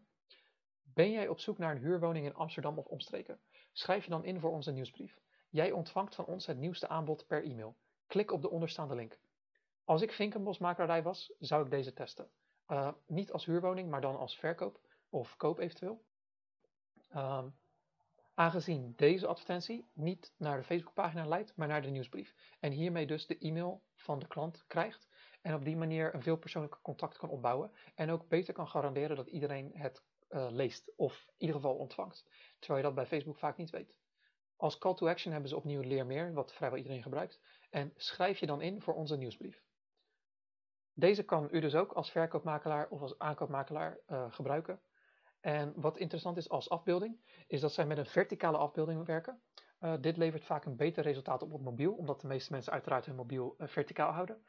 Ben 0.84 1.12
jij 1.12 1.28
op 1.28 1.40
zoek 1.40 1.58
naar 1.58 1.76
een 1.76 1.82
huurwoning 1.82 2.26
in 2.26 2.34
Amsterdam 2.34 2.78
of 2.78 2.86
omstreken? 2.86 3.40
Schrijf 3.72 4.04
je 4.04 4.10
dan 4.10 4.26
in 4.26 4.40
voor 4.40 4.52
onze 4.52 4.72
nieuwsbrief. 4.72 5.20
Jij 5.50 5.72
ontvangt 5.72 6.16
van 6.16 6.26
ons 6.26 6.46
het 6.46 6.58
nieuwste 6.58 6.88
aanbod 6.88 7.28
per 7.28 7.44
e-mail. 7.44 7.78
Klik 8.08 8.32
op 8.32 8.42
de 8.42 8.50
onderstaande 8.50 8.96
link. 8.96 9.20
Als 9.84 10.02
ik 10.02 10.12
Vinkenbosmakelaarij 10.12 11.04
was, 11.04 11.34
zou 11.40 11.64
ik 11.64 11.70
deze 11.70 11.94
testen. 11.94 12.30
Uh, 12.68 12.92
niet 13.06 13.32
als 13.32 13.46
huurwoning, 13.46 13.90
maar 13.90 14.02
dan 14.02 14.18
als 14.18 14.38
verkoop 14.38 14.80
of 15.10 15.38
koop 15.38 15.60
eventueel. 15.60 16.04
Um, 17.16 17.56
aangezien 18.36 18.94
deze 18.96 19.28
advertentie 19.28 19.86
niet 19.94 20.34
naar 20.38 20.58
de 20.58 20.64
Facebookpagina 20.64 21.26
leidt, 21.26 21.56
maar 21.56 21.68
naar 21.68 21.82
de 21.82 21.90
nieuwsbrief. 21.90 22.36
En 22.60 22.72
hiermee 22.72 23.08
dus 23.08 23.28
de 23.28 23.38
e-mail 23.38 23.84
van 23.96 24.20
de 24.20 24.28
klant 24.28 24.64
krijgt 24.68 25.08
en 25.42 25.54
op 25.54 25.64
die 25.66 25.78
manier 25.78 26.14
een 26.16 26.22
veel 26.22 26.38
persoonlijker 26.38 26.82
contact 26.82 27.18
kan 27.18 27.30
opbouwen 27.30 27.72
en 27.96 28.10
ook 28.10 28.28
beter 28.28 28.54
kan 28.54 28.68
garanderen 28.68 29.16
dat 29.16 29.28
iedereen 29.28 29.72
het 29.74 30.04
uh, 30.30 30.48
leest 30.50 30.92
of 30.96 31.26
in 31.28 31.34
ieder 31.38 31.56
geval 31.56 31.76
ontvangt, 31.76 32.26
terwijl 32.60 32.80
je 32.80 32.86
dat 32.86 32.96
bij 32.96 33.06
Facebook 33.06 33.38
vaak 33.38 33.58
niet 33.58 33.70
weet. 33.70 33.98
Als 34.56 34.78
call 34.78 34.94
to 34.94 35.08
action 35.08 35.32
hebben 35.32 35.50
ze 35.50 35.56
opnieuw 35.56 35.82
leer 35.82 36.06
meer, 36.06 36.34
wat 36.34 36.54
vrijwel 36.54 36.78
iedereen 36.78 37.02
gebruikt, 37.02 37.40
en 37.70 37.94
schrijf 37.96 38.40
je 38.40 38.46
dan 38.46 38.62
in 38.62 38.82
voor 38.82 38.94
onze 38.94 39.18
nieuwsbrief. 39.18 39.64
Deze 40.94 41.24
kan 41.24 41.48
u 41.52 41.60
dus 41.60 41.76
ook 41.76 41.92
als 41.92 42.12
verkoopmakelaar 42.12 42.88
of 42.90 43.02
als 43.02 43.20
aankoopmakelaar 43.20 44.00
uh, 44.08 44.32
gebruiken. 44.32 44.80
En 45.46 45.74
wat 45.76 45.98
interessant 45.98 46.38
is 46.38 46.50
als 46.50 46.70
afbeelding, 46.70 47.43
is 47.48 47.62
dat 47.62 47.74
zij 47.74 47.86
met 47.86 47.98
een 47.98 48.06
verticale 48.06 48.58
afbeelding 48.58 49.06
werken. 49.06 49.41
Uh, 49.80 49.93
dit 50.00 50.18
levert 50.18 50.46
vaak 50.46 50.66
een 50.66 50.76
beter 50.76 51.04
resultaat 51.04 51.41
op 51.41 51.54
op 51.54 51.62
mobiel, 51.62 51.93
omdat 51.93 52.22
de 52.22 52.28
meeste 52.28 52.52
mensen 52.52 52.74
uiteraard 52.74 53.06
hun 53.06 53.16
mobiel 53.16 53.56
uh, 53.58 53.68
verticaal 53.68 54.12
houden. 54.12 54.46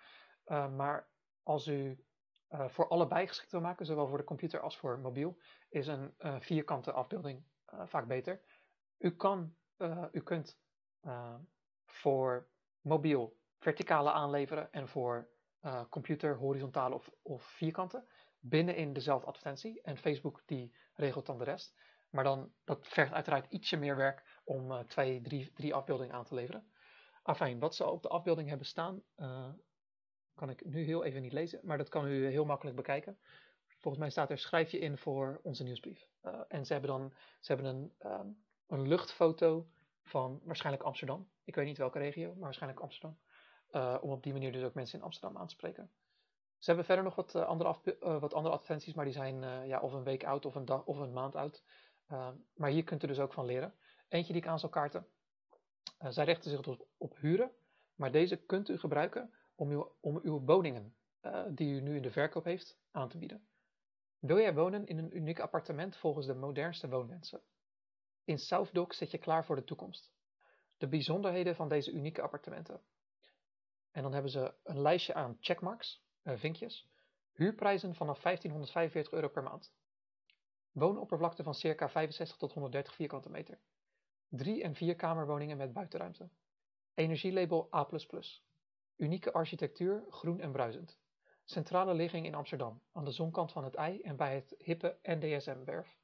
Uh, 0.46 0.74
maar 0.74 1.08
als 1.42 1.66
u 1.66 2.04
voor 2.48 2.88
allebei 2.88 3.26
geschikt 3.26 3.52
wil 3.52 3.60
maken, 3.60 3.86
zowel 3.86 4.06
voor 4.06 4.18
de 4.18 4.24
computer 4.24 4.60
als 4.60 4.76
voor 4.76 4.98
mobiel, 4.98 5.38
is 5.68 5.86
een 5.86 6.14
vierkante 6.38 6.92
afbeelding 6.92 7.44
vaak 7.84 8.06
beter. 8.06 8.42
U, 8.98 9.16
kan, 9.16 9.56
u 10.12 10.22
kunt 10.22 10.60
voor 11.84 12.48
mobiel 12.80 13.36
verticale 13.58 14.12
aanleveren 14.12 14.72
en 14.72 14.88
voor 14.88 15.28
computer 15.88 16.36
horizontale 16.36 16.94
of, 16.94 17.10
of 17.22 17.42
vierkante 17.42 18.06
binnenin 18.48 18.92
dezelfde 18.92 19.26
advertentie. 19.26 19.80
En 19.82 19.96
Facebook 19.96 20.42
die 20.46 20.74
regelt 20.94 21.26
dan 21.26 21.38
de 21.38 21.44
rest. 21.44 21.74
Maar 22.10 22.24
dan, 22.24 22.52
dat 22.64 22.86
vergt 22.86 23.12
uiteraard 23.12 23.52
ietsje 23.52 23.76
meer 23.76 23.96
werk 23.96 24.40
om 24.44 24.70
uh, 24.70 24.78
twee, 24.78 25.20
drie, 25.20 25.52
drie 25.52 25.74
afbeeldingen 25.74 26.14
aan 26.14 26.24
te 26.24 26.34
leveren. 26.34 26.70
Afijn, 27.22 27.58
wat 27.58 27.74
ze 27.74 27.90
op 27.90 28.02
de 28.02 28.08
afbeelding 28.08 28.48
hebben 28.48 28.66
staan, 28.66 29.02
uh, 29.16 29.48
kan 30.34 30.50
ik 30.50 30.64
nu 30.64 30.84
heel 30.84 31.04
even 31.04 31.22
niet 31.22 31.32
lezen, 31.32 31.60
maar 31.62 31.78
dat 31.78 31.88
kan 31.88 32.06
u 32.06 32.26
heel 32.26 32.44
makkelijk 32.44 32.76
bekijken. 32.76 33.18
Volgens 33.66 34.02
mij 34.02 34.10
staat 34.10 34.30
er 34.30 34.38
schrijf 34.38 34.70
je 34.70 34.78
in 34.78 34.98
voor 34.98 35.40
onze 35.42 35.62
nieuwsbrief. 35.62 36.08
Uh, 36.22 36.40
en 36.48 36.66
ze 36.66 36.72
hebben 36.72 36.90
dan 36.90 37.12
ze 37.40 37.52
hebben 37.52 37.74
een, 37.74 37.94
um, 38.10 38.44
een 38.66 38.88
luchtfoto 38.88 39.68
van 40.02 40.40
waarschijnlijk 40.44 40.84
Amsterdam. 40.84 41.28
Ik 41.44 41.54
weet 41.54 41.66
niet 41.66 41.78
welke 41.78 41.98
regio, 41.98 42.28
maar 42.32 42.40
waarschijnlijk 42.40 42.82
Amsterdam. 42.82 43.18
om 44.00 44.10
op 44.10 44.22
die 44.22 44.32
manier 44.32 44.52
dus 44.52 44.62
ook 44.62 44.74
mensen 44.74 44.98
in 44.98 45.04
Amsterdam 45.04 45.38
aan 45.38 45.46
te 45.46 45.54
spreken. 45.54 45.90
Ze 46.66 46.72
hebben 46.72 46.94
verder 46.94 47.04
nog 47.04 47.14
wat, 47.14 47.34
uh, 47.34 47.46
andere, 47.46 47.96
uh, 48.00 48.20
wat 48.20 48.34
andere 48.34 48.54
advertenties, 48.54 48.94
maar 48.94 49.04
die 49.04 49.14
zijn 49.14 49.42
uh, 49.42 49.66
ja, 49.66 49.80
of 49.80 49.92
een 49.92 50.02
week 50.02 50.24
oud 50.24 50.44
of 50.44 50.54
een, 50.54 50.64
dag, 50.64 50.84
of 50.84 50.98
een 50.98 51.12
maand 51.12 51.34
oud. 51.34 51.62
maar 52.54 52.70
hier 52.70 52.84
kunt 52.84 53.02
u 53.02 53.06
dus 53.06 53.18
ook 53.18 53.32
van 53.32 53.44
leren. 53.44 53.74
Eentje 54.08 54.32
die 54.32 54.42
ik 54.42 54.48
aan 54.48 54.58
zal 54.58 54.68
kaarten. 54.68 55.06
zij 55.98 56.24
richten 56.24 56.50
zich 56.50 56.60
dus 56.60 56.82
op 56.96 57.16
huren, 57.16 57.52
maar 57.94 58.12
deze 58.12 58.36
kunt 58.36 58.68
u 58.68 58.78
gebruiken 58.78 59.34
om 59.54 59.70
uw, 59.70 59.96
om 60.00 60.20
uw 60.22 60.40
woningen 60.44 60.96
die 61.48 61.74
u 61.74 61.80
nu 61.80 61.96
in 61.96 62.02
de 62.02 62.10
verkoop 62.10 62.44
heeft 62.44 62.78
aan 62.90 63.08
te 63.08 63.18
bieden. 63.18 63.48
Wil 64.18 64.38
jij 64.38 64.54
wonen 64.54 64.86
in 64.86 64.98
een 64.98 65.16
uniek 65.16 65.40
appartement 65.40 65.96
volgens 65.96 66.26
de 66.26 66.34
modernste 66.34 66.88
woonwensen? 66.88 67.42
In 68.24 68.38
South 68.38 68.94
zit 68.94 69.10
je 69.10 69.18
klaar 69.18 69.44
voor 69.44 69.56
de 69.56 69.64
toekomst. 69.64 70.12
De 70.76 70.88
bijzonderheden 70.88 71.54
van 71.54 71.68
deze 71.68 71.92
unieke 71.92 72.22
appartementen. 72.22 72.80
En 73.90 74.02
dan 74.02 74.12
hebben 74.12 74.30
ze 74.30 74.54
een 74.62 74.80
lijstje 74.80 75.14
aan 75.14 75.36
checkmarks 75.40 76.04
vinkjes. 76.34 76.88
Huurprijzen 77.32 77.94
vanaf 77.94 78.20
1545 78.22 79.12
euro 79.12 79.28
per 79.28 79.42
maand. 79.42 79.74
Woonoppervlakte 80.72 81.42
van 81.42 81.54
circa 81.54 81.88
65 81.88 82.36
tot 82.36 82.52
130 82.52 82.94
vierkante 82.94 83.30
meter. 83.30 83.58
3 84.28 84.62
en 84.62 84.74
4 84.74 84.96
kamerwoningen 84.96 85.56
met 85.56 85.72
buitenruimte. 85.72 86.28
Energielabel 86.94 87.68
A++. 87.74 87.88
Unieke 88.96 89.32
architectuur, 89.32 90.04
groen 90.08 90.40
en 90.40 90.52
bruisend. 90.52 90.98
Centrale 91.44 91.94
ligging 91.94 92.26
in 92.26 92.34
Amsterdam, 92.34 92.82
aan 92.92 93.04
de 93.04 93.10
zonkant 93.10 93.52
van 93.52 93.64
het 93.64 93.74
ei 93.74 94.00
en 94.00 94.16
bij 94.16 94.34
het 94.34 94.54
hippe 94.58 94.98
NDSM-werf. 95.02 95.98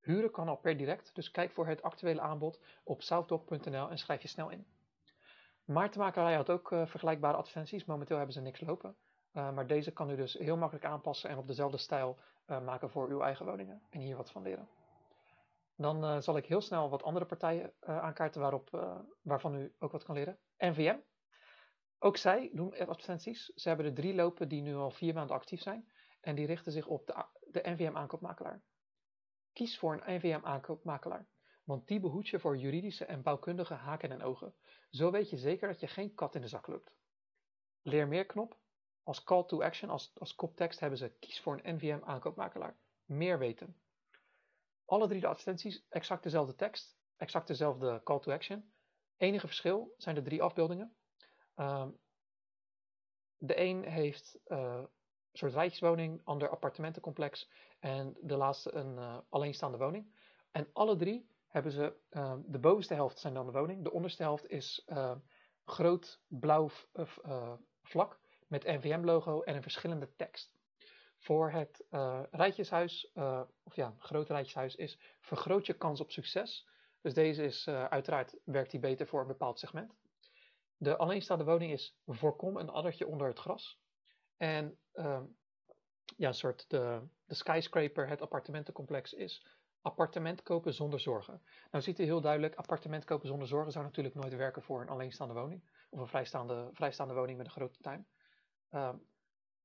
Huren 0.00 0.30
kan 0.30 0.48
al 0.48 0.56
per 0.56 0.76
direct, 0.76 1.14
dus 1.14 1.30
kijk 1.30 1.50
voor 1.50 1.66
het 1.66 1.82
actuele 1.82 2.20
aanbod 2.20 2.60
op 2.84 3.02
southdoc.nl 3.02 3.90
en 3.90 3.98
schrijf 3.98 4.22
je 4.22 4.28
snel 4.28 4.50
in. 4.50 4.66
Maartenmakerij 5.64 6.34
had 6.34 6.50
ook 6.50 6.70
uh, 6.70 6.86
vergelijkbare 6.86 7.36
advertenties, 7.36 7.84
momenteel 7.84 8.16
hebben 8.16 8.34
ze 8.34 8.40
niks 8.40 8.60
lopen. 8.60 8.96
Uh, 9.36 9.52
maar 9.52 9.66
deze 9.66 9.92
kan 9.92 10.10
u 10.10 10.16
dus 10.16 10.32
heel 10.32 10.56
makkelijk 10.56 10.86
aanpassen 10.86 11.30
en 11.30 11.38
op 11.38 11.46
dezelfde 11.46 11.76
stijl 11.76 12.18
uh, 12.46 12.64
maken 12.64 12.90
voor 12.90 13.08
uw 13.08 13.20
eigen 13.20 13.46
woningen. 13.46 13.82
En 13.90 14.00
hier 14.00 14.16
wat 14.16 14.30
van 14.30 14.42
leren. 14.42 14.68
Dan 15.76 16.04
uh, 16.04 16.20
zal 16.20 16.36
ik 16.36 16.46
heel 16.46 16.60
snel 16.60 16.90
wat 16.90 17.02
andere 17.02 17.24
partijen 17.24 17.72
aankaarten 17.80 18.40
waarop, 18.40 18.96
waarvan 19.22 19.54
u 19.54 19.74
ook 19.78 19.92
wat 19.92 20.04
kan 20.04 20.14
leren. 20.14 20.38
NVM. 20.58 20.96
Ook 21.98 22.16
zij 22.16 22.50
doen 22.52 22.78
advertenties. 22.78 23.44
Ze 23.46 23.68
hebben 23.68 23.86
er 23.86 23.94
drie 23.94 24.14
lopen 24.14 24.48
die 24.48 24.62
nu 24.62 24.74
al 24.74 24.90
vier 24.90 25.14
maanden 25.14 25.36
actief 25.36 25.60
zijn. 25.60 25.92
En 26.20 26.34
die 26.34 26.46
richten 26.46 26.72
zich 26.72 26.86
op 26.86 27.06
de, 27.06 27.24
de 27.50 27.70
NVM 27.70 27.96
aankoopmakelaar. 27.96 28.62
Kies 29.52 29.78
voor 29.78 29.92
een 29.92 30.16
NVM 30.16 30.40
aankoopmakelaar. 30.42 31.26
Want 31.64 31.86
die 31.88 32.00
behoedt 32.00 32.28
je 32.28 32.38
voor 32.38 32.56
juridische 32.56 33.04
en 33.04 33.22
bouwkundige 33.22 33.74
haken 33.74 34.10
en 34.10 34.22
ogen. 34.22 34.54
Zo 34.90 35.10
weet 35.10 35.30
je 35.30 35.36
zeker 35.36 35.68
dat 35.68 35.80
je 35.80 35.86
geen 35.86 36.14
kat 36.14 36.34
in 36.34 36.40
de 36.40 36.48
zak 36.48 36.66
loopt. 36.66 36.94
Leer 37.82 38.08
meer 38.08 38.26
knop 38.26 38.58
als 39.06 39.24
call 39.24 39.44
to 39.44 39.62
action, 39.62 39.90
als, 39.90 40.12
als 40.18 40.34
koptekst 40.34 40.80
hebben 40.80 40.98
ze 40.98 41.08
kies 41.18 41.40
voor 41.40 41.60
een 41.62 41.74
NVM 41.74 42.00
aankoopmakelaar. 42.04 42.76
Meer 43.04 43.38
weten. 43.38 43.76
Alle 44.84 45.08
drie 45.08 45.20
de 45.20 45.26
advertenties 45.26 45.86
exact 45.88 46.22
dezelfde 46.22 46.54
tekst, 46.54 46.98
exact 47.16 47.46
dezelfde 47.46 48.00
call 48.04 48.20
to 48.20 48.32
action. 48.32 48.72
Enige 49.16 49.46
verschil 49.46 49.94
zijn 49.96 50.14
de 50.14 50.22
drie 50.22 50.42
afbeeldingen. 50.42 50.96
Um, 51.56 51.98
de 53.36 53.60
een 53.60 53.84
heeft 53.84 54.38
uh, 54.46 54.58
een 54.58 54.88
soort 55.32 55.52
rijtjeswoning, 55.52 56.20
ander 56.24 56.48
appartementencomplex 56.48 57.50
en 57.78 58.16
de 58.20 58.36
laatste 58.36 58.74
een 58.74 58.96
uh, 58.96 59.18
alleenstaande 59.28 59.78
woning. 59.78 60.14
En 60.50 60.68
alle 60.72 60.96
drie 60.96 61.30
hebben 61.46 61.72
ze, 61.72 61.96
uh, 62.10 62.36
de 62.46 62.58
bovenste 62.58 62.94
helft 62.94 63.18
zijn 63.18 63.34
dan 63.34 63.46
de 63.46 63.52
woning, 63.52 63.84
de 63.84 63.92
onderste 63.92 64.22
helft 64.22 64.48
is 64.48 64.88
groot 65.64 66.20
blauw 66.28 66.70
vlak 67.82 68.24
met 68.46 68.64
NVM-logo 68.64 69.42
en 69.42 69.56
een 69.56 69.62
verschillende 69.62 70.08
tekst. 70.16 70.54
Voor 71.16 71.50
het 71.50 71.84
uh, 71.90 72.22
rijtjeshuis, 72.30 73.10
uh, 73.14 73.40
of 73.62 73.76
ja, 73.76 73.94
groot 73.98 74.28
rijtjeshuis 74.28 74.76
is 74.76 74.98
vergroot 75.20 75.66
je 75.66 75.74
kans 75.74 76.00
op 76.00 76.10
succes. 76.10 76.68
Dus 77.00 77.14
deze 77.14 77.44
is 77.44 77.68
uiteraard 77.68 78.36
werkt 78.44 78.70
die 78.70 78.80
beter 78.80 79.06
voor 79.06 79.20
een 79.20 79.26
bepaald 79.26 79.58
segment. 79.58 79.94
De 80.76 80.96
alleenstaande 80.96 81.44
woning 81.44 81.72
is 81.72 81.96
voorkom 82.06 82.56
een 82.56 82.70
addertje 82.70 83.06
onder 83.06 83.26
het 83.26 83.38
gras. 83.38 83.78
En 84.36 84.78
ehm, 84.92 85.24
ja, 86.16 86.28
een 86.28 86.34
soort 86.34 86.64
de, 86.68 87.00
de 87.24 87.34
skyscraper, 87.34 88.08
het 88.08 88.22
appartementencomplex 88.22 89.12
is 89.12 89.46
appartement 89.80 90.42
kopen 90.42 90.74
zonder 90.74 91.00
zorgen. 91.00 91.42
Nou 91.70 91.84
ziet 91.84 91.98
u 91.98 92.04
heel 92.04 92.20
duidelijk, 92.20 92.54
appartement 92.54 93.04
kopen 93.04 93.28
zonder 93.28 93.48
zorgen 93.48 93.72
zou 93.72 93.84
natuurlijk 93.84 94.14
nooit 94.14 94.36
werken 94.36 94.62
voor 94.62 94.80
een 94.80 94.88
alleenstaande 94.88 95.34
woning. 95.34 95.62
Of 95.90 96.00
een 96.00 96.06
vrijstaande, 96.06 96.68
vrijstaande 96.72 97.14
woning 97.14 97.36
met 97.36 97.46
een 97.46 97.52
grote 97.52 97.80
tuin. 97.80 98.06
Ehm, 98.70 98.96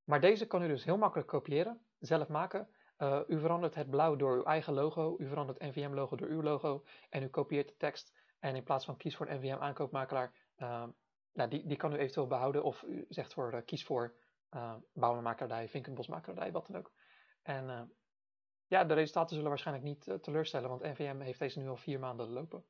maar 0.04 0.22
deze 0.22 0.47
kan 0.47 0.64
u 0.64 0.68
dus 0.68 0.84
heel 0.84 0.97
makkelijk 0.97 1.28
kopiëren, 1.28 1.86
zelf 1.99 2.28
maken. 2.28 2.70
Uh, 2.97 3.20
u 3.28 3.39
verandert 3.39 3.76
het 3.76 3.89
blauw 3.89 4.16
door 4.16 4.36
uw 4.36 4.43
eigen 4.43 4.74
logo, 4.74 5.16
u 5.18 5.28
verandert 5.28 5.62
het 5.62 5.76
NVM-logo 5.76 6.16
door 6.16 6.28
uw 6.28 6.41
logo 6.41 6.84
en 7.10 7.24
u 7.24 7.28
kopieert 7.28 7.68
de 7.68 7.76
tekst. 7.78 8.14
En 8.39 8.56
in 8.56 8.64
plaats 8.64 8.86
van 8.86 8.97
kies 8.97 9.16
voor 9.16 9.30
een 9.30 9.38
NVM-aankoopmakelaar, 9.38 10.34
uh, 10.58 10.88
nou, 11.34 11.49
die, 11.49 11.68
die 11.68 11.78
kan 11.78 11.93
u 11.93 11.97
eventueel 11.97 12.28
behouden. 12.28 12.64
Of 12.64 12.84
u 12.84 13.06
zegt 13.10 13.34
voor 13.34 13.54
uh, 13.54 13.60
kies 13.66 13.86
voor 13.86 14.16
uh, 14.52 14.76
bouwenmakelaardij, 14.93 15.70
vinkenbosmakelaardij, 15.70 16.52
wat 16.52 16.68
dan 16.68 16.78
ook. 16.78 16.93
En 17.41 17.95
ja, 18.68 18.84
de 18.84 18.93
resultaten 18.93 19.36
zullen 19.36 19.49
waarschijnlijk 19.49 19.88
niet 19.88 20.24
teleurstellen, 20.24 20.70
want 20.70 20.82
NVM 20.82 21.20
heeft 21.20 21.39
deze 21.39 21.60
nu 21.60 21.68
al 21.68 21.78
vier 21.78 21.99
maanden 21.99 22.30
lopen. 22.30 22.66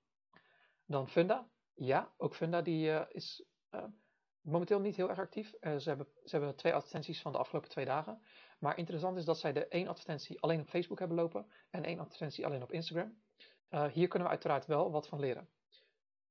Dan 0.86 1.09
Funda. 1.09 1.49
Ja, 1.73 2.13
ook 2.17 2.36
Funda 2.36 2.61
die 2.61 3.07
is 3.09 3.45
momenteel 4.41 4.79
niet 4.79 4.95
heel 4.95 5.09
erg 5.09 5.19
actief. 5.19 5.53
Uh, 5.61 5.77
ze, 5.77 5.89
hebben, 5.89 6.07
ze 6.23 6.35
hebben 6.35 6.55
twee 6.55 6.73
advertenties 6.73 7.21
van 7.21 7.31
de 7.31 7.37
afgelopen 7.37 7.69
twee 7.69 7.85
dagen. 7.85 8.21
Maar 8.59 8.77
interessant 8.77 9.17
is 9.17 9.25
dat 9.25 9.39
zij 9.39 9.53
de 9.53 9.67
één 9.67 9.87
advertentie 9.87 10.41
alleen 10.41 10.59
op 10.59 10.67
Facebook 10.67 10.99
hebben 10.99 11.17
lopen 11.17 11.51
en 11.69 11.83
één 11.83 11.99
advertentie 11.99 12.45
alleen 12.45 12.63
op 12.63 12.71
Instagram. 12.71 13.21
Uh, 13.69 13.85
hier 13.85 14.07
kunnen 14.07 14.27
we 14.27 14.33
uiteraard 14.33 14.65
wel 14.65 14.91
wat 14.91 15.07
van 15.07 15.19
leren. 15.19 15.49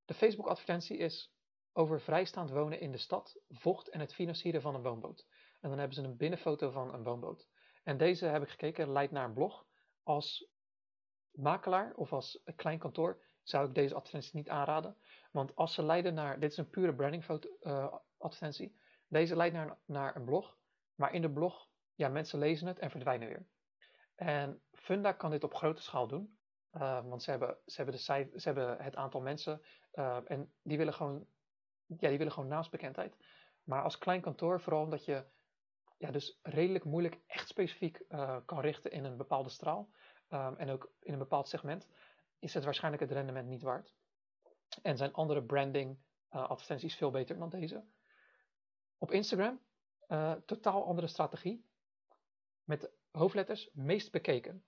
De 0.05 0.15
Facebook 0.15 0.47
advertentie 0.47 0.97
is 0.97 1.35
over 1.73 2.01
vrijstaand 2.01 2.51
wonen 2.51 2.81
in 2.81 2.93
de 2.93 2.99
stad, 2.99 3.41
vocht 3.49 3.89
en 3.89 4.01
het 4.01 4.15
financieren 4.15 4.61
van 4.61 4.75
een 4.75 4.83
woonboot. 4.83 5.27
En 5.61 5.69
dan 5.69 5.79
hebben 5.79 5.97
ze 5.97 6.03
een 6.03 6.17
binnenfoto 6.17 6.71
van 6.71 6.95
een 6.95 7.03
woonboot. 7.03 7.49
En 7.83 7.97
deze 7.97 8.27
heb 8.27 8.43
ik 8.43 8.49
gekeken, 8.49 8.93
leidt 8.93 9.13
naar 9.13 9.25
een 9.25 9.35
blog. 9.35 9.67
Als 10.03 10.49
makelaar 11.31 11.95
of 11.95 12.13
als 12.13 12.43
klein 12.57 12.79
kantoor 12.79 13.23
zou 13.51 13.69
ik 13.69 13.75
deze 13.75 13.95
advertentie 13.95 14.37
niet 14.37 14.49
aanraden. 14.49 14.97
Want 15.31 15.57
als 15.57 15.75
ze 15.75 15.83
leiden 15.83 16.15
naar, 16.15 16.41
dit 16.41 16.51
is 16.51 16.57
een 16.57 16.71
pure 16.71 16.95
branding 16.95 17.25
foto, 17.25 17.49
uh, 17.63 17.95
advertentie. 18.19 18.79
Deze 19.09 19.37
leidt 19.37 19.55
naar, 19.55 19.79
naar 19.85 20.17
een 20.17 20.25
blog. 20.25 20.59
Maar 20.95 21.15
in 21.15 21.23
de 21.23 21.31
blog, 21.31 21.69
ja, 21.95 22.09
mensen 22.09 22.39
lezen 22.39 22.67
het 22.67 22.79
en 22.79 22.91
verdwijnen 22.91 23.29
weer. 23.29 23.47
En 24.15 24.63
Funda 24.73 25.13
kan 25.13 25.31
dit 25.31 25.45
op 25.45 25.55
grote 25.55 25.83
schaal 25.83 26.07
doen. 26.07 26.39
Uh, 26.73 27.05
want 27.05 27.23
ze 27.23 27.31
hebben, 27.31 27.57
ze, 27.67 27.77
hebben 27.77 27.95
de 27.95 28.01
ze 28.41 28.49
hebben 28.49 28.77
het 28.79 28.97
aantal 28.97 29.21
mensen 29.21 29.63
uh, 29.95 30.19
en 30.25 30.53
die 30.63 30.79
willen 30.79 30.95
gewoon, 30.95 31.27
ja, 31.87 32.09
die 32.09 32.19
willen 32.19 32.33
gewoon 32.33 32.49
naamsbekendheid. 32.49 33.17
Maar 33.63 33.83
als 33.83 33.99
klein 33.99 34.21
kantoor, 34.21 34.61
vooral 34.61 34.83
omdat 34.83 35.05
je 35.05 35.25
ja, 35.99 36.11
dus 36.11 36.39
redelijk 36.43 36.85
moeilijk 36.85 37.21
echt 37.27 37.49
specifiek 37.49 38.05
kan 38.45 38.61
richten 38.61 38.91
in 38.91 39.05
een 39.05 39.17
bepaalde 39.17 39.49
straal 39.49 39.91
en 40.57 40.71
ook 40.71 40.93
in 41.01 41.13
een 41.13 41.19
bepaald 41.19 41.49
segment, 41.49 41.89
is 42.41 42.55
het 42.55 42.65
waarschijnlijk 42.65 43.03
het 43.03 43.13
rendement 43.13 43.49
niet 43.49 43.63
waard. 43.63 43.95
En 44.83 44.97
zijn 44.97 45.13
andere 45.13 45.43
branding 45.43 45.99
uh, 46.33 46.49
advertenties 46.49 46.95
veel 46.95 47.11
beter 47.11 47.39
dan 47.39 47.49
deze. 47.49 47.85
Op 48.99 49.11
Instagram, 49.11 49.61
uh, 50.09 50.33
totaal 50.33 50.85
andere 50.87 51.07
strategie. 51.07 51.65
Met 52.65 52.91
hoofdletters 53.11 53.71
meest 53.73 54.11
bekeken. 54.11 54.65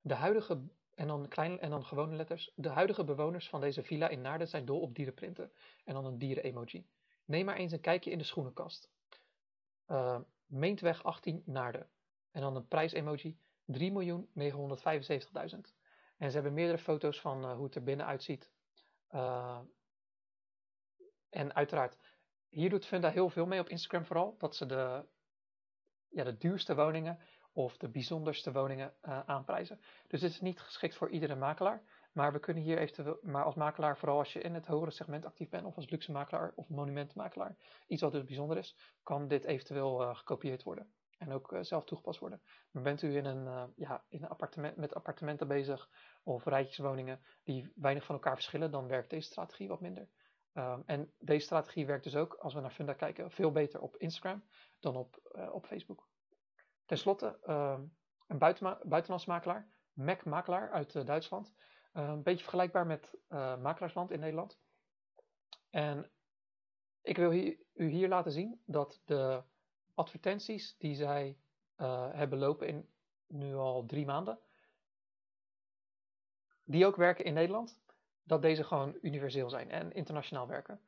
De 0.00 0.14
huidige, 0.14 0.62
en 0.94 1.06
dan, 1.06 1.28
kleine, 1.28 1.58
en 1.58 1.70
dan 1.70 1.84
gewone 1.84 2.16
letters. 2.16 2.52
De 2.54 2.68
huidige 2.68 3.04
bewoners 3.04 3.48
van 3.48 3.60
deze 3.60 3.82
villa 3.82 4.08
in 4.08 4.20
Naarden 4.20 4.48
zijn 4.48 4.64
dol 4.64 4.80
op 4.80 4.94
dierenprinten. 4.94 5.52
En 5.84 5.94
dan 5.94 6.04
een 6.04 6.18
dieren-emoji. 6.18 6.86
Neem 7.24 7.44
maar 7.44 7.56
eens 7.56 7.72
een 7.72 7.80
kijkje 7.80 8.10
in 8.10 8.18
de 8.18 8.24
schoenenkast. 8.24 8.90
Uh, 9.88 10.20
Meentweg 10.46 11.04
18 11.04 11.42
Naarden. 11.44 11.88
En 12.30 12.40
dan 12.40 12.56
een 12.56 12.68
prijs-emoji 12.68 13.38
3.975.000. 13.72 13.76
En 16.16 16.28
ze 16.28 16.34
hebben 16.34 16.54
meerdere 16.54 16.78
foto's 16.78 17.20
van 17.20 17.44
uh, 17.44 17.52
hoe 17.54 17.64
het 17.64 17.74
er 17.74 17.82
binnen 17.82 18.06
uitziet. 18.06 18.50
Uh, 19.10 19.60
en 21.30 21.54
uiteraard, 21.54 21.98
hier 22.48 22.70
doet 22.70 22.86
Funda 22.86 23.10
heel 23.10 23.30
veel 23.30 23.46
mee 23.46 23.60
op 23.60 23.68
Instagram 23.68 24.04
vooral. 24.04 24.34
Dat 24.38 24.56
ze 24.56 24.66
de, 24.66 25.06
ja, 26.08 26.24
de 26.24 26.36
duurste 26.36 26.74
woningen 26.74 27.18
of 27.52 27.76
de 27.76 27.88
bijzonderste 27.88 28.52
woningen 28.52 28.94
uh, 29.02 29.20
aanprijzen. 29.26 29.80
Dus 30.06 30.20
dit 30.20 30.30
is 30.30 30.40
niet 30.40 30.60
geschikt 30.60 30.94
voor 30.94 31.10
iedere 31.10 31.34
makelaar. 31.34 31.82
Maar 32.12 32.32
we 32.32 32.38
kunnen 32.38 32.62
hier 32.62 32.78
eventueel, 32.78 33.18
maar 33.22 33.44
als 33.44 33.54
makelaar, 33.54 33.98
vooral 33.98 34.18
als 34.18 34.32
je 34.32 34.40
in 34.40 34.54
het 34.54 34.66
hogere 34.66 34.90
segment 34.90 35.24
actief 35.24 35.48
bent, 35.48 35.64
of 35.64 35.76
als 35.76 35.90
luxe 35.90 36.12
makelaar 36.12 36.52
of 36.54 36.68
monumentmakelaar, 36.68 37.56
iets 37.86 38.02
wat 38.02 38.12
dus 38.12 38.24
bijzonder 38.24 38.56
is, 38.56 38.76
kan 39.02 39.28
dit 39.28 39.44
eventueel 39.44 40.14
gekopieerd 40.14 40.62
worden. 40.62 40.94
En 41.16 41.32
ook 41.32 41.52
uh, 41.52 41.62
zelf 41.62 41.84
toegepast 41.84 42.18
worden. 42.18 42.42
Maar 42.70 42.82
bent 42.82 43.02
u 43.02 43.16
in 43.16 43.24
een, 43.24 43.46
uh, 43.46 43.64
ja, 43.76 44.04
in 44.08 44.22
een 44.22 44.28
appartement, 44.28 44.76
met 44.76 44.94
appartementen 44.94 45.48
bezig 45.48 45.90
of 46.22 46.44
rijtjeswoningen 46.44 47.20
die 47.44 47.72
weinig 47.74 48.04
van 48.04 48.14
elkaar 48.14 48.34
verschillen, 48.34 48.70
dan 48.70 48.88
werkt 48.88 49.10
deze 49.10 49.28
strategie 49.28 49.68
wat 49.68 49.80
minder. 49.80 50.08
Um, 50.52 50.82
en 50.86 51.12
deze 51.18 51.44
strategie 51.44 51.86
werkt 51.86 52.04
dus 52.04 52.16
ook, 52.16 52.34
als 52.34 52.54
we 52.54 52.60
naar 52.60 52.70
Funda 52.70 52.92
kijken, 52.92 53.30
veel 53.30 53.52
beter 53.52 53.80
op 53.80 53.96
Instagram 53.96 54.44
dan 54.80 54.96
op, 54.96 55.20
uh, 55.32 55.54
op 55.54 55.66
Facebook. 55.66 56.08
Ten 56.84 56.98
slotte, 56.98 57.38
um, 57.46 57.96
een 58.26 58.38
buitenlands 58.82 59.26
makelaar, 59.26 59.68
Mac 59.92 60.24
Makelaar 60.24 60.70
uit 60.70 61.06
Duitsland. 61.06 61.54
een 61.92 62.22
beetje 62.22 62.42
vergelijkbaar 62.42 62.86
met 62.86 63.18
Makelaarsland 63.62 64.10
in 64.10 64.20
Nederland. 64.20 64.58
En 65.70 66.10
ik 67.02 67.16
wil 67.16 67.32
u 67.74 67.88
hier 67.88 68.08
laten 68.08 68.32
zien 68.32 68.62
dat 68.64 69.00
de 69.04 69.42
advertenties 69.96 70.76
die 70.78 70.94
zij 70.94 71.38
uh, 71.76 72.12
hebben 72.12 72.38
lopen 72.38 72.68
in 72.68 72.88
nu 73.26 73.54
al 73.54 73.86
drie 73.86 74.06
maanden, 74.06 74.38
die 76.64 76.86
ook 76.86 76.96
werken 76.96 77.24
in 77.24 77.34
Nederland, 77.34 77.80
dat 78.22 78.42
deze 78.42 78.64
gewoon 78.64 78.98
universeel 79.00 79.50
zijn 79.50 79.70
en 79.70 79.92
internationaal 79.92 80.46
werken. 80.46 80.80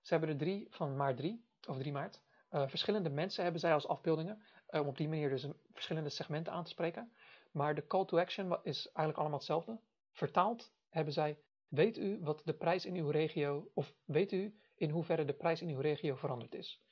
Ze 0.00 0.12
hebben 0.12 0.30
er 0.30 0.36
drie 0.36 0.66
van 0.70 0.96
maart 0.96 1.16
3, 1.16 1.44
of 1.68 1.78
3 1.78 1.92
maart. 1.92 2.22
Uh, 2.50 2.68
verschillende 2.68 3.10
mensen 3.10 3.42
hebben 3.42 3.60
zij 3.60 3.72
als 3.72 3.86
afbeeldingen, 3.86 4.42
uh, 4.70 4.80
om 4.80 4.86
op 4.86 4.96
die 4.96 5.08
manier 5.08 5.28
dus 5.28 5.46
verschillende 5.72 6.10
segmenten 6.10 6.52
aan 6.52 6.64
te 6.64 6.70
spreken. 6.70 7.12
Maar 7.50 7.74
de 7.74 7.86
call 7.86 8.04
to 8.04 8.18
action 8.18 8.58
is 8.62 8.86
eigenlijk 8.86 9.18
allemaal 9.18 9.38
hetzelfde. 9.38 9.80
Vertaald 10.12 10.72
hebben 10.88 11.12
zij, 11.12 11.38
weet 11.68 11.98
u 11.98 12.18
wat 12.20 12.42
de 12.44 12.54
prijs 12.54 12.86
in 12.86 12.94
uw 12.94 13.10
regio, 13.10 13.70
of 13.74 13.94
weet 14.04 14.32
u 14.32 14.58
in 14.74 14.90
hoeverre 14.90 15.24
de 15.24 15.32
prijs 15.32 15.62
in 15.62 15.68
uw 15.68 15.80
regio 15.80 16.14
veranderd 16.14 16.54
is? 16.54 16.85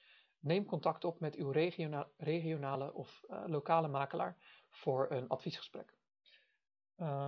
Neem 0.45 0.65
contact 0.65 1.05
op 1.05 1.21
met 1.21 1.35
uw 1.35 1.51
regionale, 2.17 2.93
of 2.93 3.25
uh, 3.31 3.43
lokale 3.47 3.89
makelaar 3.89 4.37
voor 4.71 5.11
een 5.11 5.29
adviesgesprek. 5.29 5.95
Uh, 6.97 7.27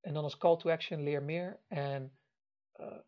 en 0.00 0.14
dan 0.14 0.24
als 0.24 0.38
call 0.38 0.56
to 0.56 0.70
action 0.70 1.02
leer 1.02 1.22
meer 1.22 1.60
en 1.68 2.18
uh, 2.80 2.98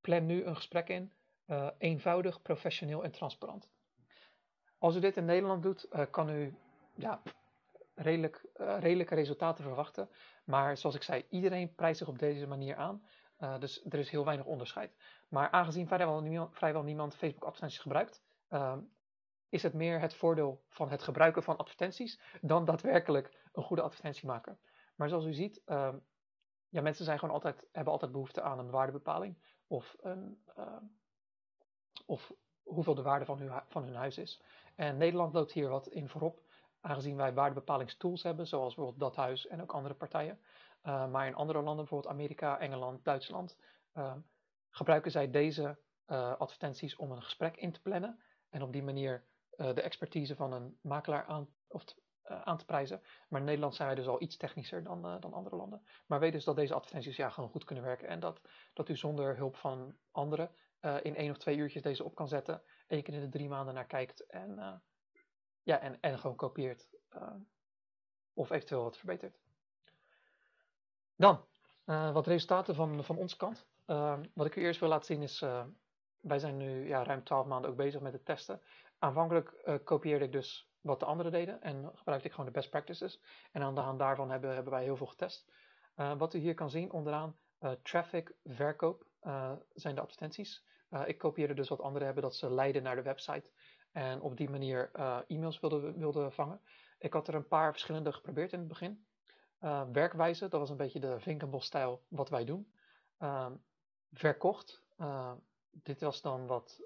plan 0.00 0.26
nu 0.26 0.44
een 0.44 0.56
gesprek 0.56 0.88
in. 0.88 1.12
Uh, 1.46 1.70
eenvoudig, 1.78 2.42
professioneel 2.42 3.04
en 3.04 3.10
transparant. 3.10 3.70
Als 4.78 4.96
u 4.96 5.00
dit 5.00 5.16
in 5.16 5.24
Nederland 5.24 5.62
doet, 5.62 5.88
kan 6.10 6.28
u 6.28 6.54
ja, 6.94 7.22
redelijk, 7.94 8.44
redelijke 8.54 9.14
resultaten 9.14 9.64
verwachten. 9.64 10.08
Maar 10.44 10.76
zoals 10.76 10.94
ik 10.94 11.02
zei, 11.02 11.24
iedereen 11.28 11.74
prijst 11.74 11.98
zich 11.98 12.08
op 12.08 12.18
deze 12.18 12.46
manier 12.46 12.76
aan. 12.76 13.06
Uh, 13.42 13.58
dus 13.58 13.84
er 13.84 13.98
is 13.98 14.10
heel 14.10 14.24
weinig 14.24 14.46
onderscheid. 14.46 14.96
Maar 15.28 15.50
aangezien 15.50 15.86
vrijwel 15.86 16.82
niemand, 16.82 17.14
Facebook 17.14 17.44
advertenties 17.44 17.78
gebruikt, 17.78 18.22
uh, 18.50 18.76
is 19.48 19.62
het 19.62 19.72
meer 19.72 20.00
het 20.00 20.14
voordeel 20.14 20.62
van 20.68 20.90
het 20.90 21.02
gebruiken 21.02 21.42
van 21.42 21.56
advertenties 21.56 22.20
dan 22.40 22.64
daadwerkelijk 22.64 23.40
een 23.52 23.62
goede 23.62 23.82
advertentie 23.82 24.26
maken. 24.26 24.58
Maar 24.94 25.08
zoals 25.08 25.24
u 25.24 25.32
ziet, 25.32 25.62
uh, 25.66 25.94
ja, 26.68 26.82
mensen 26.82 27.04
zijn 27.04 27.18
gewoon 27.18 27.34
altijd, 27.34 27.68
hebben 27.72 27.92
altijd 27.92 28.12
behoefte 28.12 28.42
aan 28.42 28.58
een 28.58 28.70
waardebepaling 28.70 29.38
of, 29.66 29.96
een, 30.00 30.42
ehm, 30.56 30.84
of 32.06 32.32
hoeveel 32.62 32.94
de 32.94 33.02
waarde 33.02 33.24
van 33.24 33.38
hun, 33.38 33.62
van 33.68 33.84
hun 33.84 33.94
huis 33.94 34.18
is. 34.18 34.42
En 34.74 34.96
Nederland 34.96 35.32
loopt 35.32 35.52
hier 35.52 35.68
wat 35.68 35.88
in 35.88 36.08
voorop, 36.08 36.40
aangezien 36.80 37.16
wij 37.16 37.34
waardebepalingstools 37.34 38.22
hebben, 38.22 38.46
zoals 38.46 38.74
bijvoorbeeld 38.74 39.14
dat 39.14 39.24
huis 39.24 39.46
en 39.46 39.62
ook 39.62 39.72
andere 39.72 39.94
partijen. 39.94 40.38
Uh, 40.82 41.06
maar 41.10 41.26
in 41.26 41.34
andere 41.34 41.58
landen, 41.58 41.84
bijvoorbeeld 41.84 42.12
Amerika, 42.14 42.58
Engeland, 42.58 43.04
Duitsland, 43.04 43.56
uh, 43.94 44.14
gebruiken 44.70 45.10
zij 45.10 45.30
deze 45.30 45.78
uh, 46.06 46.36
advertenties 46.36 46.96
om 46.96 47.10
een 47.10 47.22
gesprek 47.22 47.56
in 47.56 47.72
te 47.72 47.80
plannen 47.80 48.22
en 48.50 48.62
op 48.62 48.72
die 48.72 48.82
manier 48.82 49.30
de 49.56 49.82
expertise 49.82 50.36
van 50.36 50.52
een 50.52 50.78
makelaar 50.80 51.24
aan, 51.24 51.48
of 51.68 51.84
aan 52.22 52.58
te 52.58 52.64
prijzen. 52.64 53.02
Maar 53.28 53.40
in 53.40 53.46
Nederland 53.46 53.74
zijn 53.74 53.88
wij 53.88 53.96
dus 53.96 54.06
al 54.06 54.22
iets 54.22 54.36
technischer 54.36 54.84
dan, 54.84 55.02
dan 55.20 55.32
andere 55.32 55.56
landen. 55.56 55.86
Maar 56.06 56.20
weet 56.20 56.32
dus 56.32 56.44
dat 56.44 56.56
deze 56.56 56.74
advertenties 56.74 57.16
ja, 57.16 57.30
gewoon 57.30 57.50
goed 57.50 57.64
kunnen 57.64 57.84
werken 57.84 58.08
en 58.08 58.20
dat, 58.20 58.40
dat 58.72 58.88
u 58.88 58.96
zonder 58.96 59.36
hulp 59.36 59.56
van 59.56 59.96
anderen 60.10 60.50
in 61.02 61.16
één 61.16 61.30
of 61.30 61.38
twee 61.38 61.56
uurtjes 61.56 61.82
deze 61.82 62.04
op 62.04 62.14
kan 62.14 62.28
zetten, 62.28 62.62
één 62.86 63.02
keer 63.02 63.14
in 63.14 63.20
de 63.20 63.28
drie 63.28 63.48
maanden 63.48 63.74
naar 63.74 63.86
kijkt 63.86 64.26
en, 64.26 64.82
ja, 65.62 65.80
en, 65.80 66.00
en 66.00 66.18
gewoon 66.18 66.36
kopieert 66.36 66.88
of 68.32 68.50
eventueel 68.50 68.82
wat 68.82 68.98
verbetert. 68.98 69.41
Dan, 71.22 71.44
wat 72.12 72.26
resultaten 72.26 72.74
van, 72.74 73.04
van 73.04 73.16
onze 73.16 73.36
kant. 73.36 73.66
wat 74.34 74.46
ik 74.46 74.56
u 74.56 74.62
eerst 74.62 74.80
wil 74.80 74.88
laten 74.88 75.06
zien 75.06 75.22
is, 75.22 75.44
wij 76.20 76.38
zijn 76.38 76.56
nu 76.56 76.86
ja, 76.88 77.04
ruim 77.04 77.24
12 77.24 77.46
maanden 77.46 77.70
ook 77.70 77.76
bezig 77.76 78.00
met 78.00 78.12
het 78.12 78.24
testen. 78.24 78.60
Aanvankelijk 78.98 79.80
kopieerde 79.84 80.24
ik 80.24 80.32
dus 80.32 80.70
wat 80.80 81.00
de 81.00 81.06
anderen 81.06 81.32
deden 81.32 81.62
en 81.62 81.90
gebruikte 81.94 82.26
ik 82.26 82.34
gewoon 82.34 82.46
de 82.46 82.58
best 82.58 82.70
practices. 82.70 83.20
En 83.52 83.62
aan 83.62 83.74
de 83.74 83.80
hand 83.80 83.98
daarvan 83.98 84.30
hebben, 84.30 84.54
hebben 84.54 84.72
wij 84.72 84.82
heel 84.82 84.96
veel 84.96 85.06
getest. 85.06 85.52
wat 85.94 86.34
u 86.34 86.38
hier 86.38 86.54
kan 86.54 86.70
zien 86.70 86.92
onderaan, 86.92 87.36
traffic, 87.82 88.34
verkoop 88.44 89.06
zijn 89.74 89.94
de 89.94 90.00
advertenties. 90.00 90.64
ik 91.04 91.18
kopieerde 91.18 91.54
dus 91.54 91.68
wat 91.68 91.80
anderen 91.80 92.04
hebben 92.06 92.24
dat 92.24 92.34
ze 92.34 92.50
leiden 92.50 92.82
naar 92.82 92.96
de 92.96 93.02
website 93.02 93.50
en 93.92 94.20
op 94.20 94.36
die 94.36 94.50
manier 94.50 94.90
e-mails 95.26 95.60
wilden 95.60 95.98
wilde 95.98 96.30
vangen. 96.30 96.60
Ik 96.98 97.12
had 97.12 97.28
er 97.28 97.34
een 97.34 97.48
paar 97.48 97.70
verschillende 97.70 98.12
geprobeerd 98.12 98.52
in 98.52 98.58
het 98.58 98.68
begin. 98.68 99.06
Uh, 99.64 99.82
werkwijze, 99.92 100.48
dat 100.48 100.60
was 100.60 100.70
een 100.70 100.76
beetje 100.76 101.00
de 101.00 101.20
Vinkenbos-stijl 101.20 102.02
wat 102.08 102.28
wij 102.28 102.44
doen. 102.44 102.72
Uh, 103.18 103.50
verkocht, 104.12 104.82
uh, 105.00 105.32
dit 105.70 106.00
was 106.00 106.22
dan 106.22 106.46
wat, 106.46 106.80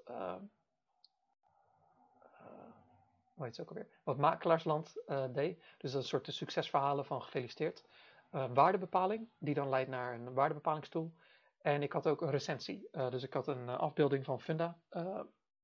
hoe 3.33 3.51
ook 3.59 3.69
alweer, 3.69 3.87
wat 4.03 4.17
Makelaarsland 4.17 4.95
deed. 5.31 5.63
Dus 5.77 5.91
dat 5.91 6.01
een 6.01 6.07
soort 6.07 6.25
de 6.25 6.31
succesverhalen 6.31 7.05
van 7.05 7.21
gefeliciteerd. 7.21 7.85
waardebepaling, 8.29 9.29
die 9.37 9.53
dan 9.53 9.69
leidt 9.69 9.89
naar 9.89 10.13
een 10.13 10.33
waardebepalingstoel. 10.33 11.13
En 11.61 11.83
ik 11.83 11.91
had 11.91 12.07
ook 12.07 12.21
een 12.21 12.29
recensie. 12.29 12.89
dus 12.91 13.23
ik 13.23 13.33
had 13.33 13.47
een 13.47 13.69
afbeelding 13.69 14.25
van 14.25 14.41
Funda 14.41 14.79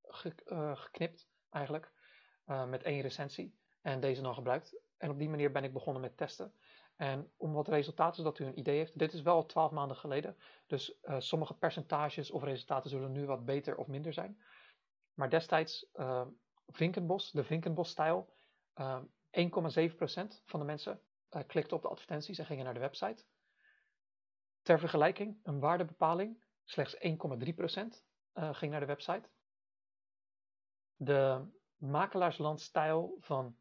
ge 0.03 0.33
geknipt, 0.75 1.29
eigenlijk, 1.49 1.91
met 2.45 2.83
één 2.83 3.01
recensie. 3.01 3.57
En 3.81 3.99
deze 3.99 4.21
dan 4.21 4.33
gebruikt. 4.33 4.75
En 4.97 5.09
op 5.09 5.19
die 5.19 5.29
manier 5.29 5.51
ben 5.51 5.63
ik 5.63 5.73
begonnen 5.73 6.01
met 6.01 6.17
testen. 6.17 6.53
En 6.95 7.31
om 7.37 7.53
wat 7.53 7.67
resultaten, 7.67 8.15
zodat 8.15 8.39
u 8.39 8.45
een 8.45 8.59
idee 8.59 8.77
heeft. 8.77 8.97
Dit 8.97 9.13
is 9.13 9.21
wel 9.21 9.45
12 9.45 9.71
maanden 9.71 9.97
geleden. 9.97 10.37
Dus 10.67 10.97
uh, 11.03 11.19
sommige 11.19 11.53
percentages 11.53 12.31
of 12.31 12.43
resultaten 12.43 12.89
zullen 12.89 13.11
nu 13.11 13.25
wat 13.25 13.45
beter 13.45 13.75
of 13.75 13.87
minder 13.87 14.13
zijn. 14.13 14.43
Maar 15.13 15.29
destijds, 15.29 15.89
uh, 15.93 16.27
Vinkenbos, 16.67 17.31
de 17.31 17.43
Vinkenbos-stijl. 17.43 18.33
Uh, 18.75 18.99
eh, 19.29 19.49
1,7% 19.49 20.41
van 20.45 20.59
de 20.59 20.65
mensen 20.65 21.01
klikte 21.47 21.75
op 21.75 21.81
de 21.81 21.87
advertenties 21.87 22.37
en 22.37 22.45
gingen 22.45 22.65
naar 22.65 22.73
de 22.73 22.79
website. 22.79 23.25
Ter 24.61 24.79
vergelijking, 24.79 25.39
een 25.43 25.59
waardebepaling, 25.59 26.43
slechts 26.63 26.95
1,3% 26.95 28.03
ging 28.33 28.71
naar 28.71 28.79
de 28.79 28.85
website. 28.85 29.29
De 30.95 31.45
makelaarslandstijl 31.75 33.17
van 33.19 33.57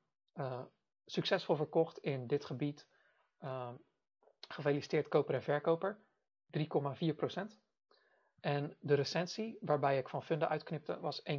succesvol 1.04 1.56
verkocht 1.56 1.98
in 1.98 2.26
dit 2.26 2.44
gebied 2.44 2.88
uh, 3.44 3.70
gefeliciteerd 4.48 5.08
koper 5.08 5.34
en 5.34 5.42
verkoper, 5.42 6.00
3,4%. 6.58 6.62
En 8.40 8.76
de 8.80 8.94
recensie, 8.94 9.58
waarbij 9.60 9.98
ik 9.98 10.08
van 10.08 10.22
Funda 10.22 10.48
uitknipte, 10.48 11.00
was 11.00 11.22
1,6, 11.22 11.34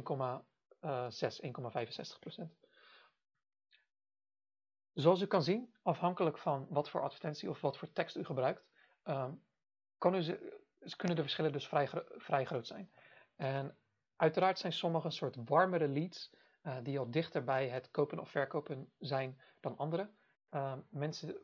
Zoals 4.92 5.20
u 5.20 5.26
kan 5.26 5.42
zien, 5.42 5.74
afhankelijk 5.82 6.38
van 6.38 6.66
wat 6.70 6.90
voor 6.90 7.02
advertentie 7.02 7.50
of 7.50 7.60
wat 7.60 7.76
voor 7.76 7.92
tekst 7.92 8.16
u 8.16 8.24
gebruikt, 8.24 8.64
kan 9.98 10.14
u, 10.14 10.38
kunnen 10.96 11.16
de 11.16 11.22
verschillen 11.22 11.52
dus 11.52 11.68
vrij, 11.68 11.88
vrij 12.16 12.44
groot 12.44 12.66
zijn. 12.66 12.90
En 13.36 13.76
uiteraard 14.16 14.58
zijn 14.58 14.72
sommige 14.72 15.06
een 15.06 15.12
soort 15.12 15.36
warmere 15.44 15.88
leads 15.88 16.30
uh, 16.62 16.76
die 16.82 16.98
al 16.98 17.10
dichter 17.10 17.44
bij 17.44 17.68
het 17.68 17.90
kopen 17.90 18.18
of 18.18 18.30
verkopen 18.30 18.92
zijn 18.98 19.40
dan 19.60 19.76
andere. 19.76 20.10
Ehm, 20.54 20.80
mensen 20.90 21.36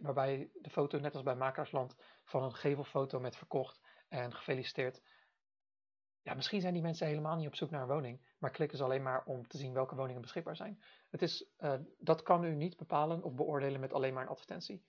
waarbij 0.00 0.50
de 0.54 0.70
foto, 0.70 0.98
net 0.98 1.14
als 1.14 1.22
bij 1.22 1.36
Makersland, 1.36 1.96
van 2.24 2.42
een 2.42 2.54
gevelfoto 2.54 3.20
met 3.20 3.36
verkocht 3.36 3.80
en 4.08 4.34
gefeliciteerd. 4.34 5.02
Ja, 6.22 6.34
misschien 6.34 6.60
zijn 6.60 6.72
die 6.72 6.82
mensen 6.82 7.06
helemaal 7.06 7.36
niet 7.36 7.46
op 7.46 7.54
zoek 7.54 7.70
naar 7.70 7.82
een 7.82 7.88
woning, 7.88 8.34
maar 8.38 8.50
klikken 8.50 8.78
ze 8.78 8.84
alleen 8.84 9.02
maar 9.02 9.24
om 9.24 9.46
te 9.48 9.56
zien 9.56 9.72
welke 9.72 9.94
woningen 9.94 10.20
beschikbaar 10.20 10.56
zijn. 10.56 10.82
Het 11.10 11.22
is, 11.22 11.48
uh, 11.58 11.74
dat 11.98 12.22
kan 12.22 12.44
u 12.44 12.54
niet 12.54 12.76
bepalen 12.76 13.22
of 13.22 13.34
beoordelen 13.34 13.80
met 13.80 13.92
alleen 13.92 14.14
maar 14.14 14.22
een 14.22 14.28
advertentie. 14.28 14.84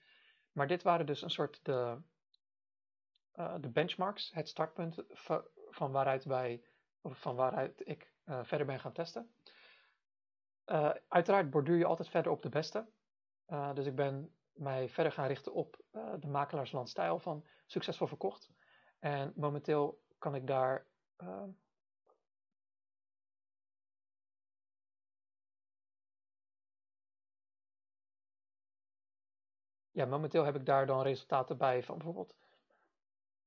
Maar 0.52 0.66
dit 0.66 0.82
waren 0.82 1.06
dus 1.06 1.22
een 1.22 1.30
soort 1.30 1.60
de, 1.62 2.02
uh, 3.34 3.54
de 3.60 3.70
benchmarks, 3.70 4.32
het 4.32 4.48
startpunt 4.48 5.04
van 5.70 5.92
waaruit 5.92 6.24
wij, 6.24 6.64
van 7.02 7.36
waaruit 7.36 7.88
ik 7.88 8.12
uh, 8.24 8.44
verder 8.44 8.66
ben 8.66 8.80
gaan 8.80 8.92
testen. 8.92 9.34
uiteraard 11.08 11.50
borduur 11.50 11.76
je 11.76 11.86
altijd 11.86 12.08
verder 12.08 12.32
op 12.32 12.42
de 12.42 12.48
beste. 12.48 12.86
Uh, 13.48 13.74
dus 13.74 13.86
ik 13.86 13.94
ben 13.94 14.34
mij 14.52 14.88
verder 14.88 15.12
gaan 15.12 15.26
richten 15.26 15.52
op 15.52 15.82
uh, 15.92 16.12
de 16.18 16.26
makelaarslandstijl 16.26 17.18
van 17.18 17.44
succesvol 17.66 18.06
verkocht. 18.06 18.50
En 18.98 19.32
momenteel 19.36 20.02
kan 20.18 20.34
ik 20.34 20.46
daar 20.46 20.86
uh, 21.22 21.42
ja, 29.90 30.04
momenteel 30.04 30.44
heb 30.44 30.54
ik 30.54 30.66
daar 30.66 30.86
dan 30.86 31.02
resultaten 31.02 31.56
bij 31.56 31.82
van 31.82 31.96
bijvoorbeeld 31.96 32.36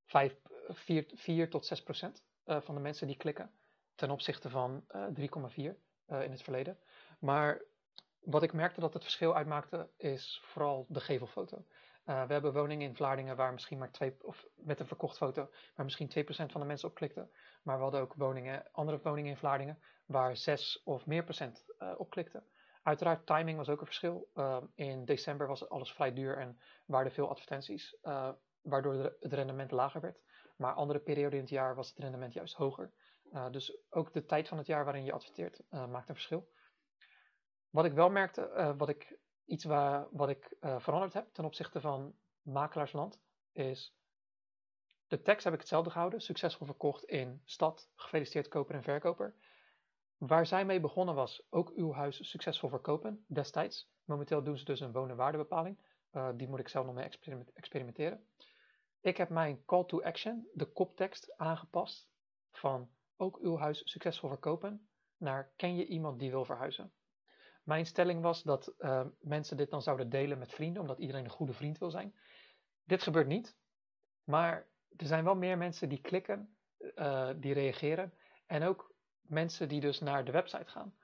5, 0.06 0.36
4, 0.68 1.12
4 1.14 1.50
tot 1.50 1.66
6 1.66 1.84
procent 1.84 2.24
van 2.46 2.76
de 2.76 2.82
mensen 2.82 3.08
die 3.08 3.18
klikken. 3.18 3.52
Ten 3.96 4.10
opzichte 4.12 4.50
van 4.50 4.86
3,4 5.14 5.56
in 5.56 5.76
het 6.08 6.42
verleden. 6.42 6.80
Maar 7.20 7.62
wat 8.20 8.44
ik 8.44 8.54
merkte 8.54 8.80
dat 8.80 8.94
het 8.94 9.04
verschil 9.04 9.36
uitmaakte, 9.36 9.90
is 9.98 10.42
vooral 10.44 10.86
de 10.90 11.00
gevelfoto. 11.00 11.66
Uh, 12.08 12.26
we 12.26 12.34
hebben 12.34 12.54
woningen 12.54 12.88
in 12.88 12.96
Vlaardingen 12.96 13.36
waar 13.36 13.54
misschien 13.54 13.78
maar 13.78 13.92
twee, 13.92 14.16
of 14.22 14.48
met 14.56 14.80
een 14.80 14.88
verkocht 14.88 15.18
foto, 15.18 15.50
waar 15.76 15.86
misschien 15.86 16.10
2% 16.10 16.52
van 16.52 16.62
de 16.62 16.68
mensen 16.68 16.90
op 16.90 16.96
klikten. 16.96 17.32
Maar 17.64 17.76
we 17.76 17.82
hadden 17.82 18.02
ook 18.02 18.14
woningen, 18.14 18.72
andere 18.72 19.00
woningen 19.04 19.32
in 19.32 19.38
Vlaardingen 19.38 19.80
waar 20.06 20.38
6 20.38 20.82
of 20.84 21.06
meer 21.06 21.24
procent 21.24 21.66
uh, 21.80 21.94
op 21.98 22.10
klikten. 22.10 22.44
Uiteraard, 22.84 23.26
timing 23.26 23.58
was 23.58 23.70
ook 23.70 23.80
een 23.80 23.86
verschil. 23.86 24.30
Uh, 24.36 24.58
in 24.76 25.06
december 25.06 25.48
was 25.48 25.70
alles 25.70 25.92
vrij 25.92 26.14
duur 26.14 26.38
en 26.38 26.60
waren 26.86 27.06
er 27.06 27.12
veel 27.12 27.30
advertenties, 27.30 27.98
waardoor 28.62 28.94
het 28.94 29.34
rendement 29.34 29.72
lager 29.72 30.02
werd. 30.02 30.24
Maar 30.58 30.74
andere 30.74 31.00
perioden 31.00 31.34
in 31.34 31.40
het 31.40 31.50
jaar 31.50 31.76
was 31.76 31.90
het 31.90 31.98
rendement 31.98 32.34
juist 32.34 32.56
hoger. 32.56 32.92
dus 33.52 33.78
ook 33.90 34.14
de 34.14 34.26
tijd 34.26 34.48
van 34.48 34.58
het 34.58 34.68
jaar 34.68 34.84
waarin 34.84 35.04
je 35.04 35.12
adverteert 35.12 35.62
maakt 35.70 36.10
een 36.10 36.16
verschil. 36.16 36.50
Wat 37.78 37.86
ik 37.86 37.94
wel 37.94 38.10
merkte, 38.10 38.52
uh, 38.58 38.72
wat 38.78 38.90
ik, 38.90 39.18
iets 39.46 39.64
waar, 39.64 40.08
wat 40.12 40.30
ik 40.30 40.56
uh, 40.62 40.80
veranderd 40.80 41.14
heb 41.14 41.34
ten 41.34 41.46
opzichte 41.46 41.82
van 41.82 42.16
makelaarsland, 42.42 43.20
is 43.52 43.96
de 45.08 45.22
tekst 45.22 45.44
heb 45.44 45.54
ik 45.54 45.60
hetzelfde 45.60 45.90
gehouden. 45.90 46.22
Succesvol 46.22 46.66
verkocht 46.66 47.04
in 47.04 47.42
stad, 47.46 47.90
gefeliciteerd 47.96 48.48
koper 48.48 48.76
en 48.76 48.84
verkoper. 48.84 49.36
Waar 50.18 50.46
zij 50.46 50.66
mee 50.66 50.80
begonnen 50.80 51.16
was, 51.16 51.48
ook 51.50 51.72
uw 51.76 51.94
huis 51.94 52.30
succesvol 52.30 52.70
verkopen, 52.70 53.26
destijds. 53.28 53.90
Momenteel 54.04 54.44
doen 54.44 54.58
ze 54.58 54.66
dus 54.66 54.80
een 54.80 54.92
wonen-waardebepaling. 54.92 55.80
Uh, 56.12 56.30
die 56.36 56.48
moet 56.48 56.60
ik 56.60 56.68
zelf 56.68 56.86
nog 56.86 56.96
mee 56.96 57.10
experimenteren. 57.54 58.28
Ik 59.02 59.18
heb 59.18 59.30
mijn 59.30 59.66
call 59.66 59.86
to 59.86 60.02
action, 60.02 60.48
de 60.54 60.66
koptekst, 60.66 61.34
aangepast 61.36 62.10
van 62.52 62.90
ook 63.18 63.38
uw 63.38 63.58
huis 63.58 63.82
succesvol 63.92 64.30
verkopen 64.30 64.90
naar 65.18 65.52
ken 65.56 65.76
je 65.76 65.86
iemand 65.86 66.20
die 66.20 66.32
wil 66.32 66.46
verhuizen. 66.46 66.92
Mijn 67.68 67.86
stelling 67.86 68.22
was 68.22 68.44
dat 68.44 68.74
uh, 68.80 69.06
mensen 69.20 69.58
dit 69.58 69.70
dan 69.70 69.82
zouden 69.82 70.10
delen 70.10 70.38
met 70.38 70.54
vrienden, 70.54 70.82
omdat 70.82 71.00
iedereen 71.00 71.24
een 71.24 71.30
goede 71.30 71.54
vriend 71.54 71.78
wil 71.78 71.90
zijn. 71.90 72.16
Dit 72.84 73.04
gebeurt 73.04 73.28
niet, 73.28 73.58
maar 74.24 74.68
er 74.98 75.06
zijn 75.06 75.24
wel 75.24 75.36
meer 75.36 75.58
mensen 75.58 75.90
die 75.90 76.02
klikken, 76.02 76.58
uh, 76.96 77.30
die 77.38 77.54
reageren 77.54 78.14
en 78.46 78.64
ook 78.64 78.94
mensen 79.22 79.68
die 79.68 79.80
dus 79.80 80.00
naar 80.00 80.26
de 80.26 80.32
website 80.32 80.72
gaan. 80.72 80.96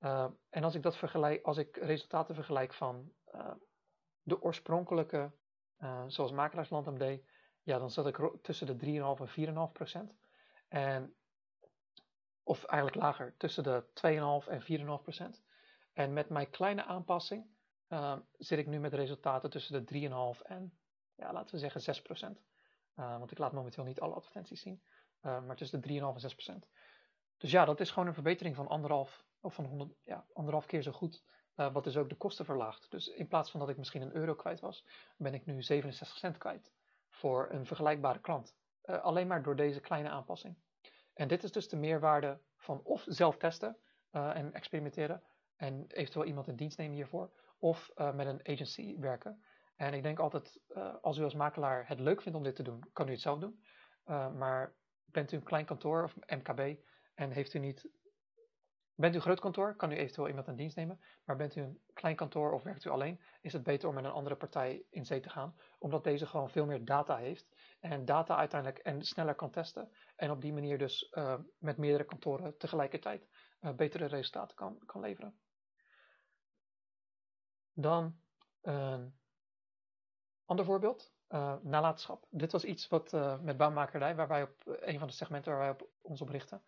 Uh, 0.00 0.26
en 0.50 0.64
als 0.64 0.74
ik 0.74 0.82
dat 0.82 0.96
vergelijk, 0.96 1.44
als 1.44 1.56
ik 1.56 1.76
resultaten 1.76 2.34
vergelijk 2.34 2.74
van 2.74 3.12
de 4.22 4.42
oorspronkelijke, 4.42 5.32
zoals 6.06 6.32
Makelaarsland 6.32 6.98
deed, 6.98 7.24
ja, 7.62 7.78
dan 7.78 7.90
zat 7.90 8.06
ik 8.06 8.30
tussen 8.42 8.66
de 8.66 9.16
3,5 9.18 9.34
en 9.34 9.68
4,5 9.68 9.72
procent. 9.72 10.16
En, 10.68 11.14
of 12.42 12.64
eigenlijk 12.64 13.02
lager, 13.02 13.34
tussen 13.36 13.62
de 13.62 13.84
2,5 14.44 14.48
en 14.48 14.62
4,5 14.62 15.02
procent. 15.02 15.46
En 15.98 16.12
met 16.12 16.28
mijn 16.28 16.50
kleine 16.50 16.84
aanpassing 16.84 17.46
uh, 17.88 18.16
zit 18.32 18.58
ik 18.58 18.66
nu 18.66 18.78
met 18.78 18.94
resultaten 18.94 19.50
tussen 19.50 19.86
de 19.86 20.34
3,5 20.36 20.42
en, 20.42 20.78
ja, 21.14 21.32
laten 21.32 21.54
we 21.54 21.60
zeggen 21.60 21.80
6 21.80 22.02
procent. 22.02 22.42
Uh, 22.96 23.18
want 23.18 23.30
ik 23.30 23.38
laat 23.38 23.52
momenteel 23.52 23.84
niet 23.84 24.00
alle 24.00 24.14
advertenties 24.14 24.60
zien, 24.60 24.82
uh, 25.22 25.42
maar 25.42 25.56
tussen 25.56 25.80
de 25.80 25.88
3,5 25.88 25.94
en 25.94 26.20
6 26.20 26.32
procent. 26.32 26.68
Dus 27.36 27.50
ja, 27.50 27.64
dat 27.64 27.80
is 27.80 27.90
gewoon 27.90 28.08
een 28.08 28.14
verbetering 28.14 28.56
van 28.56 28.68
anderhalf, 28.68 29.24
of 29.40 29.54
van 29.54 29.64
100, 29.64 29.90
ja, 30.04 30.26
anderhalf 30.32 30.66
keer 30.66 30.82
zo 30.82 30.92
goed. 30.92 31.24
wat 31.54 31.84
dus 31.84 31.96
ook 31.96 32.08
de 32.08 32.16
kosten 32.16 32.44
verlaagt. 32.44 32.90
Dus 32.90 33.08
in 33.08 33.28
plaats 33.28 33.50
van 33.50 33.60
dat 33.60 33.68
ik 33.68 33.76
misschien 33.76 34.02
een 34.02 34.16
euro 34.16 34.34
kwijt 34.34 34.60
was, 34.60 34.86
ben 35.16 35.34
ik 35.34 35.46
nu 35.46 35.62
67 35.62 36.18
cent 36.18 36.38
kwijt 36.38 36.72
voor 37.08 37.48
een 37.50 37.66
vergelijkbare 37.66 38.20
klant. 38.20 38.56
alleen 38.82 39.26
maar 39.26 39.42
door 39.42 39.56
deze 39.56 39.80
kleine 39.80 40.08
aanpassing. 40.08 40.56
En 41.14 41.28
dit 41.28 41.42
is 41.42 41.52
dus 41.52 41.68
de 41.68 41.76
meerwaarde 41.76 42.40
van 42.56 42.80
of 42.82 43.04
zelf 43.08 43.36
testen 43.36 43.78
en 44.10 44.52
experimenteren, 44.52 45.22
en 45.58 45.84
eventueel 45.88 46.24
iemand 46.24 46.48
in 46.48 46.56
dienst 46.56 46.78
nemen 46.78 46.96
hiervoor, 46.96 47.30
of 47.58 47.90
uh, 47.96 48.14
met 48.14 48.26
een 48.26 48.48
agency 48.48 48.98
werken. 48.98 49.42
En 49.76 49.94
ik 49.94 50.02
denk 50.02 50.18
altijd, 50.18 50.60
als 51.00 51.18
u 51.18 51.22
als 51.22 51.34
makelaar 51.34 51.88
het 51.88 52.00
leuk 52.00 52.22
vindt 52.22 52.38
om 52.38 52.44
dit 52.44 52.56
te 52.56 52.62
doen, 52.62 52.84
kan 52.92 53.08
u 53.08 53.10
het 53.10 53.20
zelf 53.20 53.38
doen. 53.38 53.62
maar 54.38 54.74
bent 55.04 55.32
u 55.32 55.36
een 55.36 55.42
klein 55.42 55.64
kantoor 55.64 56.02
of 56.02 56.16
MKB 56.16 56.80
en 57.14 57.30
heeft 57.30 57.54
u 57.54 57.58
niet 57.58 57.90
Bent 58.98 59.14
u 59.14 59.16
een 59.16 59.22
groot 59.22 59.40
kantoor, 59.40 59.76
kan 59.76 59.92
u 59.92 59.96
eventueel 59.96 60.28
iemand 60.28 60.48
in 60.48 60.56
dienst 60.56 60.76
nemen. 60.76 61.00
Maar 61.24 61.36
bent 61.36 61.56
u 61.56 61.60
een 61.60 61.80
klein 61.92 62.16
kantoor 62.16 62.52
of 62.52 62.62
werkt 62.62 62.84
u 62.84 62.90
alleen, 62.90 63.20
is 63.40 63.52
het 63.52 63.62
beter 63.62 63.88
om 63.88 63.94
met 63.94 64.04
een 64.04 64.10
andere 64.10 64.36
partij 64.36 64.84
in 64.90 65.04
zee 65.04 65.20
te 65.20 65.28
gaan. 65.28 65.56
Omdat 65.78 66.04
deze 66.04 66.26
gewoon 66.26 66.50
veel 66.50 66.66
meer 66.66 66.84
data 66.84 67.16
heeft. 67.16 67.48
En 67.80 68.04
data 68.04 68.36
uiteindelijk 68.36 68.80
en 68.80 69.02
sneller 69.02 69.34
kan 69.34 69.50
testen. 69.50 69.90
En 70.16 70.30
op 70.30 70.40
die 70.40 70.52
manier 70.52 70.78
dus 70.78 71.14
met 71.58 71.76
meerdere 71.76 72.04
kantoren 72.04 72.56
tegelijkertijd 72.56 73.28
betere 73.76 74.06
resultaten 74.06 74.56
kan, 74.56 74.78
kan 74.86 75.00
leveren. 75.00 75.38
Dan 77.80 78.18
een 78.60 79.14
ander 80.44 80.64
voorbeeld. 80.64 81.12
Uh, 81.28 81.54
nalatenschap. 81.62 82.26
Dit 82.30 82.52
was 82.52 82.64
iets 82.64 82.88
wat 82.88 83.12
met 83.42 83.56
bouwmakerij, 83.56 84.14
waar 84.14 84.28
wij 84.28 84.42
op 84.42 84.62
een 84.64 84.98
van 84.98 85.08
de 85.08 85.14
segmenten 85.14 85.52
waar 85.52 85.60
wij 85.60 85.70
op 85.70 85.88
ons 86.00 86.20
op 86.20 86.28
richten. 86.28 86.62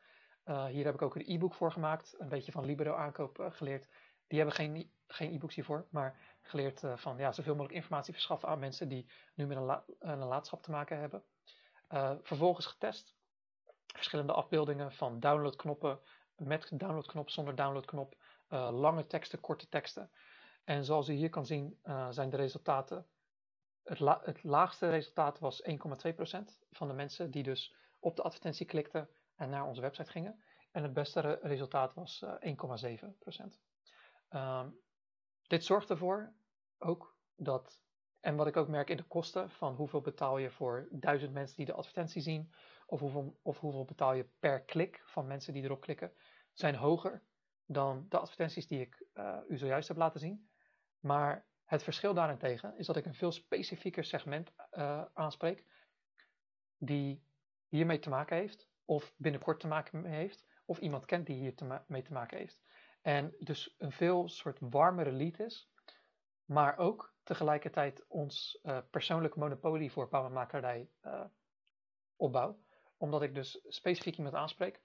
Hier 0.44 0.84
heb 0.84 0.94
ik 0.94 1.02
ook 1.02 1.14
een 1.14 1.24
e-book 1.26 1.54
voor 1.54 1.72
gemaakt, 1.72 2.14
een 2.18 2.28
beetje 2.28 2.52
van 2.52 2.64
Libero 2.64 2.94
aankoop 2.94 3.48
geleerd. 3.50 3.88
Die 4.26 4.38
hebben 4.38 4.56
geen, 4.56 4.92
geen 5.06 5.32
e-books 5.32 5.54
hiervoor, 5.54 5.86
maar 5.90 6.38
geleerd 6.42 6.82
van 6.94 7.16
ja, 7.16 7.32
zoveel 7.32 7.54
mogelijk 7.54 7.80
informatie 7.80 8.12
verschaffen 8.12 8.48
aan 8.48 8.58
mensen 8.58 8.88
die 8.88 9.10
nu 9.34 9.46
met 9.46 9.56
een, 9.56 9.62
la 9.62 9.84
een 9.98 10.24
laadschap 10.24 10.62
te 10.62 10.70
maken 10.70 10.98
hebben. 10.98 11.24
vervolgens 12.22 12.66
getest, 12.66 13.16
verschillende 13.86 14.32
afbeeldingen 14.32 14.92
van 14.92 15.20
downloadknoppen, 15.20 16.00
met 16.36 16.70
downloadknop, 16.72 17.30
zonder 17.30 17.54
downloadknop, 17.54 18.16
lange 18.70 19.06
teksten, 19.06 19.40
korte 19.40 19.68
teksten. 19.68 20.10
En 20.70 20.84
zoals 20.84 21.08
u 21.08 21.12
hier 21.12 21.30
kan 21.30 21.46
zien 21.46 21.78
zijn 22.10 22.30
de 22.30 22.36
resultaten, 22.36 23.06
het, 23.82 23.98
het 24.24 24.42
laagste 24.44 24.90
resultaat 24.90 25.38
was 25.38 25.62
1,2% 25.62 25.76
van 26.70 26.88
de 26.88 26.94
mensen 26.94 27.30
die 27.30 27.42
dus 27.42 27.74
op 27.98 28.16
de 28.16 28.22
advertentie 28.22 28.66
klikten 28.66 29.08
en 29.36 29.50
naar 29.50 29.66
onze 29.66 29.80
website 29.80 30.10
gingen. 30.10 30.42
En 30.70 30.82
het 30.82 30.92
beste 30.92 31.38
resultaat 31.42 31.94
was 31.94 32.24
1,7%. 32.24 32.30
Uh, 34.30 34.60
um, 34.64 34.80
dit 35.46 35.64
zorgt 35.64 35.90
ervoor 35.90 36.32
ook 36.78 37.16
dat, 37.36 37.82
en 38.20 38.36
wat 38.36 38.46
ik 38.46 38.56
ook 38.56 38.68
merk 38.68 38.90
in 38.90 38.96
de 38.96 39.02
kosten 39.02 39.50
van 39.50 39.74
hoeveel 39.74 40.00
betaal 40.00 40.38
je 40.38 40.50
voor 40.50 40.88
duizend 40.90 41.32
mensen 41.32 41.56
die 41.56 41.66
de 41.66 41.74
advertentie 41.74 42.22
zien, 42.22 42.52
of 42.86 43.00
hoeveel, 43.00 43.38
of 43.42 43.58
hoeveel 43.58 43.84
betaal 43.84 44.12
je 44.12 44.28
per 44.38 44.62
klik 44.62 45.02
van 45.04 45.26
mensen 45.26 45.52
die 45.52 45.62
erop 45.62 45.80
klikken, 45.80 46.12
zijn 46.52 46.74
hoger 46.74 47.22
dan 47.66 48.06
de 48.08 48.18
advertenties 48.18 48.66
die 48.66 48.80
ik 48.80 49.04
uh, 49.14 49.36
u 49.48 49.58
zojuist 49.58 49.88
heb 49.88 49.96
laten 49.96 50.20
zien. 50.20 50.49
Maar 51.00 51.46
het 51.64 51.82
verschil 51.82 52.14
daarentegen 52.14 52.78
is 52.78 52.86
dat 52.86 52.96
ik 52.96 53.06
een 53.06 53.14
veel 53.14 53.32
specifieker 53.32 54.04
segment 54.04 54.52
uh, 54.72 55.04
aanspreek, 55.14 55.64
die 56.78 57.24
hiermee 57.68 57.98
te 57.98 58.08
maken 58.08 58.36
heeft 58.36 58.68
of 58.84 59.14
binnenkort 59.16 59.60
te 59.60 59.66
maken 59.66 60.04
heeft, 60.04 60.46
of 60.64 60.78
iemand 60.78 61.04
kent 61.04 61.26
die 61.26 61.36
hier 61.36 61.54
te 61.54 61.82
mee 61.86 62.02
te 62.02 62.12
maken 62.12 62.38
heeft. 62.38 62.60
En 63.02 63.34
dus 63.38 63.74
een 63.78 63.92
veel 63.92 64.28
soort 64.28 64.58
warmere 64.60 65.12
lead 65.12 65.38
is, 65.38 65.70
maar 66.44 66.78
ook 66.78 67.14
tegelijkertijd 67.22 68.04
ons 68.08 68.60
uh, 68.62 68.78
persoonlijk 68.90 69.36
monopolie 69.36 69.92
voor 69.92 70.08
bouwmakerij 70.08 70.90
uh, 71.02 71.24
opbouw. 72.16 72.60
Omdat 72.96 73.22
ik 73.22 73.34
dus 73.34 73.64
specifiek 73.68 74.16
iemand 74.16 74.34
aanspreek. 74.34 74.80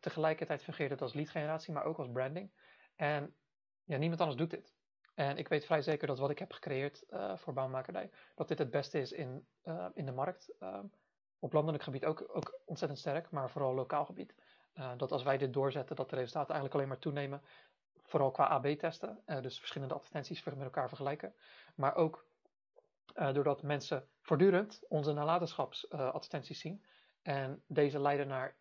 Tegelijkertijd 0.00 0.62
fungeert 0.62 0.90
het 0.90 1.02
als 1.02 1.14
lead 1.14 1.28
generatie, 1.28 1.72
maar 1.72 1.84
ook 1.84 1.98
als 1.98 2.10
branding. 2.12 2.52
En 2.96 3.36
ja, 3.84 3.96
niemand 3.96 4.20
anders 4.20 4.38
doet 4.38 4.50
dit. 4.50 4.77
En 5.18 5.36
ik 5.36 5.48
weet 5.48 5.64
vrij 5.64 5.82
zeker 5.82 6.06
dat 6.06 6.18
wat 6.18 6.30
ik 6.30 6.38
heb 6.38 6.52
gecreëerd 6.52 7.04
voor 7.34 7.52
bouwmakerij, 7.52 8.10
dat 8.34 8.48
dit 8.48 8.58
het 8.58 8.70
beste 8.70 9.00
is 9.00 9.12
in, 9.12 9.46
in 9.94 10.06
de 10.06 10.12
markt. 10.12 10.52
Ehm, 10.58 10.86
op 11.38 11.52
landelijk 11.52 11.82
gebied 11.82 12.04
ook, 12.04 12.24
ook 12.32 12.60
ontzettend 12.64 13.00
sterk, 13.00 13.30
maar 13.30 13.50
vooral 13.50 13.74
lokaal 13.74 14.04
gebied. 14.04 14.34
Uh, 14.74 14.90
dat 14.96 15.12
als 15.12 15.22
wij 15.22 15.38
dit 15.38 15.52
doorzetten, 15.52 15.96
dat 15.96 16.10
de 16.10 16.16
resultaten 16.16 16.54
eigenlijk 16.54 16.74
alleen 16.74 16.88
maar 16.88 16.98
toenemen. 16.98 17.42
Vooral 18.02 18.30
qua 18.30 18.46
AB-testen, 18.46 19.22
eh, 19.24 19.40
dus 19.40 19.58
verschillende 19.58 19.94
advertenties 19.94 20.44
met 20.44 20.60
elkaar 20.60 20.88
vergelijken. 20.88 21.34
Maar 21.74 21.94
ook 21.94 22.26
doordat 23.32 23.62
mensen 23.62 24.08
voortdurend 24.20 24.80
onze 24.88 25.12
nalatenschapsadvertenties 25.12 26.60
zien. 26.60 26.84
En 27.22 27.62
deze 27.66 28.00
leiden 28.00 28.28
naar 28.28 28.56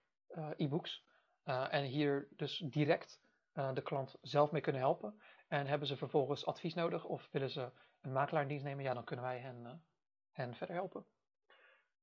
e-books. 0.55 1.05
en 1.43 1.84
hier 1.84 2.28
dus 2.36 2.58
direct 2.58 3.22
de 3.53 3.82
klant 3.84 4.18
zelf 4.22 4.51
mee 4.51 4.62
kunnen 4.62 4.82
helpen. 4.82 5.22
En 5.48 5.68
hebben 5.68 5.88
ze 5.88 5.98
vervolgens 5.98 6.45
advies 6.45 6.74
nodig 6.74 7.06
of 7.06 7.30
willen 7.32 7.50
ze 7.50 7.72
een 8.02 8.12
makelaar 8.12 8.41
in 8.41 8.48
dienst 8.48 8.64
nemen, 8.64 8.84
ja, 8.84 8.93
dan 8.93 9.04
kunnen 9.04 9.26
wij 9.26 9.39
hen, 9.39 9.86
hen 10.32 10.56
verder 10.56 10.76
helpen. 10.76 11.06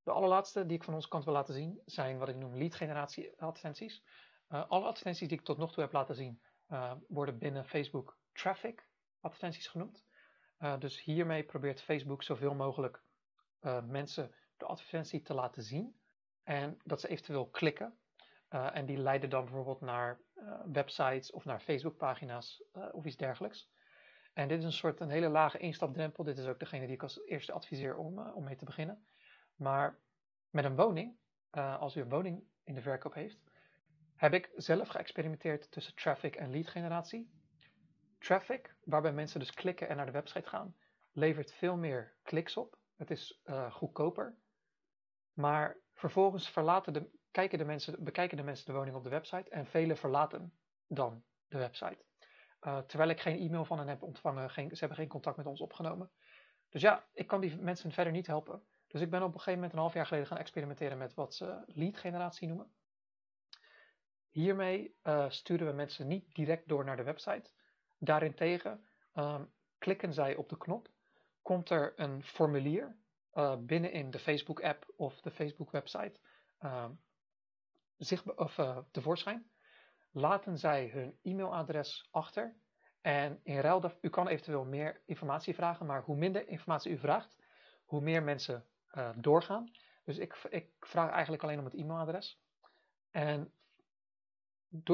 De 0.03 0.11
allerlaatste 0.11 0.67
die 0.67 0.77
ik 0.77 0.85
van 0.85 0.95
onze 0.95 1.09
kant 1.09 1.25
wil 1.25 1.33
laten 1.33 1.55
zien 1.55 1.81
zijn 1.85 2.19
wat 2.19 2.29
ik 2.29 2.37
noem 2.37 2.57
lead 2.57 2.75
generatie 2.75 3.41
advertenties. 3.43 4.05
Uh, 4.49 4.69
alle 4.69 4.85
advertenties 4.85 5.29
die 5.29 5.39
ik 5.39 5.45
tot 5.45 5.59
nog 5.59 5.73
toe 5.73 5.83
heb 5.83 5.93
laten 5.93 6.15
zien 6.15 6.43
uh, 6.69 6.93
worden 7.09 7.39
binnen 7.39 7.65
Facebook 7.65 8.19
traffic 8.33 8.87
advertenties 9.21 9.67
genoemd. 9.67 10.05
Dus 10.79 11.03
hiermee 11.03 11.45
probeert 11.45 11.83
Facebook 11.83 12.23
zoveel 12.23 12.55
mogelijk 12.55 13.03
mensen 13.87 14.35
de 14.57 14.65
advertentie 14.65 15.23
te 15.23 15.35
laten 15.35 15.63
zien 15.63 16.01
en 16.43 16.79
dat 16.85 17.01
ze 17.01 17.09
eventueel 17.09 17.49
klikken. 17.49 17.99
en 18.49 18.87
die 18.87 18.97
leiden 18.97 19.31
dan 19.31 19.45
bijvoorbeeld 19.45 19.81
naar 19.81 20.21
websites 20.73 21.31
of 21.31 21.45
naar 21.45 21.61
Facebookpagina's 21.61 22.65
of 22.93 23.05
iets 23.05 23.17
dergelijks. 23.17 23.73
En 24.33 24.49
dit 24.49 24.59
is 24.59 24.65
een 24.65 24.73
soort 24.73 25.01
een 25.01 25.11
hele 25.11 25.29
lage 25.29 25.59
instapdrempel. 25.59 26.25
Dit 26.25 26.39
is 26.39 26.47
ook 26.47 26.59
degene 26.59 26.87
die 26.87 26.95
ik 26.95 27.03
als 27.03 27.25
eerste 27.25 27.53
adviseer 27.53 27.97
om, 27.97 28.19
om 28.19 28.45
mee 28.45 28.57
te 28.57 28.65
beginnen. 28.65 29.07
Maar 29.57 29.99
met 30.51 30.65
een 30.65 30.77
woning, 30.77 31.17
als 31.51 31.97
u 31.97 32.01
een 32.01 32.09
woning 32.09 32.45
in 32.65 32.75
de 32.75 32.81
verkoop 32.81 33.15
heeft, 33.15 33.39
heb 34.17 34.33
ik 34.33 34.51
zelf 34.57 34.89
geëxperimenteerd 34.89 35.71
tussen 35.71 35.95
traffic 35.95 36.37
en 36.37 36.51
lead 36.51 36.69
generatie. 36.69 37.31
Traffic, 38.19 38.77
waarbij 38.85 39.13
mensen 39.13 39.41
dus 39.41 39.53
klikken 39.53 39.89
en 39.89 39.97
naar 39.97 40.07
de 40.07 40.13
website 40.13 40.49
gaan, 40.49 40.77
levert 41.13 41.53
veel 41.53 41.77
meer 41.77 42.15
kliks 42.23 42.57
op. 42.57 42.79
Het 42.97 43.11
is 43.11 43.43
goedkoper. 43.71 44.37
Maar 45.33 45.77
vervolgens 45.93 46.51
verlaten 46.51 46.93
de, 46.93 47.11
kijken 47.35 47.59
de 47.59 47.65
mensen, 47.65 48.05
bekijken 48.05 48.37
de 48.37 48.43
mensen 48.43 48.67
de 48.67 48.73
woning 48.73 48.97
op 48.97 49.03
de 49.03 49.09
website 49.09 49.51
en 49.51 49.67
velen 49.67 49.97
verlaten 49.97 50.53
dan 50.87 51.25
de 51.49 51.59
website. 51.59 52.05
Uh, 52.61 52.79
terwijl 52.79 53.11
ik 53.11 53.21
geen 53.21 53.39
e-mail 53.39 53.65
van 53.65 53.79
hen 53.79 53.89
heb 53.89 54.03
ontvangen, 54.03 54.51
geen, 54.51 54.69
ze 54.69 54.79
hebben 54.79 54.97
geen 54.97 55.09
contact 55.09 55.37
met 55.37 55.47
ons 55.47 55.61
opgenomen. 55.61 56.11
Dus 56.69 56.83
ja, 56.83 57.05
ik 57.13 57.27
kan 57.27 57.41
die 57.41 57.57
mensen 57.57 57.93
verder 57.93 58.13
niet 58.13 58.27
helpen. 58.27 58.63
Dus 58.87 59.01
ik 59.01 59.11
ben 59.11 59.23
op 59.23 59.27
een 59.27 59.39
gegeven 59.39 59.55
moment 59.55 59.73
een 59.73 59.79
half 59.79 59.95
jaar 59.95 60.07
geleden 60.07 60.27
gaan 60.27 60.39
experimenteren 60.39 60.99
met 60.99 61.15
wat 61.15 61.35
ze 61.35 61.63
lead 61.67 61.97
generatie 61.97 62.49
noemen. 62.49 62.73
Hiermee 64.31 64.97
uh, 65.03 65.31
sturen 65.31 65.67
we 65.67 65.73
mensen 65.73 66.07
niet 66.07 66.35
direct 66.35 66.69
door 66.69 66.85
naar 66.85 66.97
de 66.97 67.03
website. 67.03 67.51
Daarentegen 67.99 68.87
um, 69.15 69.53
klikken 69.79 70.13
zij 70.13 70.37
op 70.37 70.49
de 70.49 70.57
knop, 70.57 70.89
komt 71.43 71.71
er 71.71 71.93
een 71.97 72.25
formulier 72.25 72.97
uh, 73.35 73.57
binnenin 73.57 74.11
de 74.11 74.19
Facebook 74.19 74.63
app 74.63 74.93
of 74.97 75.21
de 75.21 75.31
Facebook 75.31 75.71
website 75.71 76.21
uh, 76.61 76.85
of, 78.37 78.59
uh, 78.59 78.79
tevoorschijn. 78.91 79.51
Laten 80.11 80.59
zij 80.59 80.89
hun 80.89 81.19
e-mailadres 81.23 82.09
achter 82.11 82.57
en 83.01 83.41
in 83.43 83.59
ruil, 83.59 83.93
u 84.01 84.09
kan 84.09 84.29
eventueel 84.29 84.65
meer 84.65 85.03
informatie 85.07 85.55
vragen, 85.55 85.87
maar 85.87 86.03
hoe 86.03 86.17
minder 86.17 86.49
informatie 86.49 86.93
u 86.93 86.99
vraagt, 86.99 87.37
hoe 87.85 88.01
meer 88.01 88.23
mensen 88.23 88.65
uh, 88.95 89.11
doorgaan. 89.17 89.71
Dus 90.05 90.19
ik, 90.19 90.35
ik, 90.51 90.71
vraag 90.81 91.11
eigenlijk 91.11 91.43
alleen 91.43 91.59
om 91.59 91.65
het 91.65 91.75
e-mailadres. 91.75 92.41
En 93.11 93.53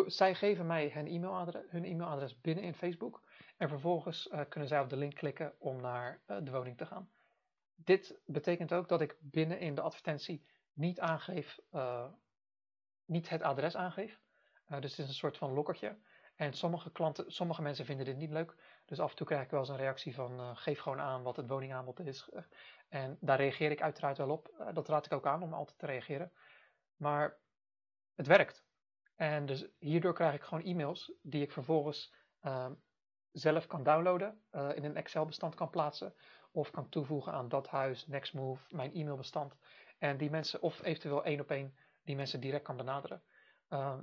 zij 0.07 0.35
geven 0.35 0.67
mij 0.67 0.91
hun 0.91 1.07
e-mailadres, 1.07 1.65
hun 1.69 1.85
e-mailadres 1.85 2.41
binnen 2.41 2.65
in 2.65 2.75
Facebook. 2.75 3.23
En 3.57 3.69
vervolgens 3.69 4.27
uh, 4.33 4.41
kunnen 4.49 4.69
zij 4.69 4.81
op 4.81 4.89
de 4.89 4.97
link 4.97 5.15
klikken 5.15 5.55
om 5.59 5.81
naar 5.81 6.21
de 6.27 6.51
woning 6.51 6.77
te 6.77 6.87
gaan. 6.87 7.11
Dit 7.75 8.21
betekent 8.27 8.73
ook 8.73 8.89
dat 8.89 9.01
ik 9.01 9.17
binnen 9.21 9.59
in 9.59 9.75
de 9.75 9.81
advertentie 9.81 10.45
niet 10.73 11.01
aangeef, 11.01 11.59
niet 13.11 13.29
het 13.29 13.43
adres 13.43 13.77
aangeef. 13.77 14.21
dus 14.67 14.91
het 14.91 14.99
is 14.99 15.09
een 15.09 15.15
soort 15.15 15.37
van 15.37 15.53
lokkertje. 15.53 15.99
En 16.41 16.53
sommige 16.53 16.93
klanten, 16.93 17.33
sommige 17.33 17.63
mensen 17.63 17.85
vinden 17.85 18.05
dit 18.05 18.17
niet 18.17 18.31
leuk. 18.31 18.55
Dus 18.85 19.01
af 19.01 19.11
en 19.11 19.17
toe 19.17 19.27
krijg 19.27 19.43
ik 19.43 19.51
wel 19.51 19.61
eens 19.61 19.69
een 19.69 19.77
reactie 19.77 20.15
van 20.15 20.41
uh, 20.41 20.51
geef 20.55 20.81
gewoon 20.81 21.01
aan 21.01 21.23
wat 21.23 21.37
het 21.37 21.49
woningaanbod 21.49 22.01
is. 22.01 22.29
En 22.89 23.17
daar 23.21 23.37
reageer 23.37 23.71
ik 23.71 23.83
uiteraard 23.83 24.17
wel 24.19 24.31
op. 24.31 24.71
Dat 24.73 24.89
raad 24.89 25.07
ik 25.07 25.13
ook 25.13 25.27
aan 25.27 25.43
om 25.43 25.53
altijd 25.53 25.79
te 25.79 25.87
reageren. 25.87 26.33
Maar 26.97 27.39
het 28.15 28.27
werkt. 28.27 28.65
En 29.17 29.47
dus 29.47 29.67
hierdoor 29.79 30.15
krijg 30.15 30.35
ik 30.35 30.43
gewoon 30.43 30.65
e-mails 30.65 31.13
die 31.23 31.43
ik 31.43 31.53
vervolgens 31.53 32.15
uh, 32.43 32.71
zelf 33.33 33.67
kan 33.67 33.83
downloaden, 33.83 34.43
in 34.51 34.85
een 34.85 34.97
Excel 34.97 35.25
bestand 35.25 35.55
kan 35.55 35.71
plaatsen. 35.71 36.15
Of 36.53 36.71
kan 36.71 36.89
toevoegen 36.89 37.33
aan 37.33 37.49
dat 37.49 37.69
huis, 37.69 38.07
Nextmove, 38.07 38.75
mijn 38.75 38.93
e-mailbestand. 38.93 39.57
En 39.99 40.17
die 40.17 40.31
mensen, 40.31 40.63
of 40.63 40.83
eventueel 40.83 41.25
één 41.25 41.41
op 41.41 41.51
één, 41.51 41.77
die 42.05 42.17
mensen 42.17 42.41
direct 42.41 42.65
kan 42.65 42.77
benaderen. 42.77 43.23
Ehm, 43.69 44.01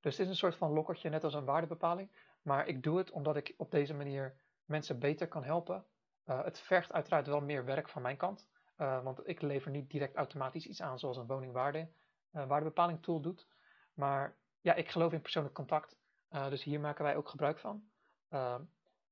dus 0.00 0.16
het 0.16 0.26
is 0.26 0.32
een 0.32 0.38
soort 0.38 0.56
van 0.56 0.72
lokkertje, 0.72 1.08
net 1.08 1.24
als 1.24 1.34
een 1.34 1.44
waardebepaling. 1.44 2.10
Maar 2.42 2.66
ik 2.66 2.82
doe 2.82 2.98
het 2.98 3.10
omdat 3.10 3.36
ik 3.36 3.54
op 3.56 3.70
deze 3.70 3.94
manier 3.94 4.40
mensen 4.64 4.98
beter 4.98 5.28
kan 5.28 5.44
helpen 5.44 5.86
het 6.26 6.60
vergt 6.60 6.92
uiteraard 6.92 7.26
wel 7.26 7.40
meer 7.40 7.64
werk 7.64 7.88
van 7.88 8.02
mijn 8.02 8.16
kant, 8.16 8.48
want 8.76 9.28
ik 9.28 9.42
lever 9.42 9.70
niet 9.70 9.90
direct 9.90 10.16
automatisch 10.16 10.66
iets 10.66 10.82
aan 10.82 10.98
zoals 10.98 11.16
een 11.16 11.26
woningwaarde, 11.26 11.88
waardebepaling 12.30 13.02
tool 13.02 13.20
doet. 13.20 13.46
Maar 13.94 14.36
ja, 14.60 14.74
ik 14.74 14.90
geloof 14.90 15.12
in 15.12 15.20
persoonlijk 15.20 15.54
contact, 15.54 15.96
dus 16.28 16.62
hier 16.62 16.80
maken 16.80 17.04
wij 17.04 17.16
ook 17.16 17.28
gebruik 17.28 17.58
van. 17.58 17.88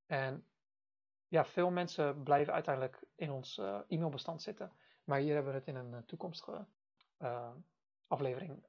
en 0.07 0.47
ja, 1.29 1.45
veel 1.45 1.71
mensen 1.71 2.23
blijven 2.23 2.53
uiteindelijk 2.53 3.05
in 3.15 3.31
ons 3.31 3.59
e-mailbestand 3.89 4.43
zitten, 4.43 4.73
maar 5.05 5.19
hier 5.19 5.35
hebben 5.35 5.53
we 5.53 5.59
het 5.59 5.69
in 5.69 5.77
een 5.77 6.05
toekomstige 6.05 6.67
aflevering 8.07 8.65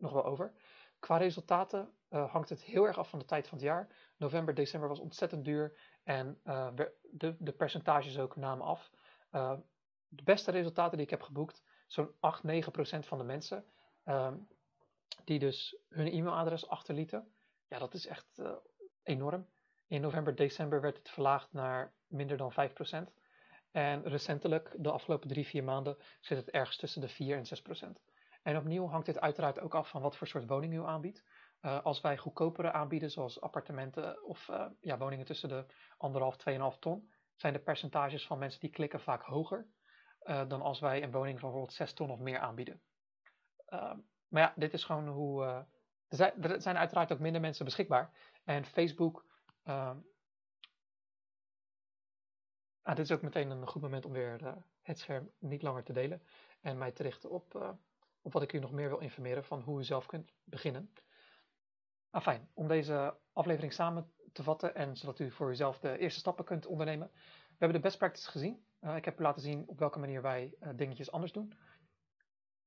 nog 0.00 0.12
wel 0.12 0.24
over. 0.24 0.52
Qua 0.98 1.16
resultaten 1.16 1.92
uh, 2.10 2.32
hangt 2.32 2.48
het 2.48 2.62
heel 2.62 2.86
erg 2.86 2.98
af 2.98 3.08
van 3.08 3.18
de 3.18 3.24
tijd 3.24 3.48
van 3.48 3.58
het 3.58 3.66
jaar. 3.66 4.12
November, 4.16 4.54
december 4.54 4.88
was 4.88 4.98
ontzettend 4.98 5.44
duur 5.44 5.80
en 6.02 6.40
uh, 6.44 6.74
de, 7.10 7.36
de 7.38 7.52
percentages 7.52 8.18
ook 8.18 8.36
namen 8.36 8.66
af. 8.66 8.90
De 10.08 10.22
beste 10.22 10.50
resultaten 10.50 10.96
die 10.96 11.06
ik 11.06 11.10
heb 11.10 11.22
geboekt, 11.22 11.62
zo'n 11.86 12.14
8, 12.20 12.42
9 12.42 12.72
procent 12.72 13.06
van 13.06 13.18
de 13.18 13.24
mensen 13.24 13.64
ehm, 14.04 14.36
die 15.24 15.38
dus 15.38 15.76
hun 15.88 16.06
e-mailadres 16.06 16.68
achterlieten. 16.68 17.32
Ja, 17.68 17.78
dat 17.78 17.94
is 17.94 18.06
echt 18.06 18.42
enorm. 19.02 19.48
In 19.86 20.00
november, 20.00 20.34
december 20.34 20.80
werd 20.80 20.96
het 20.96 21.10
verlaagd 21.10 21.52
naar 21.52 21.94
minder 22.06 22.36
dan 22.36 22.52
5 22.52 22.72
procent. 22.72 23.12
En 23.70 24.02
recentelijk, 24.02 24.74
de 24.78 24.90
afgelopen 24.90 25.28
drie, 25.28 25.46
vier 25.46 25.64
maanden, 25.64 25.96
zit 26.20 26.38
het 26.38 26.50
ergens 26.50 26.76
tussen 26.76 27.00
de 27.00 27.08
4 27.08 27.36
en 27.36 27.46
6 27.46 27.62
procent. 27.62 28.00
En 28.42 28.56
opnieuw 28.56 28.86
hangt 28.86 29.06
dit 29.06 29.20
uiteraard 29.20 29.60
ook 29.60 29.74
af 29.74 29.88
van 29.88 30.02
wat 30.02 30.16
voor 30.16 30.26
soort 30.26 30.46
woning 30.46 30.74
u 30.74 30.84
aanbiedt. 30.84 31.24
Uh, 31.62 31.84
als 31.84 32.00
wij 32.00 32.16
goedkopere 32.16 32.72
aanbieden, 32.72 33.10
zoals 33.10 33.40
appartementen 33.40 34.24
of 34.24 34.48
uh, 34.48 34.66
ja, 34.80 34.98
woningen 34.98 35.26
tussen 35.26 35.48
de 35.48 35.64
1,5, 35.64 36.72
2,5 36.74 36.78
ton, 36.78 37.10
zijn 37.34 37.52
de 37.52 37.58
percentages 37.58 38.26
van 38.26 38.38
mensen 38.38 38.60
die 38.60 38.70
klikken 38.70 39.00
vaak 39.00 39.22
hoger 39.22 39.66
uh, 40.22 40.48
dan 40.48 40.62
als 40.62 40.80
wij 40.80 41.02
een 41.02 41.10
woning 41.10 41.40
van 41.40 41.48
bijvoorbeeld 41.48 41.76
6 41.76 41.92
ton 41.92 42.10
of 42.10 42.18
meer 42.18 42.38
aanbieden. 42.38 42.82
maar 44.28 44.42
ja, 44.42 44.52
dit 44.56 44.72
is 44.72 44.84
gewoon 44.84 45.08
hoe. 45.08 45.44
er, 45.44 45.66
zijn, 46.16 46.42
er 46.42 46.62
zijn 46.62 46.76
uiteraard 46.76 47.12
ook 47.12 47.18
minder 47.18 47.40
mensen 47.40 47.64
beschikbaar. 47.64 48.10
En 48.44 48.64
Facebook. 48.64 49.24
Ah, 52.82 52.96
dit 52.96 53.04
is 53.04 53.12
ook 53.12 53.22
meteen 53.22 53.50
een 53.50 53.66
goed 53.66 53.82
moment 53.82 54.04
om 54.04 54.12
weer 54.12 54.56
het 54.82 54.98
scherm 54.98 55.30
niet 55.38 55.62
langer 55.62 55.82
te 55.82 55.92
delen 55.92 56.22
en 56.60 56.78
mij 56.78 56.92
te 56.92 57.02
richten 57.02 57.30
op 57.30 57.78
op 58.22 58.32
wat 58.32 58.42
ik 58.42 58.52
u 58.52 58.58
nog 58.58 58.72
meer 58.72 58.88
wil 58.88 58.98
informeren 58.98 59.44
van 59.44 59.60
hoe 59.60 59.78
u 59.78 59.84
zelf 59.84 60.06
kunt 60.06 60.32
beginnen. 60.44 60.92
Afijn, 62.10 62.50
om 62.54 62.68
deze 62.68 63.18
aflevering 63.32 63.72
samen 63.72 64.12
te 64.32 64.42
vatten 64.42 64.74
en 64.74 64.96
zodat 64.96 65.18
u 65.18 65.30
voor 65.30 65.50
uzelf 65.50 65.78
de 65.78 65.98
eerste 65.98 66.20
stappen 66.20 66.44
kunt 66.44 66.66
ondernemen. 66.66 67.10
We 67.12 67.56
hebben 67.66 67.76
de 67.76 67.86
best 67.86 67.98
practices 67.98 68.28
gezien. 68.28 68.64
Uh, 68.80 68.96
ik 68.96 69.04
heb 69.04 69.20
u 69.20 69.22
laten 69.22 69.42
zien 69.42 69.68
op 69.68 69.78
welke 69.78 69.98
manier 69.98 70.22
wij 70.22 70.54
dingetjes 70.74 71.12
anders 71.12 71.32
doen. 71.32 71.52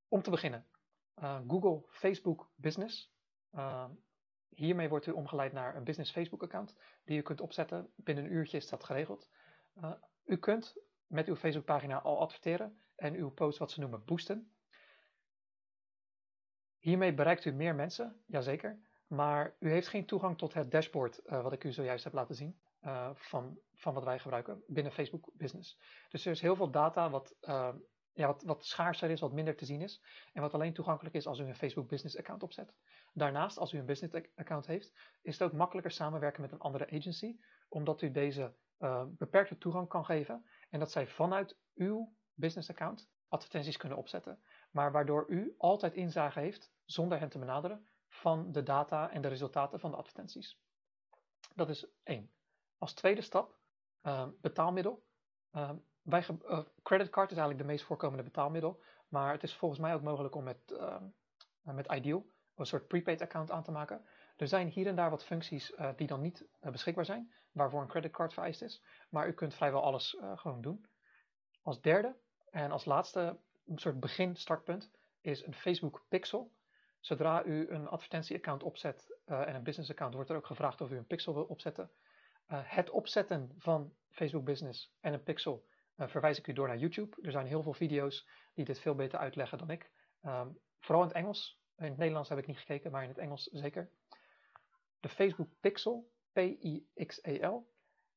Om 0.08 0.22
te 0.22 0.30
beginnen, 0.30 0.66
Google 1.46 1.82
Facebook 1.88 2.50
Business. 2.54 3.12
hiermee 4.48 4.88
wordt 4.88 5.06
u 5.06 5.10
omgeleid 5.10 5.52
naar 5.52 5.76
een 5.76 5.84
business 5.84 6.12
Facebook 6.12 6.42
account 6.42 6.74
die 7.04 7.18
u 7.18 7.22
kunt 7.22 7.40
opzetten. 7.40 7.92
Binnen 7.96 8.24
een 8.24 8.32
uurtje 8.32 8.56
is 8.56 8.68
dat 8.68 8.84
geregeld. 8.84 9.30
U 10.24 10.36
kunt 10.36 10.76
met 11.06 11.26
uw 11.26 11.36
Facebook 11.36 11.64
pagina 11.64 12.00
al 12.00 12.20
adverteren 12.20 12.82
en 12.94 13.14
uw 13.14 13.30
post 13.30 13.58
wat 13.58 13.70
ze 13.70 13.80
noemen 13.80 14.04
boosten. 14.04 14.54
Hiermee 16.78 17.14
bereikt 17.14 17.44
u 17.44 17.52
meer 17.52 17.74
mensen, 17.74 18.22
jazeker, 18.26 18.80
maar 19.06 19.56
u 19.58 19.70
heeft 19.70 19.88
geen 19.88 20.06
toegang 20.06 20.38
tot 20.38 20.54
het 20.54 20.70
dashboard 20.70 21.20
uh, 21.26 21.42
wat 21.42 21.52
ik 21.52 21.64
u 21.64 21.72
zojuist 21.72 22.04
heb 22.04 22.12
laten 22.12 22.34
zien 22.34 22.60
uh, 22.82 23.10
van, 23.14 23.58
van 23.74 23.94
wat 23.94 24.04
wij 24.04 24.18
gebruiken 24.18 24.62
binnen 24.66 24.92
Facebook 24.92 25.30
Business. 25.34 25.80
Dus 26.08 26.24
er 26.24 26.32
is 26.32 26.40
heel 26.40 26.56
veel 26.56 26.70
data 26.70 27.10
wat, 27.10 27.36
ja, 28.12 28.26
wat, 28.26 28.42
wat 28.42 28.64
schaarser 28.64 29.10
is, 29.10 29.20
wat 29.20 29.32
minder 29.32 29.56
te 29.56 29.64
zien 29.64 29.80
is 29.80 30.02
en 30.32 30.42
wat 30.42 30.54
alleen 30.54 30.72
toegankelijk 30.72 31.14
is 31.14 31.26
als 31.26 31.38
u 31.38 31.44
een 31.44 31.54
Facebook 31.54 31.88
Business 31.88 32.18
account 32.18 32.42
opzet. 32.42 32.74
Daarnaast, 33.12 33.58
als 33.58 33.72
u 33.72 33.78
een 33.78 33.86
business 33.86 34.28
account 34.34 34.66
heeft, 34.66 34.92
is 35.22 35.38
het 35.38 35.48
ook 35.48 35.58
makkelijker 35.58 35.92
samenwerken 35.92 36.40
met 36.40 36.52
een 36.52 36.58
andere 36.58 36.86
agency, 36.90 37.36
omdat 37.68 38.02
u 38.02 38.10
deze 38.10 38.54
beperkte 39.18 39.58
toegang 39.58 39.88
kan 39.88 40.04
geven 40.04 40.44
en 40.70 40.78
dat 40.78 40.90
zij 40.90 41.06
vanuit 41.06 41.58
uw 41.74 42.14
business 42.34 42.70
account 42.70 43.08
advertenties 43.28 43.76
kunnen 43.76 43.98
opzetten, 43.98 44.42
maar 44.70 44.92
waardoor 44.92 45.24
u 45.28 45.54
altijd 45.58 45.94
inzage 45.94 46.40
heeft 46.40 46.72
zonder 46.84 47.18
hen 47.18 47.28
te 47.28 47.38
benaderen, 47.38 47.88
van 48.08 48.52
de 48.52 48.62
data 48.62 49.10
en 49.10 49.22
de 49.22 49.28
resultaten 49.28 49.80
van 49.80 49.90
de 49.90 49.96
advertenties. 49.96 50.60
Dat 51.54 51.68
is 51.68 51.86
één. 52.02 52.30
Als 52.78 52.94
tweede 52.94 53.20
stap, 53.20 53.58
uh, 54.02 54.28
betaalmiddel. 54.40 55.06
Bij, 56.02 56.26
uh, 56.28 56.60
creditcard 56.82 57.30
is 57.30 57.36
eigenlijk 57.36 57.58
de 57.58 57.72
meest 57.72 57.84
voorkomende 57.84 58.22
betaalmiddel, 58.22 58.82
maar 59.08 59.32
het 59.32 59.42
is 59.42 59.54
volgens 59.54 59.80
mij 59.80 59.94
ook 59.94 60.02
mogelijk 60.02 60.34
om 60.34 60.44
met, 60.44 60.72
ehm, 60.72 61.04
met 61.62 61.92
Ideal 61.92 62.26
een 62.54 62.66
soort 62.66 62.86
prepaid 62.86 63.20
account 63.20 63.50
aan 63.50 63.62
te 63.62 63.70
maken. 63.70 64.04
Er 64.36 64.48
zijn 64.48 64.68
hier 64.68 64.86
en 64.86 64.96
daar 64.96 65.10
wat 65.10 65.24
functies 65.24 65.74
eh, 65.74 65.90
die 65.96 66.06
dan 66.06 66.20
niet 66.20 66.46
eh, 66.60 66.70
beschikbaar 66.70 67.04
zijn, 67.04 67.32
waarvoor 67.52 67.80
een 67.80 67.88
creditcard 67.88 68.32
vereist 68.32 68.62
is, 68.62 68.82
maar 69.08 69.28
u 69.28 69.32
kunt 69.32 69.54
vrijwel 69.54 69.82
alles 69.82 70.16
eh, 70.16 70.38
gewoon 70.38 70.60
doen. 70.60 70.86
Als 71.62 71.80
derde 71.80 72.16
en 72.50 72.70
als 72.70 72.84
laatste 72.84 73.38
een 73.66 73.78
soort 73.78 74.00
begin 74.00 74.36
startpunt 74.36 74.90
is 75.20 75.46
een 75.46 75.54
Facebook 75.54 76.04
Pixel. 76.08 76.52
Zodra 77.00 77.44
u 77.44 77.68
een 77.68 77.88
advertentieaccount 77.88 78.62
opzet 78.62 79.18
en 79.24 79.54
een 79.54 79.62
business 79.62 79.90
account, 79.90 80.14
wordt 80.14 80.30
er 80.30 80.36
ook 80.36 80.46
gevraagd 80.46 80.80
of 80.80 80.90
u 80.90 80.96
een 80.96 81.06
pixel 81.06 81.34
wil 81.34 81.44
opzetten. 81.44 81.90
Het 82.46 82.90
opzetten 82.90 83.54
van 83.58 83.92
Facebook 84.10 84.44
Business 84.44 84.92
en 85.00 85.12
een 85.12 85.22
pixel 85.22 85.64
verwijs 85.96 86.38
ik 86.38 86.46
u 86.46 86.52
door 86.52 86.68
naar 86.68 86.76
YouTube. 86.76 87.16
Er 87.22 87.30
zijn 87.30 87.46
heel 87.46 87.62
veel 87.62 87.72
video's 87.72 88.28
die 88.54 88.64
dit 88.64 88.80
veel 88.80 88.94
beter 88.94 89.18
uitleggen 89.18 89.58
dan 89.58 89.70
ik. 89.70 89.90
Um, 90.22 90.58
vooral 90.80 91.02
in 91.02 91.08
het 91.08 91.16
Engels. 91.16 91.58
In 91.76 91.84
het 91.84 91.96
Nederlands 91.96 92.28
heb 92.28 92.38
ik 92.38 92.46
niet 92.46 92.58
gekeken, 92.58 92.90
maar 92.90 93.02
in 93.02 93.08
het 93.08 93.18
Engels 93.18 93.48
zeker. 93.52 93.90
De 95.04 95.10
Facebook 95.10 95.48
Pixel, 95.60 96.10
P-I-X-E-L, 96.32 97.70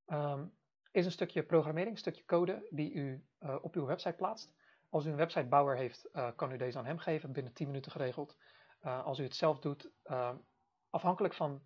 um, 0.05 0.57
is 0.91 1.05
een 1.05 1.11
stukje 1.11 1.43
programmering, 1.43 1.91
een 1.91 1.97
stukje 1.97 2.25
code 2.25 2.67
die 2.69 2.93
u 2.93 3.25
op 3.61 3.75
uw 3.75 3.85
website 3.85 4.15
plaatst. 4.15 4.53
Als 4.89 5.05
u 5.05 5.09
een 5.09 5.15
websitebouwer 5.15 5.77
heeft, 5.77 6.09
kan 6.35 6.51
u 6.51 6.57
deze 6.57 6.77
aan 6.77 6.85
hem 6.85 6.97
geven, 6.97 7.31
binnen 7.31 7.53
10 7.53 7.67
minuten 7.67 7.91
geregeld. 7.91 8.37
Uh, 8.81 9.05
als 9.05 9.19
u 9.19 9.23
het 9.23 9.35
zelf 9.35 9.59
doet, 9.59 9.91
uh, 10.05 10.35
afhankelijk 10.89 11.33
van 11.33 11.61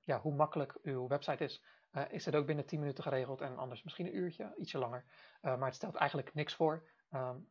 ja, 0.00 0.20
hoe 0.20 0.34
makkelijk 0.34 0.78
uw 0.82 1.08
website 1.08 1.44
is, 1.44 1.64
is 2.08 2.24
het 2.24 2.34
ook 2.34 2.46
binnen 2.46 2.66
10 2.66 2.78
minuten 2.78 3.04
geregeld 3.04 3.40
en 3.40 3.56
anders 3.56 3.82
misschien 3.82 4.06
een 4.06 4.16
uurtje, 4.16 4.54
ietsje 4.56 4.78
langer. 4.78 5.04
maar 5.40 5.64
het 5.64 5.74
stelt 5.74 5.94
eigenlijk 5.94 6.34
niks 6.34 6.54
voor. 6.54 6.88
Um, 7.10 7.50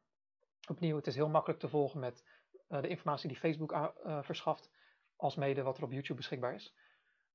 opnieuw, 0.69 0.95
het 0.95 1.07
is 1.07 1.15
heel 1.15 1.29
makkelijk 1.29 1.59
te 1.59 1.69
volgen 1.69 1.99
met 1.99 2.23
de 2.67 2.87
informatie 2.87 3.27
die 3.27 3.37
Facebook 3.37 3.93
verschaft, 4.21 4.71
als 5.21 5.35
mede 5.35 5.61
wat 5.61 5.77
er 5.77 5.83
op 5.83 5.91
YouTube 5.91 6.15
beschikbaar 6.15 6.53
is. 6.53 6.75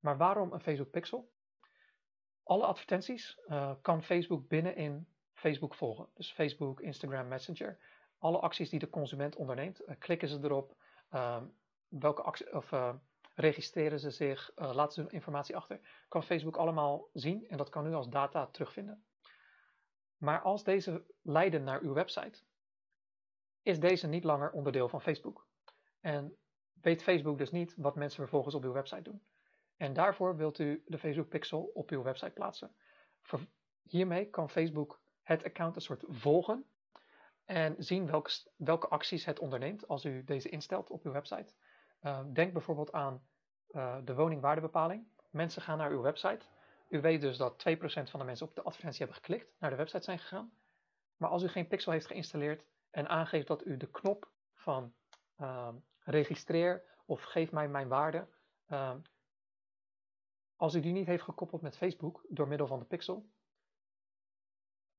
Maar 0.06 0.16
waarom 0.16 0.52
een 0.52 0.60
Facebook 0.60 0.90
Pixel? 0.90 1.32
Alle 2.42 2.64
advertenties 2.64 3.38
kan 3.82 4.02
Facebook 4.02 4.48
binnen 4.48 4.76
in 4.76 5.08
Facebook 5.32 5.74
volgen. 5.74 6.08
Dus 6.14 6.32
Facebook, 6.32 6.80
Instagram, 6.80 7.28
Messenger. 7.28 7.78
Alle 8.18 8.38
acties 8.38 8.70
die 8.70 8.78
de 8.78 8.90
consument 8.90 9.36
onderneemt, 9.36 9.82
klikken 9.98 10.28
ze 10.28 10.38
erop, 10.42 10.76
Ehm, 11.10 11.46
welke 11.88 12.22
actie, 12.22 12.54
of, 12.54 12.72
uh, 12.72 12.94
registreren 13.34 14.00
ze 14.00 14.10
zich, 14.10 14.52
laten 14.54 14.92
ze 14.92 15.00
hun 15.00 15.10
informatie 15.10 15.56
achter, 15.56 15.80
kan 16.08 16.22
Facebook 16.22 16.56
allemaal 16.56 17.08
zien 17.12 17.48
en 17.48 17.56
dat 17.56 17.68
kan 17.68 17.86
u 17.86 17.94
als 17.94 18.08
data 18.08 18.46
terugvinden. 18.46 19.04
Maar 20.16 20.40
als 20.42 20.64
deze 20.64 21.04
leiden 21.22 21.64
naar 21.64 21.80
uw 21.80 21.92
website, 21.92 22.44
is 23.62 23.80
deze 23.80 24.06
niet 24.06 24.24
langer 24.24 24.50
onderdeel 24.50 24.88
van 24.88 25.02
Facebook. 25.02 25.46
En 26.00 26.36
weet 26.80 27.02
Facebook 27.02 27.38
dus 27.38 27.50
niet 27.50 27.74
wat 27.76 27.96
mensen 27.96 28.20
vervolgens 28.20 28.54
op 28.54 28.64
uw 28.64 28.72
website 28.72 29.02
doen. 29.02 29.22
En 29.76 29.92
daarvoor 29.92 30.36
wilt 30.36 30.58
u 30.58 30.82
de 30.86 30.98
Facebook 30.98 31.28
Pixel 31.28 31.70
op 31.74 31.90
uw 31.90 32.02
website 32.02 32.30
plaatsen. 32.30 32.74
hiermee 33.82 34.30
kan 34.30 34.50
Facebook 34.50 35.00
het 35.22 35.44
account 35.44 35.74
een 35.76 35.82
soort 35.82 36.04
volgen 36.08 36.66
en 37.44 37.74
zien 37.78 38.06
welke, 38.06 38.30
welke 38.56 38.88
acties 38.88 39.24
het 39.24 39.38
onderneemt 39.38 39.88
als 39.88 40.04
u 40.04 40.24
deze 40.24 40.48
instelt 40.48 40.90
op 40.90 41.04
uw 41.04 41.12
website. 41.12 41.54
Uh, 42.02 42.20
denk 42.32 42.52
bijvoorbeeld 42.52 42.92
aan 42.92 43.26
uh, 43.70 43.96
de 44.04 44.14
woningwaardebepaling. 44.14 45.06
Mensen 45.30 45.62
gaan 45.62 45.78
naar 45.78 45.90
uw 45.90 46.00
website. 46.00 46.46
U 46.88 47.00
weet 47.00 47.20
dus 47.20 47.36
dat 47.36 47.64
2% 47.68 47.78
van 47.84 48.20
de 48.20 48.26
mensen 48.26 48.46
op 48.46 48.54
de 48.54 48.62
advertentie 48.62 48.98
hebben 48.98 49.16
geklikt, 49.16 49.52
naar 49.58 49.70
de 49.70 49.76
website 49.76 50.04
zijn 50.04 50.18
gegaan. 50.18 50.52
Maar 51.16 51.30
als 51.30 51.42
u 51.42 51.48
geen 51.48 51.68
pixel 51.68 51.92
heeft 51.92 52.06
geïnstalleerd 52.06 52.64
en 52.90 53.08
aangeeft 53.08 53.46
dat 53.46 53.66
u 53.66 53.76
de 53.76 53.90
knop 53.90 54.30
van 54.54 54.94
uh, 55.40 55.68
registreer 55.98 56.82
of 57.06 57.22
geef 57.22 57.52
mij 57.52 57.68
mijn 57.68 57.88
waarde, 57.88 58.28
ehm, 58.66 58.98
als 60.56 60.74
u 60.74 60.80
die 60.80 60.92
niet 60.92 61.06
heeft 61.06 61.22
gekoppeld 61.22 61.62
met 61.62 61.76
Facebook 61.76 62.24
door 62.28 62.48
middel 62.48 62.66
van 62.66 62.78
de 62.78 62.84
pixel, 62.84 63.26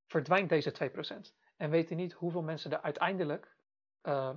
verdwijnt 0.05 0.49
deze 0.49 0.91
2% 1.29 1.35
en 1.57 1.69
weten 1.69 1.97
niet 1.97 2.13
hoeveel 2.13 2.41
mensen 2.41 2.71
er 2.71 2.81
uiteindelijk 2.81 3.55
uh, 4.03 4.35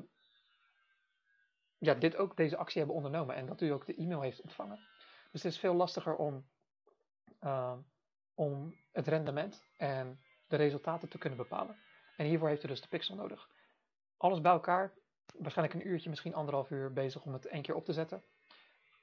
ja, 1.79 1.95
dit 1.95 2.17
ook, 2.17 2.37
deze 2.37 2.57
actie 2.57 2.79
hebben 2.79 2.97
ondernomen 2.97 3.35
en 3.35 3.47
dat 3.47 3.61
u 3.61 3.69
ook 3.69 3.87
de 3.87 3.95
e-mail 3.95 4.21
heeft 4.21 4.41
ontvangen. 4.41 4.79
Dus 5.31 5.43
het 5.43 5.53
is 5.53 5.59
veel 5.59 5.75
lastiger 5.75 6.17
om, 6.17 6.49
uh, 7.41 7.79
om 8.35 8.75
het 8.93 9.07
rendement 9.07 9.65
en 9.77 10.21
de 10.47 10.57
resultaten 10.57 11.09
te 11.09 11.19
kunnen 11.19 11.39
bepalen. 11.39 11.77
En 12.17 12.27
hiervoor 12.27 12.49
heeft 12.49 12.65
u 12.65 12.69
dus 12.69 12.81
de 12.81 12.89
pixel 12.89 13.15
nodig. 13.15 13.49
Alles 14.17 14.41
bij 14.41 14.53
elkaar, 14.53 14.95
waarschijnlijk 15.39 15.81
een 15.81 15.89
uurtje, 15.89 16.09
misschien 16.09 16.35
anderhalf 16.35 16.71
uur 16.71 16.93
bezig 16.93 17.25
om 17.25 17.33
het 17.33 17.47
één 17.47 17.63
keer 17.63 17.75
op 17.75 17.85
te 17.85 17.93
zetten. 17.93 18.23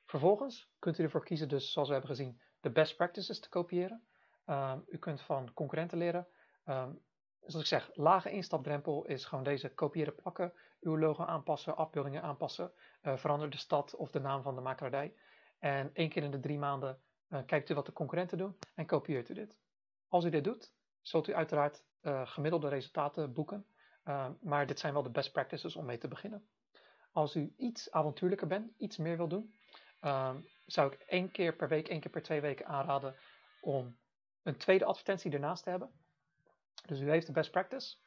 Vervolgens 0.07 0.69
kunt 0.79 0.97
u 0.97 1.03
ervoor 1.03 1.23
kiezen, 1.23 1.49
dus 1.49 1.71
zoals 1.71 1.87
we 1.87 1.93
hebben 1.93 2.15
gezien, 2.15 2.41
de 2.59 2.69
best 2.69 2.95
practices 2.95 3.39
te 3.39 3.49
kopiëren. 3.49 4.07
Um, 4.45 4.83
u 4.87 4.97
kunt 4.97 5.21
van 5.21 5.53
concurrenten 5.53 5.97
leren. 5.97 6.27
Um, 6.65 7.01
zoals 7.39 7.61
ik 7.61 7.65
zeg, 7.65 7.89
lage 7.93 8.29
instapdrempel 8.29 9.05
is 9.05 9.25
gewoon 9.25 9.43
deze 9.43 9.73
kopiëren, 9.73 10.15
plakken, 10.15 10.53
uw 10.79 10.97
logo 10.97 11.23
aanpassen, 11.23 11.77
afbeeldingen 11.77 12.21
aanpassen, 12.21 12.71
uh, 13.01 13.17
verander 13.17 13.49
de 13.49 13.57
stad 13.57 13.95
of 13.95 14.09
de 14.09 14.19
naam 14.19 14.41
van 14.41 14.55
de 14.55 14.61
makelaardij. 14.61 15.15
En 15.59 15.89
één 15.93 16.09
keer 16.09 16.23
in 16.23 16.31
de 16.31 16.39
drie 16.39 16.57
maanden 16.57 17.01
uh, 17.29 17.39
kijkt 17.45 17.69
u 17.69 17.73
wat 17.73 17.85
de 17.85 17.93
concurrenten 17.93 18.37
doen 18.37 18.57
en 18.75 18.85
kopieert 18.85 19.29
u 19.29 19.33
dit. 19.33 19.59
Als 20.07 20.25
u 20.25 20.29
dit 20.29 20.43
doet, 20.43 20.73
zult 21.01 21.27
u 21.27 21.33
uiteraard 21.33 21.83
uh, 22.01 22.27
gemiddelde 22.27 22.67
resultaten 22.67 23.33
boeken, 23.33 23.65
maar 24.39 24.67
dit 24.67 24.79
zijn 24.79 24.93
wel 24.93 25.03
de 25.03 25.09
best 25.09 25.31
practices 25.31 25.75
om 25.75 25.85
mee 25.85 25.97
te 25.97 26.07
beginnen. 26.07 26.47
Als 27.11 27.35
u 27.35 27.53
iets 27.57 27.91
avontuurlijker 27.91 28.47
bent, 28.47 28.73
iets 28.77 28.97
meer 28.97 29.17
wil 29.17 29.27
doen, 29.27 29.53
zou 30.65 30.91
ik 30.91 30.99
één 30.99 31.31
keer 31.31 31.55
per 31.55 31.67
week, 31.67 31.87
één 31.87 31.99
keer 31.99 32.11
per 32.11 32.23
twee 32.23 32.41
weken 32.41 32.65
aanraden 32.65 33.15
om 33.61 33.97
een 34.43 34.57
tweede 34.57 34.85
advertentie 34.85 35.31
ernaast 35.31 35.63
te 35.63 35.69
hebben. 35.69 35.91
Dus 36.85 36.99
u 36.99 37.09
heeft 37.09 37.25
de 37.25 37.31
best 37.31 37.51
practice. 37.51 37.97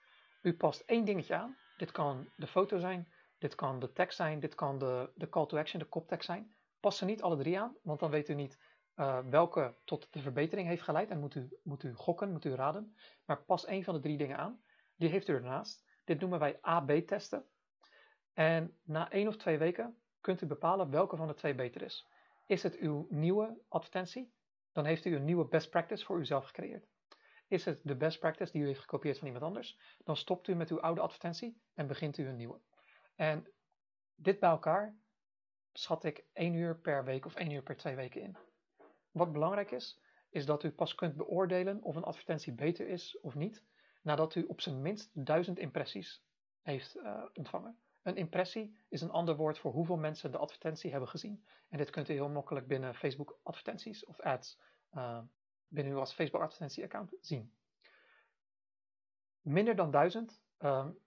U 0.43 0.57
past 0.57 0.81
één 0.81 1.05
dingetje 1.05 1.35
aan. 1.35 1.57
Dit 1.77 1.91
kan 1.91 2.29
de 2.37 2.47
foto 2.47 2.79
zijn, 2.79 3.13
dit 3.39 3.55
kan 3.55 3.79
de 3.79 3.93
tekst 3.93 4.17
zijn, 4.17 4.41
dit 4.41 4.55
kan 4.55 4.79
de, 4.79 5.11
de 5.15 5.29
call 5.29 5.47
to 5.47 5.59
action, 5.59 5.81
de 5.81 5.89
koptekst 5.89 6.27
zijn. 6.27 6.55
Pas 6.81 6.97
ze 6.97 7.05
niet 7.05 7.23
alle 7.23 7.37
drie 7.37 7.61
aan, 7.61 7.77
want 7.83 8.01
dan 8.01 8.11
weet 8.11 8.29
u 8.29 8.35
niet 8.35 8.59
uh, 8.97 9.19
welke 9.31 9.77
tot 9.85 10.13
de 10.13 10.21
verbetering 10.21 10.69
heeft 10.69 10.83
geleid 10.83 11.11
en 11.11 11.21
moet 11.21 11.35
u, 11.35 11.59
moet 11.63 11.83
u 11.83 11.95
gokken, 11.95 12.33
moet 12.33 12.45
u 12.45 12.55
raden. 12.55 12.97
Maar 13.25 13.43
pas 13.45 13.65
één 13.65 13.85
van 13.85 13.95
de 13.95 14.01
drie 14.01 14.17
dingen 14.17 14.37
aan. 14.37 14.63
Die 14.97 15.09
heeft 15.09 15.29
u 15.29 15.35
ernaast. 15.35 15.85
Dit 16.05 16.21
noemen 16.21 16.39
wij 16.39 16.59
A-B 16.67 16.93
testen. 17.07 17.45
En 18.33 18.79
na 18.83 19.11
één 19.11 19.29
of 19.29 19.37
twee 19.37 19.59
weken 19.59 20.01
kunt 20.21 20.41
u 20.41 20.47
bepalen 20.47 20.91
welke 20.91 21.17
van 21.17 21.27
de 21.27 21.35
twee 21.35 21.55
beter 21.55 21.83
is. 21.83 22.09
Is 22.47 22.63
het 22.63 22.77
uw 22.77 23.07
nieuwe 23.11 23.59
advertentie? 23.69 24.33
Dan 24.73 24.85
heeft 24.85 25.05
u 25.05 25.15
een 25.15 25.25
nieuwe 25.25 25.45
best 25.45 25.71
practice 25.71 26.05
voor 26.05 26.19
uzelf 26.19 26.45
gecreëerd. 26.45 26.89
Is 27.49 27.65
het 27.65 27.81
de 27.85 27.97
best 27.97 28.19
practice 28.19 28.53
die 28.53 28.63
u 28.63 28.67
heeft 28.67 28.81
gekopieerd 28.81 29.19
van 29.19 29.27
iemand 29.27 29.45
anders? 29.45 29.79
Dan 30.05 30.17
stopt 30.17 30.49
u 30.49 30.55
met 30.55 30.71
uw 30.71 30.81
oude 30.81 31.01
advertentie 31.01 31.61
en 31.75 31.87
begint 31.87 32.19
u 32.19 32.27
een 32.27 32.37
nieuwe. 32.37 32.61
En 33.17 33.47
dit 34.15 34.39
bij 34.39 34.51
elkaar 34.51 34.97
schat 35.73 36.05
ik 36.05 36.25
één 36.33 36.55
uur 36.55 36.79
per 36.79 37.05
week 37.05 37.25
of 37.25 37.35
één 37.35 37.51
uur 37.51 37.63
per 37.63 37.77
twee 37.77 37.97
weken 37.97 38.21
in. 38.21 38.37
Wat 39.11 39.33
belangrijk 39.33 39.71
is, 39.71 40.01
is 40.29 40.47
dat 40.47 40.63
u 40.63 40.71
pas 40.71 40.95
kunt 40.95 41.17
beoordelen 41.17 41.83
of 41.83 41.97
een 41.97 42.05
advertentie 42.05 42.53
beter 42.53 42.89
is 42.89 43.21
of 43.21 43.35
niet, 43.35 43.65
nadat 44.03 44.35
u 44.35 44.45
op 44.45 44.61
zijn 44.61 44.83
minst 44.83 45.11
duizend 45.13 45.59
impressies 45.59 46.23
heeft 46.63 46.97
uh, 46.97 47.25
ontvangen. 47.35 47.79
Een 48.03 48.17
impressie 48.17 48.77
is 48.89 49.01
een 49.01 49.11
ander 49.11 49.37
woord 49.37 49.59
voor 49.59 49.73
hoeveel 49.73 49.97
mensen 49.97 50.31
de 50.31 50.39
advertentie 50.39 50.91
hebben 50.91 51.09
gezien. 51.09 51.45
En 51.69 51.79
dit 51.79 51.91
kunt 51.91 52.09
u 52.09 52.13
heel 52.13 52.29
makkelijk 52.29 52.67
binnen 52.67 52.95
Facebook 52.95 53.39
advertenties 53.43 54.05
of 54.05 54.21
ads 54.21 54.59
uh, 54.95 55.21
binnen 55.69 55.93
uw 55.93 56.07
Facebook 56.07 56.43
advertentie 56.43 56.85
account 56.85 57.13
zien. 57.21 57.53
Minder 59.41 59.77
dan 59.77 59.91
duizend. 59.91 60.43
Um, 60.59 60.99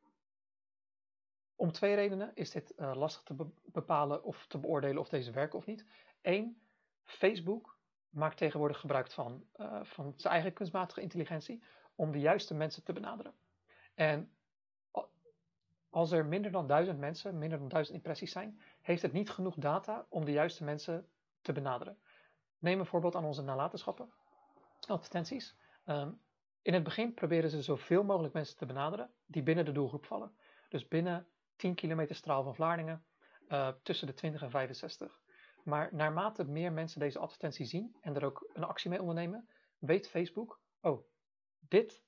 om 1.56 1.72
twee 1.72 1.96
redenen 1.96 2.32
is 2.34 2.52
dit 2.52 2.74
uh, 2.78 2.96
lastig 2.96 3.24
te 3.24 3.34
be 3.34 3.48
bepalen 3.66 4.24
of 4.24 4.46
te 4.48 4.58
beoordelen 4.58 5.02
of 5.02 5.10
deze 5.10 5.32
werken 5.32 5.60
of 5.60 5.66
niet. 5.66 5.86
Eén, 6.22 6.62
Facebook 7.04 7.78
maakt 8.10 8.38
tegenwoordig 8.38 8.80
gebruik 8.80 9.12
van, 9.12 9.46
uh, 9.56 9.84
van 9.84 10.14
zijn 10.16 10.34
eigen 10.34 10.54
kunstmatige 10.54 11.02
intelligentie 11.02 11.64
om 11.96 12.12
de 12.12 12.20
juiste 12.20 12.54
mensen 12.54 12.84
te 12.84 12.94
benaderen. 12.94 13.34
En 13.94 14.32
als 15.94 16.12
er 16.12 16.26
minder 16.26 16.52
dan 16.52 16.68
duizend 16.68 17.00
mensen, 17.00 17.38
minder 17.38 17.60
dan 17.60 17.68
duizend 17.68 17.96
impressies 17.98 18.32
zijn, 18.32 18.60
heeft 18.82 19.02
het 19.02 19.14
niet 19.14 19.30
genoeg 19.30 19.56
data 19.56 20.06
om 20.10 20.26
de 20.26 20.32
juiste 20.32 20.64
mensen 20.64 21.08
te 21.42 21.52
benaderen. 21.52 21.98
Neem 22.60 22.80
een 22.80 22.86
voorbeeld 22.86 23.16
aan 23.16 23.26
onze 23.26 23.42
nalatenschappen, 23.42 24.14
advertenties. 24.88 25.56
Um, 25.86 26.22
in 26.62 26.74
het 26.74 26.84
begin 26.84 27.14
proberen 27.14 27.50
ze 27.50 27.62
zoveel 27.62 28.04
mogelijk 28.04 28.34
mensen 28.34 28.58
te 28.58 28.66
benaderen 28.66 29.14
die 29.26 29.44
binnen 29.44 29.66
de 29.66 29.72
doelgroep 29.72 30.06
vallen. 30.06 30.36
Dus 30.70 30.88
binnen 30.88 31.28
10 31.56 31.76
kilometer 31.76 32.16
straal 32.16 32.44
van 32.44 32.56
Vlaardingen, 32.56 33.06
uh, 33.48 33.68
tussen 33.84 34.08
de 34.08 34.14
20 34.14 34.42
en 34.42 34.50
65. 34.50 35.22
Maar 35.64 35.90
naarmate 35.92 36.44
meer 36.44 36.72
mensen 36.72 37.00
deze 37.00 37.20
advertentie 37.20 37.66
zien 37.66 37.96
en 38.02 38.16
er 38.16 38.26
ook 38.26 38.50
een 38.54 38.64
actie 38.64 38.90
mee 38.90 39.00
ondernemen, 39.00 39.50
weet 39.78 40.10
Facebook, 40.10 40.60
oh, 40.82 41.06
dit 41.60 42.04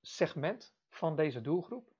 segment 0.00 0.74
van 0.88 1.16
deze 1.16 1.40
doelgroep 1.40 1.93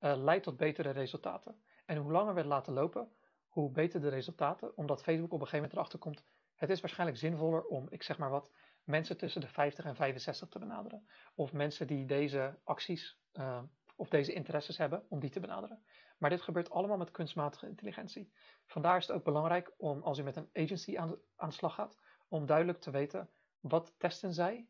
uh, 0.00 0.16
leidt 0.16 0.44
tot 0.44 0.56
betere 0.56 0.90
resultaten. 0.90 1.62
En 1.86 1.96
hoe 1.96 2.12
langer 2.12 2.34
we 2.34 2.40
het 2.40 2.48
laten 2.48 2.72
lopen, 2.72 3.12
hoe 3.48 3.70
beter 3.70 4.00
de 4.00 4.08
resultaten, 4.08 4.76
omdat 4.76 5.02
Facebook 5.02 5.32
op 5.32 5.40
een 5.40 5.46
gegeven 5.46 5.56
moment 5.56 5.72
erachter 5.72 5.98
komt, 5.98 6.24
het 6.54 6.70
is 6.70 6.80
waarschijnlijk 6.80 7.18
zinvoller 7.18 7.64
om, 7.64 7.86
ik 7.90 8.02
zeg 8.02 8.18
maar 8.18 8.30
wat, 8.30 8.50
mensen 8.84 9.16
tussen 9.16 9.40
de 9.40 9.48
50 9.48 9.84
en 9.84 9.96
65 9.96 10.48
te 10.48 10.58
benaderen. 10.58 11.08
Of 11.34 11.52
mensen 11.52 11.86
die 11.86 12.06
deze 12.06 12.58
acties 12.64 13.20
uh, 13.32 13.62
of 13.96 14.08
deze 14.08 14.32
interesses 14.32 14.78
hebben, 14.78 15.04
om 15.08 15.20
die 15.20 15.30
te 15.30 15.40
benaderen. 15.40 15.82
Maar 16.18 16.30
dit 16.30 16.42
gebeurt 16.42 16.70
allemaal 16.70 16.96
met 16.96 17.10
kunstmatige 17.10 17.68
intelligentie. 17.68 18.32
Vandaar 18.66 18.96
is 18.96 19.06
het 19.06 19.16
ook 19.16 19.24
belangrijk 19.24 19.74
om, 19.76 20.02
als 20.02 20.18
u 20.18 20.22
met 20.22 20.36
een 20.36 20.50
agency 20.52 20.98
aan 20.98 21.08
de, 21.08 21.18
aan 21.36 21.52
slag 21.52 21.74
gaat, 21.74 21.98
om 22.28 22.46
duidelijk 22.46 22.80
te 22.80 22.90
weten 22.90 23.30
wat 23.60 23.94
testen 23.98 24.32
zij 24.32 24.68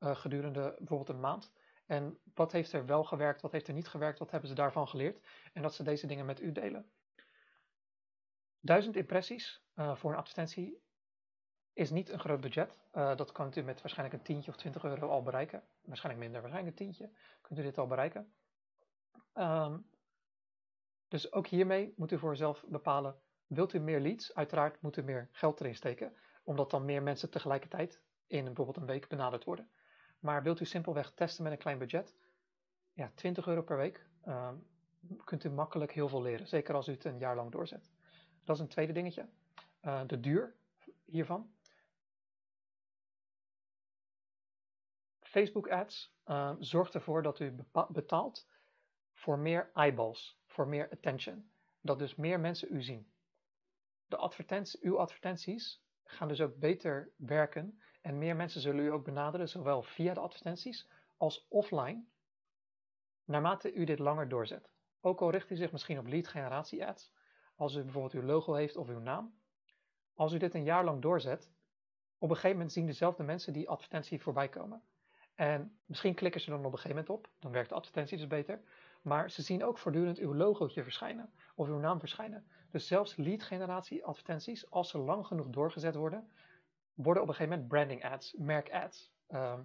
uh, 0.00 0.16
gedurende 0.16 0.74
bijvoorbeeld 0.78 1.08
een 1.08 1.20
maand. 1.20 1.52
En 1.90 2.18
wat 2.34 2.52
heeft 2.52 2.72
er 2.72 2.86
wel 2.86 3.04
gewerkt, 3.04 3.40
wat 3.40 3.52
heeft 3.52 3.68
er 3.68 3.74
niet 3.74 3.88
gewerkt, 3.88 4.18
wat 4.18 4.30
hebben 4.30 4.48
ze 4.48 4.54
daarvan 4.54 4.88
geleerd. 4.88 5.26
En 5.52 5.62
dat 5.62 5.74
ze 5.74 5.82
deze 5.82 6.06
dingen 6.06 6.26
met 6.26 6.40
u 6.40 6.52
delen. 6.52 6.90
Duizend 8.60 8.96
impressies 8.96 9.62
uh, 9.74 9.96
voor 9.96 10.10
een 10.10 10.18
advertentie 10.18 10.82
is 11.72 11.90
niet 11.90 12.08
een 12.08 12.18
groot 12.18 12.40
budget. 12.40 12.80
Uh, 12.92 13.16
dat 13.16 13.32
kunt 13.32 13.56
u 13.56 13.62
met 13.62 13.80
waarschijnlijk 13.80 14.18
een 14.18 14.24
tientje 14.24 14.50
of 14.50 14.56
20 14.56 14.84
euro 14.84 15.08
al 15.08 15.22
bereiken. 15.22 15.62
Waarschijnlijk 15.80 16.24
minder, 16.24 16.40
waarschijnlijk 16.40 16.78
een 16.78 16.86
tientje. 16.86 17.10
Kunt 17.40 17.58
u 17.58 17.62
dit 17.62 17.78
al 17.78 17.86
bereiken. 17.86 18.32
Um, 19.34 19.90
dus 21.08 21.32
ook 21.32 21.46
hiermee 21.46 21.94
moet 21.96 22.12
u 22.12 22.18
voor 22.18 22.32
uzelf 22.32 22.64
bepalen, 22.68 23.20
wilt 23.46 23.72
u 23.72 23.78
meer 23.78 24.00
leads? 24.00 24.34
Uiteraard 24.34 24.82
moet 24.82 24.96
u 24.96 25.02
meer 25.02 25.28
geld 25.32 25.60
erin 25.60 25.74
steken, 25.74 26.16
omdat 26.42 26.70
dan 26.70 26.84
meer 26.84 27.02
mensen 27.02 27.30
tegelijkertijd 27.30 28.02
in 28.26 28.44
bijvoorbeeld 28.44 28.76
een 28.76 28.86
week 28.86 29.08
benaderd 29.08 29.44
worden. 29.44 29.70
Maar 30.20 30.42
wilt 30.42 30.60
u 30.60 30.64
simpelweg 30.64 31.10
testen 31.10 31.42
met 31.42 31.52
een 31.52 31.58
klein 31.58 31.78
budget? 31.78 32.14
Ja, 32.92 33.10
20 33.14 33.46
euro 33.46 33.62
per 33.62 33.76
week 33.76 34.06
um, 34.26 34.66
kunt 35.24 35.44
u 35.44 35.50
makkelijk 35.50 35.92
heel 35.92 36.08
veel 36.08 36.22
leren, 36.22 36.48
zeker 36.48 36.74
als 36.74 36.88
u 36.88 36.92
het 36.92 37.04
een 37.04 37.18
jaar 37.18 37.36
lang 37.36 37.50
doorzet. 37.50 37.90
Dat 38.44 38.56
is 38.56 38.62
een 38.62 38.68
tweede 38.68 38.92
dingetje. 38.92 39.28
Uh, 39.82 40.00
de 40.06 40.20
duur 40.20 40.56
hiervan. 41.04 41.54
Facebook 45.20 45.68
ads 45.68 46.14
uh, 46.26 46.54
zorgt 46.58 46.94
ervoor 46.94 47.22
dat 47.22 47.40
u 47.40 47.56
betaalt 47.88 48.48
voor 49.12 49.38
meer 49.38 49.70
eyeballs, 49.74 50.40
voor 50.46 50.68
meer 50.68 50.90
attention. 50.90 51.50
Dat 51.80 51.98
dus 51.98 52.14
meer 52.14 52.40
mensen 52.40 52.74
u 52.74 52.82
zien. 52.82 53.12
De 54.06 54.16
advertenties, 54.16 54.80
uw 54.80 54.98
advertenties 54.98 55.82
gaan 56.04 56.28
dus 56.28 56.40
ook 56.40 56.56
beter 56.56 57.12
werken 57.16 57.80
en 58.00 58.18
meer 58.18 58.36
mensen 58.36 58.60
zullen 58.60 58.84
u 58.84 58.92
ook 58.92 59.04
benaderen, 59.04 59.48
zowel 59.48 59.82
via 59.82 60.14
de 60.14 60.20
advertenties 60.20 60.88
als 61.16 61.46
offline, 61.48 62.04
naarmate 63.24 63.72
u 63.72 63.84
dit 63.84 63.98
langer 63.98 64.28
doorzet. 64.28 64.70
Ook 65.00 65.20
al 65.20 65.30
richt 65.30 65.50
u 65.50 65.56
zich 65.56 65.72
misschien 65.72 65.98
op 65.98 66.06
lead 66.06 66.28
generatie 66.28 66.86
ads, 66.86 67.12
als 67.54 67.74
u 67.74 67.82
bijvoorbeeld 67.82 68.12
uw 68.12 68.22
logo 68.22 68.54
heeft 68.54 68.76
of 68.76 68.88
uw 68.88 68.98
naam. 68.98 69.34
Als 70.14 70.32
u 70.32 70.38
dit 70.38 70.54
een 70.54 70.64
jaar 70.64 70.84
lang 70.84 71.02
doorzet, 71.02 71.50
op 72.18 72.28
een 72.28 72.34
gegeven 72.34 72.56
moment 72.56 72.72
zien 72.72 72.86
dezelfde 72.86 73.22
mensen 73.22 73.52
die 73.52 73.68
advertentie 73.68 74.22
voorbij 74.22 74.48
komen. 74.48 74.82
En 75.34 75.78
misschien 75.84 76.14
klikken 76.14 76.40
ze 76.40 76.50
dan 76.50 76.58
op 76.58 76.72
een 76.72 76.78
gegeven 76.78 76.96
moment 76.96 77.10
op, 77.10 77.30
dan 77.38 77.52
werkt 77.52 77.68
de 77.68 77.74
advertentie 77.74 78.16
dus 78.16 78.26
beter. 78.26 78.62
Maar 79.02 79.30
ze 79.30 79.42
zien 79.42 79.64
ook 79.64 79.78
voortdurend 79.78 80.18
uw 80.18 80.34
logootje 80.34 80.82
verschijnen 80.82 81.32
of 81.54 81.68
uw 81.68 81.78
naam 81.78 81.98
verschijnen. 81.98 82.46
Dus 82.70 82.86
zelfs 82.86 83.16
lead 83.16 83.42
generatie 83.42 84.04
advertenties, 84.04 84.70
als 84.70 84.90
ze 84.90 84.98
lang 84.98 85.26
genoeg 85.26 85.48
doorgezet 85.48 85.94
worden, 85.94 86.30
worden 87.02 87.22
op 87.22 87.28
een 87.28 87.34
gegeven 87.34 87.58
moment 87.58 87.68
branding 87.68 88.04
ads, 88.04 88.34
merk 88.38 88.72
ads, 88.72 89.12
uh, 89.28 89.58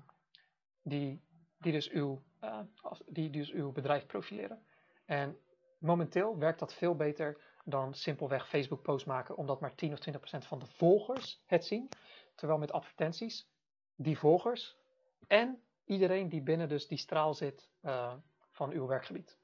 die, 0.82 1.22
die, 1.58 1.72
dus 1.72 1.90
uw, 1.90 2.22
uh, 2.42 2.60
die 3.06 3.30
dus 3.30 3.52
uw 3.52 3.72
bedrijf 3.72 4.06
profileren. 4.06 4.66
En 5.06 5.38
momenteel 5.78 6.38
werkt 6.38 6.60
dat 6.60 6.74
veel 6.74 6.96
beter 6.96 7.42
dan 7.64 7.94
simpelweg 7.94 8.50
Facebook 8.50 8.82
posts 8.82 9.08
maken, 9.08 9.38
omdat 9.38 9.60
maar 9.60 9.76
10 9.76 9.92
of 9.92 10.00
20 10.00 10.22
procent 10.22 10.46
van 10.46 10.60
de 10.60 10.66
volgers 10.66 11.44
het 11.46 11.66
zien. 11.66 11.90
Terwijl 12.36 12.60
met 12.60 12.72
advertenties, 12.72 13.48
die 13.96 14.18
volgers 14.18 14.78
en 15.28 15.62
iedereen 15.86 16.30
die 16.30 16.42
binnen 16.42 16.70
dus 16.70 16.88
die 16.88 16.98
straal 16.98 17.34
zit 17.34 17.70
uh, 17.82 18.14
van 18.50 18.72
uw 18.72 18.88
werkgebied. 18.88 19.38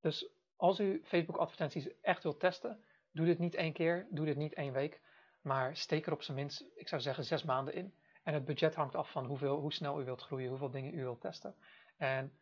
Dus 0.00 0.28
als 0.56 0.80
u 0.80 1.00
Facebook 1.04 1.36
advertenties 1.36 2.00
echt 2.00 2.22
wilt 2.22 2.40
testen, 2.40 2.84
doe 3.12 3.26
dit 3.26 3.38
niet 3.38 3.54
één 3.54 3.72
keer, 3.72 4.06
doe 4.10 4.26
dit 4.26 4.36
niet 4.36 4.54
één 4.54 4.72
week, 4.72 5.00
maar 5.44 5.76
steek 5.76 6.06
er 6.06 6.12
op 6.12 6.22
zijn 6.22 6.36
minst, 6.36 6.64
ik 6.74 6.88
zou 6.88 7.00
zeggen, 7.00 7.24
zes 7.24 7.42
maanden 7.42 7.74
in. 7.74 7.94
En 8.22 8.34
het 8.34 8.44
budget 8.44 8.74
hangt 8.74 8.94
af 8.94 9.10
van 9.10 9.26
hoeveel, 9.26 9.60
hoe 9.60 9.72
snel 9.72 10.00
u 10.00 10.04
wilt 10.04 10.22
groeien, 10.22 10.48
hoeveel 10.48 10.70
dingen 10.70 10.94
u 10.94 11.00
wilt 11.00 11.20
testen. 11.20 11.54
En 11.96 12.32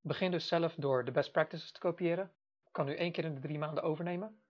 begin 0.00 0.30
dus 0.30 0.48
zelf 0.48 0.74
door 0.74 1.04
de 1.04 1.10
best 1.10 1.32
practices 1.32 1.72
te 1.72 1.80
kopiëren. 1.80 2.32
Kan 2.70 2.88
u 2.88 2.94
één 2.96 3.12
keer 3.12 3.24
in 3.24 3.34
de 3.34 3.40
drie 3.40 3.58
maanden 3.58 3.82
overnemen. 3.82 4.40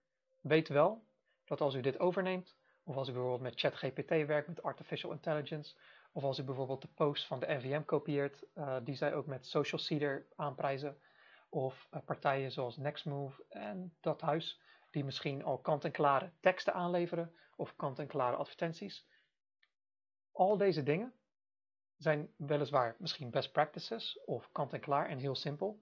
Weet 0.40 0.68
wel 0.68 1.04
dat 1.44 1.60
als 1.60 1.74
u 1.74 1.80
dit 1.80 1.98
overneemt, 1.98 2.56
of 2.82 2.96
als 2.96 3.08
u 3.08 3.12
bijvoorbeeld 3.12 3.42
met 3.42 3.60
ChatGPT 3.60 4.26
werkt, 4.26 4.48
met 4.48 4.62
Artificial 4.62 5.12
Intelligence, 5.12 5.76
of 6.12 6.22
als 6.22 6.38
u 6.38 6.42
bijvoorbeeld 6.42 6.82
de 6.82 6.88
posts 6.94 7.26
van 7.26 7.40
de 7.40 7.46
NVM 7.46 7.84
kopieert, 7.84 8.44
uh, 8.54 8.76
die 8.82 8.94
zij 8.94 9.14
ook 9.14 9.26
met 9.26 9.46
Social 9.46 9.80
Seeder 9.80 10.26
aanprijzen, 10.36 10.98
of 11.48 11.88
uh, 11.94 12.00
partijen 12.04 12.52
zoals 12.52 12.76
Nextmove 12.76 13.44
en 13.48 13.96
Dat 14.00 14.20
Huis, 14.20 14.60
die 14.90 15.04
misschien 15.04 15.44
al 15.44 15.58
kant-en-klare 15.58 16.32
teksten 16.40 16.74
aanleveren, 16.74 17.34
of 17.56 17.76
kant-en-klare 17.76 18.36
advertenties. 18.36 19.06
Al 20.32 20.56
deze 20.56 20.82
dingen 20.82 21.14
zijn 21.96 22.34
weliswaar 22.36 22.96
misschien 22.98 23.30
best 23.30 23.52
practices 23.52 24.20
of 24.24 24.52
kant-en-klaar 24.52 25.08
en 25.08 25.18
heel 25.18 25.34
simpel, 25.34 25.80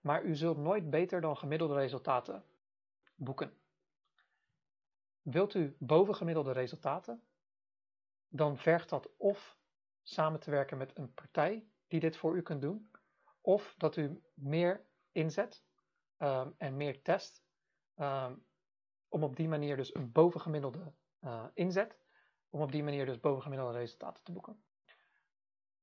maar 0.00 0.22
u 0.22 0.34
zult 0.34 0.56
nooit 0.56 0.90
beter 0.90 1.20
dan 1.20 1.36
gemiddelde 1.36 1.74
resultaten 1.74 2.44
boeken. 3.14 3.58
Wilt 5.22 5.54
u 5.54 5.76
bovengemiddelde 5.78 6.52
resultaten, 6.52 7.22
dan 8.28 8.58
vergt 8.58 8.88
dat 8.88 9.16
of 9.16 9.58
samen 10.02 10.40
te 10.40 10.50
werken 10.50 10.78
met 10.78 10.98
een 10.98 11.14
partij 11.14 11.68
die 11.86 12.00
dit 12.00 12.16
voor 12.16 12.36
u 12.36 12.42
kunt 12.42 12.62
doen, 12.62 12.90
of 13.40 13.74
dat 13.78 13.96
u 13.96 14.22
meer 14.34 14.86
inzet 15.12 15.64
um, 16.18 16.54
en 16.58 16.76
meer 16.76 17.02
test, 17.02 17.44
um, 18.00 18.44
om 19.08 19.22
op 19.22 19.36
die 19.36 19.48
manier 19.48 19.76
dus 19.76 19.94
een 19.94 20.12
bovengemiddelde 20.12 20.92
uh, 21.24 21.44
inzet, 21.54 21.98
om 22.50 22.60
op 22.60 22.72
die 22.72 22.82
manier 22.82 23.06
dus 23.06 23.20
bovengemiddelde 23.20 23.78
resultaten 23.78 24.24
te 24.24 24.32
boeken. 24.32 24.62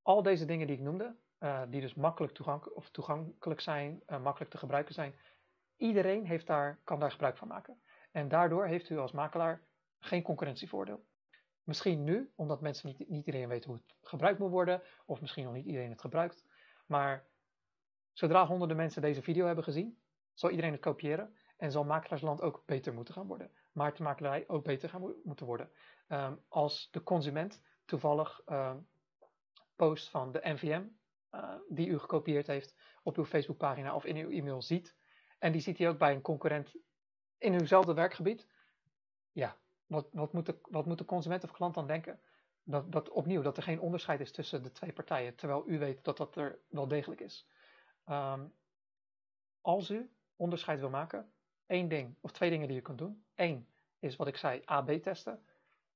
Al 0.01 0.23
deze 0.23 0.45
dingen 0.45 0.67
die 0.67 0.75
ik 0.75 0.81
noemde, 0.81 1.15
uh, 1.39 1.61
die 1.69 1.81
dus 1.81 1.93
makkelijk 1.93 2.33
toegankelijk, 2.33 2.77
of 2.77 2.89
toegankelijk 2.89 3.61
zijn, 3.61 4.03
uh, 4.07 4.21
makkelijk 4.21 4.51
te 4.51 4.57
gebruiken 4.57 4.93
zijn, 4.93 5.15
iedereen 5.75 6.25
heeft 6.25 6.47
daar, 6.47 6.79
kan 6.83 6.99
daar 6.99 7.11
gebruik 7.11 7.37
van 7.37 7.47
maken. 7.47 7.81
En 8.11 8.27
daardoor 8.27 8.65
heeft 8.65 8.89
u 8.89 8.97
als 8.97 9.11
makelaar 9.11 9.61
geen 9.99 10.23
concurrentievoordeel. 10.23 11.05
Misschien 11.63 12.03
nu, 12.03 12.31
omdat 12.35 12.61
mensen 12.61 12.87
niet, 12.87 13.09
niet 13.09 13.25
iedereen 13.25 13.47
weet 13.47 13.65
hoe 13.65 13.75
het 13.75 13.95
gebruikt 14.01 14.39
moet 14.39 14.49
worden, 14.49 14.81
of 15.05 15.21
misschien 15.21 15.43
nog 15.43 15.53
niet 15.53 15.65
iedereen 15.65 15.89
het 15.89 16.01
gebruikt. 16.01 16.45
Maar 16.85 17.27
zodra 18.13 18.45
honderden 18.45 18.77
mensen 18.77 19.01
deze 19.01 19.21
video 19.21 19.45
hebben 19.45 19.63
gezien, 19.63 20.01
zal 20.33 20.49
iedereen 20.49 20.71
het 20.71 20.81
kopiëren 20.81 21.37
en 21.57 21.71
zal 21.71 21.83
makelaarsland 21.83 22.41
ook 22.41 22.63
beter 22.65 22.93
moeten 22.93 23.13
gaan 23.13 23.27
worden. 23.27 23.51
Maar 23.71 23.95
de 23.95 24.03
makelaarij 24.03 24.47
ook 24.47 24.63
beter 24.63 24.89
gaan 24.89 25.15
moeten 25.23 25.45
worden. 25.45 25.71
Um, 26.07 26.43
als 26.47 26.87
de 26.91 27.03
consument 27.03 27.61
toevallig 27.85 28.41
um, 28.45 28.87
post 29.75 30.09
van 30.09 30.31
de 30.31 30.39
NVM, 30.43 30.83
uh, 31.31 31.55
die 31.69 31.87
u 31.87 31.99
gekopieerd 31.99 32.47
heeft, 32.47 32.75
op 33.03 33.17
uw 33.17 33.25
Facebookpagina 33.25 33.95
of 33.95 34.05
in 34.05 34.15
uw 34.15 34.29
e-mail 34.29 34.61
ziet, 34.61 34.95
en 35.39 35.51
die 35.51 35.61
ziet 35.61 35.77
hij 35.77 35.89
ook 35.89 35.97
bij 35.97 36.13
een 36.13 36.21
concurrent 36.21 36.75
in 37.37 37.53
uwzelfde 37.53 37.93
werkgebied, 37.93 38.47
ja, 39.31 39.57
wat, 39.85 40.07
wat, 40.11 40.33
moet 40.33 40.45
de, 40.45 40.59
wat 40.61 40.85
moet 40.85 40.97
de 40.97 41.05
consument 41.05 41.43
of 41.43 41.51
klant 41.51 41.73
dan 41.73 41.87
denken? 41.87 42.19
Dat, 42.63 42.91
dat 42.91 43.09
opnieuw, 43.09 43.41
dat 43.41 43.57
er 43.57 43.63
geen 43.63 43.79
onderscheid 43.79 44.19
is 44.19 44.31
tussen 44.31 44.63
de 44.63 44.71
twee 44.71 44.93
partijen, 44.93 45.35
terwijl 45.35 45.63
u 45.67 45.79
weet 45.79 46.03
dat 46.03 46.17
dat 46.17 46.35
er 46.35 46.59
wel 46.69 46.87
degelijk 46.87 47.21
is. 47.21 47.47
Um, 48.05 48.53
als 49.61 49.89
u 49.89 50.11
onderscheid 50.35 50.79
wil 50.79 50.89
maken, 50.89 51.31
één 51.67 51.87
ding 51.87 52.15
of 52.21 52.31
twee 52.31 52.49
dingen 52.49 52.67
die 52.67 52.77
u 52.77 52.81
kunt 52.81 52.97
doen. 52.97 53.23
Eén 53.35 53.67
is 53.99 54.15
wat 54.15 54.27
ik 54.27 54.37
zei, 54.37 54.61
AB 54.65 54.91
testen. 54.91 55.43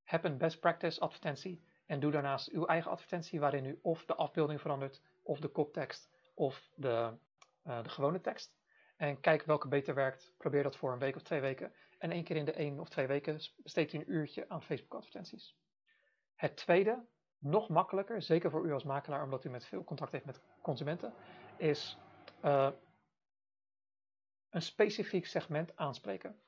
Heb 0.03 0.23
een 0.23 0.37
best 0.37 0.59
practice 0.59 0.99
advertentie 0.99 1.61
en 1.85 1.99
doe 1.99 2.11
daarnaast 2.11 2.49
uw 2.49 2.65
eigen 2.65 2.91
advertentie 2.91 3.39
waarin 3.39 3.65
u 3.65 3.79
of 3.81 4.05
de 4.05 4.15
afbeelding 4.15 4.61
verandert, 4.61 5.01
of 5.21 5.39
de 5.39 5.47
koptekst, 5.47 6.09
of 6.33 6.69
de, 6.75 7.13
uh, 7.67 7.83
de 7.83 7.89
gewone 7.89 8.21
tekst. 8.21 8.55
En 8.95 9.19
kijk 9.19 9.43
welke 9.43 9.67
beter 9.67 9.93
werkt. 9.93 10.33
Probeer 10.37 10.63
dat 10.63 10.75
voor 10.75 10.91
een 10.91 10.99
week 10.99 11.15
of 11.15 11.21
twee 11.21 11.41
weken. 11.41 11.73
En 11.97 12.11
één 12.11 12.23
keer 12.23 12.35
in 12.35 12.45
de 12.45 12.51
één 12.51 12.79
of 12.79 12.89
twee 12.89 13.07
weken 13.07 13.39
besteedt 13.57 13.93
u 13.93 13.97
een 13.97 14.11
uurtje 14.11 14.49
aan 14.49 14.63
Facebook 14.63 14.93
advertenties. 14.93 15.55
Het 16.35 16.55
tweede, 16.55 17.05
nog 17.37 17.69
makkelijker, 17.69 18.21
zeker 18.21 18.51
voor 18.51 18.65
u 18.65 18.73
als 18.73 18.83
makelaar, 18.83 19.23
omdat 19.23 19.43
u 19.43 19.49
met 19.49 19.65
veel 19.65 19.83
contact 19.83 20.11
heeft 20.11 20.25
met 20.25 20.41
consumenten, 20.61 21.13
is 21.57 21.97
uh, 22.43 22.69
een 24.51 24.61
specifiek 24.61 25.25
segment 25.25 25.75
aanspreken. 25.75 26.39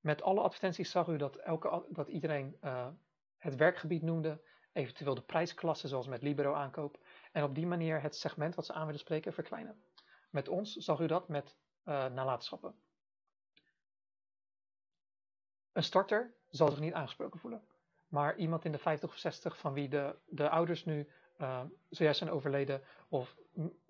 Met 0.00 0.22
alle 0.22 0.40
advertenties 0.40 0.90
zag 0.90 1.06
u 1.06 1.16
dat, 1.16 1.36
elke, 1.36 1.84
dat 1.88 2.08
iedereen 2.08 2.56
uh, 2.64 2.88
het 3.36 3.56
werkgebied 3.56 4.02
noemde, 4.02 4.40
eventueel 4.72 5.14
de 5.14 5.22
prijsklasse 5.22 5.88
zoals 5.88 6.06
met 6.06 6.22
Libero 6.22 6.54
aankoop, 6.54 6.98
en 7.32 7.42
op 7.42 7.54
die 7.54 7.66
manier 7.66 8.02
het 8.02 8.16
segment 8.16 8.54
wat 8.54 8.66
ze 8.66 8.72
aan 8.72 8.84
willen 8.84 9.00
spreken 9.00 9.32
verkleinen. 9.32 9.82
Met 10.30 10.48
ons 10.48 10.74
zag 10.74 11.00
u 11.00 11.06
dat 11.06 11.28
met 11.28 11.56
uh, 11.84 12.06
nalatenschappen. 12.06 12.74
Een 15.72 15.82
starter 15.82 16.34
zal 16.48 16.70
zich 16.70 16.80
niet 16.80 16.92
aangesproken 16.92 17.40
voelen. 17.40 17.64
Maar 18.08 18.36
iemand 18.36 18.64
in 18.64 18.72
de 18.72 18.78
50 18.78 19.08
of 19.08 19.16
60 19.16 19.58
van 19.58 19.72
wie 19.72 19.88
de, 19.88 20.16
de 20.26 20.48
ouders 20.48 20.84
nu 20.84 21.08
uh, 21.38 21.62
zojuist 21.88 22.18
zijn 22.18 22.30
overleden 22.30 22.82
of 23.08 23.36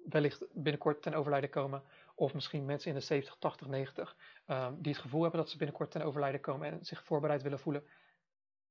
wellicht 0.04 0.44
binnenkort 0.52 1.02
ten 1.02 1.14
overlijden 1.14 1.50
komen. 1.50 1.82
Of 2.20 2.34
misschien 2.34 2.64
mensen 2.64 2.90
in 2.90 2.96
de 2.96 3.04
70, 3.04 3.36
80, 3.38 3.66
90 3.66 4.16
um, 4.46 4.82
die 4.82 4.92
het 4.92 5.00
gevoel 5.00 5.22
hebben 5.22 5.40
dat 5.40 5.50
ze 5.50 5.56
binnenkort 5.56 5.90
ten 5.90 6.02
overlijden 6.02 6.40
komen 6.40 6.70
en 6.70 6.84
zich 6.84 7.04
voorbereid 7.04 7.42
willen 7.42 7.58
voelen. 7.58 7.84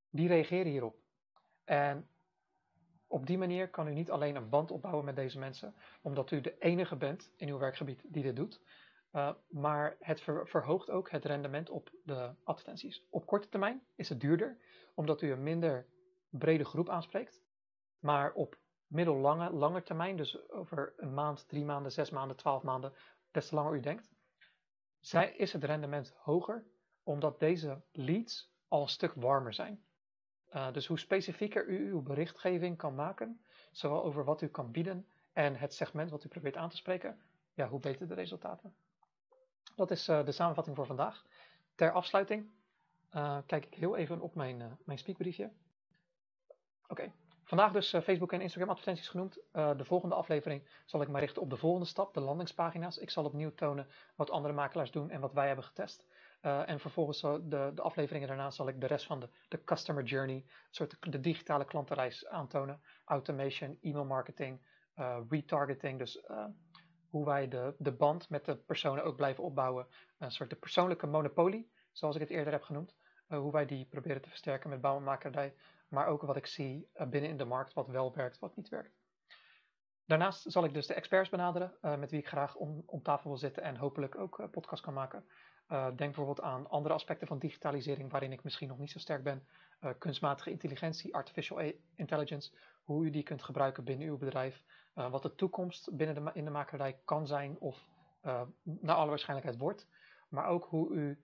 Die 0.09 0.27
reageren 0.27 0.71
hierop. 0.71 0.95
En 1.63 2.07
op 3.07 3.25
die 3.25 3.37
manier 3.37 3.69
kan 3.69 3.87
u 3.87 3.93
niet 3.93 4.11
alleen 4.11 4.35
een 4.35 4.49
band 4.49 4.71
opbouwen 4.71 5.05
met 5.05 5.15
deze 5.15 5.39
mensen, 5.39 5.75
omdat 6.01 6.31
u 6.31 6.41
de 6.41 6.57
enige 6.59 6.95
bent 6.95 7.31
in 7.35 7.49
uw 7.49 7.57
werkgebied 7.57 8.01
die 8.07 8.23
dit 8.23 8.35
doet, 8.35 8.61
uh, 9.13 9.31
maar 9.47 9.97
het 9.99 10.21
ver 10.21 10.47
verhoogt 10.47 10.89
ook 10.89 11.09
het 11.09 11.25
rendement 11.25 11.69
op 11.69 11.89
de 12.03 12.33
advertenties. 12.43 13.05
Op 13.09 13.25
korte 13.25 13.49
termijn 13.49 13.81
is 13.95 14.09
het 14.09 14.21
duurder, 14.21 14.57
omdat 14.93 15.21
u 15.21 15.31
een 15.31 15.43
minder 15.43 15.85
brede 16.29 16.65
groep 16.65 16.89
aanspreekt. 16.89 17.41
Maar 17.99 18.33
op 18.33 18.57
middellange, 18.87 19.51
lange 19.51 19.83
termijn, 19.83 20.17
dus 20.17 20.49
over 20.49 20.93
een 20.97 21.13
maand, 21.13 21.47
drie 21.47 21.65
maanden, 21.65 21.91
zes 21.91 22.09
maanden, 22.09 22.37
twaalf 22.37 22.63
maanden, 22.63 22.93
des 23.31 23.47
te 23.47 23.55
langer 23.55 23.75
u 23.75 23.79
denkt, 23.79 24.09
zij, 24.99 25.31
is 25.35 25.53
het 25.53 25.63
rendement 25.63 26.13
hoger, 26.15 26.65
omdat 27.03 27.39
deze 27.39 27.81
leads 27.91 28.51
al 28.67 28.81
een 28.81 28.89
stuk 28.89 29.13
warmer 29.13 29.53
zijn. 29.53 29.83
Uh, 30.53 30.71
dus 30.71 30.87
hoe 30.87 30.99
specifieker 30.99 31.67
u 31.67 31.91
uw 31.91 32.01
berichtgeving 32.01 32.77
kan 32.77 32.95
maken, 32.95 33.41
zowel 33.71 34.03
over 34.03 34.23
wat 34.23 34.41
u 34.41 34.47
kan 34.47 34.71
bieden 34.71 35.07
en 35.33 35.55
het 35.55 35.73
segment 35.73 36.09
wat 36.09 36.23
u 36.23 36.27
probeert 36.27 36.57
aan 36.57 36.69
te 36.69 36.75
spreken, 36.75 37.21
ja, 37.53 37.67
hoe 37.67 37.79
beter 37.79 38.07
de 38.07 38.13
resultaten. 38.13 38.75
Dat 39.75 39.91
is 39.91 40.09
uh, 40.09 40.25
de 40.25 40.31
samenvatting 40.31 40.75
voor 40.75 40.85
vandaag. 40.85 41.25
Ter 41.75 41.91
afsluiting 41.91 42.49
uh, 43.15 43.37
kijk 43.45 43.65
ik 43.65 43.73
heel 43.73 43.95
even 43.95 44.21
op 44.21 44.35
mijn, 44.35 44.77
mijn 44.83 44.97
speakbriefje. 44.97 45.51
Oké. 46.87 47.11
Vandaag 47.49 47.71
dus 47.71 47.89
Facebook 47.89 48.33
en 48.33 48.41
Instagram 48.41 48.69
advertenties 48.69 49.07
genoemd. 49.07 49.39
de 49.51 49.85
volgende 49.85 50.15
aflevering 50.15 50.69
zal 50.85 51.01
ik 51.01 51.07
me 51.07 51.19
richten 51.19 51.41
op 51.41 51.49
de 51.49 51.57
volgende 51.57 51.87
stap, 51.87 52.13
de 52.13 52.19
landingspagina's. 52.19 52.97
Ik 52.97 53.09
zal 53.09 53.25
opnieuw 53.25 53.53
tonen 53.53 53.87
wat 54.15 54.29
andere 54.29 54.53
makelaars 54.53 54.91
doen 54.91 55.09
en 55.09 55.21
wat 55.21 55.33
wij 55.33 55.47
hebben 55.47 55.65
getest. 55.65 56.05
en 56.41 56.79
vervolgens 56.79 57.21
de, 57.21 57.71
de 57.75 57.81
afleveringen 57.81 58.27
daarna 58.27 58.49
zal 58.49 58.67
ik 58.67 58.81
de 58.81 58.87
rest 58.87 59.05
van 59.05 59.19
de, 59.19 59.29
de 59.47 59.63
customer 59.63 60.03
journey, 60.03 60.45
soort 60.69 60.97
de, 61.11 61.19
digitale 61.19 61.65
klantenreis 61.65 62.27
aantonen. 62.27 62.81
Automation, 63.05 63.77
e-mail 63.81 64.05
marketing, 64.05 64.61
retargeting, 65.29 65.99
dus 65.99 66.21
hoe 67.09 67.25
wij 67.25 67.47
de, 67.47 67.75
de 67.77 67.91
band 67.91 68.29
met 68.29 68.45
de 68.45 68.55
personen 68.55 69.03
ook 69.03 69.15
blijven 69.15 69.43
opbouwen. 69.43 69.87
Een 70.17 70.31
soort 70.31 70.49
de 70.49 70.55
persoonlijke 70.55 71.07
monopolie, 71.07 71.71
zoals 71.91 72.15
ik 72.15 72.21
het 72.21 72.29
eerder 72.29 72.53
heb 72.53 72.63
genoemd. 72.63 72.95
Hoe 73.27 73.51
wij 73.51 73.65
die 73.65 73.85
proberen 73.85 74.21
te 74.21 74.29
versterken 74.29 74.69
met 74.69 74.81
bouwmakerij. 74.81 75.53
Maar 75.89 76.07
ook 76.07 76.21
wat 76.21 76.35
ik 76.35 76.45
zie 76.45 76.89
uh, 76.95 77.07
binnen 77.07 77.29
in 77.29 77.37
de 77.37 77.45
markt, 77.45 77.73
wat 77.73 77.87
wel 77.87 78.13
werkt, 78.15 78.39
wat 78.39 78.55
niet 78.55 78.69
werkt. 78.69 78.97
Daarnaast 80.05 80.51
zal 80.51 80.63
ik 80.63 80.73
dus 80.73 80.87
de 80.87 80.93
experts 80.93 81.29
benaderen, 81.29 81.77
uh, 81.81 81.97
met 81.97 82.11
wie 82.11 82.19
ik 82.19 82.27
graag 82.27 82.55
om, 82.55 82.83
om, 82.85 83.01
tafel 83.01 83.29
wil 83.29 83.39
zitten 83.39 83.63
en 83.63 83.77
hopelijk 83.77 84.17
ook 84.17 84.47
podcast 84.51 84.81
kan 84.81 84.93
maken. 84.93 85.25
denk 85.67 85.97
bijvoorbeeld 85.97 86.41
aan 86.41 86.69
andere 86.69 86.93
aspecten 86.93 87.27
van 87.27 87.39
digitalisering 87.39 88.11
waarin 88.11 88.31
ik 88.31 88.43
misschien 88.43 88.67
nog 88.67 88.77
niet 88.77 88.91
zo 88.91 88.99
sterk 88.99 89.23
ben. 89.23 89.47
kunstmatige 89.97 90.51
intelligentie, 90.51 91.15
artificial 91.15 91.73
intelligence, 91.95 92.57
hoe 92.83 93.05
u 93.05 93.09
die 93.09 93.23
kunt 93.23 93.43
gebruiken 93.43 93.83
binnen 93.83 94.07
uw 94.07 94.17
bedrijf. 94.17 94.63
Wat 94.93 95.21
de 95.21 95.35
toekomst 95.35 95.95
binnen 95.97 96.15
de, 96.15 96.31
in 96.33 96.45
de 96.45 96.51
makerij 96.51 97.01
kan 97.05 97.27
zijn 97.27 97.59
of 97.59 97.87
naar 98.63 98.95
alle 98.95 99.09
waarschijnlijkheid 99.09 99.61
wordt. 99.61 99.87
Maar 100.29 100.45
ook 100.47 100.65
hoe 100.65 100.93
u 100.93 101.23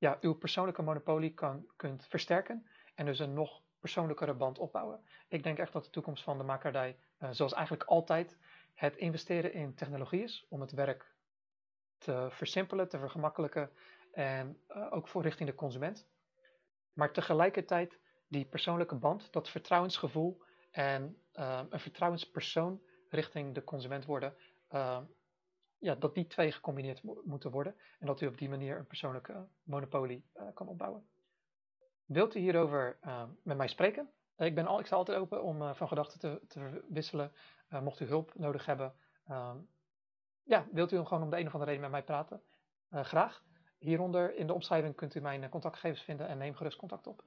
ja, 0.00 0.18
uw 0.20 0.34
persoonlijke 0.34 0.82
monopolie 0.82 1.34
kan, 1.34 1.66
kunt 1.76 2.06
versterken 2.06 2.66
en 2.94 3.06
dus 3.06 3.18
een 3.18 3.34
nog 3.34 3.62
persoonlijkere 3.80 4.34
band 4.34 4.58
opbouwen. 4.58 5.00
Ik 5.28 5.42
denk 5.42 5.58
echt 5.58 5.72
dat 5.72 5.84
de 5.84 5.90
toekomst 5.90 6.22
van 6.22 6.38
de 6.38 6.44
makerij, 6.44 6.98
uh, 7.18 7.28
zoals 7.32 7.52
eigenlijk 7.52 7.84
altijd, 7.84 8.38
het 8.74 8.96
investeren 8.96 9.52
in 9.52 9.74
technologie 9.74 10.22
is 10.22 10.46
om 10.48 10.60
het 10.60 10.72
werk 10.72 11.14
te 11.98 12.28
versimpelen, 12.30 12.88
te 12.88 12.98
vergemakkelijken 12.98 13.70
en 14.12 14.60
ook 14.90 15.08
voor 15.08 15.22
richting 15.22 15.48
de 15.48 15.54
consument. 15.54 16.08
Maar 16.92 17.12
tegelijkertijd 17.12 17.98
die 18.28 18.44
persoonlijke 18.44 18.94
band, 18.94 19.32
dat 19.32 19.48
vertrouwensgevoel 19.48 20.42
en 20.70 21.22
uh, 21.34 21.62
een 21.68 21.80
vertrouwenspersoon 21.80 22.82
richting 23.08 23.54
de 23.54 23.64
consument 23.64 24.04
worden, 24.04 24.34
ja, 25.78 25.94
dat 25.98 26.14
die 26.14 26.26
twee 26.26 26.52
gecombineerd 26.52 27.02
mo 27.02 27.22
moeten 27.24 27.50
worden 27.50 27.74
en 27.98 28.06
dat 28.06 28.20
u 28.20 28.26
op 28.26 28.38
die 28.38 28.48
manier 28.48 28.78
een 28.78 28.86
persoonlijke 28.86 29.46
monopolie 29.62 30.24
kan 30.54 30.68
opbouwen. 30.68 31.08
Wilt 32.10 32.34
u 32.34 32.40
hierover 32.40 32.98
met 33.42 33.56
mij 33.56 33.68
spreken? 33.68 34.10
ik, 34.36 34.54
ben 34.54 34.66
al, 34.66 34.78
ik 34.78 34.86
sta 34.86 34.96
altijd 34.96 35.18
open 35.18 35.42
om 35.42 35.74
van 35.74 35.88
gedachten 35.88 36.18
te, 36.18 36.40
te 36.48 36.84
wisselen. 36.88 37.32
mocht 37.68 38.00
u 38.00 38.06
hulp 38.06 38.32
nodig 38.34 38.66
hebben, 38.66 38.94
ja, 40.42 40.66
wilt 40.72 40.92
u 40.92 41.04
gewoon 41.04 41.22
om 41.22 41.30
de 41.30 41.38
een 41.38 41.46
of 41.46 41.52
andere 41.52 41.70
reden 41.70 41.80
met 41.80 41.90
mij 41.90 42.02
praten? 42.02 42.42
graag. 42.90 43.44
Hieronder 43.78 44.34
in 44.34 44.46
de 44.46 44.52
omschrijving 44.52 44.94
kunt 44.94 45.14
u 45.14 45.20
mijn 45.20 45.48
contactgegevens 45.48 46.02
vinden 46.02 46.28
en 46.28 46.38
neem 46.38 46.54
gerust 46.54 46.78
contact 46.78 47.06
op. 47.06 47.24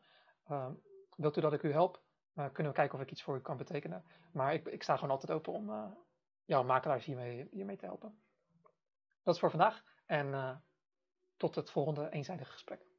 wilt 1.16 1.38
u 1.38 1.42
dat 1.42 1.54
ik 1.54 1.64
u 1.64 1.72
help? 1.72 2.02
kunnen 2.34 2.72
we 2.72 2.78
kijken 2.78 2.98
of 2.98 3.04
ik 3.04 3.12
iets 3.12 3.24
voor 3.24 3.36
u 3.36 3.42
kan 3.42 3.58
betekenen. 3.58 4.06
Maar 4.32 4.54
ik, 4.54 4.68
ik 4.68 4.84
sta 4.84 4.96
gewoon 4.96 5.12
altijd 5.12 5.32
open 5.32 5.54
om 5.54 5.96
jouw 6.46 6.64
makelaars 6.64 7.06
hiermee, 7.06 7.48
hiermee 7.52 7.78
te 7.78 7.86
helpen. 7.86 8.22
Dat 9.24 9.34
is 9.34 9.40
voor 9.40 9.50
vandaag 9.50 9.84
en 10.06 10.62
tot 11.38 11.56
het 11.56 11.72
volgende 11.72 12.10
eenzijdige 12.10 12.52
gesprek. 12.52 12.93